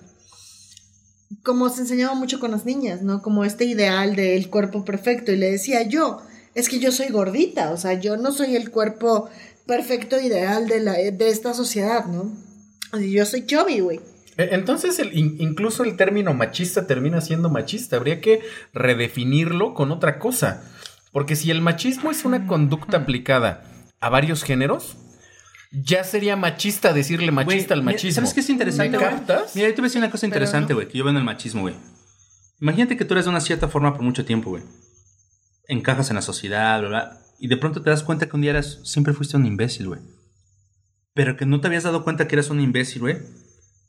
como 1.42 1.68
se 1.68 1.82
enseñaba 1.82 2.14
mucho 2.14 2.40
con 2.40 2.50
las 2.50 2.64
niñas, 2.64 3.02
¿no? 3.02 3.22
Como 3.22 3.44
este 3.44 3.64
ideal 3.64 4.16
del 4.16 4.48
cuerpo 4.48 4.84
perfecto 4.84 5.32
y 5.32 5.36
le 5.36 5.50
decía 5.50 5.82
yo, 5.82 6.22
es 6.54 6.68
que 6.68 6.80
yo 6.80 6.90
soy 6.92 7.08
gordita, 7.08 7.70
o 7.70 7.76
sea, 7.76 7.94
yo 7.94 8.16
no 8.16 8.32
soy 8.32 8.56
el 8.56 8.70
cuerpo 8.70 9.28
perfecto 9.66 10.20
ideal 10.20 10.66
de, 10.66 10.80
la, 10.80 10.92
de 10.94 11.28
esta 11.28 11.54
sociedad, 11.54 12.06
¿no? 12.06 12.32
Yo 12.98 13.26
soy 13.26 13.44
chubby, 13.44 13.80
güey. 13.80 14.00
Eh, 14.38 14.48
Entonces, 14.52 14.98
el, 14.98 15.14
incluso 15.14 15.84
el 15.84 15.96
término 15.96 16.32
machista 16.32 16.86
termina 16.86 17.20
siendo 17.20 17.50
machista. 17.50 17.96
Habría 17.96 18.20
que 18.20 18.40
redefinirlo 18.72 19.74
con 19.74 19.92
otra 19.92 20.18
cosa. 20.18 20.64
Porque 21.12 21.36
si 21.36 21.50
el 21.50 21.60
machismo 21.60 22.10
es 22.10 22.24
una 22.24 22.46
conducta 22.46 22.98
aplicada 22.98 23.64
a 24.00 24.08
varios 24.08 24.42
géneros, 24.42 24.96
ya 25.70 26.04
sería 26.04 26.36
machista 26.36 26.92
decirle 26.92 27.30
machista 27.30 27.74
al 27.74 27.82
machismo. 27.82 28.12
¿Sabes 28.14 28.34
qué 28.34 28.40
es 28.40 28.50
interesante, 28.50 28.96
¿Me 28.96 29.04
güey? 29.04 29.16
Mira, 29.54 29.68
yo 29.68 29.74
te 29.74 29.80
voy 29.80 29.86
a 29.86 29.88
decir 29.88 29.98
una 29.98 30.10
cosa 30.10 30.26
interesante, 30.26 30.72
no. 30.72 30.76
güey, 30.78 30.88
que 30.88 30.98
yo 30.98 31.04
veo 31.04 31.10
en 31.10 31.16
el 31.18 31.24
machismo, 31.24 31.62
güey. 31.62 31.74
Imagínate 32.60 32.96
que 32.96 33.04
tú 33.04 33.14
eres 33.14 33.24
de 33.26 33.30
una 33.30 33.40
cierta 33.40 33.68
forma 33.68 33.92
por 33.94 34.02
mucho 34.02 34.24
tiempo, 34.24 34.50
güey. 34.50 34.62
Encajas 35.68 36.10
en 36.10 36.16
la 36.16 36.22
sociedad, 36.22 36.80
bla, 36.80 36.88
bla. 36.88 37.18
Y 37.38 37.48
de 37.48 37.56
pronto 37.56 37.82
te 37.82 37.90
das 37.90 38.02
cuenta 38.02 38.28
que 38.28 38.34
un 38.36 38.42
día 38.42 38.50
eras, 38.50 38.80
siempre 38.84 39.12
fuiste 39.12 39.36
un 39.36 39.46
imbécil, 39.46 39.88
güey. 39.88 40.00
Pero 41.14 41.36
que 41.36 41.46
no 41.46 41.60
te 41.60 41.66
habías 41.68 41.84
dado 41.84 42.02
cuenta 42.04 42.26
que 42.26 42.34
eras 42.34 42.50
un 42.50 42.60
imbécil, 42.60 43.00
güey. 43.02 43.18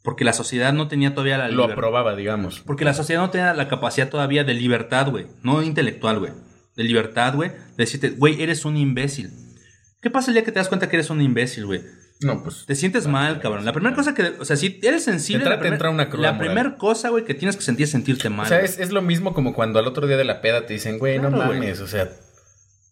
Porque 0.04 0.24
la 0.24 0.34
sociedad 0.34 0.72
no 0.74 0.88
tenía 0.88 1.14
todavía 1.14 1.38
la 1.38 1.46
Lo 1.48 1.52
libertad. 1.64 1.74
aprobaba, 1.74 2.16
digamos. 2.16 2.60
Porque 2.62 2.86
la 2.86 2.94
sociedad 2.94 3.22
no 3.22 3.30
tenía 3.32 3.54
la 3.54 3.68
capacidad 3.68 4.10
todavía 4.10 4.44
de 4.44 4.54
libertad, 4.54 5.10
güey. 5.10 5.28
No 5.44 5.62
intelectual, 5.64 6.20
güey. 6.20 6.32
De 6.76 6.84
libertad, 6.84 7.36
güey. 7.36 7.50
De 7.50 7.58
decirte, 7.78 8.10
güey, 8.12 8.42
eres 8.42 8.66
un 8.66 8.78
imbécil. 8.78 9.32
¿Qué 10.02 10.10
pasa 10.10 10.32
el 10.32 10.36
día 10.36 10.44
que 10.44 10.52
te 10.52 10.60
das 10.60 10.68
cuenta 10.70 10.90
que 10.90 10.96
eres 10.96 11.10
un 11.10 11.22
imbécil, 11.22 11.66
güey? 11.66 11.82
No, 12.22 12.44
pues. 12.44 12.66
Te 12.66 12.76
sientes 12.76 13.08
mal, 13.08 13.40
cabrón. 13.40 13.64
La 13.66 13.74
primera 13.74 13.96
cosa 13.96 14.14
que. 14.14 14.34
O 14.40 14.46
sea, 14.46 14.56
si 14.58 14.80
eres 14.84 15.04
sensible. 15.04 15.44
Te 15.44 15.50
tra- 15.50 15.52
la 15.52 15.56
te 15.58 15.62
primer- 15.62 15.74
entra 15.74 15.90
una 15.90 16.10
cruda 16.10 16.32
La 16.32 16.38
primera 16.38 16.76
cosa, 16.78 17.10
güey, 17.10 17.24
que 17.26 17.34
tienes 17.34 17.56
que 17.56 17.62
sentir 17.62 17.86
es 17.86 17.92
sentirte 17.92 18.30
mal. 18.30 18.46
O 18.46 18.50
sea, 18.50 18.60
es, 18.62 18.80
es 18.80 18.92
lo 18.92 19.02
mismo 19.02 19.34
como 19.34 19.54
cuando 19.54 19.80
al 19.80 19.88
otro 19.88 20.06
día 20.08 20.18
de 20.18 20.26
la 20.26 20.42
peda 20.42 20.66
te 20.66 20.74
dicen, 20.74 21.00
güey, 21.00 21.18
no 21.20 21.30
Claro, 21.30 21.54
mames, 21.54 21.80
o 21.80 21.88
sea, 21.88 22.10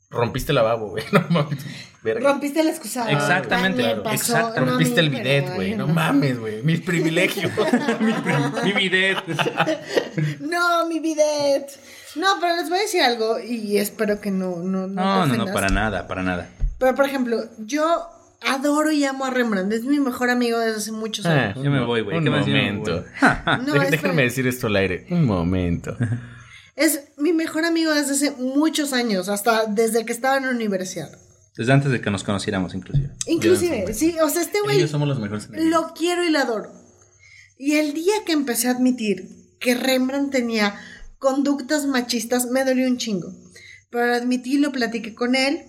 rompiste 0.09 0.53
el 0.53 0.55
lavabo, 0.55 0.89
güey, 0.91 1.03
no 1.11 1.25
mames. 1.29 1.59
Verga. 2.03 2.29
Rompiste 2.29 2.61
el 2.61 2.69
excusado. 2.69 3.09
Exactamente, 3.09 3.83
pasó, 3.97 4.15
exacto. 4.37 4.61
no, 4.61 4.67
Rompiste 4.71 4.99
el 5.01 5.09
bidet, 5.09 5.53
güey, 5.55 5.75
no 5.75 5.87
mames, 5.87 6.39
güey, 6.39 6.61
mis 6.63 6.79
privilegios. 6.81 7.51
mi, 7.99 8.13
mi 8.63 8.71
bidet. 8.73 9.17
No, 10.39 10.87
mi 10.87 10.99
bidet. 10.99 11.69
No, 12.15 12.27
pero 12.39 12.55
les 12.55 12.69
voy 12.69 12.79
a 12.79 12.81
decir 12.81 13.01
algo 13.01 13.39
y 13.39 13.77
espero 13.77 14.19
que 14.21 14.31
no 14.31 14.57
no 14.63 14.87
No, 14.87 15.25
no, 15.25 15.31
te 15.31 15.37
no, 15.37 15.45
no, 15.45 15.53
para 15.53 15.67
nada, 15.69 16.07
para 16.07 16.23
nada. 16.23 16.49
Pero 16.79 16.95
por 16.95 17.05
ejemplo, 17.05 17.43
yo 17.59 18.07
adoro 18.41 18.91
y 18.91 19.03
amo 19.03 19.25
a 19.25 19.29
Rembrandt, 19.31 19.73
es 19.73 19.83
mi 19.83 19.99
mejor 19.99 20.29
amigo 20.29 20.59
desde 20.59 20.77
hace 20.77 20.91
muchos 20.91 21.25
Ah, 21.25 21.49
años. 21.49 21.63
Yo 21.63 21.71
me 21.71 21.83
voy, 21.83 22.01
güey. 22.01 22.17
Un 22.17 22.23
¿Qué 22.23 22.29
me 22.29 22.39
momento. 22.39 23.03
voy. 23.03 23.65
No, 23.65 23.75
es 23.81 23.91
Déjenme 23.91 24.23
decir 24.23 24.47
esto 24.47 24.67
al 24.67 24.75
aire. 24.75 25.05
Un 25.09 25.25
momento. 25.25 25.97
Es 26.75 27.05
mi 27.17 27.33
mejor 27.33 27.65
amigo 27.65 27.91
desde 27.91 28.11
hace 28.11 28.31
muchos 28.37 28.93
años, 28.93 29.29
hasta 29.29 29.65
desde 29.65 30.05
que 30.05 30.13
estaba 30.13 30.37
en 30.37 30.43
la 30.45 30.51
universidad. 30.51 31.09
Desde 31.57 31.73
antes 31.73 31.91
de 31.91 31.99
que 32.01 32.11
nos 32.11 32.23
conociéramos, 32.23 32.75
inclusive. 32.75 33.09
Inclusive, 33.25 33.93
sí, 33.95 34.15
o 34.23 34.29
sea, 34.29 34.43
este 34.43 34.61
güey 34.61 34.87
somos 34.87 35.07
los 35.07 35.19
mejores 35.19 35.49
lo 35.49 35.93
quiero 35.95 36.23
y 36.23 36.29
lo 36.29 36.37
adoro. 36.37 36.71
Y 37.57 37.77
el 37.77 37.95
día 37.95 38.13
que 38.27 38.33
empecé 38.33 38.67
a 38.67 38.71
admitir 38.73 39.27
que 39.59 39.73
Rembrandt 39.73 40.31
tenía 40.31 40.75
conductas 41.17 41.87
machistas, 41.87 42.45
me 42.51 42.63
dolió 42.63 42.87
un 42.87 42.97
chingo. 42.97 43.33
Pero 43.89 44.13
admití, 44.13 44.59
lo 44.59 44.71
platiqué 44.71 45.15
con 45.15 45.33
él 45.33 45.63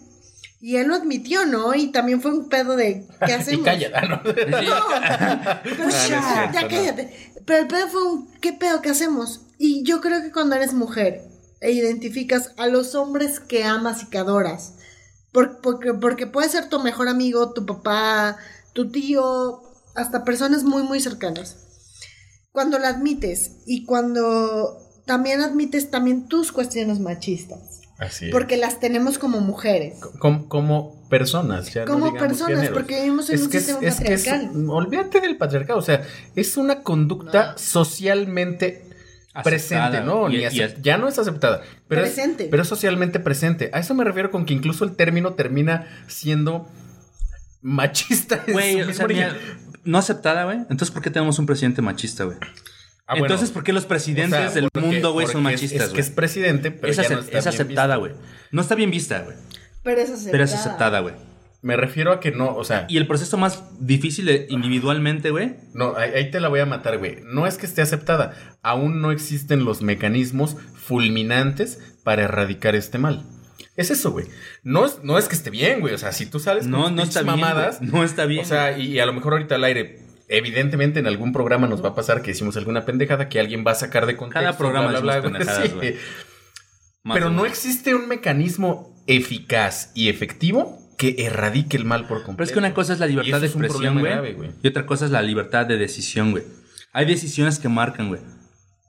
Y 0.60 0.76
él 0.76 0.88
lo 0.88 0.94
admitió, 0.96 1.46
¿no? 1.46 1.74
Y 1.74 1.88
también 1.92 2.20
fue 2.20 2.32
un 2.32 2.48
pedo 2.48 2.74
de, 2.76 3.06
¿qué 3.24 3.32
hacemos? 3.34 3.62
y 3.62 3.64
cállate, 3.64 4.08
¿no? 4.08 4.16
No, 4.24 4.24
pero 5.64 5.84
Ah, 5.92 6.46
no 6.46 6.52
ya, 6.52 6.68
cállate. 6.68 7.32
Pero 7.46 7.62
el 7.62 7.68
pedo 7.68 7.88
fue 7.88 8.02
un, 8.12 8.28
¿qué 8.40 8.52
pedo 8.52 8.82
que 8.82 8.90
hacemos? 8.90 9.42
Y 9.58 9.82
yo 9.84 10.00
creo 10.00 10.20
que 10.22 10.32
cuando 10.32 10.56
eres 10.56 10.72
mujer 10.74 11.22
e 11.60 11.70
identificas 11.72 12.52
a 12.56 12.66
los 12.66 12.94
hombres 12.94 13.40
que 13.40 13.64
amas 13.64 14.02
y 14.02 14.06
que 14.06 14.18
adoras, 14.18 14.74
por- 15.32 15.60
porque, 15.60 15.94
porque 15.94 16.26
puede 16.26 16.48
ser 16.48 16.68
tu 16.68 16.80
mejor 16.80 17.08
amigo, 17.08 17.52
tu 17.52 17.64
papá, 17.66 18.36
tu 18.74 18.90
tío, 18.90 19.62
hasta 19.94 20.24
personas 20.24 20.64
muy, 20.64 20.82
muy 20.82 21.00
cercanas. 21.00 21.56
Cuando 22.52 22.78
la 22.78 22.88
admites 22.88 23.52
y 23.66 23.84
cuando 23.84 24.78
también 25.06 25.40
admites 25.40 25.90
también 25.90 26.28
tus 26.28 26.50
cuestiones 26.52 26.98
machistas, 27.00 27.60
Así 27.98 28.26
es. 28.26 28.32
porque 28.32 28.56
las 28.56 28.80
tenemos 28.80 29.18
como 29.18 29.40
mujeres. 29.40 29.98
como, 30.20 30.48
como 30.48 31.08
personas, 31.08 31.72
ya 31.72 31.84
Como 31.84 32.12
personas, 32.14 32.58
géneros. 32.60 32.78
porque 32.78 32.96
vivimos 33.02 33.28
en 33.30 33.42
un 33.42 33.50
que 33.50 33.56
es- 33.58 33.66
sistema 33.66 33.88
es 33.88 34.00
que 34.00 34.14
es- 34.14 34.24
patriarcal. 34.24 34.70
olvídate 34.70 35.20
del 35.20 35.36
patriarcado, 35.36 35.78
o 35.78 35.82
sea, 35.82 36.02
es 36.36 36.56
una 36.56 36.82
conducta 36.82 37.52
No. 37.52 37.58
socialmente 37.58 38.84
Aceptada, 39.34 39.42
presente, 39.44 40.00
¿no? 40.02 40.30
y- 40.30 40.42
ya 40.82 40.96
no 40.98 41.08
es 41.08 41.18
aceptada, 41.18 41.62
pero 41.88 42.02
Presente. 42.02 42.44
Es, 42.44 42.50
pero 42.50 42.62
es 42.62 42.68
socialmente 42.68 43.20
presente. 43.20 43.70
A 43.72 43.78
eso 43.80 43.94
me 43.94 44.04
refiero 44.04 44.30
con 44.30 44.44
que 44.46 44.54
incluso 44.54 44.84
el 44.84 44.94
término 44.96 45.34
termina 45.34 45.86
siendo 46.08 46.68
machista. 47.62 48.44
Güey, 48.52 48.82
o 48.82 48.92
sea, 48.92 49.06
mira, 49.06 49.36
no 49.84 49.98
aceptada, 49.98 50.44
güey. 50.44 50.58
Entonces, 50.58 50.90
¿por 50.90 51.02
qué 51.02 51.10
tenemos 51.10 51.38
un 51.38 51.46
presidente 51.46 51.82
machista, 51.82 52.24
güey? 52.24 52.36
Ah, 53.10 53.14
bueno, 53.14 53.24
Entonces, 53.26 53.50
¿por 53.50 53.64
qué 53.64 53.72
los 53.72 53.84
o 53.84 53.88
presidentes 53.88 54.38
sea, 54.38 54.50
del 54.50 54.68
porque- 54.70 54.86
mundo, 54.86 55.12
güey, 55.12 55.26
son 55.26 55.42
porque 55.42 55.54
es- 55.54 55.62
machistas, 55.62 55.88
Es, 55.88 55.94
que 55.94 56.00
es 56.02 56.10
presidente, 56.10 56.70
pero 56.70 56.90
Es, 56.90 56.96
ya 56.98 57.04
acep- 57.04 57.10
no 57.14 57.18
está 57.20 57.38
es 57.38 57.44
bien 57.44 57.54
aceptada, 57.54 57.96
güey. 57.96 58.12
No 58.52 58.60
está 58.60 58.74
bien 58.74 58.90
vista, 58.90 59.20
güey. 59.22 59.36
Pero 59.82 60.00
es 60.02 60.10
aceptada. 60.10 60.30
Pero 60.32 60.44
es 60.44 60.54
aceptada, 60.54 61.00
güey. 61.00 61.14
Me 61.62 61.76
refiero 61.76 62.12
a 62.12 62.20
que 62.20 62.30
no, 62.30 62.54
o 62.54 62.62
sea, 62.64 62.84
Y 62.88 62.98
el 62.98 63.06
proceso 63.08 63.36
más 63.38 63.64
difícil 63.80 64.26
de- 64.26 64.46
individualmente, 64.50 65.30
güey, 65.30 65.56
No, 65.74 65.96
ahí, 65.96 66.10
ahí 66.14 66.30
te 66.30 66.38
la 66.38 66.48
voy 66.48 66.60
a 66.60 66.66
matar, 66.66 66.98
güey. 66.98 67.18
No 67.24 67.46
es 67.46 67.56
que 67.58 67.66
esté 67.66 67.80
aceptada. 67.82 68.34
Aún 68.62 69.00
no 69.00 69.10
existen 69.10 69.64
los 69.64 69.80
mecanismos 69.82 70.56
fulminantes 70.74 71.78
para 72.04 72.22
erradicar 72.24 72.74
este 72.74 72.98
mal. 72.98 73.24
Es 73.76 73.90
eso, 73.90 74.10
güey. 74.10 74.26
No 74.64 74.84
es, 74.86 74.98
no 75.02 75.18
es 75.18 75.28
que 75.28 75.34
esté 75.36 75.50
bien, 75.50 75.80
güey. 75.80 75.94
O 75.94 75.98
sea, 75.98 76.12
si 76.12 76.26
tú 76.26 76.40
sales 76.40 76.64
con 76.64 76.72
no, 76.72 76.84
tus 76.88 76.92
no 76.96 77.02
está 77.04 77.22
bien. 77.22 77.36
mamadas, 77.40 77.78
güey. 77.78 77.90
No 77.90 78.04
está 78.04 78.26
bien. 78.26 78.42
o 78.42 78.44
sea, 78.48 78.76
y, 78.76 78.86
y 78.92 78.98
a 78.98 79.06
lo 79.06 79.12
mejor 79.12 79.32
ahorita 79.34 79.54
al 79.54 79.64
aire, 79.64 80.00
evidentemente 80.28 81.00
en 81.00 81.06
algún 81.06 81.32
programa 81.32 81.66
nos 81.66 81.82
va 81.82 81.90
a 81.90 81.94
pasar 81.94 82.22
que 82.22 82.32
hicimos 82.32 82.56
alguna 82.56 82.84
pendejada 82.84 83.28
que 83.28 83.40
alguien 83.40 83.64
va 83.66 83.72
a 83.72 83.74
sacar 83.74 84.06
de 84.06 84.16
contexto. 84.16 84.40
Cada 84.40 84.56
programa 84.56 84.88
bla, 84.88 85.00
bla, 85.00 85.20
bla, 85.20 85.22
pendejadas, 85.22 85.70
sí. 85.70 85.94
Pero 87.12 87.30
no 87.30 87.46
existe 87.46 87.94
un 87.94 88.08
mecanismo 88.08 88.94
eficaz 89.06 89.92
y 89.94 90.08
efectivo 90.08 90.78
que 90.98 91.14
erradique 91.18 91.76
el 91.76 91.84
mal 91.84 92.06
por 92.06 92.24
completo. 92.24 92.36
Pero 92.36 92.44
es 92.44 92.52
que 92.52 92.58
una 92.58 92.74
cosa 92.74 92.92
es 92.92 92.98
la 92.98 93.06
libertad 93.06 93.40
de 93.40 93.46
expresión, 93.46 94.00
güey. 94.00 94.52
Y 94.62 94.68
otra 94.68 94.84
cosa 94.84 95.06
es 95.06 95.10
la 95.10 95.22
libertad 95.22 95.64
de 95.66 95.78
decisión, 95.78 96.32
güey. 96.32 96.44
Hay 96.92 97.06
decisiones 97.06 97.58
que 97.58 97.68
marcan, 97.68 98.08
güey. 98.08 98.20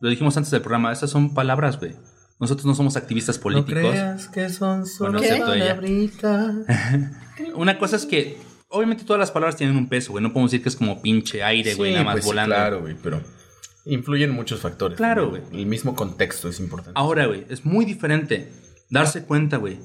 Lo 0.02 0.10
dijimos 0.10 0.36
antes 0.36 0.52
del 0.52 0.62
programa. 0.62 0.92
Esas 0.92 1.12
son 1.12 1.34
palabras, 1.34 1.80
güey. 1.80 1.96
Nosotros 2.40 2.66
no 2.66 2.74
somos 2.74 2.96
activistas 2.96 3.38
políticos. 3.38 3.84
No 3.84 3.90
creas 3.90 4.28
que 4.30 4.50
son 4.50 4.86
solo 4.86 5.20
Bueno. 5.20 6.66
Una 7.56 7.78
cosa 7.78 7.98
es 7.98 8.06
que, 8.06 8.38
obviamente, 8.70 9.04
todas 9.04 9.20
las 9.20 9.32
palabras 9.32 9.56
tienen 9.58 9.76
un 9.78 9.88
peso, 9.90 10.12
güey. 10.12 10.24
No 10.24 10.32
podemos 10.34 10.52
decir 10.52 10.64
que 10.64 10.70
es 10.70 10.76
como 10.76 11.02
pinche 11.02 11.44
aire, 11.44 11.76
güey, 11.76 11.92
Sí, 11.92 11.94
nada 11.94 12.06
más 12.06 12.14
pues 12.16 12.24
sí, 12.24 12.30
volando. 12.30 12.56
claro, 12.56 12.82
güey, 12.82 12.96
pero 13.02 13.22
influyen 13.86 14.32
muchos 14.32 14.60
factores. 14.62 14.98
Claro, 14.98 15.32
también. 15.32 15.46
El 15.54 15.66
mismo 15.66 15.96
contexto 15.96 16.50
es 16.50 16.60
importante. 16.60 17.00
Ahora, 17.00 17.26
güey, 17.28 17.46
es 17.50 17.66
muy 17.66 17.86
diferente 17.86 18.52
darse 18.90 19.24
cuenta, 19.24 19.58
güey. 19.58 19.80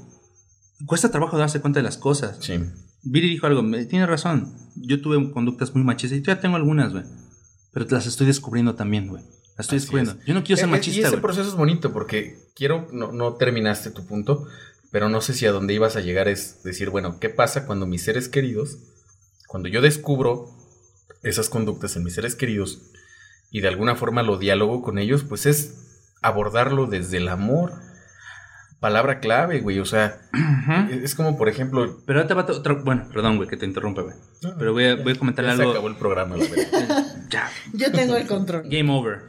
Cuesta 0.86 1.10
trabajo 1.10 1.38
darse 1.38 1.60
cuenta 1.60 1.78
de 1.80 1.84
las 1.84 1.96
cosas. 1.98 2.38
Sí. 2.40 2.54
Viri 3.02 3.28
dijo 3.28 3.46
algo, 3.46 3.62
tiene 3.88 4.06
razón. 4.06 4.52
Yo 4.76 5.00
tuve 5.00 5.30
conductas 5.32 5.74
muy 5.74 5.84
machistas 5.84 6.18
y 6.18 6.22
todavía 6.22 6.42
tengo 6.42 6.56
algunas, 6.56 6.92
güey. 6.92 7.04
Pero 7.72 7.86
las 7.90 8.06
estoy 8.06 8.26
descubriendo 8.26 8.74
también, 8.74 9.08
güey. 9.08 9.22
Las 9.56 9.66
estoy 9.66 9.76
Así 9.78 9.86
descubriendo. 9.86 10.12
es. 10.20 10.26
Yo 10.26 10.34
no 10.34 10.42
quiero 10.42 10.56
ser 10.58 10.66
Eh, 10.66 10.68
eh, 10.68 10.72
machista, 10.72 10.98
Y 10.98 11.02
ese 11.02 11.10
güey. 11.10 11.22
proceso 11.22 11.48
es 11.48 11.54
bonito 11.54 11.92
porque 11.92 12.36
quiero, 12.56 12.88
no, 12.92 13.12
no 13.12 13.34
terminaste 13.34 13.90
tu 13.90 14.04
punto, 14.06 14.46
pero 14.94 15.08
no 15.08 15.20
sé 15.20 15.34
si 15.34 15.44
a 15.44 15.50
dónde 15.50 15.74
ibas 15.74 15.96
a 15.96 16.00
llegar 16.00 16.28
es 16.28 16.62
decir, 16.62 16.88
bueno, 16.88 17.18
¿qué 17.18 17.28
pasa 17.28 17.66
cuando 17.66 17.84
mis 17.84 18.04
seres 18.04 18.28
queridos, 18.28 18.78
cuando 19.48 19.68
yo 19.68 19.80
descubro 19.82 20.46
esas 21.24 21.48
conductas 21.48 21.96
en 21.96 22.04
mis 22.04 22.14
seres 22.14 22.36
queridos 22.36 22.92
y 23.50 23.60
de 23.60 23.66
alguna 23.66 23.96
forma 23.96 24.22
lo 24.22 24.38
diálogo 24.38 24.82
con 24.82 24.98
ellos, 24.98 25.24
pues 25.24 25.46
es 25.46 26.12
abordarlo 26.22 26.86
desde 26.86 27.16
el 27.16 27.26
amor. 27.26 27.72
Palabra 28.78 29.18
clave, 29.18 29.60
güey, 29.62 29.80
o 29.80 29.84
sea, 29.84 30.20
Ujú. 30.32 30.92
es 31.02 31.16
como 31.16 31.36
por 31.36 31.48
ejemplo... 31.48 32.00
Pero 32.06 32.20
ahora 32.20 32.28
te 32.28 32.34
va 32.34 32.42
a 32.42 32.52
otra. 32.52 32.74
Bueno, 32.74 33.08
perdón, 33.12 33.36
güey, 33.38 33.48
que 33.48 33.56
te 33.56 33.66
interrumpa, 33.66 34.02
güey. 34.02 34.14
Pero 34.58 34.72
voy 34.74 34.84
a, 34.84 34.94
voy 34.94 35.12
a 35.14 35.16
comentar 35.18 35.44
ya 35.44 35.56
se 35.56 35.62
algo. 35.62 35.72
acabó 35.72 35.88
el 35.88 35.96
programa, 35.96 36.36
la. 36.36 36.44
Ya, 37.30 37.50
Yo 37.72 37.90
tengo 37.90 38.14
el 38.16 38.28
control. 38.28 38.62
game 38.68 38.92
over. 38.92 39.22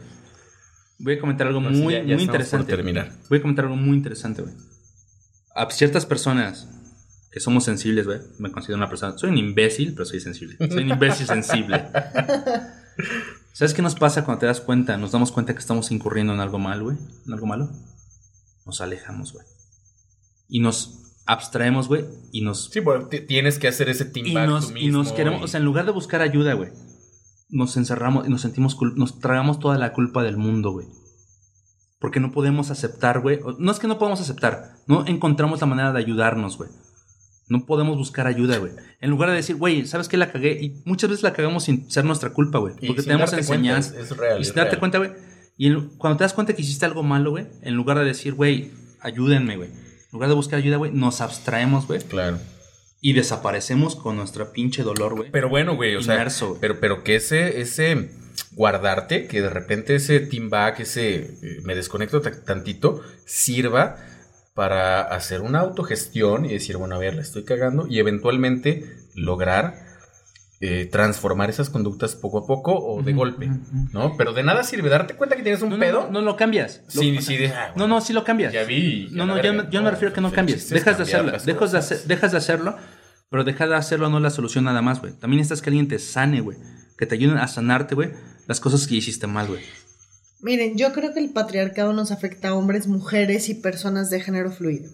Voy 0.99 1.15
a 1.15 1.19
comentar 1.19 1.47
algo 1.47 1.59
No, 1.61 1.71
muy, 1.71 1.93
ya- 1.93 1.99
ya 2.01 2.05
muy 2.05 2.13
por 2.17 2.21
interesante. 2.35 2.71
terminar. 2.75 3.11
Voy 3.29 3.39
a 3.39 3.41
comentar 3.41 3.65
algo 3.65 3.77
muy 3.77 3.97
interesante, 3.97 4.43
güey. 4.43 4.53
A 5.55 5.69
ciertas 5.71 6.05
personas 6.05 6.67
que 7.31 7.39
somos 7.39 7.63
sensibles, 7.63 8.05
güey, 8.05 8.19
me 8.39 8.51
considero 8.51 8.77
una 8.77 8.89
persona. 8.89 9.17
Soy 9.17 9.29
un 9.29 9.37
imbécil, 9.37 9.93
pero 9.93 10.05
soy 10.05 10.19
sensible. 10.19 10.57
Soy 10.69 10.83
un 10.83 10.89
imbécil 10.89 11.25
sensible. 11.27 11.85
¿Sabes 13.53 13.73
qué 13.73 13.81
nos 13.81 13.95
pasa 13.95 14.23
cuando 14.25 14.41
te 14.41 14.45
das 14.47 14.61
cuenta? 14.61 14.97
Nos 14.97 15.11
damos 15.11 15.31
cuenta 15.31 15.53
que 15.53 15.59
estamos 15.59 15.91
incurriendo 15.91 16.33
en 16.33 16.39
algo 16.41 16.59
mal, 16.59 16.83
güey. 16.83 16.97
En 17.25 17.33
algo 17.33 17.45
malo. 17.45 17.69
Nos 18.65 18.81
alejamos, 18.81 19.31
güey. 19.33 19.45
Y 20.49 20.59
nos 20.59 21.13
abstraemos, 21.25 21.87
güey. 21.87 22.05
Y 22.31 22.41
nos 22.41 22.69
Sí, 22.69 22.79
bueno, 22.81 23.07
tienes 23.07 23.57
que 23.59 23.67
hacer 23.67 23.89
ese 23.89 24.05
team 24.05 24.27
y 24.27 24.33
back 24.33 24.47
nos, 24.47 24.67
tú 24.71 24.77
y 24.77 24.87
nos 24.89 25.03
mismo 25.05 25.15
queremos, 25.15 25.41
y- 25.41 25.43
o 25.45 25.47
sea, 25.47 25.59
en 25.59 25.65
lugar 25.65 25.85
de 25.85 25.91
buscar 25.91 26.21
ayuda, 26.21 26.53
güey, 26.53 26.71
nos 27.49 27.77
encerramos 27.77 28.27
y 28.27 28.29
nos 28.29 28.41
sentimos, 28.41 28.77
nos 28.95 29.19
tragamos 29.19 29.59
toda 29.59 29.77
la 29.77 29.93
culpa 29.93 30.21
del 30.23 30.37
mundo, 30.37 30.71
güey. 30.71 30.87
Porque 32.05 32.19
no 32.19 32.31
podemos 32.31 32.69
aceptar, 32.69 33.21
güey. 33.21 33.39
No 33.57 33.71
es 33.71 33.79
que 33.79 33.87
no 33.87 33.97
podemos 33.97 34.21
aceptar, 34.21 34.75
no 34.85 35.07
encontramos 35.07 35.59
la 35.59 35.65
manera 35.65 35.91
de 35.91 35.97
ayudarnos, 35.97 36.55
güey. 36.55 36.69
No 37.49 37.65
podemos 37.65 37.97
buscar 37.97 38.27
ayuda, 38.27 38.59
güey. 38.59 38.73
En 39.01 39.09
lugar 39.09 39.31
de 39.31 39.35
decir, 39.37 39.55
güey, 39.55 39.87
¿sabes 39.87 40.07
qué 40.07 40.15
la 40.15 40.31
cagué? 40.31 40.51
Y 40.51 40.83
muchas 40.85 41.09
veces 41.09 41.23
la 41.23 41.33
cagamos 41.33 41.63
sin 41.63 41.89
ser 41.89 42.05
nuestra 42.05 42.29
culpa, 42.29 42.59
güey. 42.59 42.75
Porque 42.75 43.01
tenemos 43.01 43.31
darte 43.31 43.43
cuenta, 43.47 43.69
enseñanza. 43.69 43.99
Es, 43.99 44.15
real. 44.15 44.39
Y 44.39 44.45
sin 44.45 44.53
darte 44.53 44.73
real. 44.73 44.79
cuenta, 44.81 44.97
güey. 44.99 45.13
Y 45.57 45.73
cuando 45.97 46.17
te 46.17 46.25
das 46.25 46.33
cuenta 46.33 46.53
que 46.53 46.61
hiciste 46.61 46.85
algo 46.85 47.01
malo, 47.01 47.31
güey, 47.31 47.47
en 47.63 47.73
lugar 47.73 47.97
de 47.97 48.05
decir, 48.05 48.35
güey, 48.35 48.69
ayúdenme, 48.99 49.57
güey. 49.57 49.69
En 49.69 50.11
lugar 50.11 50.29
de 50.29 50.35
buscar 50.35 50.59
ayuda, 50.59 50.77
güey, 50.77 50.91
nos 50.91 51.21
abstraemos, 51.21 51.87
güey. 51.87 52.01
Claro. 52.01 52.37
Y 53.01 53.13
desaparecemos 53.13 53.95
con 53.95 54.15
nuestra 54.15 54.51
pinche 54.51 54.83
dolor, 54.83 55.15
güey. 55.15 55.31
Pero 55.31 55.49
bueno, 55.49 55.75
güey, 55.75 55.95
o 55.95 56.03
sea, 56.03 56.13
Inmerso, 56.13 56.59
pero, 56.61 56.79
pero 56.79 57.03
que 57.03 57.15
ese, 57.15 57.61
ese 57.61 58.11
guardarte, 58.55 59.27
que 59.27 59.41
de 59.41 59.49
repente 59.49 59.95
ese 59.95 60.19
team 60.21 60.49
back, 60.49 60.79
ese 60.79 61.15
eh, 61.17 61.61
me 61.63 61.75
desconecto 61.75 62.21
ta- 62.21 62.43
tantito, 62.43 63.01
sirva 63.25 63.97
para 64.53 65.01
hacer 65.01 65.41
una 65.41 65.59
autogestión 65.59 66.45
y 66.45 66.53
decir, 66.53 66.77
bueno, 66.77 66.95
a 66.95 66.99
ver, 66.99 67.15
la 67.15 67.21
estoy 67.21 67.43
cagando 67.43 67.85
y 67.87 67.99
eventualmente 67.99 68.85
lograr 69.13 69.75
eh, 70.61 70.87
transformar 70.89 71.49
esas 71.49 71.69
conductas 71.69 72.15
poco 72.15 72.37
a 72.39 72.47
poco 72.47 72.73
o 72.73 73.03
de 73.03 73.11
golpe. 73.11 73.49
¿no? 73.91 74.15
Pero 74.17 74.31
de 74.31 74.41
nada 74.43 74.63
sirve 74.63 74.87
darte 74.89 75.15
cuenta 75.15 75.35
que 75.35 75.43
tienes 75.43 75.61
un 75.61 75.69
no, 75.71 75.77
pedo. 75.77 76.03
No, 76.05 76.11
no, 76.11 76.21
lo 76.21 76.37
cambias. 76.37 76.81
Lo- 76.93 77.01
Sí, 77.01 77.17
sí, 77.21 77.35
de- 77.35 77.47
ah, 77.49 77.73
no, 77.75 77.87
no, 77.87 77.99
sí 77.99 78.13
lo 78.13 78.23
cambias. 78.23 78.53
Ya 78.53 78.63
vi. 78.63 79.09
ya 79.09 79.15
No, 79.17 79.25
no, 79.25 79.35
yo, 79.35 79.43
verga. 79.43 79.63
me- 79.63 79.69
yo 79.69 79.81
me 79.81 79.91
refiero 79.91 80.11
a 80.11 80.15
que 80.15 80.21
no 80.21 80.31
cambies. 80.31 80.69
Dejas 80.69 80.95
de 80.97 81.03
hacerlo. 81.03 81.33
Dejas 81.45 81.71
de, 81.73 81.77
hacer- 81.77 82.03
dejas 82.05 82.31
de 82.31 82.37
hacerlo, 82.37 82.77
pero 83.29 83.43
dejar 83.43 83.67
de 83.67 83.75
hacerlo 83.75 84.09
no 84.09 84.17
es 84.17 84.23
la 84.23 84.29
solución 84.29 84.63
nada 84.63 84.81
más, 84.81 85.01
güey. 85.01 85.11
También 85.19 85.39
necesitas 85.39 85.61
que 85.61 85.69
alguien 85.71 85.89
te 85.89 85.99
sane, 85.99 86.39
güey. 86.39 86.57
Que 86.97 87.05
te 87.05 87.15
ayuden 87.15 87.37
a 87.37 87.47
sanarte, 87.47 87.95
güey, 87.95 88.11
las 88.47 88.59
cosas 88.59 88.87
que 88.87 88.95
hiciste 88.95 89.27
mal, 89.27 89.47
güey. 89.47 89.61
Miren, 90.41 90.77
yo 90.77 90.93
creo 90.93 91.13
que 91.13 91.19
el 91.19 91.31
patriarcado 91.31 91.93
nos 91.93 92.11
afecta 92.11 92.49
a 92.49 92.53
hombres, 92.53 92.87
mujeres 92.87 93.49
y 93.49 93.55
personas 93.55 94.09
de 94.09 94.21
género 94.21 94.51
fluido. 94.51 94.91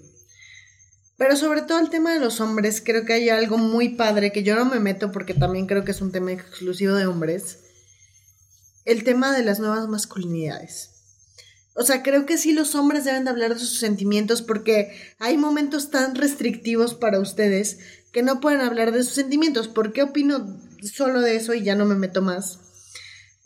Pero 1.17 1.35
sobre 1.35 1.61
todo 1.61 1.79
el 1.79 1.89
tema 1.89 2.13
de 2.13 2.19
los 2.19 2.39
hombres, 2.41 2.81
creo 2.83 3.05
que 3.05 3.13
hay 3.13 3.29
algo 3.29 3.57
muy 3.57 3.89
padre 3.89 4.31
que 4.31 4.43
yo 4.43 4.55
no 4.55 4.65
me 4.65 4.79
meto 4.79 5.11
porque 5.11 5.33
también 5.33 5.67
creo 5.67 5.83
que 5.83 5.91
es 5.91 6.01
un 6.01 6.11
tema 6.11 6.31
exclusivo 6.31 6.95
de 6.95 7.05
hombres. 7.05 7.59
El 8.85 9.03
tema 9.03 9.31
de 9.31 9.43
las 9.43 9.59
nuevas 9.59 9.87
masculinidades. 9.87 10.89
O 11.73 11.83
sea, 11.83 12.01
creo 12.01 12.25
que 12.25 12.37
sí 12.37 12.53
los 12.53 12.73
hombres 12.73 13.05
deben 13.05 13.23
de 13.23 13.29
hablar 13.29 13.53
de 13.53 13.59
sus 13.59 13.77
sentimientos 13.77 14.41
porque 14.41 14.97
hay 15.19 15.37
momentos 15.37 15.91
tan 15.91 16.15
restrictivos 16.15 16.95
para 16.95 17.19
ustedes 17.19 17.79
que 18.11 18.23
no 18.23 18.39
pueden 18.39 18.61
hablar 18.61 18.91
de 18.91 19.03
sus 19.03 19.13
sentimientos. 19.13 19.67
¿Por 19.67 19.93
qué 19.93 20.03
opino 20.03 20.59
solo 20.81 21.21
de 21.21 21.35
eso 21.35 21.53
y 21.53 21.63
ya 21.63 21.75
no 21.75 21.85
me 21.85 21.95
meto 21.95 22.21
más? 22.21 22.59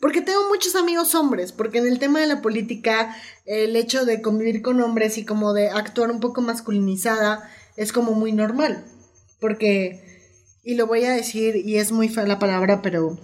Porque 0.00 0.20
tengo 0.20 0.48
muchos 0.48 0.76
amigos 0.76 1.14
hombres, 1.14 1.52
porque 1.52 1.78
en 1.78 1.86
el 1.86 1.98
tema 1.98 2.20
de 2.20 2.26
la 2.26 2.42
política, 2.42 3.16
el 3.46 3.76
hecho 3.76 4.04
de 4.04 4.20
convivir 4.20 4.60
con 4.60 4.80
hombres 4.80 5.16
y 5.16 5.24
como 5.24 5.54
de 5.54 5.70
actuar 5.70 6.10
un 6.10 6.20
poco 6.20 6.42
masculinizada 6.42 7.50
es 7.76 7.92
como 7.92 8.12
muy 8.12 8.32
normal. 8.32 8.84
Porque, 9.40 10.22
y 10.62 10.74
lo 10.74 10.86
voy 10.86 11.04
a 11.04 11.12
decir, 11.12 11.56
y 11.56 11.78
es 11.78 11.92
muy 11.92 12.08
fea 12.08 12.26
la 12.26 12.38
palabra, 12.38 12.82
pero 12.82 13.18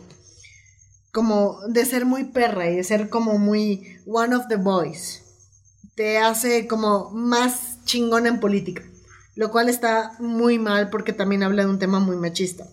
como 1.13 1.61
de 1.69 1.85
ser 1.85 2.07
muy 2.07 2.25
perra 2.25 2.71
y 2.71 2.77
de 2.77 2.85
ser 2.85 3.11
como 3.11 3.39
muy 3.39 3.99
one 4.07 4.35
of 4.35 4.49
the 4.49 4.57
boys, 4.57 5.23
te 5.95 6.17
hace 6.19 6.67
como 6.67 7.11
más 7.11 7.85
chingona 7.85 8.29
en 8.29 8.41
política. 8.41 8.83
lo 9.35 9.51
cual 9.51 9.69
está 9.69 10.13
muy 10.19 10.59
mal 10.59 10.91
porque 10.91 11.13
también 11.13 11.43
habla 11.43 11.65
de 11.65 11.71
un 11.71 11.79
tema 11.79 12.01
muy 12.01 12.17
machista. 12.17 12.67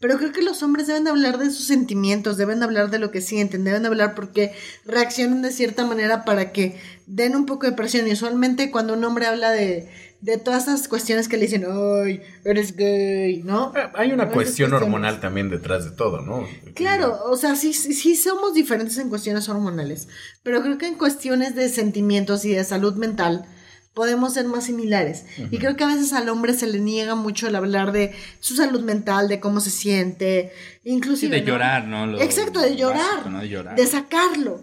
Pero 0.00 0.16
creo 0.16 0.32
que 0.32 0.42
los 0.42 0.62
hombres 0.62 0.86
deben 0.86 1.04
de 1.04 1.10
hablar 1.10 1.36
de 1.36 1.50
sus 1.50 1.66
sentimientos, 1.66 2.38
deben 2.38 2.58
de 2.58 2.64
hablar 2.64 2.90
de 2.90 2.98
lo 2.98 3.10
que 3.10 3.20
sienten, 3.20 3.64
deben 3.64 3.82
de 3.82 3.88
hablar 3.88 4.14
porque 4.14 4.52
reaccionan 4.86 5.42
de 5.42 5.52
cierta 5.52 5.84
manera 5.84 6.24
para 6.24 6.52
que 6.52 6.80
den 7.06 7.36
un 7.36 7.44
poco 7.44 7.66
de 7.66 7.72
presión. 7.72 8.08
Y 8.08 8.12
usualmente 8.12 8.70
cuando 8.70 8.94
un 8.94 9.04
hombre 9.04 9.26
habla 9.26 9.50
de, 9.50 9.90
de 10.22 10.38
todas 10.38 10.64
esas 10.68 10.88
cuestiones 10.88 11.28
que 11.28 11.36
le 11.36 11.44
dicen, 11.44 11.66
ay, 11.68 12.22
eres 12.44 12.76
gay, 12.76 13.42
¿no? 13.42 13.72
Ah, 13.76 13.92
Hay 13.94 14.12
una 14.12 14.30
cuestión 14.30 14.72
hormonal 14.72 15.20
también 15.20 15.50
detrás 15.50 15.84
de 15.84 15.90
todo, 15.90 16.22
¿no? 16.22 16.46
Claro, 16.74 17.18
o 17.26 17.36
sea, 17.36 17.54
sí, 17.54 17.74
sí, 17.74 17.92
sí 17.92 18.16
somos 18.16 18.54
diferentes 18.54 18.96
en 18.96 19.10
cuestiones 19.10 19.48
hormonales, 19.50 20.08
pero 20.42 20.62
creo 20.62 20.78
que 20.78 20.86
en 20.86 20.94
cuestiones 20.94 21.54
de 21.54 21.68
sentimientos 21.68 22.44
y 22.46 22.52
de 22.54 22.64
salud 22.64 22.94
mental 22.94 23.46
podemos 23.94 24.34
ser 24.34 24.46
más 24.46 24.64
similares. 24.64 25.24
Y 25.50 25.58
creo 25.58 25.76
que 25.76 25.84
a 25.84 25.88
veces 25.88 26.12
al 26.12 26.28
hombre 26.28 26.54
se 26.54 26.66
le 26.66 26.78
niega 26.80 27.14
mucho 27.14 27.48
el 27.48 27.56
hablar 27.56 27.92
de 27.92 28.12
su 28.40 28.54
salud 28.56 28.80
mental, 28.82 29.28
de 29.28 29.40
cómo 29.40 29.60
se 29.60 29.70
siente, 29.70 30.52
Sí, 30.82 30.90
inclusive... 30.90 31.36
de 31.36 31.42
¿no? 31.42 31.48
llorar, 31.48 31.86
¿no? 31.88 32.06
Lo 32.06 32.20
Exacto, 32.20 32.60
de 32.60 32.76
llorar, 32.76 33.00
básico, 33.16 33.30
¿no? 33.30 33.40
De 33.40 33.48
llorar. 33.48 33.76
de 33.76 33.86
sacarlo. 33.86 34.60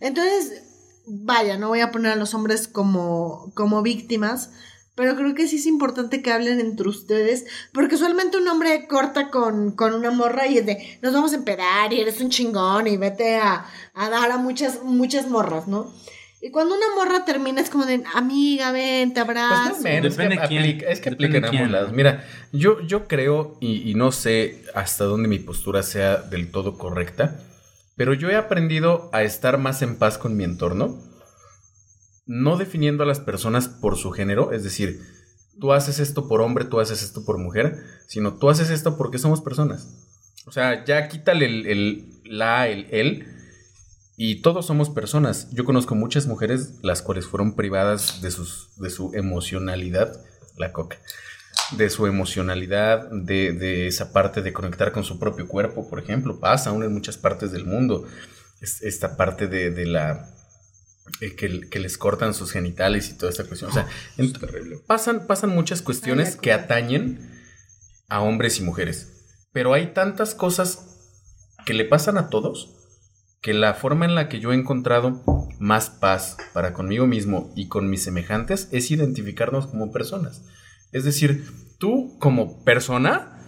Entonces, 0.00 0.62
vaya, 1.06 1.58
no 1.58 1.68
voy 1.68 1.80
a 1.80 1.90
poner 1.92 2.12
a 2.12 2.16
los 2.16 2.34
hombres 2.34 2.66
como, 2.68 3.52
como 3.54 3.82
víctimas, 3.82 4.50
pero 4.94 5.16
creo 5.16 5.34
que 5.34 5.48
sí 5.48 5.56
es 5.56 5.66
importante 5.66 6.22
que 6.22 6.32
hablen 6.32 6.60
entre 6.60 6.88
ustedes, 6.88 7.44
porque 7.72 7.94
usualmente 7.94 8.36
un 8.36 8.46
hombre 8.48 8.86
corta 8.88 9.30
con, 9.30 9.72
con 9.72 9.94
una 9.94 10.10
morra 10.10 10.46
y 10.46 10.58
es 10.58 10.66
de, 10.66 10.98
nos 11.02 11.12
vamos 11.14 11.32
a 11.32 11.36
empedar 11.36 11.92
y 11.92 12.00
eres 12.00 12.20
un 12.20 12.28
chingón 12.30 12.86
y 12.86 12.96
vete 12.96 13.36
a, 13.36 13.64
a 13.94 14.10
dar 14.10 14.30
a 14.30 14.36
muchas, 14.38 14.82
muchas 14.82 15.28
morras, 15.28 15.66
¿no? 15.68 15.92
Y 16.44 16.50
cuando 16.50 16.74
una 16.74 16.86
morra 16.96 17.24
termina 17.24 17.60
es 17.60 17.70
como 17.70 17.86
de, 17.86 18.02
amiga, 18.14 18.72
ven, 18.72 19.14
te 19.14 19.20
abrazo. 19.20 19.48
Pues 19.48 19.70
más 19.70 19.78
o 19.78 19.82
menos, 19.84 20.10
es 20.12 20.16
que, 20.16 20.22
Depende 20.24 20.48
quién. 20.48 20.60
aplica, 20.62 20.86
es 20.88 21.00
que 21.00 21.10
Depende 21.10 21.38
aplica 21.38 21.48
en 21.48 21.56
ambos 21.56 21.70
lados. 21.70 21.92
Mira, 21.92 22.24
yo, 22.52 22.80
yo 22.80 23.06
creo, 23.06 23.56
y, 23.60 23.88
y 23.88 23.94
no 23.94 24.10
sé 24.10 24.64
hasta 24.74 25.04
dónde 25.04 25.28
mi 25.28 25.38
postura 25.38 25.84
sea 25.84 26.16
del 26.16 26.50
todo 26.50 26.76
correcta, 26.78 27.38
pero 27.96 28.12
yo 28.12 28.28
he 28.28 28.34
aprendido 28.34 29.08
a 29.12 29.22
estar 29.22 29.56
más 29.58 29.82
en 29.82 29.96
paz 29.96 30.18
con 30.18 30.36
mi 30.36 30.42
entorno, 30.42 30.98
no 32.26 32.56
definiendo 32.56 33.04
a 33.04 33.06
las 33.06 33.20
personas 33.20 33.68
por 33.68 33.96
su 33.96 34.10
género, 34.10 34.52
es 34.52 34.64
decir, 34.64 35.00
tú 35.60 35.72
haces 35.72 36.00
esto 36.00 36.26
por 36.26 36.40
hombre, 36.40 36.64
tú 36.64 36.80
haces 36.80 37.04
esto 37.04 37.24
por 37.24 37.38
mujer, 37.38 37.76
sino 38.08 38.34
tú 38.34 38.50
haces 38.50 38.70
esto 38.70 38.96
porque 38.96 39.18
somos 39.18 39.40
personas. 39.42 39.88
O 40.46 40.50
sea, 40.50 40.84
ya 40.84 41.06
quítale 41.06 41.46
el, 41.46 41.66
el 41.66 42.20
la, 42.24 42.66
el 42.66 42.88
él, 42.90 43.26
y 44.24 44.36
todos 44.42 44.66
somos 44.66 44.88
personas. 44.90 45.48
Yo 45.52 45.64
conozco 45.64 45.94
muchas 45.96 46.26
mujeres 46.26 46.74
las 46.82 47.02
cuales 47.02 47.26
fueron 47.26 47.56
privadas 47.56 48.20
de, 48.22 48.30
sus, 48.30 48.68
de 48.76 48.88
su 48.90 49.10
emocionalidad, 49.14 50.22
la 50.56 50.72
coca, 50.72 50.98
de 51.76 51.90
su 51.90 52.06
emocionalidad, 52.06 53.10
de, 53.10 53.52
de 53.52 53.88
esa 53.88 54.12
parte 54.12 54.40
de 54.42 54.52
conectar 54.52 54.92
con 54.92 55.02
su 55.02 55.18
propio 55.18 55.48
cuerpo, 55.48 55.88
por 55.90 55.98
ejemplo. 55.98 56.38
Pasa 56.38 56.70
aún 56.70 56.84
en 56.84 56.92
muchas 56.92 57.16
partes 57.16 57.50
del 57.50 57.64
mundo. 57.64 58.06
Es- 58.60 58.82
esta 58.82 59.16
parte 59.16 59.48
de, 59.48 59.70
de 59.72 59.86
la... 59.86 60.30
eh, 61.20 61.34
que, 61.34 61.68
que 61.68 61.78
les 61.80 61.98
cortan 61.98 62.32
sus 62.32 62.52
genitales 62.52 63.10
y 63.10 63.14
toda 63.18 63.30
esta 63.30 63.44
cuestión. 63.44 63.70
O 63.70 63.74
sea, 63.74 63.88
en- 64.18 64.32
pasan, 64.86 65.26
pasan 65.26 65.50
muchas 65.50 65.82
cuestiones 65.82 66.36
que 66.36 66.52
atañen 66.52 67.28
a 68.08 68.20
hombres 68.20 68.60
y 68.60 68.62
mujeres. 68.62 69.08
Pero 69.52 69.74
hay 69.74 69.94
tantas 69.94 70.34
cosas 70.36 70.78
que 71.66 71.74
le 71.74 71.84
pasan 71.86 72.18
a 72.18 72.28
todos 72.30 72.78
que 73.42 73.52
la 73.52 73.74
forma 73.74 74.04
en 74.04 74.14
la 74.14 74.28
que 74.28 74.38
yo 74.38 74.52
he 74.52 74.54
encontrado 74.54 75.20
más 75.58 75.90
paz 75.90 76.36
para 76.54 76.72
conmigo 76.72 77.08
mismo 77.08 77.52
y 77.56 77.66
con 77.66 77.90
mis 77.90 78.04
semejantes 78.04 78.68
es 78.70 78.90
identificarnos 78.90 79.66
como 79.66 79.90
personas. 79.90 80.44
Es 80.92 81.04
decir, 81.04 81.44
tú 81.78 82.16
como 82.20 82.64
persona 82.64 83.40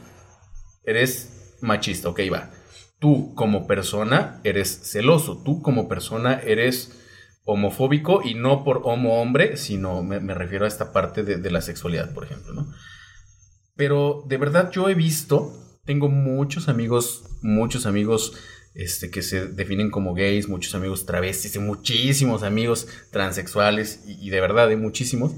eres 0.85 1.57
machista, 1.61 2.09
ok, 2.09 2.21
va. 2.33 2.51
Tú 2.99 3.35
como 3.37 3.69
persona 3.69 4.41
eres 4.43 4.91
celoso, 4.91 5.43
tú 5.45 5.63
como 5.63 5.89
persona 5.89 6.41
eres 6.41 7.01
homofóbico 7.45 8.21
y 8.25 8.35
no 8.35 8.65
por 8.65 8.81
homo 8.85 9.21
hombre, 9.21 9.57
sino 9.57 10.03
me, 10.03 10.19
refiero 10.35 10.65
a 10.65 10.69
esta 10.69 10.93
parte 10.93 11.23
de, 11.23 11.37
de 11.37 11.51
la 11.53 11.61
sexualidad, 11.61 12.13
por 12.13 12.25
ejemplo, 12.25 12.53
¿no? 12.53 12.67
Pero 13.77 14.25
de 14.27 14.39
verdad 14.39 14.71
yo 14.73 14.89
he 14.89 14.95
visto, 14.95 15.53
tengo 15.85 16.09
muchos 16.09 16.69
amigos, 16.69 17.25
muchos 17.43 17.87
amigos 17.87 18.33
este, 18.75 19.11
que 19.11 19.23
se 19.23 19.47
definen 19.47 19.91
como 19.91 20.15
gays, 20.15 20.49
muchos 20.49 20.75
amigos 20.75 21.07
travestis, 21.07 21.55
y 21.57 21.59
muchísimos 21.61 22.43
amigos 22.43 22.89
transexuales, 23.11 24.01
y, 24.07 24.27
y 24.27 24.31
de 24.31 24.41
verdad 24.41 24.69
hay 24.69 24.77
muchísimos. 24.77 25.33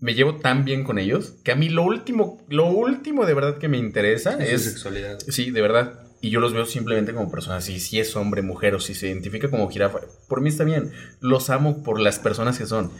Me 0.00 0.14
llevo 0.14 0.36
tan 0.36 0.64
bien 0.64 0.84
con 0.84 0.98
ellos 0.98 1.34
que 1.44 1.52
a 1.52 1.56
mí 1.56 1.68
lo 1.68 1.84
último, 1.84 2.44
lo 2.48 2.66
último 2.66 3.24
de 3.24 3.34
verdad 3.34 3.58
que 3.58 3.68
me 3.68 3.78
interesa 3.78 4.34
Es 4.42 4.52
es 4.52 4.64
sexualidad. 4.64 5.18
Sí, 5.28 5.50
de 5.50 5.62
verdad. 5.62 6.00
Y 6.20 6.30
yo 6.30 6.40
los 6.40 6.52
veo 6.52 6.66
simplemente 6.66 7.14
como 7.14 7.30
personas. 7.30 7.68
Y 7.68 7.80
si 7.80 8.00
es 8.00 8.16
hombre, 8.16 8.42
mujer 8.42 8.74
o 8.74 8.80
si 8.80 8.94
se 8.94 9.08
identifica 9.08 9.48
como 9.48 9.70
jirafa, 9.70 10.00
por 10.28 10.40
mí 10.40 10.48
está 10.48 10.64
bien. 10.64 10.92
Los 11.20 11.48
amo 11.48 11.82
por 11.82 12.00
las 12.00 12.18
personas 12.18 12.58
que 12.58 12.66
son. 12.66 12.90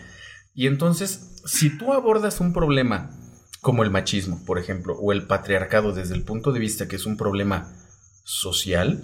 Y 0.54 0.66
entonces, 0.66 1.42
si 1.44 1.76
tú 1.76 1.92
abordas 1.92 2.40
un 2.40 2.52
problema 2.52 3.10
como 3.60 3.82
el 3.82 3.90
machismo, 3.90 4.44
por 4.44 4.58
ejemplo, 4.58 4.94
o 4.94 5.12
el 5.12 5.26
patriarcado 5.26 5.92
desde 5.92 6.14
el 6.14 6.22
punto 6.22 6.52
de 6.52 6.60
vista 6.60 6.86
que 6.86 6.96
es 6.96 7.06
un 7.06 7.16
problema 7.16 7.72
social 8.24 9.02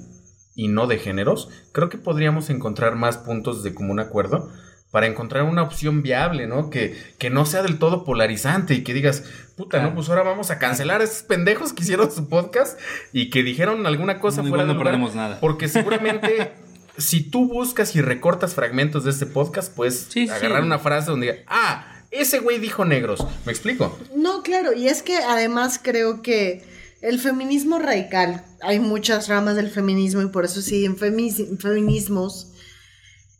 y 0.64 0.68
no 0.68 0.86
de 0.86 0.98
géneros, 0.98 1.48
creo 1.72 1.88
que 1.88 1.98
podríamos 1.98 2.50
encontrar 2.50 2.94
más 2.96 3.16
puntos 3.18 3.62
de 3.62 3.72
común 3.74 3.98
acuerdo 4.00 4.50
para 4.90 5.06
encontrar 5.06 5.44
una 5.44 5.62
opción 5.62 6.02
viable, 6.02 6.46
¿no? 6.48 6.68
Que, 6.68 7.00
que 7.18 7.30
no 7.30 7.46
sea 7.46 7.62
del 7.62 7.78
todo 7.78 8.04
polarizante 8.04 8.74
y 8.74 8.82
que 8.82 8.92
digas, 8.92 9.22
puta, 9.56 9.78
Claro. 9.78 9.90
¿no? 9.90 9.94
Pues 9.94 10.08
ahora 10.08 10.22
vamos 10.24 10.50
a 10.50 10.58
cancelar 10.58 11.00
a 11.00 11.04
esos 11.04 11.22
pendejos 11.22 11.72
que 11.72 11.82
hicieron 11.84 12.10
su 12.10 12.28
podcast 12.28 12.78
y 13.12 13.30
que 13.30 13.42
dijeron 13.44 13.86
alguna 13.86 14.18
cosa 14.18 14.40
Igual 14.42 14.50
fuera 14.50 14.64
no 14.64 14.68
de 14.70 14.74
lugar. 14.74 14.92
perdemos 14.92 15.14
nada. 15.14 15.38
Porque 15.40 15.68
seguramente 15.68 16.52
si 16.98 17.22
tú 17.22 17.46
buscas 17.46 17.94
y 17.94 18.00
recortas 18.02 18.54
fragmentos 18.54 19.04
de 19.04 19.10
este 19.10 19.26
podcast, 19.26 19.72
puedes 19.74 20.08
Sí, 20.10 20.26
sí. 20.26 20.32
agarrar 20.32 20.64
una 20.64 20.80
frase 20.80 21.10
donde 21.10 21.26
diga, 21.32 21.38
ah, 21.46 21.86
ese 22.10 22.40
güey 22.40 22.58
dijo 22.58 22.84
negros. 22.84 23.24
¿Me 23.46 23.52
explico? 23.52 23.96
No, 24.16 24.42
claro, 24.42 24.72
y 24.74 24.88
es 24.88 25.02
que 25.04 25.16
además 25.18 25.78
creo 25.80 26.20
que 26.20 26.64
el 27.02 27.18
feminismo 27.18 27.78
radical, 27.78 28.44
hay 28.60 28.78
muchas 28.80 29.28
ramas 29.28 29.56
del 29.56 29.70
feminismo 29.70 30.22
y 30.22 30.26
por 30.28 30.44
eso 30.44 30.60
sí, 30.62 30.84
en 30.84 30.96
femi- 30.96 31.58
feminismos, 31.58 32.52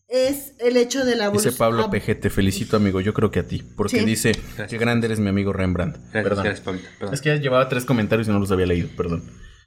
es 0.08 0.54
el 0.58 0.76
hecho 0.76 1.04
de 1.04 1.14
la 1.14 1.30
Dice. 1.30 1.52
Pablo 1.52 1.88
PG, 1.90 2.20
te 2.20 2.30
felicito 2.30 2.76
amigo, 2.76 3.00
yo 3.00 3.14
creo 3.14 3.30
que 3.30 3.40
a 3.40 3.46
ti, 3.46 3.62
porque 3.76 4.00
Sí. 4.00 4.04
dice, 4.04 4.32
Gracias. 4.32 4.68
qué 4.70 4.78
grande 4.78 5.06
eres 5.06 5.20
mi 5.20 5.28
amigo 5.28 5.52
Rembrandt. 5.52 5.96
Gracias, 5.96 6.12
Perdón. 6.24 6.44
gracias, 6.44 6.64
Pablito, 6.64 6.88
perdón. 6.98 7.14
Es 7.14 7.20
que 7.20 7.28
ya 7.28 7.36
llevaba 7.36 7.68
tres 7.68 7.84
comentarios 7.84 8.26
y 8.26 8.30
no 8.32 8.38
los 8.40 8.50
había 8.50 8.66
leído, 8.66 8.88
perdón. 8.96 9.22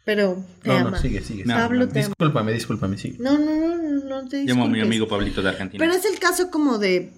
Pero 0.06 0.44
te 0.61 0.68
No, 0.68 0.76
ama. 0.76 0.91
no, 0.91 0.99
sigue, 0.99 1.22
sigue. 1.22 1.45
No, 1.45 1.53
Pablo 1.56 1.86
no, 1.86 1.88
te 1.88 1.99
ama. 1.99 2.07
Discúlpame, 2.10 2.52
discúlpame, 2.52 2.98
sigue. 2.98 3.18
No, 3.20 3.38
no, 3.38 3.56
no, 3.56 3.78
no, 3.78 4.03
no 4.22 4.28
te 4.28 4.44
Llamo 4.44 4.65
a 4.65 4.68
mi 4.68 4.74
disculpes. 4.74 4.84
amigo 4.88 5.07
Pablito 5.07 5.41
de 5.41 5.49
Argentina. 5.49 5.82
Pero 5.86 5.98
es 5.98 6.03
el 6.03 6.20
caso 6.20 6.52
como 6.52 6.78
de. 6.78 7.14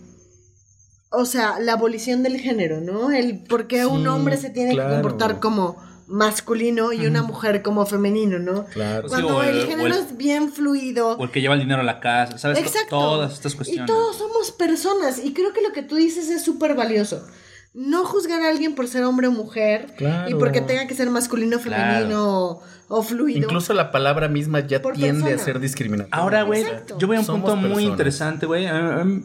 O 1.10 1.26
sea, 1.26 1.60
la 1.60 1.74
abolición 1.74 2.22
del 2.22 2.38
género, 2.40 2.82
¿no? 2.82 3.12
El 3.12 3.40
por 3.46 3.66
qué 3.68 3.88
un 3.88 4.06
hombre 4.08 4.38
se 4.38 4.52
tiene 4.52 4.74
claro. 4.74 4.90
que 4.90 4.96
comportar 5.02 5.40
como 5.40 5.78
masculino 6.07 6.94
y 6.94 7.06
una 7.07 7.23
mujer 7.23 7.61
como 7.61 7.86
femenino, 7.86 8.40
¿no? 8.40 8.65
Claro. 8.65 9.07
Sí, 9.07 9.10
Cuando 9.10 9.38
o 9.38 9.44
el- 9.44 9.57
el, 9.57 9.64
o 9.64 9.68
género 9.68 9.95
el- 9.95 10.02
es 10.02 10.18
bien 10.18 10.52
fluido. 10.52 11.18
O 11.18 11.23
el 11.23 11.32
que 11.32 11.41
lleva 11.41 11.53
el 11.56 11.60
dinero 11.61 11.82
a 11.82 11.84
la 11.84 11.99
casa, 11.99 12.38
¿sabes? 12.38 12.57
To- 12.60 12.64
Exacto. 12.65 12.90
Todas 12.99 13.34
estas 13.34 13.56
cuestiones. 13.56 13.84
Y 13.84 13.88
todos 13.91 14.18
somos 14.18 14.52
personas. 14.52 15.19
Y 15.23 15.34
creo 15.34 15.53
que 15.53 15.61
lo 15.61 15.72
que 15.73 15.82
tú 15.84 15.95
dices 15.95 16.30
es 16.30 16.44
súper 16.44 16.76
valioso. 16.76 17.26
No 17.73 18.06
juzgar 18.06 18.41
a 18.41 18.49
alguien 18.49 18.73
por 18.76 18.88
ser 18.88 19.03
hombre 19.03 19.27
o 19.27 19.32
mujer. 19.32 19.94
Claro. 19.98 20.30
Y 20.30 20.36
porque 20.36 20.61
tenga 20.61 20.88
que 20.88 20.94
ser 20.95 21.10
masculino, 21.10 21.60
femenino 21.60 22.23
o, 22.52 22.61
o 22.88 23.03
fluido. 23.03 23.40
Incluso 23.40 23.73
la 23.73 23.91
palabra 23.91 24.30
misma 24.30 24.61
ya 24.61 24.82
Por 24.82 24.94
tiende 24.94 25.23
persona. 25.23 25.41
a 25.41 25.44
ser 25.45 25.60
discriminatoria. 25.60 26.15
Ahora, 26.18 26.44
güey, 26.44 26.64
yo 26.98 27.07
voy 27.07 27.18
a 27.18 27.19
un 27.19 27.26
Somos 27.26 27.41
punto 27.41 27.56
muy 27.57 27.68
personas. 27.69 27.91
interesante, 27.91 28.45
güey. 28.45 28.65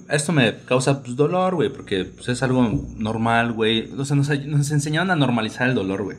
Esto 0.09 0.33
me 0.33 0.57
causa 0.65 1.01
pues, 1.01 1.15
dolor, 1.15 1.55
güey, 1.55 1.69
porque 1.69 2.05
pues, 2.07 2.29
es 2.29 2.43
algo 2.43 2.67
normal, 2.97 3.53
güey. 3.53 3.89
O 3.97 4.05
sea, 4.05 4.17
nos, 4.17 4.29
nos 4.29 4.71
enseñaron 4.73 5.13
a 5.13 5.17
normalizar 5.17 5.69
el 5.69 5.77
dolor, 5.77 6.03
güey. 6.03 6.17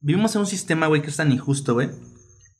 Vivimos 0.00 0.34
en 0.34 0.40
un 0.42 0.46
sistema, 0.46 0.86
güey, 0.86 1.02
que 1.02 1.08
es 1.10 1.16
tan 1.16 1.32
injusto, 1.32 1.74
güey. 1.74 1.88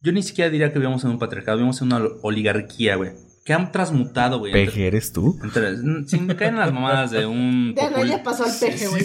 Yo 0.00 0.12
ni 0.12 0.22
siquiera 0.22 0.50
diría 0.50 0.72
que 0.72 0.78
vivimos 0.78 1.04
en 1.04 1.10
un 1.10 1.18
patriarcado, 1.18 1.56
vivimos 1.58 1.80
en 1.82 1.92
una 1.92 2.04
oligarquía, 2.22 2.96
güey. 2.96 3.10
Que 3.44 3.52
han 3.54 3.72
transmutado, 3.72 4.38
güey. 4.40 4.52
PG, 4.52 4.78
¿eres 4.86 5.12
tú? 5.12 5.38
entre- 5.42 5.76
sin 6.06 6.26
caer 6.28 6.52
en 6.52 6.58
las 6.58 6.72
mamadas 6.72 7.10
de 7.10 7.24
un... 7.26 7.74
Ya 7.76 7.90
no, 7.90 8.04
ya 8.04 8.22
pasó 8.22 8.44
al 8.44 8.50
peje, 8.58 8.86
güey. 8.88 9.04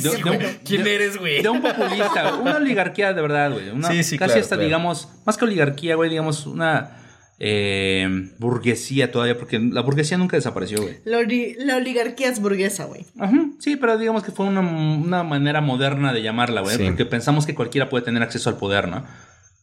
¿Quién 0.65 0.85
eres, 0.85 1.17
güey? 1.17 1.41
de 1.41 1.49
un 1.49 1.61
populista, 1.61 2.29
güey. 2.31 2.41
una 2.41 2.57
oligarquía 2.57 3.13
de 3.13 3.21
verdad, 3.21 3.51
güey. 3.53 3.69
Una, 3.69 3.89
Sí, 3.89 4.03
sí, 4.03 4.17
casi 4.17 4.29
claro, 4.31 4.41
hasta, 4.41 4.55
claro. 4.55 4.65
digamos, 4.65 5.09
más 5.25 5.37
que 5.37 5.45
oligarquía, 5.45 5.95
güey, 5.95 6.09
digamos, 6.09 6.45
una 6.45 6.97
eh, 7.39 8.31
burguesía 8.39 9.11
todavía, 9.11 9.37
porque 9.37 9.59
la 9.59 9.81
burguesía 9.81 10.17
nunca 10.17 10.37
desapareció, 10.37 10.81
güey. 10.81 10.99
La, 11.05 11.17
oli- 11.19 11.55
la 11.59 11.77
oligarquía 11.77 12.29
es 12.29 12.39
burguesa, 12.39 12.85
güey. 12.85 13.05
Ajá, 13.19 13.33
sí, 13.59 13.75
pero 13.75 13.97
digamos 13.97 14.23
que 14.23 14.31
fue 14.31 14.45
una, 14.45 14.61
una 14.61 15.23
manera 15.23 15.61
moderna 15.61 16.13
de 16.13 16.21
llamarla, 16.21 16.61
güey, 16.61 16.77
Sí. 16.77 16.83
porque 16.85 17.05
pensamos 17.05 17.45
que 17.45 17.55
cualquiera 17.55 17.89
puede 17.89 18.05
tener 18.05 18.23
acceso 18.23 18.49
al 18.49 18.57
poder, 18.57 18.87
¿no? 18.87 19.05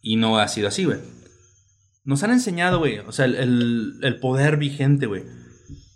Y 0.02 0.16
no 0.16 0.38
ha 0.38 0.48
sido 0.48 0.68
así, 0.68 0.84
güey. 0.84 0.98
Nos 2.04 2.22
han 2.22 2.30
enseñado, 2.32 2.78
güey, 2.78 2.98
o 2.98 3.12
sea, 3.12 3.24
el, 3.26 3.34
el- 3.36 3.92
el 4.02 4.18
poder 4.20 4.56
vigente, 4.56 5.06
güey. 5.06 5.22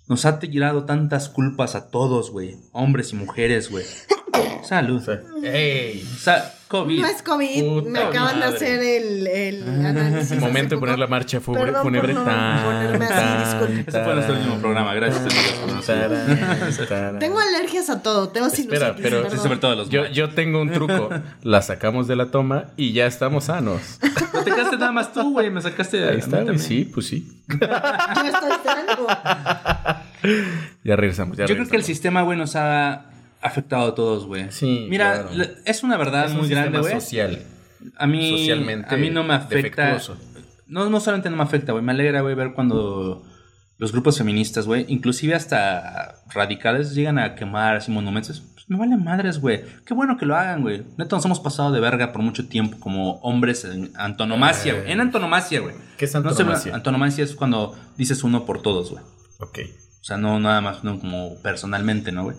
nos 0.06 0.26
ha 0.26 0.38
tirado 0.38 0.84
tantas 0.84 1.30
culpas 1.30 1.74
a 1.74 1.90
todos, 1.90 2.30
güey. 2.30 2.56
Hombres 2.72 3.12
y 3.12 3.16
mujeres, 3.16 3.70
güey. 3.70 3.84
Salud. 4.62 5.02
¡Ey! 5.42 6.00
Sa- 6.18 6.54
COVID. 6.74 7.00
No 7.00 7.06
es 7.06 7.22
COVID, 7.22 7.64
Puta 7.64 7.88
me 7.90 7.98
acaban 8.00 8.38
madre. 8.40 8.50
de 8.50 8.56
hacer 8.56 8.82
el, 8.82 9.26
el 9.28 9.86
análisis. 9.86 10.40
Momento 10.40 10.74
de 10.74 10.80
poner 10.80 10.98
la 10.98 11.06
marcha 11.06 11.40
fúnebre. 11.40 11.66
Perdón 11.72 11.82
por 11.82 11.90
fúnebre. 11.92 12.14
no 12.14 12.24
Tan, 12.24 12.64
ponerme 12.64 13.04
así, 13.04 13.14
tan, 13.14 13.44
disculpe. 13.44 13.90
Ese 13.90 14.04
fue 14.04 14.14
nuestro 14.14 14.34
último 14.36 14.56
programa. 14.58 14.94
Gracias, 14.94 15.20
amigos, 15.20 15.84
por. 15.84 17.18
Tengo 17.20 17.38
alergias 17.40 17.90
a 17.90 18.02
todo, 18.02 18.28
tengo 18.30 18.50
sinusitis. 18.50 18.72
Espera, 18.82 18.96
pero-. 19.00 19.30
Sí, 19.30 19.36
sobre 19.36 19.58
todo 19.58 19.72
a 19.72 19.76
los 19.76 19.88
Yo, 19.88 20.06
yo 20.06 20.30
tengo 20.30 20.60
un 20.60 20.72
truco. 20.72 21.10
La 21.42 21.62
sacamos 21.62 22.08
de 22.08 22.16
la 22.16 22.30
toma 22.30 22.64
y 22.76 22.92
ya 22.92 23.06
estamos 23.06 23.44
sanos. 23.44 23.98
No 24.32 24.42
te 24.42 24.50
quedaste 24.50 24.76
nada 24.78 24.92
más 24.92 25.12
tú, 25.12 25.32
güey. 25.32 25.50
Me 25.50 25.60
sacaste 25.60 26.04
a 26.04 26.08
Ahí 26.10 26.18
está, 26.18 26.42
güey. 26.42 26.58
Sí, 26.58 26.90
pues 26.92 27.06
sí. 27.06 27.28
Yo 27.48 27.56
estoy 27.56 28.50
sano. 28.64 29.06
Ya 30.82 30.96
regresamos. 30.96 31.36
Ya 31.36 31.44
Yo 31.44 31.54
creo 31.54 31.56
que 31.56 31.62
el 31.62 31.82
regresamos. 31.82 31.86
sistema, 31.86 32.22
güey, 32.22 32.38
nos 32.38 32.56
ha 32.56 33.06
afectado 33.44 33.88
a 33.88 33.94
todos, 33.94 34.26
güey. 34.26 34.46
Sí, 34.50 34.86
Mira, 34.90 35.28
claro. 35.28 35.50
es 35.64 35.82
una 35.82 35.96
verdad 35.96 36.26
Es 36.26 36.32
un 36.32 36.38
muy 36.38 36.48
grande, 36.48 36.78
güey. 36.80 36.92
social. 36.92 37.42
A 37.96 38.06
mí, 38.06 38.30
socialmente 38.38 38.94
a 38.94 38.98
mí 38.98 39.10
no 39.10 39.22
me 39.22 39.34
afecta. 39.34 39.84
defectuoso. 39.86 40.16
No, 40.66 40.88
no 40.88 40.98
solamente 41.00 41.28
no 41.30 41.36
me 41.36 41.42
afecta, 41.42 41.72
güey. 41.72 41.84
Me 41.84 41.92
alegra, 41.92 42.22
güey, 42.22 42.34
ver 42.34 42.54
cuando 42.54 43.22
los 43.76 43.92
grupos 43.92 44.16
feministas, 44.18 44.66
güey, 44.66 44.86
inclusive 44.88 45.34
hasta 45.34 46.16
radicales, 46.32 46.94
llegan 46.94 47.18
a 47.18 47.34
quemar 47.34 47.76
así 47.76 47.90
monumentos. 47.90 48.42
Pues 48.54 48.64
me 48.70 48.78
vale 48.78 48.96
madres, 48.96 49.38
güey. 49.40 49.62
Qué 49.84 49.92
bueno 49.92 50.16
que 50.16 50.24
lo 50.24 50.34
hagan, 50.36 50.62
güey. 50.62 50.84
Neta, 50.96 51.16
nos 51.16 51.24
hemos 51.26 51.40
pasado 51.40 51.70
de 51.72 51.80
verga 51.80 52.12
por 52.12 52.22
mucho 52.22 52.48
tiempo 52.48 52.80
como 52.80 53.16
hombres 53.16 53.64
en 53.66 53.92
antonomasia, 53.96 54.74
güey. 54.74 54.90
En 54.92 55.00
antonomasia, 55.02 55.60
güey. 55.60 55.74
¿Qué 55.98 56.06
es 56.06 56.14
No 56.14 56.20
antonomasia? 56.20 56.74
antonomasia 56.74 57.24
es 57.24 57.34
cuando 57.34 57.76
dices 57.98 58.24
uno 58.24 58.46
por 58.46 58.62
todos, 58.62 58.92
güey. 58.92 59.04
Ok. 59.40 59.58
O 60.00 60.04
sea, 60.04 60.16
no 60.16 60.40
nada 60.40 60.62
más 60.62 60.82
no 60.84 60.98
como 60.98 61.36
personalmente, 61.42 62.10
¿no, 62.12 62.24
güey? 62.24 62.36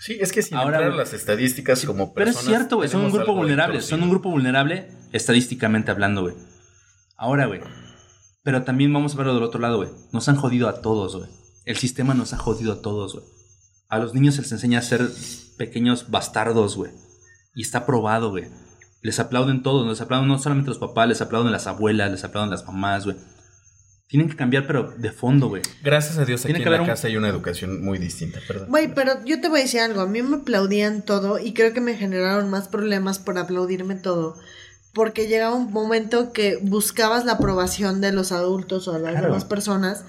Sí, 0.00 0.18
es 0.20 0.32
que 0.32 0.42
sin 0.42 0.56
Ahora, 0.56 0.78
entrar 0.78 0.96
las 0.96 1.12
estadísticas 1.12 1.84
como 1.84 2.14
Pero 2.14 2.26
personas... 2.26 2.44
es 2.44 2.48
cierto, 2.48 2.76
güey. 2.76 2.88
Son 2.88 3.02
un 3.02 3.12
grupo 3.12 3.34
vulnerable. 3.34 3.80
Son 3.82 4.02
un 4.02 4.10
grupo 4.10 4.30
vulnerable 4.30 4.90
estadísticamente 5.12 5.90
hablando, 5.90 6.22
güey. 6.22 6.34
Ahora, 7.16 7.46
güey. 7.46 7.60
Pero 8.42 8.62
también 8.62 8.92
vamos 8.92 9.14
a 9.14 9.18
verlo 9.18 9.34
del 9.34 9.42
otro 9.42 9.60
lado, 9.60 9.76
güey. 9.78 9.90
Nos 10.12 10.28
han 10.28 10.36
jodido 10.36 10.68
a 10.68 10.80
todos, 10.80 11.16
güey. 11.16 11.28
El 11.64 11.76
sistema 11.76 12.14
nos 12.14 12.32
ha 12.32 12.38
jodido 12.38 12.72
a 12.72 12.82
todos, 12.82 13.14
güey. 13.14 13.24
A 13.88 13.98
los 13.98 14.14
niños 14.14 14.36
se 14.36 14.42
les 14.42 14.52
enseña 14.52 14.78
a 14.78 14.82
ser 14.82 15.08
pequeños 15.56 16.10
bastardos, 16.10 16.76
güey. 16.76 16.92
Y 17.54 17.62
está 17.62 17.84
probado, 17.86 18.30
güey. 18.30 18.46
Les 19.02 19.18
aplauden 19.18 19.62
todos. 19.62 19.86
Les 19.86 20.00
aplauden 20.00 20.28
no 20.28 20.38
solamente 20.38 20.70
los 20.70 20.78
papás, 20.78 21.08
les 21.08 21.20
aplauden 21.20 21.52
las 21.52 21.66
abuelas, 21.66 22.10
les 22.10 22.24
aplauden 22.24 22.50
las 22.50 22.64
mamás, 22.64 23.04
güey. 23.04 23.16
Tienen 24.08 24.28
que 24.30 24.36
cambiar, 24.36 24.66
pero 24.66 24.90
de 24.96 25.12
fondo, 25.12 25.48
güey. 25.48 25.60
Gracias 25.82 26.16
a 26.18 26.24
Dios 26.24 26.40
aquí 26.40 26.48
Tiene 26.54 26.60
en 26.60 26.64
que 26.64 26.70
la 26.70 26.80
un- 26.80 26.86
casa 26.88 27.08
hay 27.08 27.16
una 27.18 27.28
educación 27.28 27.84
muy 27.84 27.98
distinta, 27.98 28.40
perdón. 28.48 28.68
Güey, 28.70 28.94
pero 28.94 29.22
yo 29.26 29.40
te 29.40 29.48
voy 29.48 29.60
a 29.60 29.62
decir 29.64 29.80
algo. 29.80 30.00
A 30.00 30.06
mí 30.06 30.22
me 30.22 30.36
aplaudían 30.36 31.02
todo 31.02 31.38
y 31.38 31.52
creo 31.52 31.74
que 31.74 31.80
me 31.82 31.94
generaron 31.94 32.48
más 32.48 32.68
problemas 32.68 33.18
por 33.18 33.36
aplaudirme 33.38 33.96
todo. 33.96 34.34
Porque 34.94 35.28
llegaba 35.28 35.54
un 35.54 35.70
momento 35.70 36.32
que 36.32 36.56
buscabas 36.62 37.26
la 37.26 37.32
aprobación 37.32 38.00
de 38.00 38.12
los 38.12 38.32
adultos 38.32 38.88
o 38.88 38.92
de 38.94 39.00
las 39.00 39.10
Claro. 39.12 39.26
demás 39.28 39.44
personas 39.44 40.04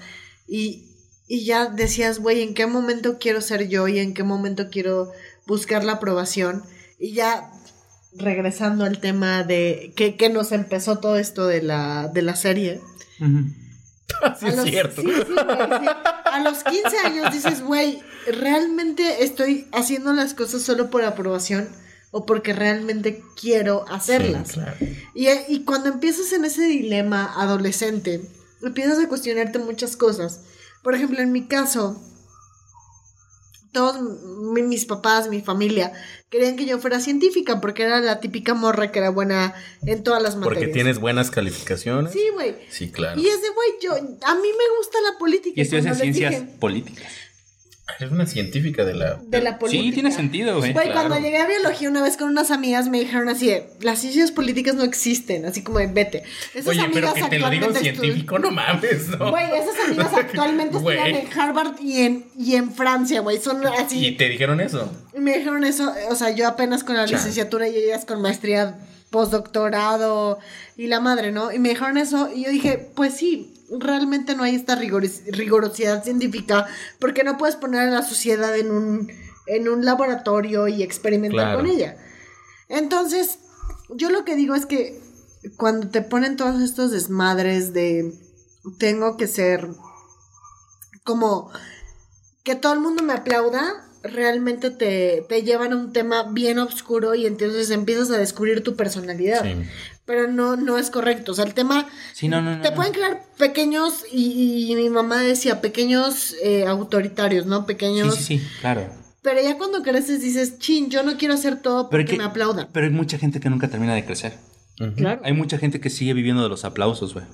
y, 0.48 0.86
y 1.28 1.44
ya 1.44 1.66
decías, 1.66 2.18
güey, 2.20 2.42
¿en 2.42 2.54
qué 2.54 2.66
momento 2.66 3.18
quiero 3.20 3.42
ser 3.42 3.68
yo 3.68 3.86
y 3.86 3.98
en 3.98 4.14
qué 4.14 4.22
momento 4.22 4.68
quiero 4.70 5.12
buscar 5.46 5.84
la 5.84 5.92
aprobación? 5.92 6.62
Y 6.98 7.12
ya 7.12 7.50
regresando 8.16 8.84
al 8.86 8.98
tema 8.98 9.42
de 9.44 9.92
que, 9.94 10.16
que 10.16 10.30
nos 10.30 10.52
empezó 10.52 10.98
todo 10.98 11.16
esto 11.16 11.46
de 11.46 11.62
la, 11.62 12.08
de 12.08 12.22
la 12.22 12.34
serie. 12.34 12.80
sí, 14.40 14.46
A 14.46 14.48
es 14.48 14.56
los- 14.56 14.64
cierto. 14.68 15.02
sí, 15.02 15.08
sí, 15.08 15.32
güey, 15.32 15.78
sí. 15.80 15.86
A 16.24 16.40
los 16.44 16.62
15 16.64 16.98
años 17.04 17.32
dices, 17.32 17.62
güey, 17.62 18.02
¿realmente 18.26 19.24
estoy 19.24 19.66
haciendo 19.72 20.12
las 20.12 20.34
cosas 20.34 20.62
solo 20.62 20.90
por 20.90 21.04
aprobación 21.04 21.68
o 22.10 22.26
porque 22.26 22.52
realmente 22.52 23.22
quiero 23.40 23.84
hacerlas? 23.88 24.48
Sí, 24.48 24.54
claro. 24.54 24.76
y, 25.14 25.28
y 25.48 25.64
cuando 25.64 25.88
empiezas 25.88 26.32
en 26.32 26.44
ese 26.44 26.62
dilema 26.62 27.32
adolescente, 27.36 28.20
empiezas 28.62 28.98
a 28.98 29.08
cuestionarte 29.08 29.58
muchas 29.58 29.96
cosas. 29.96 30.40
Por 30.82 30.94
ejemplo, 30.94 31.20
en 31.20 31.32
mi 31.32 31.46
caso, 31.46 32.00
todos 33.72 34.00
mi- 34.00 34.62
mis 34.62 34.84
papás, 34.84 35.28
mi 35.28 35.40
familia, 35.42 35.92
querían 36.28 36.56
que 36.56 36.66
yo 36.66 36.78
fuera 36.78 37.00
científica 37.00 37.60
porque 37.60 37.84
era 37.84 38.00
la 38.00 38.20
típica 38.20 38.54
morra 38.54 38.90
que 38.92 38.98
era 38.98 39.10
buena 39.10 39.54
en 39.86 40.02
todas 40.02 40.22
las 40.22 40.36
materias. 40.36 40.60
Porque 40.62 40.72
tienes 40.72 40.98
buenas 40.98 41.30
calificaciones. 41.30 42.12
Sí, 42.12 42.24
güey. 42.34 42.56
Sí, 42.68 42.90
claro. 42.90 43.20
Y 43.20 43.26
es 43.26 43.40
de, 43.42 43.48
güey, 43.48 43.68
yo, 43.82 43.92
a 43.94 44.34
mí 44.34 44.48
me 44.48 44.76
gusta 44.78 44.98
la 45.12 45.18
política. 45.18 45.54
Y 45.56 45.62
estudias 45.62 45.86
en 45.86 45.94
ciencias 45.96 46.30
dije, 46.42 46.56
políticas. 46.58 47.12
Eres 47.98 48.12
una 48.12 48.26
científica 48.26 48.84
de 48.84 48.94
la... 48.94 49.20
de 49.26 49.40
la 49.40 49.58
política. 49.58 49.84
Sí, 49.84 49.92
tiene 49.92 50.10
sentido, 50.12 50.58
güey. 50.58 50.72
Güey, 50.72 50.90
claro. 50.90 51.08
cuando 51.08 51.26
llegué 51.26 51.38
a 51.38 51.46
biología 51.46 51.88
una 51.88 52.02
vez 52.02 52.16
con 52.16 52.28
unas 52.28 52.50
amigas 52.50 52.88
me 52.88 53.00
dijeron 53.00 53.28
así, 53.28 53.48
de, 53.48 53.68
las 53.80 53.98
ciencias 54.00 54.30
políticas 54.32 54.74
no 54.74 54.84
existen, 54.84 55.44
así 55.44 55.62
como 55.62 55.78
de, 55.78 55.86
vete. 55.86 56.22
Esas 56.54 56.68
Oye, 56.68 56.88
pero 56.92 57.08
amigas 57.08 57.24
que 57.24 57.30
te 57.30 57.38
lo 57.38 57.50
diga 57.50 57.66
un 57.68 57.74
científico, 57.74 58.38
no 58.38 58.50
mames, 58.50 59.08
¿no? 59.08 59.30
Güey, 59.30 59.46
esas 59.46 59.86
amigas 59.86 60.12
actualmente 60.16 60.76
estudian 60.76 61.06
en 61.06 61.38
Harvard 61.38 61.80
y 61.80 62.02
en, 62.02 62.24
y 62.38 62.54
en 62.54 62.72
Francia, 62.72 63.20
güey. 63.20 63.38
Son 63.38 63.64
así. 63.66 64.06
Y 64.06 64.16
te 64.16 64.28
dijeron 64.28 64.60
eso. 64.60 64.90
Y 65.14 65.20
me 65.20 65.36
dijeron 65.36 65.64
eso, 65.64 65.92
o 66.08 66.14
sea, 66.14 66.30
yo 66.30 66.46
apenas 66.46 66.84
con 66.84 66.96
la 66.96 67.06
licenciatura 67.06 67.68
y 67.68 67.76
ellas 67.76 68.04
con 68.04 68.20
maestría, 68.22 68.78
postdoctorado 69.10 70.38
y 70.76 70.86
la 70.86 71.00
madre, 71.00 71.32
¿no? 71.32 71.52
Y 71.52 71.58
me 71.58 71.70
dijeron 71.70 71.96
eso 71.96 72.30
y 72.32 72.44
yo 72.44 72.50
dije, 72.50 72.90
pues 72.94 73.14
sí, 73.14 73.54
realmente 73.70 74.34
no 74.34 74.42
hay 74.44 74.54
esta 74.54 74.76
rigoris- 74.76 75.22
rigorosidad 75.26 76.02
científica 76.04 76.66
porque 76.98 77.24
no 77.24 77.36
puedes 77.36 77.56
poner 77.56 77.80
a 77.88 77.90
la 77.90 78.02
sociedad 78.02 78.56
en 78.56 78.70
un, 78.70 79.12
en 79.46 79.68
un 79.68 79.84
laboratorio 79.84 80.68
y 80.68 80.82
experimentar 80.82 81.46
Claro. 81.46 81.58
con 81.58 81.66
ella. 81.66 81.96
Entonces, 82.68 83.38
yo 83.90 84.10
lo 84.10 84.24
que 84.24 84.36
digo 84.36 84.54
es 84.54 84.66
que 84.66 85.00
cuando 85.56 85.88
te 85.88 86.02
ponen 86.02 86.36
todos 86.36 86.60
estos 86.62 86.90
desmadres 86.90 87.72
de 87.72 88.12
tengo 88.78 89.16
que 89.16 89.26
ser 89.26 89.68
como 91.02 91.50
que 92.44 92.54
todo 92.54 92.72
el 92.74 92.80
mundo 92.80 93.02
me 93.02 93.12
aplauda, 93.14 93.84
realmente 94.02 94.70
te, 94.70 95.24
te 95.28 95.42
llevan 95.42 95.72
a 95.72 95.76
un 95.76 95.92
tema 95.92 96.24
bien 96.30 96.58
oscuro 96.58 97.14
y 97.14 97.26
entonces 97.26 97.70
empiezas 97.70 98.10
a 98.10 98.18
descubrir 98.18 98.62
tu 98.62 98.76
personalidad. 98.76 99.42
Sí. 99.44 99.54
Pero 100.06 100.26
no, 100.26 100.56
no 100.56 100.76
es 100.78 100.90
correcto. 100.90 101.32
O 101.32 101.34
sea, 101.34 101.44
el 101.44 101.54
tema... 101.54 101.86
Sí, 102.14 102.28
no. 102.28 102.38
Te 102.62 102.70
no. 102.70 102.74
pueden 102.76 102.92
crear 102.92 103.22
pequeños, 103.38 104.02
y, 104.10 104.70
y 104.72 104.74
mi 104.74 104.90
mamá 104.90 105.20
decía, 105.22 105.60
pequeños 105.60 106.34
eh, 106.42 106.66
autoritarios, 106.66 107.46
¿no? 107.46 107.58
Sí, 107.60 107.64
Pequeños... 107.66 108.14
sí, 108.16 108.38
sí, 108.38 108.46
claro. 108.60 108.88
Pero 109.22 109.40
ya 109.42 109.56
cuando 109.58 109.82
creces 109.82 110.20
dices, 110.22 110.58
chin, 110.58 110.90
yo 110.90 111.02
no 111.02 111.16
quiero 111.18 111.34
hacer 111.34 111.60
todo 111.62 111.90
Pero 111.90 112.02
porque 112.02 112.12
que- 112.12 112.18
me 112.18 112.24
aplaudan. 112.24 112.68
Pero 112.72 112.86
hay 112.86 112.92
mucha 112.92 113.18
gente 113.18 113.38
que 113.38 113.50
nunca 113.50 113.68
termina 113.68 113.94
de 113.94 114.04
crecer. 114.04 114.32
Claro. 114.96 115.20
Hay 115.24 115.34
mucha 115.34 115.58
gente 115.58 115.78
que 115.78 115.90
sigue 115.90 116.14
viviendo 116.14 116.42
de 116.42 116.48
los 116.48 116.64
aplausos, 116.64 117.12
güey. 117.12 117.26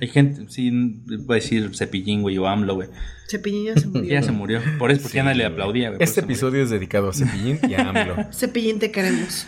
Hay 0.00 0.08
gente, 0.08 0.46
sí, 0.48 0.70
voy 0.72 1.38
a 1.38 1.40
decir 1.40 1.70
Cepillín, 1.74 2.22
güey, 2.22 2.38
o 2.38 2.46
AMLO, 2.46 2.76
güey. 2.76 2.88
Cepillín 3.28 3.64
ya 3.64 3.76
se 3.76 3.86
murió. 3.88 4.08
Ya 4.08 4.22
se 4.22 4.32
murió. 4.32 4.60
Por 4.78 4.92
eso, 4.92 5.02
porque 5.02 5.16
ya 5.16 5.24
nadie 5.24 5.38
le 5.38 5.46
aplaudía, 5.46 5.90
güey. 5.90 6.02
Este 6.02 6.20
episodio 6.20 6.62
es 6.62 6.70
dedicado 6.70 7.08
a 7.08 7.12
Cepillín 7.12 7.58
y 7.68 7.74
a 7.74 7.88
AMLO. 7.88 8.26
Cepillín 8.32 8.78
te 8.78 8.92
queremos. 8.92 9.46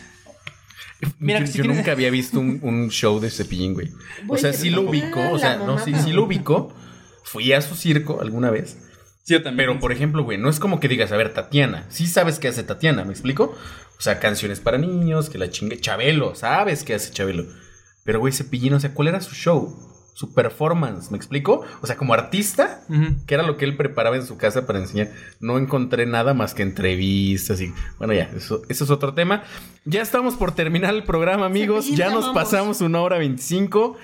Mira, 1.18 1.38
yo 1.38 1.46
que 1.46 1.52
si 1.52 1.58
yo 1.58 1.64
nunca 1.64 1.92
había 1.92 2.10
visto 2.10 2.40
un, 2.40 2.58
un 2.62 2.90
show 2.90 3.20
de 3.20 3.30
Cepillín, 3.30 3.74
güey. 3.74 3.88
O 4.28 4.36
sea, 4.36 4.52
sí 4.52 4.70
lo 4.70 4.78
¿cómo 4.78 4.90
ubico, 4.90 5.20
era 5.20 5.32
o 5.32 5.38
sea, 5.38 5.56
no, 5.56 5.78
sí, 5.78 5.94
sí 5.94 6.12
lo 6.12 6.24
ubico. 6.24 6.74
Fui 7.24 7.52
a 7.52 7.62
su 7.62 7.74
circo 7.76 8.20
alguna 8.20 8.50
vez. 8.50 8.76
Sí, 9.22 9.34
yo 9.34 9.42
también. 9.42 9.68
Pero, 9.68 9.80
por 9.80 9.92
ejemplo, 9.92 10.24
güey, 10.24 10.36
no 10.36 10.50
es 10.50 10.58
como 10.58 10.80
que 10.80 10.88
digas, 10.88 11.12
a 11.12 11.16
ver, 11.16 11.32
Tatiana. 11.32 11.86
Sí 11.90 12.06
sabes 12.06 12.38
qué 12.38 12.48
hace 12.48 12.64
Tatiana, 12.64 13.04
¿me 13.04 13.12
explico? 13.12 13.56
O 13.98 14.02
sea, 14.02 14.18
canciones 14.18 14.60
para 14.60 14.78
niños, 14.78 15.30
que 15.30 15.38
la 15.38 15.48
chingue. 15.48 15.80
Chabelo, 15.80 16.34
sabes 16.34 16.82
qué 16.82 16.94
hace 16.94 17.12
Chabelo. 17.12 17.46
Pero, 18.04 18.18
güey, 18.18 18.32
Cepillín, 18.32 18.74
o 18.74 18.80
sea, 18.80 18.92
¿cuál 18.92 19.08
era 19.08 19.20
su 19.20 19.34
show? 19.34 19.89
Su 20.20 20.34
performance, 20.34 21.10
¿me 21.10 21.16
explico? 21.16 21.64
O 21.80 21.86
sea, 21.86 21.96
como 21.96 22.12
artista, 22.12 22.82
que 23.26 23.32
era 23.32 23.42
lo 23.42 23.56
que 23.56 23.64
él 23.64 23.74
preparaba 23.74 24.16
en 24.16 24.26
su 24.26 24.36
casa 24.36 24.66
para 24.66 24.78
enseñar. 24.78 25.08
No 25.40 25.56
encontré 25.56 26.04
nada 26.04 26.34
más 26.34 26.52
que 26.52 26.62
entrevistas 26.62 27.58
y 27.62 27.72
bueno, 27.96 28.12
ya, 28.12 28.24
eso, 28.36 28.60
eso 28.68 28.84
es 28.84 28.90
otro 28.90 29.14
tema. 29.14 29.44
Ya 29.86 30.02
estamos 30.02 30.34
por 30.34 30.52
terminar 30.52 30.92
el 30.92 31.04
programa, 31.04 31.46
amigos. 31.46 31.88
Ya 31.88 32.10
nos 32.10 32.34
pasamos 32.34 32.82
una 32.82 33.00
hora 33.00 33.16
veinticinco. 33.16 33.96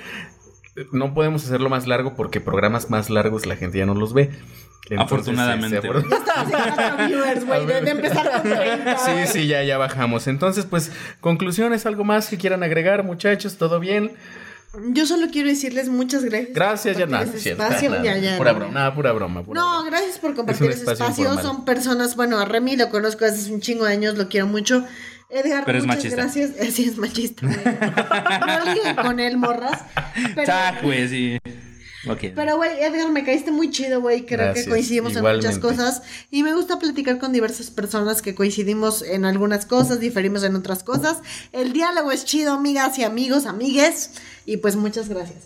No 0.90 1.12
podemos 1.12 1.44
hacerlo 1.44 1.68
más 1.68 1.86
largo 1.86 2.14
porque 2.14 2.40
programas 2.40 2.88
más 2.88 3.10
largos 3.10 3.44
la 3.44 3.56
gente 3.56 3.76
ya 3.76 3.84
no 3.84 3.94
los 3.94 4.14
ve. 4.14 4.30
Entonces, 4.88 5.28
Afortunadamente. 5.28 5.86
en 5.86 6.04
cuatro 6.08 7.06
viewers, 7.08 7.44
güey, 7.44 7.66
de, 7.66 7.80
de 7.82 7.90
empezar 7.90 8.30
con 8.30 8.42
30. 8.42 8.96
Sí, 8.96 9.12
sí, 9.26 9.46
ya, 9.48 9.62
ya 9.64 9.76
bajamos. 9.76 10.28
Entonces, 10.28 10.64
pues, 10.64 10.92
conclusiones, 11.20 11.84
algo 11.84 12.04
más 12.04 12.28
que 12.28 12.38
quieran 12.38 12.62
agregar, 12.62 13.04
muchachos, 13.04 13.58
¿todo 13.58 13.80
bien? 13.80 14.12
Yo 14.90 15.06
solo 15.06 15.28
quiero 15.32 15.48
decirles 15.48 15.88
muchas 15.88 16.24
gracias. 16.24 16.54
Gracias, 16.54 16.94
por 16.96 17.00
ya 17.00 17.06
nada, 17.10 17.24
es 17.24 17.42
cierto, 17.42 17.62
espacio. 17.62 17.90
nada, 17.90 18.02
Ya, 18.04 18.16
ya, 18.18 18.36
pura 18.38 18.52
no. 18.52 18.58
broma, 18.58 18.74
nada, 18.74 18.94
pura 18.94 19.12
broma. 19.12 19.42
pura 19.42 19.60
No, 19.60 19.66
broma. 19.82 19.90
gracias 19.90 20.18
por 20.18 20.30
Es 20.30 20.36
compartir 20.36 20.66
un 20.66 20.72
ese 20.72 20.80
espacio 20.90 21.06
informal. 21.24 21.42
Son 21.44 21.64
personas, 21.64 22.16
bueno, 22.16 22.38
a 22.38 22.44
Remy 22.44 22.76
lo 22.76 22.88
conozco 22.90 23.24
desde 23.24 23.38
hace 23.40 23.52
un 23.52 23.60
chingo 23.60 23.84
de 23.84 23.92
años, 23.92 24.16
lo 24.18 24.28
quiero 24.28 24.46
mucho. 24.46 24.84
Edgar, 25.28 25.64
Pero 25.64 25.78
es 25.78 25.84
muchas 25.84 26.04
machista. 26.04 26.22
gracias. 26.22 26.50
Eh, 26.58 26.70
sí, 26.72 26.84
es 26.84 26.98
machista. 26.98 27.46
no 28.96 29.02
con 29.02 29.18
él, 29.20 29.36
morras. 29.38 29.82
Pero, 30.34 30.52
güey, 30.82 31.08
sí. 31.08 31.38
Ok. 32.08 32.32
Pero, 32.34 32.56
güey, 32.56 32.70
Edgar, 32.80 33.10
me 33.10 33.24
caíste 33.24 33.50
muy 33.50 33.70
chido, 33.70 34.00
güey. 34.00 34.26
Creo 34.26 34.38
Gracias, 34.46 34.64
que 34.64 34.70
coincidimos 34.70 35.12
en 35.12 35.18
igualmente. 35.18 35.48
muchas 35.48 35.60
cosas. 35.60 36.02
Y 36.30 36.42
me 36.42 36.54
gusta 36.54 36.78
platicar 36.78 37.18
con 37.18 37.32
diversas 37.32 37.70
personas 37.70 38.22
que 38.22 38.34
coincidimos 38.34 39.02
en 39.02 39.24
algunas 39.24 39.66
cosas, 39.66 40.00
diferimos 40.00 40.42
en 40.44 40.56
otras 40.56 40.82
cosas. 40.82 41.18
El 41.52 41.72
diálogo 41.72 42.12
es 42.12 42.24
chido, 42.24 42.52
amigas 42.52 42.98
y 42.98 43.04
amigos, 43.04 43.46
amigues. 43.46 44.12
Y 44.44 44.58
pues 44.58 44.76
muchas 44.76 45.08
gracias. 45.08 45.44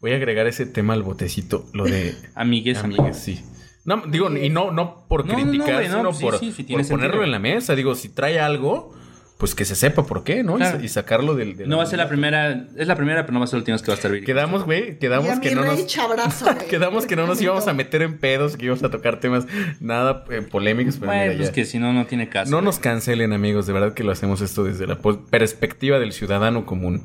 Voy 0.00 0.12
a 0.12 0.16
agregar 0.16 0.46
ese 0.46 0.66
tema 0.66 0.94
al 0.94 1.02
botecito, 1.02 1.66
lo 1.72 1.84
de 1.84 2.14
Amigues, 2.34 2.78
amigues, 2.78 2.98
amigues. 3.00 3.16
sí. 3.18 3.40
No, 3.84 4.02
digo, 4.08 4.30
y 4.36 4.48
no, 4.48 4.70
no 4.70 5.06
por 5.08 5.26
No, 5.26 5.32
no, 5.34 5.44
no, 5.44 5.50
criticar, 5.50 5.84
sino 5.84 6.12
sí, 6.12 6.22
por, 6.24 6.38
sí, 6.38 6.52
sí 6.52 6.62
por 6.62 6.86
ponerlo 6.86 7.24
en 7.24 7.32
la 7.32 7.38
mesa. 7.40 7.74
Digo, 7.74 7.94
si 7.96 8.08
trae 8.10 8.38
algo, 8.38 8.94
pues 9.42 9.56
que 9.56 9.64
se 9.64 9.74
sepa 9.74 10.06
por 10.06 10.22
qué, 10.22 10.44
¿no? 10.44 10.54
Y 10.54 10.58
Claro. 10.58 10.78
sa- 10.78 10.84
Y, 10.84 10.88
sacarlo 10.88 11.34
del, 11.34 11.56
del- 11.56 11.68
No 11.68 11.78
va 11.78 11.82
a 11.82 11.86
ser 11.86 11.98
la 11.98 12.08
primera, 12.08 12.68
es 12.76 12.86
la 12.86 12.94
primera, 12.94 13.22
pero 13.22 13.32
no 13.32 13.40
va 13.40 13.44
a 13.44 13.48
ser 13.48 13.56
la 13.56 13.62
última 13.62 13.74
vez 13.74 13.82
que 13.82 13.88
va 13.88 13.94
a 13.94 13.96
estar. 13.96 14.20
Quedamos, 14.20 14.64
güey, 14.64 14.90
y 14.90 14.92
a 14.92 14.98
quedamos 15.00 15.34
mi 15.34 15.40
que 15.40 15.54
no 15.56 15.64
nos... 15.64 15.80
Quedamos 16.70 17.06
que 17.06 17.16
no 17.16 17.26
nos 17.26 17.40
íbamos 17.42 17.66
a 17.66 17.72
meter 17.72 18.02
en 18.02 18.18
pedos, 18.18 18.56
que 18.56 18.66
íbamos 18.66 18.84
a 18.84 18.90
tocar 18.92 19.18
temas 19.18 19.46
nada 19.80 20.24
eh, 20.30 20.42
polémicos, 20.42 20.94
pero 20.94 21.06
Bueno, 21.08 21.22
mira, 21.24 21.36
pues 21.38 21.48
ya. 21.48 21.54
que 21.54 21.64
si 21.64 21.80
no, 21.80 21.92
no 21.92 22.06
tiene 22.06 22.28
caso. 22.28 22.52
No 22.52 22.60
nos 22.62 22.78
cancelen, 22.78 23.32
amigos, 23.32 23.66
de 23.66 23.72
verdad 23.72 23.94
que 23.94 24.04
lo 24.04 24.12
hacemos 24.12 24.40
esto 24.42 24.62
desde 24.62 24.86
la 24.86 25.00
perspectiva 25.28 25.98
del 25.98 26.12
ciudadano 26.12 26.64
común. 26.64 27.02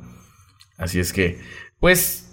Así 0.78 1.00
es 1.00 1.14
que, 1.14 1.40
pues, 1.80 2.27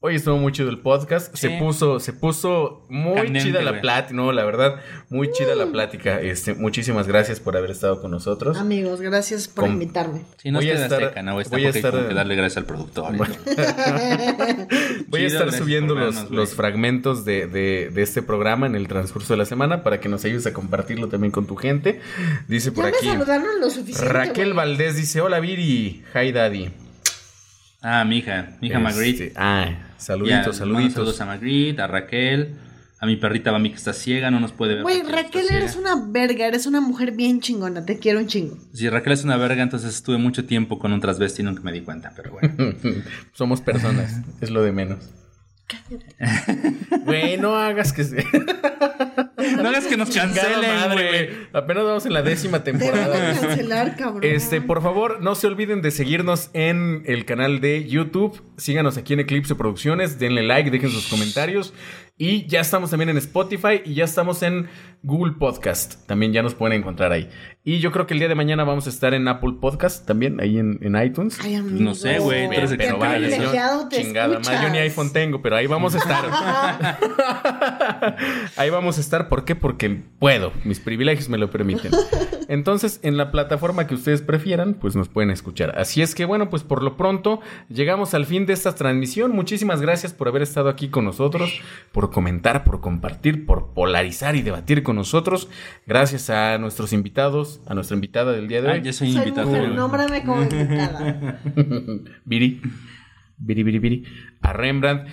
hoy 0.00 0.14
estuvo 0.14 0.36
muy 0.38 0.52
chido 0.52 0.70
el 0.70 0.78
podcast. 0.78 1.34
Se 1.34 1.50
puso, 1.58 1.98
se 2.00 2.12
puso 2.12 2.84
muy 2.88 3.14
Candente, 3.16 3.40
chida 3.40 3.62
la 3.62 3.80
plática, 3.80 4.14
no, 4.14 4.32
la 4.32 4.44
verdad, 4.44 4.80
muy 5.10 5.30
chida 5.32 5.54
la 5.54 5.66
plática. 5.66 6.20
Este, 6.20 6.54
muchísimas 6.54 7.06
gracias 7.08 7.40
por 7.40 7.56
haber 7.56 7.70
estado 7.70 8.00
con 8.00 8.10
nosotros. 8.10 8.56
Amigos, 8.58 9.00
gracias 9.00 9.48
por 9.48 9.68
invitarme. 9.68 10.22
Sí, 10.36 10.50
no 10.50 10.58
Voy 10.60 10.70
a 10.70 10.74
estar- 10.74 11.02
Azteca, 11.02 11.22
¿no? 11.22 11.40
Está 11.40 11.56
voy 11.56 11.66
a 11.66 11.70
estar- 11.70 12.08
que 12.08 12.14
darle 12.14 12.36
gracias 12.36 12.58
al 12.58 12.64
productor. 12.64 13.16
Voy 15.08 15.22
a 15.22 15.26
estar 15.26 15.52
subiendo 15.52 15.94
los, 15.94 16.14
vernos, 16.14 16.30
los 16.30 16.48
güey. 16.50 16.56
fragmentos 16.56 17.24
de, 17.24 17.46
de- 17.46 17.90
de 17.92 18.02
este 18.02 18.22
programa 18.22 18.66
en 18.66 18.74
el 18.74 18.88
transcurso 18.88 19.32
de 19.32 19.38
la 19.38 19.44
semana 19.46 19.82
para 19.82 20.00
que 20.00 20.08
nos 20.08 20.24
ayudes 20.24 20.46
a 20.46 20.52
compartirlo 20.52 21.08
también 21.08 21.30
con 21.30 21.46
tu 21.46 21.56
gente. 21.56 22.00
Dice 22.46 22.72
por 22.72 22.84
ya 22.84 22.90
aquí. 22.90 23.06
me 23.06 23.12
saludaron 23.12 23.60
lo 23.60 23.70
suficiente. 23.70 24.12
Raquel. 24.12 24.52
Valdés 24.54 24.96
dice: 24.96 25.20
Hola 25.20 25.40
Viri, 25.40 26.02
hi 26.14 26.32
daddy. 26.32 26.70
Ah, 27.82 28.04
mi 28.04 28.18
hija, 28.18 28.56
mi 28.60 28.68
hija 28.68 28.78
Magritte. 28.80 29.26
Este, 29.28 29.38
ah, 29.40 29.70
saluditos, 29.98 30.38
mando 30.38 30.52
saluditos. 30.52 30.94
Saludos 30.94 31.20
a 31.20 31.26
Magritte, 31.26 31.82
a 31.82 31.86
Raquel, 31.86 32.56
a 33.00 33.06
mi 33.06 33.16
perrita 33.16 33.50
Bami 33.50 33.70
que 33.70 33.76
está 33.76 33.92
ciega, 33.92 34.30
no 34.30 34.40
nos 34.40 34.52
puede 34.52 34.74
ver. 34.74 34.82
Güey, 34.82 35.02
Raquel, 35.02 35.46
eres 35.50 35.72
ciega. 35.72 35.94
una 35.94 36.06
verga, 36.10 36.46
eres 36.46 36.66
una 36.66 36.80
mujer 36.80 37.12
bien 37.12 37.40
chingona, 37.40 37.84
te 37.84 37.98
quiero 37.98 38.18
un 38.18 38.26
chingo. 38.26 38.56
Si 38.72 38.88
Raquel 38.88 39.12
es 39.12 39.24
una 39.24 39.36
verga, 39.36 39.62
entonces 39.62 39.94
estuve 39.94 40.18
mucho 40.18 40.46
tiempo 40.46 40.78
con 40.78 40.92
un 40.92 41.00
transvesti 41.00 41.42
y 41.42 41.44
nunca 41.44 41.62
me 41.62 41.72
di 41.72 41.82
cuenta, 41.82 42.12
pero 42.16 42.32
bueno. 42.32 42.54
Somos 43.32 43.60
personas, 43.60 44.20
es 44.40 44.50
lo 44.50 44.62
de 44.62 44.72
menos. 44.72 44.98
Güey, 47.04 47.36
no 47.38 47.56
hagas 47.56 47.92
que 47.92 48.04
se. 48.04 48.24
no 49.62 49.68
hagas 49.68 49.86
que 49.86 49.96
nos 49.96 50.10
cancelen, 50.10 50.60
madre, 50.74 51.08
güey. 51.08 51.28
Apenas 51.52 51.84
vamos 51.84 52.06
en 52.06 52.12
la 52.12 52.22
décima 52.22 52.62
Te 52.64 52.72
van 52.72 52.80
temporada. 52.80 53.30
a 53.30 53.40
cancelar, 53.40 53.96
cabrón. 53.96 54.24
Este, 54.24 54.60
por 54.60 54.82
favor, 54.82 55.20
no 55.20 55.34
se 55.34 55.46
olviden 55.46 55.82
de 55.82 55.90
seguirnos 55.90 56.50
en 56.52 57.02
el 57.06 57.24
canal 57.24 57.60
de 57.60 57.86
YouTube. 57.88 58.42
Síganos 58.56 58.96
aquí 58.96 59.14
en 59.14 59.20
Eclipse 59.20 59.54
Producciones. 59.54 60.18
Denle 60.18 60.42
like, 60.42 60.70
dejen 60.70 60.90
sus 60.90 61.08
comentarios. 61.08 61.72
Y 62.20 62.46
ya 62.46 62.60
estamos 62.60 62.90
también 62.90 63.10
en 63.10 63.16
Spotify 63.18 63.80
y 63.84 63.94
ya 63.94 64.04
estamos 64.04 64.42
en 64.42 64.68
Google 65.02 65.34
Podcast. 65.38 66.04
También 66.06 66.32
ya 66.32 66.42
nos 66.42 66.54
pueden 66.54 66.80
encontrar 66.80 67.12
ahí. 67.12 67.28
Y 67.68 67.80
yo 67.80 67.92
creo 67.92 68.06
que 68.06 68.14
el 68.14 68.18
día 68.20 68.28
de 68.28 68.34
mañana 68.34 68.64
vamos 68.64 68.86
a 68.86 68.88
estar 68.88 69.12
en 69.12 69.28
Apple 69.28 69.56
Podcast 69.60 70.06
también, 70.06 70.40
ahí 70.40 70.56
en, 70.56 70.78
en 70.80 70.96
iTunes. 71.04 71.38
Ay, 71.44 71.56
amigo. 71.56 71.78
No 71.78 71.94
sé, 71.94 72.18
güey, 72.18 72.48
que 72.48 72.76
pero 72.78 72.96
vaya, 72.96 73.18
privilegiado 73.18 73.82
yo- 73.82 73.88
te 73.90 74.02
chingada 74.02 74.38
madre, 74.38 74.58
yo 74.62 74.70
ni 74.70 74.78
iPhone 74.78 75.12
tengo, 75.12 75.42
pero 75.42 75.56
ahí 75.56 75.66
vamos 75.66 75.94
a 75.94 75.98
estar. 75.98 76.24
ahí 78.56 78.70
vamos 78.70 78.96
a 78.96 79.02
estar, 79.02 79.28
¿por 79.28 79.44
qué? 79.44 79.54
Porque 79.54 80.00
puedo, 80.18 80.50
mis 80.64 80.80
privilegios 80.80 81.28
me 81.28 81.36
lo 81.36 81.50
permiten. 81.50 81.92
Entonces, 82.48 83.00
en 83.02 83.18
la 83.18 83.30
plataforma 83.30 83.86
que 83.86 83.94
ustedes 83.94 84.22
prefieran, 84.22 84.72
pues 84.72 84.96
nos 84.96 85.10
pueden 85.10 85.30
escuchar. 85.30 85.78
Así 85.78 86.00
es 86.00 86.14
que, 86.14 86.24
bueno, 86.24 86.48
pues 86.48 86.62
por 86.62 86.82
lo 86.82 86.96
pronto 86.96 87.40
llegamos 87.68 88.14
al 88.14 88.24
fin 88.24 88.46
de 88.46 88.54
esta 88.54 88.74
transmisión. 88.74 89.32
Muchísimas 89.32 89.82
gracias 89.82 90.14
por 90.14 90.28
haber 90.28 90.40
estado 90.40 90.70
aquí 90.70 90.88
con 90.88 91.04
nosotros, 91.04 91.60
por 91.92 92.10
comentar, 92.10 92.64
por 92.64 92.80
compartir, 92.80 93.44
por 93.44 93.74
polarizar 93.74 94.36
y 94.36 94.40
debatir 94.42 94.82
con 94.82 94.96
nosotros. 94.96 95.50
Gracias 95.86 96.30
a 96.30 96.56
nuestros 96.56 96.94
invitados, 96.94 97.57
a 97.66 97.74
nuestra 97.74 97.94
invitada 97.94 98.32
del 98.32 98.48
día 98.48 98.62
de 98.62 98.68
Ah, 98.68 98.72
hoy. 98.74 98.82
ya 98.82 98.92
soy 98.92 99.12
Soy 99.12 99.18
invitado. 99.22 99.48
mujer, 99.48 99.68
nómbrame 99.70 100.22
como 100.24 100.42
invitada. 100.42 101.40
Viri. 102.24 102.60
Viri, 103.38 103.62
Viri, 103.62 103.78
Viri. 103.78 104.04
A 104.40 104.52
Rembrandt. 104.52 105.06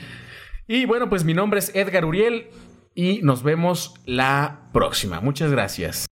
Y 0.68 0.86
bueno, 0.86 1.10
pues 1.10 1.24
mi 1.24 1.34
nombre 1.34 1.60
es 1.60 1.76
Edgar 1.76 2.06
Uriel 2.06 2.48
y 2.96 3.20
nos 3.22 3.44
vemos 3.44 3.94
la 4.06 4.70
próxima. 4.74 5.22
Muchas 5.22 5.52
gracias. 5.52 5.96